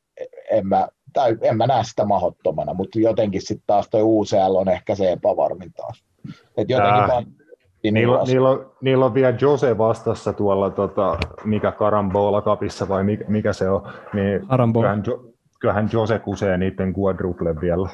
en 0.51 0.67
mä, 0.67 0.89
tai 1.13 1.37
en 1.43 1.57
mä 1.57 1.67
näe 1.67 1.85
sitä 1.85 2.05
mahottomana, 2.05 2.75
mutta 2.75 2.99
jotenkin 2.99 3.41
sitten 3.43 3.67
taas 3.67 3.89
toi 3.91 4.03
UCL 4.03 4.55
on 4.55 4.69
ehkä 4.69 4.95
se 4.95 5.13
epävarmin 5.13 5.73
taas. 5.73 6.05
Et 6.57 6.69
jotenkin 6.71 7.03
Äh, 7.03 7.09
vaan, 7.09 7.25
niin 7.83 7.95
Niillä, 7.95 8.23
niillä, 8.27 8.49
on, 8.51 8.73
niillä 8.81 9.05
on 9.05 9.15
vielä 9.15 9.37
Jose 9.41 9.79
vastassa 9.79 10.33
tuolla, 10.33 10.71
tota, 10.71 11.19
mikä 11.45 11.73
Karambola 11.73 12.43
kapissa 12.43 12.89
vai 12.89 13.05
mikä, 13.05 13.25
mikä 13.29 13.53
se 13.53 13.69
on, 13.69 13.93
niin 14.13 14.41
kyllähän, 14.73 15.03
Jo- 15.07 15.25
kyllähän 15.61 15.91
Jose 15.93 16.19
kusee 16.19 16.59
niiden 16.59 16.95
quadruple 16.99 17.61
vielä. 17.61 17.89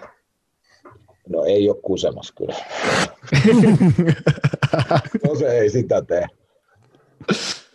No 1.29 1.45
ei 1.45 1.71
ole 1.71 1.79
kusemas 1.83 2.33
kyllä. 2.33 2.55
no 5.29 5.35
se 5.35 5.51
ei 5.51 5.71
sitä 5.71 6.03
tee. 6.03 6.27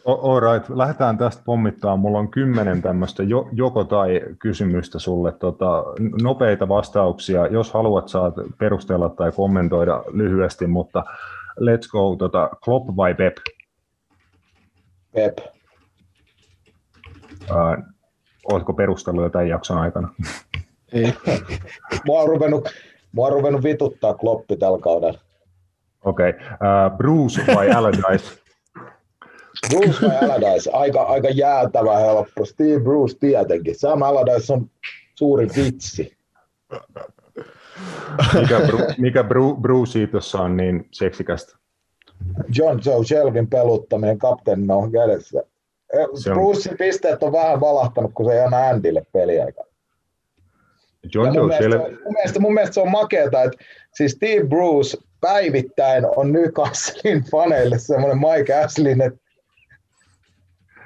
All 0.05 0.39
right, 0.39 0.69
lähdetään 0.69 1.17
tästä 1.17 1.43
pommittaa. 1.45 1.97
Mulla 1.97 2.19
on 2.19 2.31
kymmenen 2.31 2.81
tämmöistä 2.81 3.23
jo, 3.23 3.49
joko 3.51 3.84
tai 3.84 4.21
kysymystä 4.39 4.99
sulle. 4.99 5.31
Tota, 5.31 5.84
nopeita 6.21 6.67
vastauksia. 6.67 7.47
Jos 7.47 7.73
haluat, 7.73 8.09
saat 8.09 8.34
perustella 8.57 9.09
tai 9.09 9.31
kommentoida 9.31 10.03
lyhyesti, 10.11 10.67
mutta 10.67 11.03
let's 11.59 11.89
go. 11.91 12.15
Tota, 12.15 12.49
Klopp 12.65 12.89
vai 12.97 13.13
Pep? 13.13 13.38
Pep. 15.13 15.38
Ää, 17.49 17.91
oletko 18.51 18.73
perustellut 18.73 19.31
tämän 19.31 19.49
jakson 19.49 19.77
aikana? 19.77 20.09
Ei. 20.93 21.13
Mua 22.05 22.21
on 22.21 22.27
ruvennut, 22.27 22.69
mua 23.11 23.27
on 23.27 23.34
ruvennut 23.34 23.63
vituttaa 23.63 24.13
kloppi 24.13 24.57
tällä 24.57 24.80
kaudella. 24.80 25.19
Okei. 26.05 26.30
Okay. 26.30 26.97
Bruce 26.97 27.55
vai 27.55 27.71
Allardyce? 27.71 28.38
Bruce 29.69 30.07
vai 30.07 30.18
Allardyce? 30.18 30.69
Aika, 30.73 31.02
aika 31.03 31.30
jäätävä 31.30 31.98
helppo. 31.98 32.45
Steve 32.45 32.80
Bruce 32.80 33.18
tietenkin. 33.19 33.76
Sam 33.80 34.02
Allardyce 34.02 34.53
on 34.53 34.69
suuri 35.15 35.48
vitsi. 35.56 36.18
Mikä, 38.41 38.60
Bru, 38.68 38.77
mikä 38.98 39.23
Bru, 39.23 39.56
Bruce 39.56 40.07
tuossa 40.07 40.38
on 40.40 40.57
niin 40.57 40.88
seksikästä? 40.91 41.57
John 42.57 42.80
Joe 42.85 43.06
Shelvin 43.06 43.48
peluttaminen 43.48 44.18
kapteenin 44.18 44.72
on 44.72 44.91
kädessä. 44.91 45.44
Eh, 45.94 46.07
Se 46.15 46.31
on- 46.31 46.38
Brucein 46.38 46.77
pisteet 46.77 47.23
on 47.23 47.31
vähän 47.31 47.60
valahtanut, 47.60 48.11
kun 48.14 48.26
se 48.26 48.34
ei 48.34 48.45
anna 48.45 48.68
Andylle 48.68 49.06
peliaikaa. 49.14 49.65
John 51.15 51.27
mun, 51.27 51.35
Joe 51.35 51.48
mielestä, 51.48 51.77
mun, 52.03 52.14
mielestä, 52.14 52.40
mun 52.40 52.53
mielestä 52.53 52.73
se 52.73 52.80
on 52.81 52.91
makeata, 52.91 53.44
että 53.44 53.57
siis 53.95 54.11
Steve 54.11 54.44
Bruce 54.48 54.98
päivittäin 55.22 56.06
on 56.15 56.31
Newcastlein 56.31 57.23
faneille 57.31 57.80
semmoinen 57.80 58.18
Mike 58.18 58.53
Ashley, 58.53 58.91
että 58.91 59.19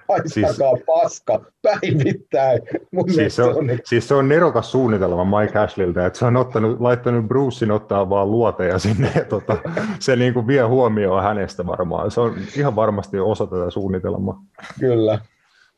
haistakaa 0.10 0.76
siis, 0.76 0.86
paska 0.86 1.42
päivittäin. 1.62 2.62
Mun 2.92 3.14
siis, 3.14 3.36
se 3.36 3.44
se 3.44 3.44
on 3.44 3.56
on, 3.56 3.68
niin, 3.68 3.80
siis 3.86 4.08
se 4.08 4.16
on 4.16 4.30
nerokas 4.30 4.72
suunnitelma 4.72 5.40
Mike 5.40 5.60
Ashlilta, 5.60 6.06
että 6.06 6.20
se 6.20 6.26
on 6.26 6.38
ottanut, 6.38 6.82
laittanut 6.82 7.28
Brucein 7.28 7.72
ottaa 7.72 8.10
vaan 8.10 8.32
luoteja 8.32 8.80
sinne, 8.80 9.12
ja 9.16 9.26
tota, 9.26 9.58
se 10.00 10.16
niin 10.16 10.34
kuin 10.34 10.48
vie 10.48 10.62
huomioon 10.62 11.24
hänestä 11.24 11.66
varmaan. 11.66 12.12
Se 12.12 12.22
on 12.22 12.36
ihan 12.58 12.76
varmasti 12.76 13.20
osa 13.20 13.48
tätä 13.48 13.70
suunnitelmaa. 13.70 14.42
kyllä. 14.80 15.20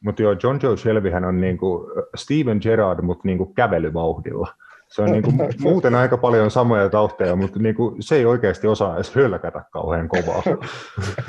Mutta 0.03 0.21
joo, 0.21 0.35
John 0.43 0.59
Joe 0.63 0.77
Shelbyhän 0.77 1.25
on 1.25 1.41
niin 1.41 1.57
kuin 1.57 1.91
Steven 2.15 2.59
Gerrard, 2.61 3.01
mutta 3.01 3.21
niin 3.25 3.37
kuin 3.37 3.53
kävelyvauhdilla. 3.53 4.47
Se 4.91 5.01
on 5.01 5.11
niin 5.11 5.23
kuin 5.23 5.37
muuten 5.59 5.95
aika 5.95 6.17
paljon 6.17 6.51
samoja 6.51 6.89
tausteja, 6.89 7.35
mutta 7.35 7.59
niin 7.59 7.75
kuin 7.75 8.03
se 8.03 8.15
ei 8.15 8.25
oikeasti 8.25 8.67
osaa 8.67 8.95
edes 8.95 9.15
hölkätä 9.15 9.63
kauhean 9.71 10.09
kovaa. 10.09 10.43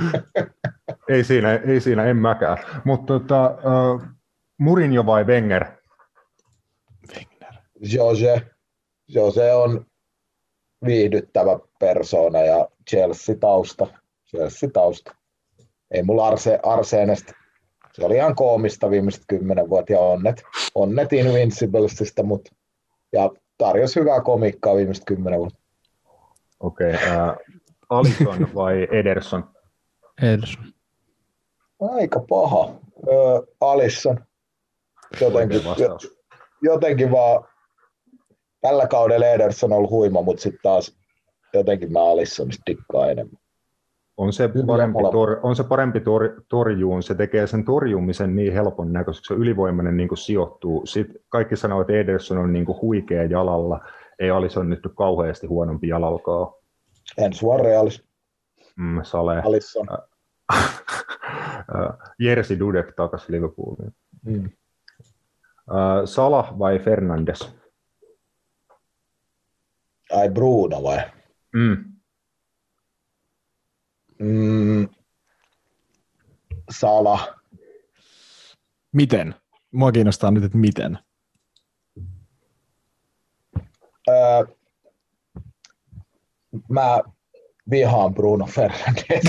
ei, 1.09 1.25
siinä, 1.25 1.55
ei 1.55 1.81
siinä, 1.81 2.05
en 2.05 2.17
mäkään. 2.17 2.59
Mutta 2.85 3.07
tota, 3.07 3.51
uh, 3.51 4.03
Murinjo 4.59 5.07
vai 5.07 5.25
Wenger? 5.25 5.65
Jose. 7.81 8.43
Jose 9.09 9.55
on 9.55 9.87
viihdyttävä 10.87 11.59
persoona 11.81 12.39
ja 12.39 12.69
Chelsea-tausta. 12.91 13.87
Chelsea-tausta. 14.31 15.15
Ei 15.91 16.03
mulla 16.03 16.27
Arse, 16.27 16.59
Arseenesta. 16.63 17.33
Se 17.93 18.05
oli 18.05 18.15
ihan 18.15 18.35
koomista 18.35 18.91
viimeiset 18.91 19.23
kymmenen 19.29 19.71
vuotta 19.71 19.93
ja 19.93 20.01
onnet, 20.01 20.43
onnet 20.75 21.13
Invinciblesista, 21.13 22.23
mutta 22.23 22.51
ja 23.13 23.31
tarjosi 23.61 24.01
hyvää 24.01 24.21
komikkaa 24.21 24.77
viimeiset 24.77 25.05
kymmenen 25.05 25.39
vuotta. 25.39 25.61
Okei, 26.61 26.95
okay, 26.95 27.09
äh, 27.09 27.37
Alison 27.91 28.49
vai 28.55 28.89
Ederson? 28.91 29.51
Ederson. 30.23 30.65
Aika 31.81 32.21
paha. 32.29 32.75
Ö, 33.09 33.47
Alisson. 33.61 34.25
Jotenkin, 35.21 35.61
jotenkin 36.63 37.11
vaan 37.11 37.45
tällä 38.61 38.87
kaudella 38.87 39.27
Ederson 39.27 39.73
on 39.73 39.77
ollut 39.77 39.91
huima, 39.91 40.23
mutta 40.23 40.43
sitten 40.43 40.61
taas 40.63 40.97
jotenkin 41.55 41.93
mä 41.93 42.11
Alissonista 42.11 42.63
dikkaan 42.67 43.11
enemmän. 43.11 43.40
On 44.21 44.33
se 44.33 44.51
parempi, 44.67 44.99
tor, 45.13 45.41
on 45.43 45.57
se 45.57 45.65
parempi 45.65 46.01
tor, 46.01 46.43
torjuun, 46.49 47.03
se 47.03 47.15
tekee 47.15 47.47
sen 47.47 47.65
torjumisen 47.65 48.37
niin 48.37 48.53
helpon 48.53 48.93
näköiseksi, 48.93 49.29
se 49.29 49.41
ylivoimainen 49.41 49.97
niin 49.97 50.09
kuin 50.09 50.19
sijoittuu. 50.19 50.87
Sitten 50.87 51.23
kaikki 51.29 51.57
sanoo, 51.57 51.81
että 51.81 51.93
Ederson 51.93 52.39
on 52.39 52.53
niin 52.53 52.65
kuin 52.65 52.81
huikea 52.81 53.25
jalalla, 53.25 53.85
ei 54.19 54.31
Alisson 54.31 54.71
nyt 54.71 54.81
kauheasti 54.97 55.47
huonompi 55.47 55.89
jalalkaa. 55.89 56.53
En 57.19 57.33
sua 57.33 57.57
realis. 57.57 58.05
Mm, 58.77 59.03
Sale. 59.03 59.43
Alisson. 59.45 59.87
Jersi 62.19 62.59
Dudek 62.59 62.95
takaisin 62.97 63.35
Liverpooliin. 63.35 63.95
Mm. 64.25 64.51
Salah 66.05 66.59
vai 66.59 66.79
Fernandes? 66.79 67.55
Ai 70.13 70.31
Bruno 70.31 70.83
vai? 70.83 70.99
Mm. 71.55 71.90
Mm. 74.21 74.89
Sala. 76.71 77.37
Miten? 78.93 79.35
Mua 79.73 79.93
kiinnostaa 79.93 80.31
nyt, 80.31 80.45
että 80.45 80.59
miten. 80.59 80.99
Öö, 84.09 84.45
mä 86.69 87.01
vihaan 87.71 88.15
Bruno 88.15 88.47
Fernandes. 88.47 89.25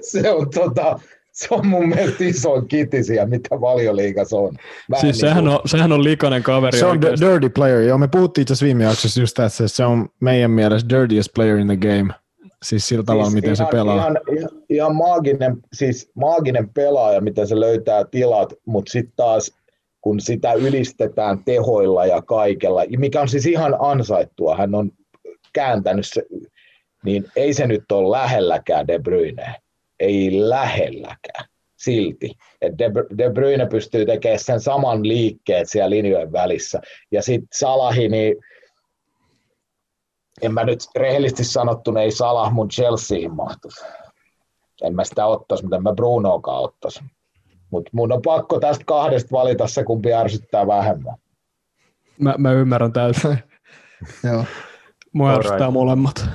se 0.10 0.30
on 0.30 0.50
tota, 0.50 1.00
se 1.38 1.48
on 1.50 1.66
mun 1.66 1.88
mielestä 1.88 2.24
isoin 2.24 2.68
kitisiä, 2.68 3.26
mitä 3.26 3.60
valioliigassa 3.60 4.36
on. 4.36 4.54
Mä 4.88 4.96
siis 4.96 5.02
niin 5.02 5.14
sehän, 5.14 5.44
kuin... 5.44 5.54
on, 5.54 5.60
sehän 5.66 5.92
on 5.92 6.04
likainen 6.04 6.42
kaveri. 6.42 6.78
Se 6.78 6.84
on 6.84 6.90
oikeasti. 6.90 7.26
dirty 7.26 7.48
player, 7.48 7.80
joo. 7.80 7.98
Me 7.98 8.08
puhuttiin 8.08 8.42
itse 8.42 8.64
viime 8.64 8.84
jaksossa 8.84 9.20
just 9.20 9.38
että 9.38 9.68
se 9.68 9.84
on 9.84 10.08
meidän 10.20 10.50
mielestä 10.50 10.88
dirtiest 10.88 11.30
player 11.34 11.58
in 11.58 11.66
the 11.66 11.76
game. 11.76 12.14
Siis 12.62 12.88
sillä 12.88 13.04
tavalla, 13.04 13.24
siis 13.24 13.34
miten 13.34 13.54
ihan, 13.54 13.56
se 13.56 13.64
pelaa. 13.70 13.96
Ihan, 13.96 14.18
ihan, 14.36 14.50
ihan 14.68 14.96
maaginen, 14.96 15.56
siis 15.72 16.10
maaginen 16.14 16.68
pelaaja, 16.68 17.20
miten 17.20 17.46
se 17.46 17.60
löytää 17.60 18.04
tilat, 18.04 18.54
mutta 18.66 18.92
sitten 18.92 19.12
taas 19.16 19.52
kun 20.00 20.20
sitä 20.20 20.52
ylistetään 20.52 21.44
tehoilla 21.44 22.06
ja 22.06 22.22
kaikella, 22.22 22.82
mikä 22.96 23.20
on 23.20 23.28
siis 23.28 23.46
ihan 23.46 23.76
ansaittua, 23.78 24.56
hän 24.56 24.74
on 24.74 24.90
kääntänyt 25.52 26.06
se, 26.06 26.22
niin 27.04 27.24
ei 27.36 27.54
se 27.54 27.66
nyt 27.66 27.92
ole 27.92 28.18
lähelläkään 28.18 28.86
De 28.86 28.98
Bruyne 28.98 29.54
ei 30.00 30.30
lähelläkään 30.32 31.48
silti. 31.76 32.30
Et 32.62 32.78
De, 32.78 32.90
De 33.18 33.30
Bruyne 33.30 33.66
pystyy 33.66 34.06
tekemään 34.06 34.38
sen 34.38 34.60
saman 34.60 35.08
liikkeet 35.08 35.68
siellä 35.68 35.90
linjojen 35.90 36.32
välissä. 36.32 36.80
Ja 37.10 37.22
sitten 37.22 37.48
Salahi, 37.52 38.08
niin 38.08 38.36
en 40.42 40.54
mä 40.54 40.64
nyt 40.64 40.80
rehellisesti 40.96 41.44
sanottuna, 41.44 42.00
ei 42.00 42.10
Salah 42.10 42.52
mun 42.52 42.68
Chelseahin 42.68 43.34
mahtuisi. 43.34 43.84
En 44.82 44.94
mä 44.94 45.04
sitä 45.04 45.26
ottaisi, 45.26 45.64
mitä 45.64 45.80
mä 45.80 45.94
Brunoakaan 45.94 46.62
ottaisin. 46.62 47.10
Mutta 47.70 47.90
mun 47.92 48.12
on 48.12 48.22
pakko 48.22 48.60
tästä 48.60 48.84
kahdesta 48.84 49.28
valita 49.32 49.66
se, 49.66 49.84
kumpi 49.84 50.14
ärsyttää 50.14 50.66
vähemmän. 50.66 51.14
Mä, 52.20 52.34
mä 52.38 52.52
ymmärrän 52.52 52.92
täysin. 52.92 53.38
Joo. 54.24 54.44
Mua 55.12 55.34
ärsyttää 55.34 55.70
molemmat. 55.70 56.28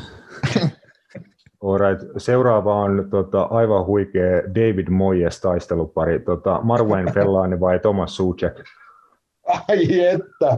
Alright. 1.63 2.07
Seuraava 2.17 2.75
on 2.75 3.07
tota, 3.09 3.43
aivan 3.43 3.85
huikea 3.85 4.41
David 4.55 4.87
Moyes 4.89 5.41
taistelupari. 5.41 6.19
Tota, 6.19 6.59
Marwain 6.63 7.11
Fellaini 7.13 7.59
vai 7.59 7.79
Thomas 7.79 8.15
Suchek? 8.15 8.53
Ai 9.69 9.99
että, 10.05 10.57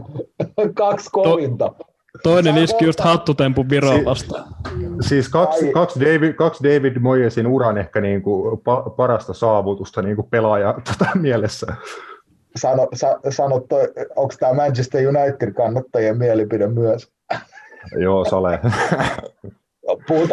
kaksi 0.74 1.10
kovinta. 1.10 1.64
To, 1.78 1.84
toinen 2.22 2.58
iski 2.58 2.84
just 2.84 3.00
hattutempun 3.00 3.70
Viroa 3.70 4.04
vastaan. 4.04 4.48
Si- 5.00 5.08
siis 5.08 5.28
kaksi, 5.28 5.72
kaksi, 5.72 6.00
David, 6.00 6.32
kaksi 6.32 6.64
David 6.64 6.98
Moyesin 6.98 7.46
uran 7.46 7.78
ehkä 7.78 8.00
niin 8.00 8.22
kuin 8.22 8.58
pa- 8.58 8.90
parasta 8.90 9.34
saavutusta 9.34 10.02
niin 10.02 10.16
kuin 10.16 10.28
pelaaja 10.30 10.72
tota, 10.88 11.10
mielessä. 11.14 11.66
Sano, 12.56 12.88
sa, 12.94 13.20
sano 13.30 13.54
onko 14.16 14.34
tämä 14.40 14.52
Manchester 14.52 15.08
United 15.08 15.52
kannattajien 15.52 16.18
mielipide 16.18 16.66
myös? 16.66 17.12
Joo, 17.98 18.24
Sale. 18.24 18.60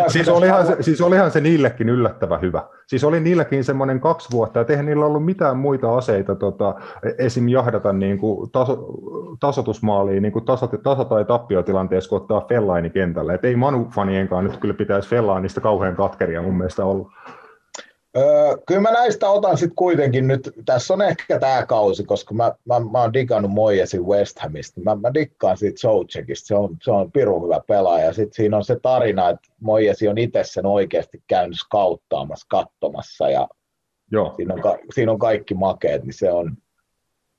siis, 0.08 0.30
olihan 0.30 0.68
se, 0.68 0.78
siis 0.80 1.02
olihan 1.02 1.32
se 1.32 1.42
niillekin 1.42 1.90
yllättävän 1.90 2.42
hyvä. 2.42 2.64
Siis 2.88 3.04
oli 3.04 3.20
niilläkin 3.20 3.64
semmoinen 3.64 4.00
kaksi 4.00 4.30
vuotta, 4.32 4.62
että 4.62 4.74
eihän 4.74 4.86
niillä 4.86 5.06
ollut 5.06 5.26
mitään 5.26 5.58
muita 5.58 5.98
aseita 5.98 6.36
tota, 6.36 6.76
esim. 7.18 7.48
jahdata 7.48 7.94
niin 7.94 8.18
kuin 8.18 8.52
taso, 8.52 8.86
tasotusmaaliin 9.40 10.24
niin 10.24 10.34
kuin 10.34 10.46
taso, 10.46 10.68
taso- 10.68 11.06
tai 11.06 11.26
tappiotilanteessa, 11.26 12.10
kun 12.10 12.18
ottaa 12.18 12.46
Fellaini 12.50 12.90
kentälle. 12.90 13.34
Et 13.34 13.46
ei 13.46 13.56
Manu-fanienkaan 13.56 14.44
nyt 14.44 14.58
kyllä 14.58 14.74
pitäisi 14.74 15.10
Fellainista 15.10 15.62
kauhean 15.62 15.96
katkeria 15.96 16.42
mun 16.42 16.58
mielestä 16.58 16.86
olla. 16.86 17.12
Öö, 18.18 18.58
kyllä 18.68 18.82
mä 18.82 18.92
näistä 18.92 19.30
otan 19.30 19.58
sitten 19.58 19.76
kuitenkin 19.76 20.28
nyt, 20.28 20.52
tässä 20.66 20.94
on 20.94 21.02
ehkä 21.02 21.40
tämä 21.40 21.66
kausi, 21.66 22.04
koska 22.04 22.34
mä, 22.34 22.54
mä, 22.66 22.80
mä 22.80 23.02
oon 23.02 23.14
digannut 23.14 23.52
Moijesin 23.52 24.06
West 24.06 24.40
Hamista. 24.40 24.82
Mä, 24.82 24.96
mä 24.96 25.14
dikkaan 25.14 25.58
siitä 25.58 25.80
Soucekista, 25.80 26.48
se 26.48 26.56
on, 26.56 26.78
se 26.82 26.92
on 26.92 27.12
pirun 27.12 27.44
hyvä 27.44 27.60
pelaaja. 27.68 28.14
Sitten 28.14 28.34
siinä 28.34 28.58
on 28.58 28.64
se 28.64 28.80
tarina, 28.82 29.30
että 29.30 29.48
Moijesi 29.60 30.08
on 30.08 30.18
itse 30.18 30.44
sen 30.44 30.66
oikeasti 30.66 31.24
käynyt 31.28 31.58
skauttaamassa, 31.60 32.48
katsomassa 32.50 33.30
ja 33.30 33.48
Joo. 34.12 34.34
Siinä, 34.36 34.54
on, 34.54 34.80
siinä 34.96 35.12
on 35.12 35.20
kaikki 35.20 35.54
makeet, 35.54 36.04
niin 36.04 36.14
se 36.14 36.32
on, 36.32 36.58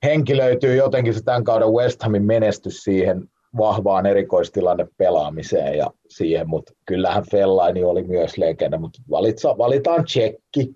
henki 0.03 0.37
löytyy 0.37 0.75
jotenkin 0.75 1.13
se 1.13 1.23
tämän 1.23 1.43
kauden 1.43 1.69
West 1.69 2.03
Hamin 2.03 2.23
menestys 2.23 2.83
siihen 2.83 3.29
vahvaan 3.57 4.05
erikoistilanne 4.05 4.87
pelaamiseen 4.97 5.77
ja 5.77 5.91
siihen, 6.09 6.49
mutta 6.49 6.73
kyllähän 6.85 7.23
Fellaini 7.31 7.83
oli 7.83 8.03
myös 8.03 8.37
legenda, 8.37 8.77
mutta 8.77 9.01
valitsa, 9.11 9.57
valitaan 9.57 10.05
tsekki. 10.05 10.75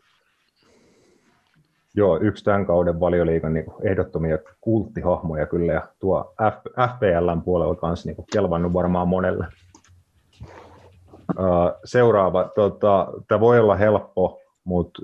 Joo, 1.95 2.19
yksi 2.21 2.43
tämän 2.43 2.65
kauden 2.65 2.99
valioliikan 2.99 3.53
niin 3.53 3.65
ehdottomia 3.83 4.37
kulttihahmoja 4.61 5.45
kyllä, 5.45 5.73
ja 5.73 5.87
tuo 5.99 6.33
FPLn 6.87 7.41
puolella 7.45 7.75
kanssa 7.75 8.09
niin 8.09 8.25
kelvannut 8.33 8.73
varmaan 8.73 9.07
monelle. 9.07 9.47
Seuraava, 11.85 12.51
tota, 12.55 13.07
tämä 13.27 13.39
voi 13.39 13.59
olla 13.59 13.75
helppo, 13.75 14.39
mutta 14.63 15.01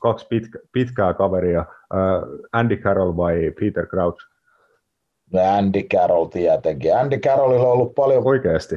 kaksi 0.00 0.26
pitkä, 0.28 0.58
pitkää 0.72 1.14
kaveria, 1.14 1.64
Andy 2.52 2.76
Carroll 2.76 3.16
vai 3.16 3.52
Peter 3.60 3.86
Crouch? 3.86 4.30
No 5.32 5.40
Andy 5.56 5.82
Carroll 5.82 6.24
tietenkin. 6.24 6.96
Andy 6.96 7.18
Carrollilla 7.18 7.66
on 7.66 7.72
ollut 7.72 7.94
paljon... 7.94 8.26
Oikeasti? 8.26 8.74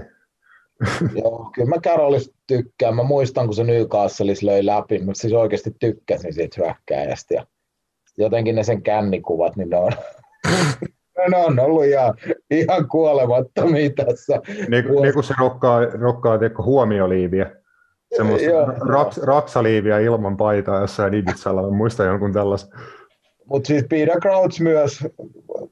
Joo, 1.24 1.50
kyllä 1.56 1.70
mä 1.70 1.76
Carrollista 1.84 2.36
tykkään. 2.48 2.96
Mä 2.96 3.04
muistan, 3.04 3.46
kun 3.46 3.56
se 3.56 3.64
Newcastleissa 3.64 4.46
löi 4.46 4.66
läpi. 4.66 5.00
Mä 5.00 5.12
siis 5.16 5.34
oikeasti 5.34 5.76
tykkäsin 5.80 6.34
siitä 6.34 6.62
hyökkääjästä. 6.62 7.34
Ja 7.34 7.46
jotenkin 8.18 8.56
ne 8.56 8.64
sen 8.64 8.82
kännikuvat, 8.82 9.56
niin 9.56 9.70
ne 9.70 9.78
on, 9.78 9.92
ne 11.30 11.38
on 11.38 11.60
ollut 11.60 11.86
ihan, 11.86 12.14
ihan 12.52 12.88
kuolemattomia 12.88 13.90
tässä. 13.90 14.42
Niin, 14.48 14.86
niin 15.02 15.14
kuin 15.14 15.24
se 15.24 15.34
rokkaa, 15.40 15.86
rokkaa 15.86 16.40
huomioliiviä. 16.66 17.52
Semmoista 18.18 18.66
raks, 18.88 19.18
raksaliiviä 19.18 20.00
ilman 20.00 20.38
paitaa 20.38 20.82
jossain 20.82 21.14
Ibizalla. 21.14 21.72
Muistan 21.72 22.08
jonkun 22.08 22.34
tällaisen. 22.34 22.70
Mutta 23.46 23.68
siis 23.68 23.86
Peter 23.90 24.20
Crouch 24.20 24.62
myös, 24.62 25.08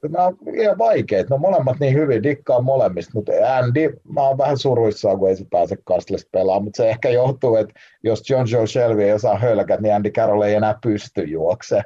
nämä 0.08 0.24
on 0.24 0.36
ihan 0.54 0.78
vaikeet, 0.78 1.30
ne 1.30 1.34
on 1.34 1.40
molemmat 1.40 1.80
niin 1.80 1.94
hyvin, 1.94 2.22
dikkaan 2.22 2.64
molemmista, 2.64 3.12
mutta 3.14 3.32
Andy, 3.58 4.00
mä 4.12 4.20
oon 4.20 4.38
vähän 4.38 4.58
suruissaan, 4.58 5.18
kun 5.18 5.28
ei 5.28 5.36
se 5.36 5.46
pääse 5.50 5.76
Kastlesta 5.84 6.28
pelaamaan, 6.32 6.64
mutta 6.64 6.76
se 6.76 6.90
ehkä 6.90 7.10
johtuu, 7.10 7.56
että 7.56 7.74
jos 8.02 8.30
John 8.30 8.46
Joe 8.50 8.66
Shelby 8.66 9.02
ei 9.02 9.12
osaa 9.12 9.38
hölkät, 9.38 9.80
niin 9.80 9.94
Andy 9.94 10.10
Carroll 10.10 10.42
ei 10.42 10.54
enää 10.54 10.78
pysty 10.82 11.22
juoksemaan. 11.22 11.84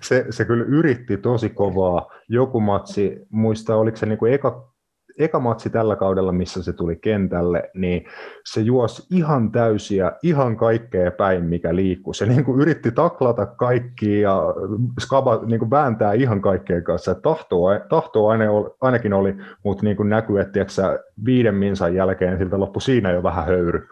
Se, 0.00 0.26
se 0.30 0.44
kyllä 0.44 0.64
yritti 0.64 1.16
tosi 1.16 1.50
kovaa. 1.50 2.12
Joku 2.28 2.60
matsi, 2.60 3.26
muista 3.30 3.76
oliko 3.76 3.96
se 3.96 4.06
niinku 4.06 4.26
eka, 4.26 4.73
eka 5.18 5.40
matsi 5.40 5.70
tällä 5.70 5.96
kaudella, 5.96 6.32
missä 6.32 6.62
se 6.62 6.72
tuli 6.72 6.96
kentälle, 6.96 7.70
niin 7.74 8.04
se 8.52 8.60
juosi 8.60 9.02
ihan 9.10 9.52
täysiä, 9.52 10.12
ihan 10.22 10.56
kaikkea 10.56 11.10
päin, 11.10 11.44
mikä 11.44 11.74
liikkuu. 11.74 12.12
Se 12.12 12.26
niin 12.26 12.44
kuin 12.44 12.60
yritti 12.60 12.90
taklata 12.90 13.46
kaikki 13.46 14.20
ja 14.20 14.42
skaba 15.00 15.40
niin 15.46 15.58
kuin 15.58 15.70
vääntää 15.70 16.12
ihan 16.12 16.40
kaikkeen 16.40 16.84
kanssa. 16.84 17.14
Tahtoa, 17.14 17.80
tahtoa 17.88 18.32
aina, 18.32 18.44
ainakin 18.80 19.12
oli, 19.12 19.34
mutta 19.64 19.84
niin 19.84 19.96
kuin 19.96 20.08
näkyy, 20.08 20.40
että 20.40 20.52
tiiäksä, 20.52 20.98
viiden 21.24 21.54
minsan 21.54 21.94
jälkeen 21.94 22.38
siltä 22.38 22.60
loppui 22.60 22.82
siinä 22.82 23.12
jo 23.12 23.22
vähän 23.22 23.44
höyry. 23.44 23.86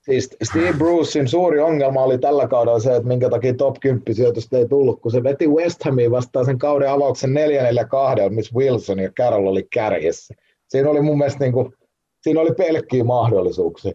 Siis 0.00 0.36
Steve 0.42 0.72
Brucein 0.78 1.28
suuri 1.28 1.60
ongelma 1.60 2.02
oli 2.02 2.18
tällä 2.18 2.48
kaudella 2.48 2.78
se, 2.78 2.96
että 2.96 3.08
minkä 3.08 3.28
takia 3.28 3.54
top 3.54 3.76
10 3.80 4.14
sijoitusta 4.14 4.56
ei 4.56 4.68
tullut, 4.68 5.00
kun 5.00 5.12
se 5.12 5.22
veti 5.22 5.48
West 5.48 5.84
Hamiin 5.84 6.10
vastaan 6.10 6.44
sen 6.44 6.58
kauden 6.58 6.90
avauksen 6.90 7.34
4 7.34 7.84
2 7.88 8.28
missä 8.30 8.56
Wilson 8.56 8.98
ja 8.98 9.10
Carroll 9.10 9.46
oli 9.46 9.66
kärjessä. 9.72 10.34
Siinä 10.72 10.90
oli 10.90 11.02
mun 11.02 11.18
mielestä 11.18 11.44
niin 11.44 11.52
kuin, 11.52 11.74
siinä 12.20 12.40
oli 12.40 12.54
pelkkiä 12.54 13.04
mahdollisuuksia. 13.04 13.92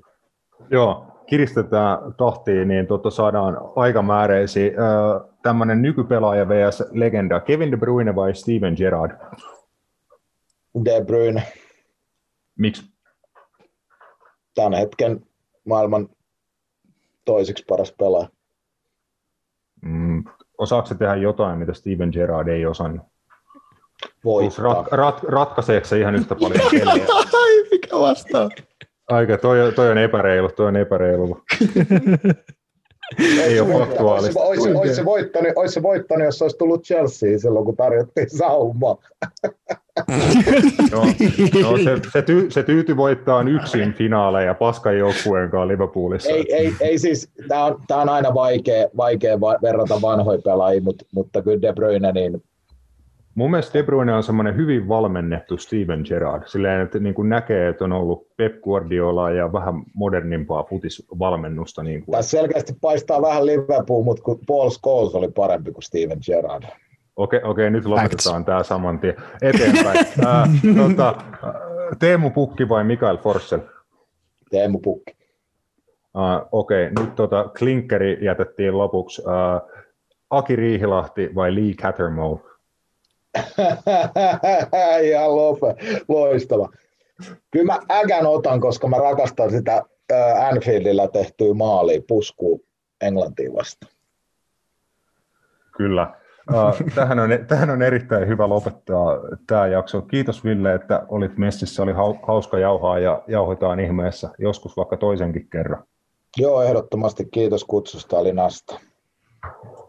Joo, 0.70 1.06
kiristetään 1.26 1.98
tahtiin, 2.18 2.68
niin 2.68 2.88
tuota 2.88 3.10
saadaan 3.10 3.58
aikamääreisiä. 3.76 4.72
Tämmöinen 5.44 5.82
nykypelaaja 5.82 6.49
vs. 6.49 6.84
legenda, 6.91 7.40
Kevin 7.40 7.72
De 7.72 7.78
Bruyne 7.78 8.16
vai 8.16 8.36
Steven 8.36 8.74
Gerrard? 8.78 9.12
De 10.86 11.06
Bruyne. 11.06 11.44
Miksi? 12.58 12.84
Tämän 14.56 14.74
hetken 14.74 15.26
maailman 15.66 16.10
toiseksi 17.26 17.66
paras 17.70 17.95
pelaaja. 17.99 18.30
Mm, 19.82 20.24
osaako 20.58 20.88
se 20.88 20.95
tehdä 20.95 21.16
jotain, 21.16 21.60
mitä 21.60 21.74
Steven 21.74 22.10
Gerrard 22.14 22.48
ei 22.48 22.66
osannut? 22.66 23.16
Voittaa. 24.26 24.74
Rat, 24.74 24.88
rat, 24.91 25.24
ratkaiseeko 25.24 25.88
se 25.88 25.99
ihan 25.99 26.15
yhtä 26.15 26.36
paljon 26.41 26.69
peliä? 26.72 27.06
Ai, 27.34 27.64
mikä 27.72 27.99
vastaa? 27.99 28.49
Aika, 29.07 29.38
toi, 29.38 29.74
toi 29.76 29.91
on 29.91 29.98
epäreilu, 29.98 30.49
toi 30.49 30.68
on 30.68 30.76
epäreilu. 30.76 31.41
ei 33.44 33.60
ole 33.60 33.80
faktuaalista. 33.80 34.40
Olisi, 34.40 34.74
olisi, 34.74 34.95
se 34.95 35.06
voittanut, 35.06 35.52
olisi 35.56 35.74
se 35.74 35.84
voittanut, 35.84 36.26
jos 36.26 36.41
olisi 36.41 36.57
tullut 36.57 36.84
Chelsea 36.84 37.40
silloin, 37.40 37.65
kun 37.65 37.78
tarjottiin 37.78 38.30
saumaa. 38.30 38.98
no, 40.91 41.02
no 41.61 41.78
se, 41.78 42.10
se, 42.14 42.22
ty, 42.22 42.52
se 42.52 42.64
tyyty 42.64 42.98
voittaa 42.98 43.41
yksin 43.41 43.94
finaaleja 43.94 44.53
paskan 44.53 44.98
joukkueen 44.98 45.49
kanssa 45.49 45.68
Liverpoolissa. 45.68 46.30
Ei, 46.30 46.56
ei, 46.56 46.74
ei 46.82 46.99
siis, 46.99 47.30
tämä 47.48 47.65
on, 47.65 47.82
tää 47.88 47.98
on 47.98 48.10
aina 48.10 48.34
vaikea, 48.34 48.88
vaikea 48.98 49.41
verrata 49.41 50.02
vanhoja 50.02 50.40
pelaajia, 50.44 50.82
mutta, 50.82 51.06
mutta 51.15 51.41
kyllä 51.41 51.61
De 51.61 51.74
Bruyne, 51.74 52.11
niin 52.11 52.44
Mun 53.38 53.51
mielestä 53.51 53.80
De 53.80 53.84
Bruyne 53.84 54.14
on 54.14 54.23
semmoinen 54.23 54.55
hyvin 54.55 54.88
valmennettu 54.88 55.57
Steven 55.57 56.01
Gerrard, 56.07 56.43
silleen, 56.45 56.81
että 56.81 56.99
niin 56.99 57.15
kuin 57.15 57.30
näkee, 57.30 57.68
että 57.68 57.84
on 57.84 57.91
ollut 57.91 58.27
Pep 58.38 58.61
Guardiola 58.61 59.31
ja 59.31 59.53
vähän 59.53 59.84
modernimpaa 59.93 60.64
futisvalmennusta. 60.64 61.84
Niin 61.84 62.05
kuin. 62.05 62.15
Tässä 62.15 62.31
selkeästi 62.31 62.73
paistaa 62.81 63.22
vähän 63.22 63.45
Liverpool, 63.45 64.03
mutta 64.03 64.23
kun 64.23 64.39
Paul 64.47 64.69
Scholes 64.69 65.15
oli 65.15 65.27
parempi 65.27 65.72
kuin 65.72 65.84
Steven 65.84 66.19
Gerrard. 66.26 66.64
Okei, 67.15 67.39
okei 67.43 67.69
nyt 67.69 67.85
lopetetaan 67.85 68.45
tämä 68.45 68.64
saman 68.64 68.99
tien 68.99 69.15
eteenpäin. 69.41 69.97
äh, 70.26 70.49
tota, 70.77 71.15
Teemu 71.99 72.30
Pukki 72.30 72.69
vai 72.69 72.84
Mikael 72.84 73.18
Forssell? 73.18 73.61
Teemu 74.49 74.80
Pukki. 74.80 75.18
Uh, 76.15 76.47
okei, 76.51 76.89
nyt 76.99 77.15
tota, 77.15 77.49
Klinkeri 77.57 78.18
jätettiin 78.22 78.77
lopuksi. 78.77 79.22
Uh, 79.22 79.72
Aki 80.30 80.55
Riihilahti 80.55 81.35
vai 81.35 81.55
Lee 81.55 81.73
Cattermole? 81.73 82.47
Ihan 85.09 85.35
lope, 85.35 85.76
loistava. 86.07 86.69
Kyllä 87.51 87.65
mä 87.65 87.80
ägän 87.91 88.27
otan, 88.27 88.61
koska 88.61 88.88
mä 88.88 88.97
rakastan 88.97 89.51
sitä 89.51 89.84
Anfieldillä 90.49 91.07
tehtyä 91.07 91.53
maalia 91.53 92.01
puskuu 92.07 92.65
Englantiin 93.01 93.53
vastaan. 93.53 93.91
Kyllä. 95.77 96.14
tähän, 96.95 97.19
on, 97.19 97.30
tähän 97.47 97.69
on 97.69 97.81
erittäin 97.81 98.27
hyvä 98.27 98.49
lopettaa 98.49 99.18
tämä 99.47 99.68
jakso. 99.68 100.01
Kiitos 100.01 100.43
Ville, 100.43 100.73
että 100.73 101.05
olit 101.07 101.38
messissä. 101.38 101.84
Oli 101.84 101.93
hauska 102.27 102.59
jauhaa 102.59 102.99
ja 102.99 103.23
jauhoitaan 103.27 103.80
ihmeessä 103.80 104.30
joskus 104.38 104.77
vaikka 104.77 104.97
toisenkin 104.97 105.47
kerran. 105.49 105.84
Joo, 106.38 106.61
ehdottomasti 106.61 107.26
kiitos 107.26 107.64
kutsusta, 107.64 108.18
oli 108.18 108.34
nasta. 108.34 108.80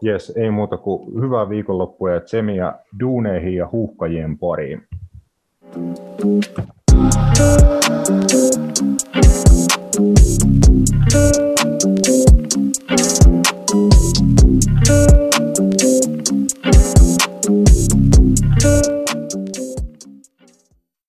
Jes, 0.01 0.33
ei 0.37 0.51
muuta 0.51 0.77
kuin 0.77 1.21
hyvää 1.21 1.49
viikonloppua 1.49 2.11
ja 2.11 2.19
tsemiä 2.19 2.73
duuneihin 2.99 3.55
ja 3.55 3.69
huuhkajien 3.71 4.37
pariin. 4.37 4.81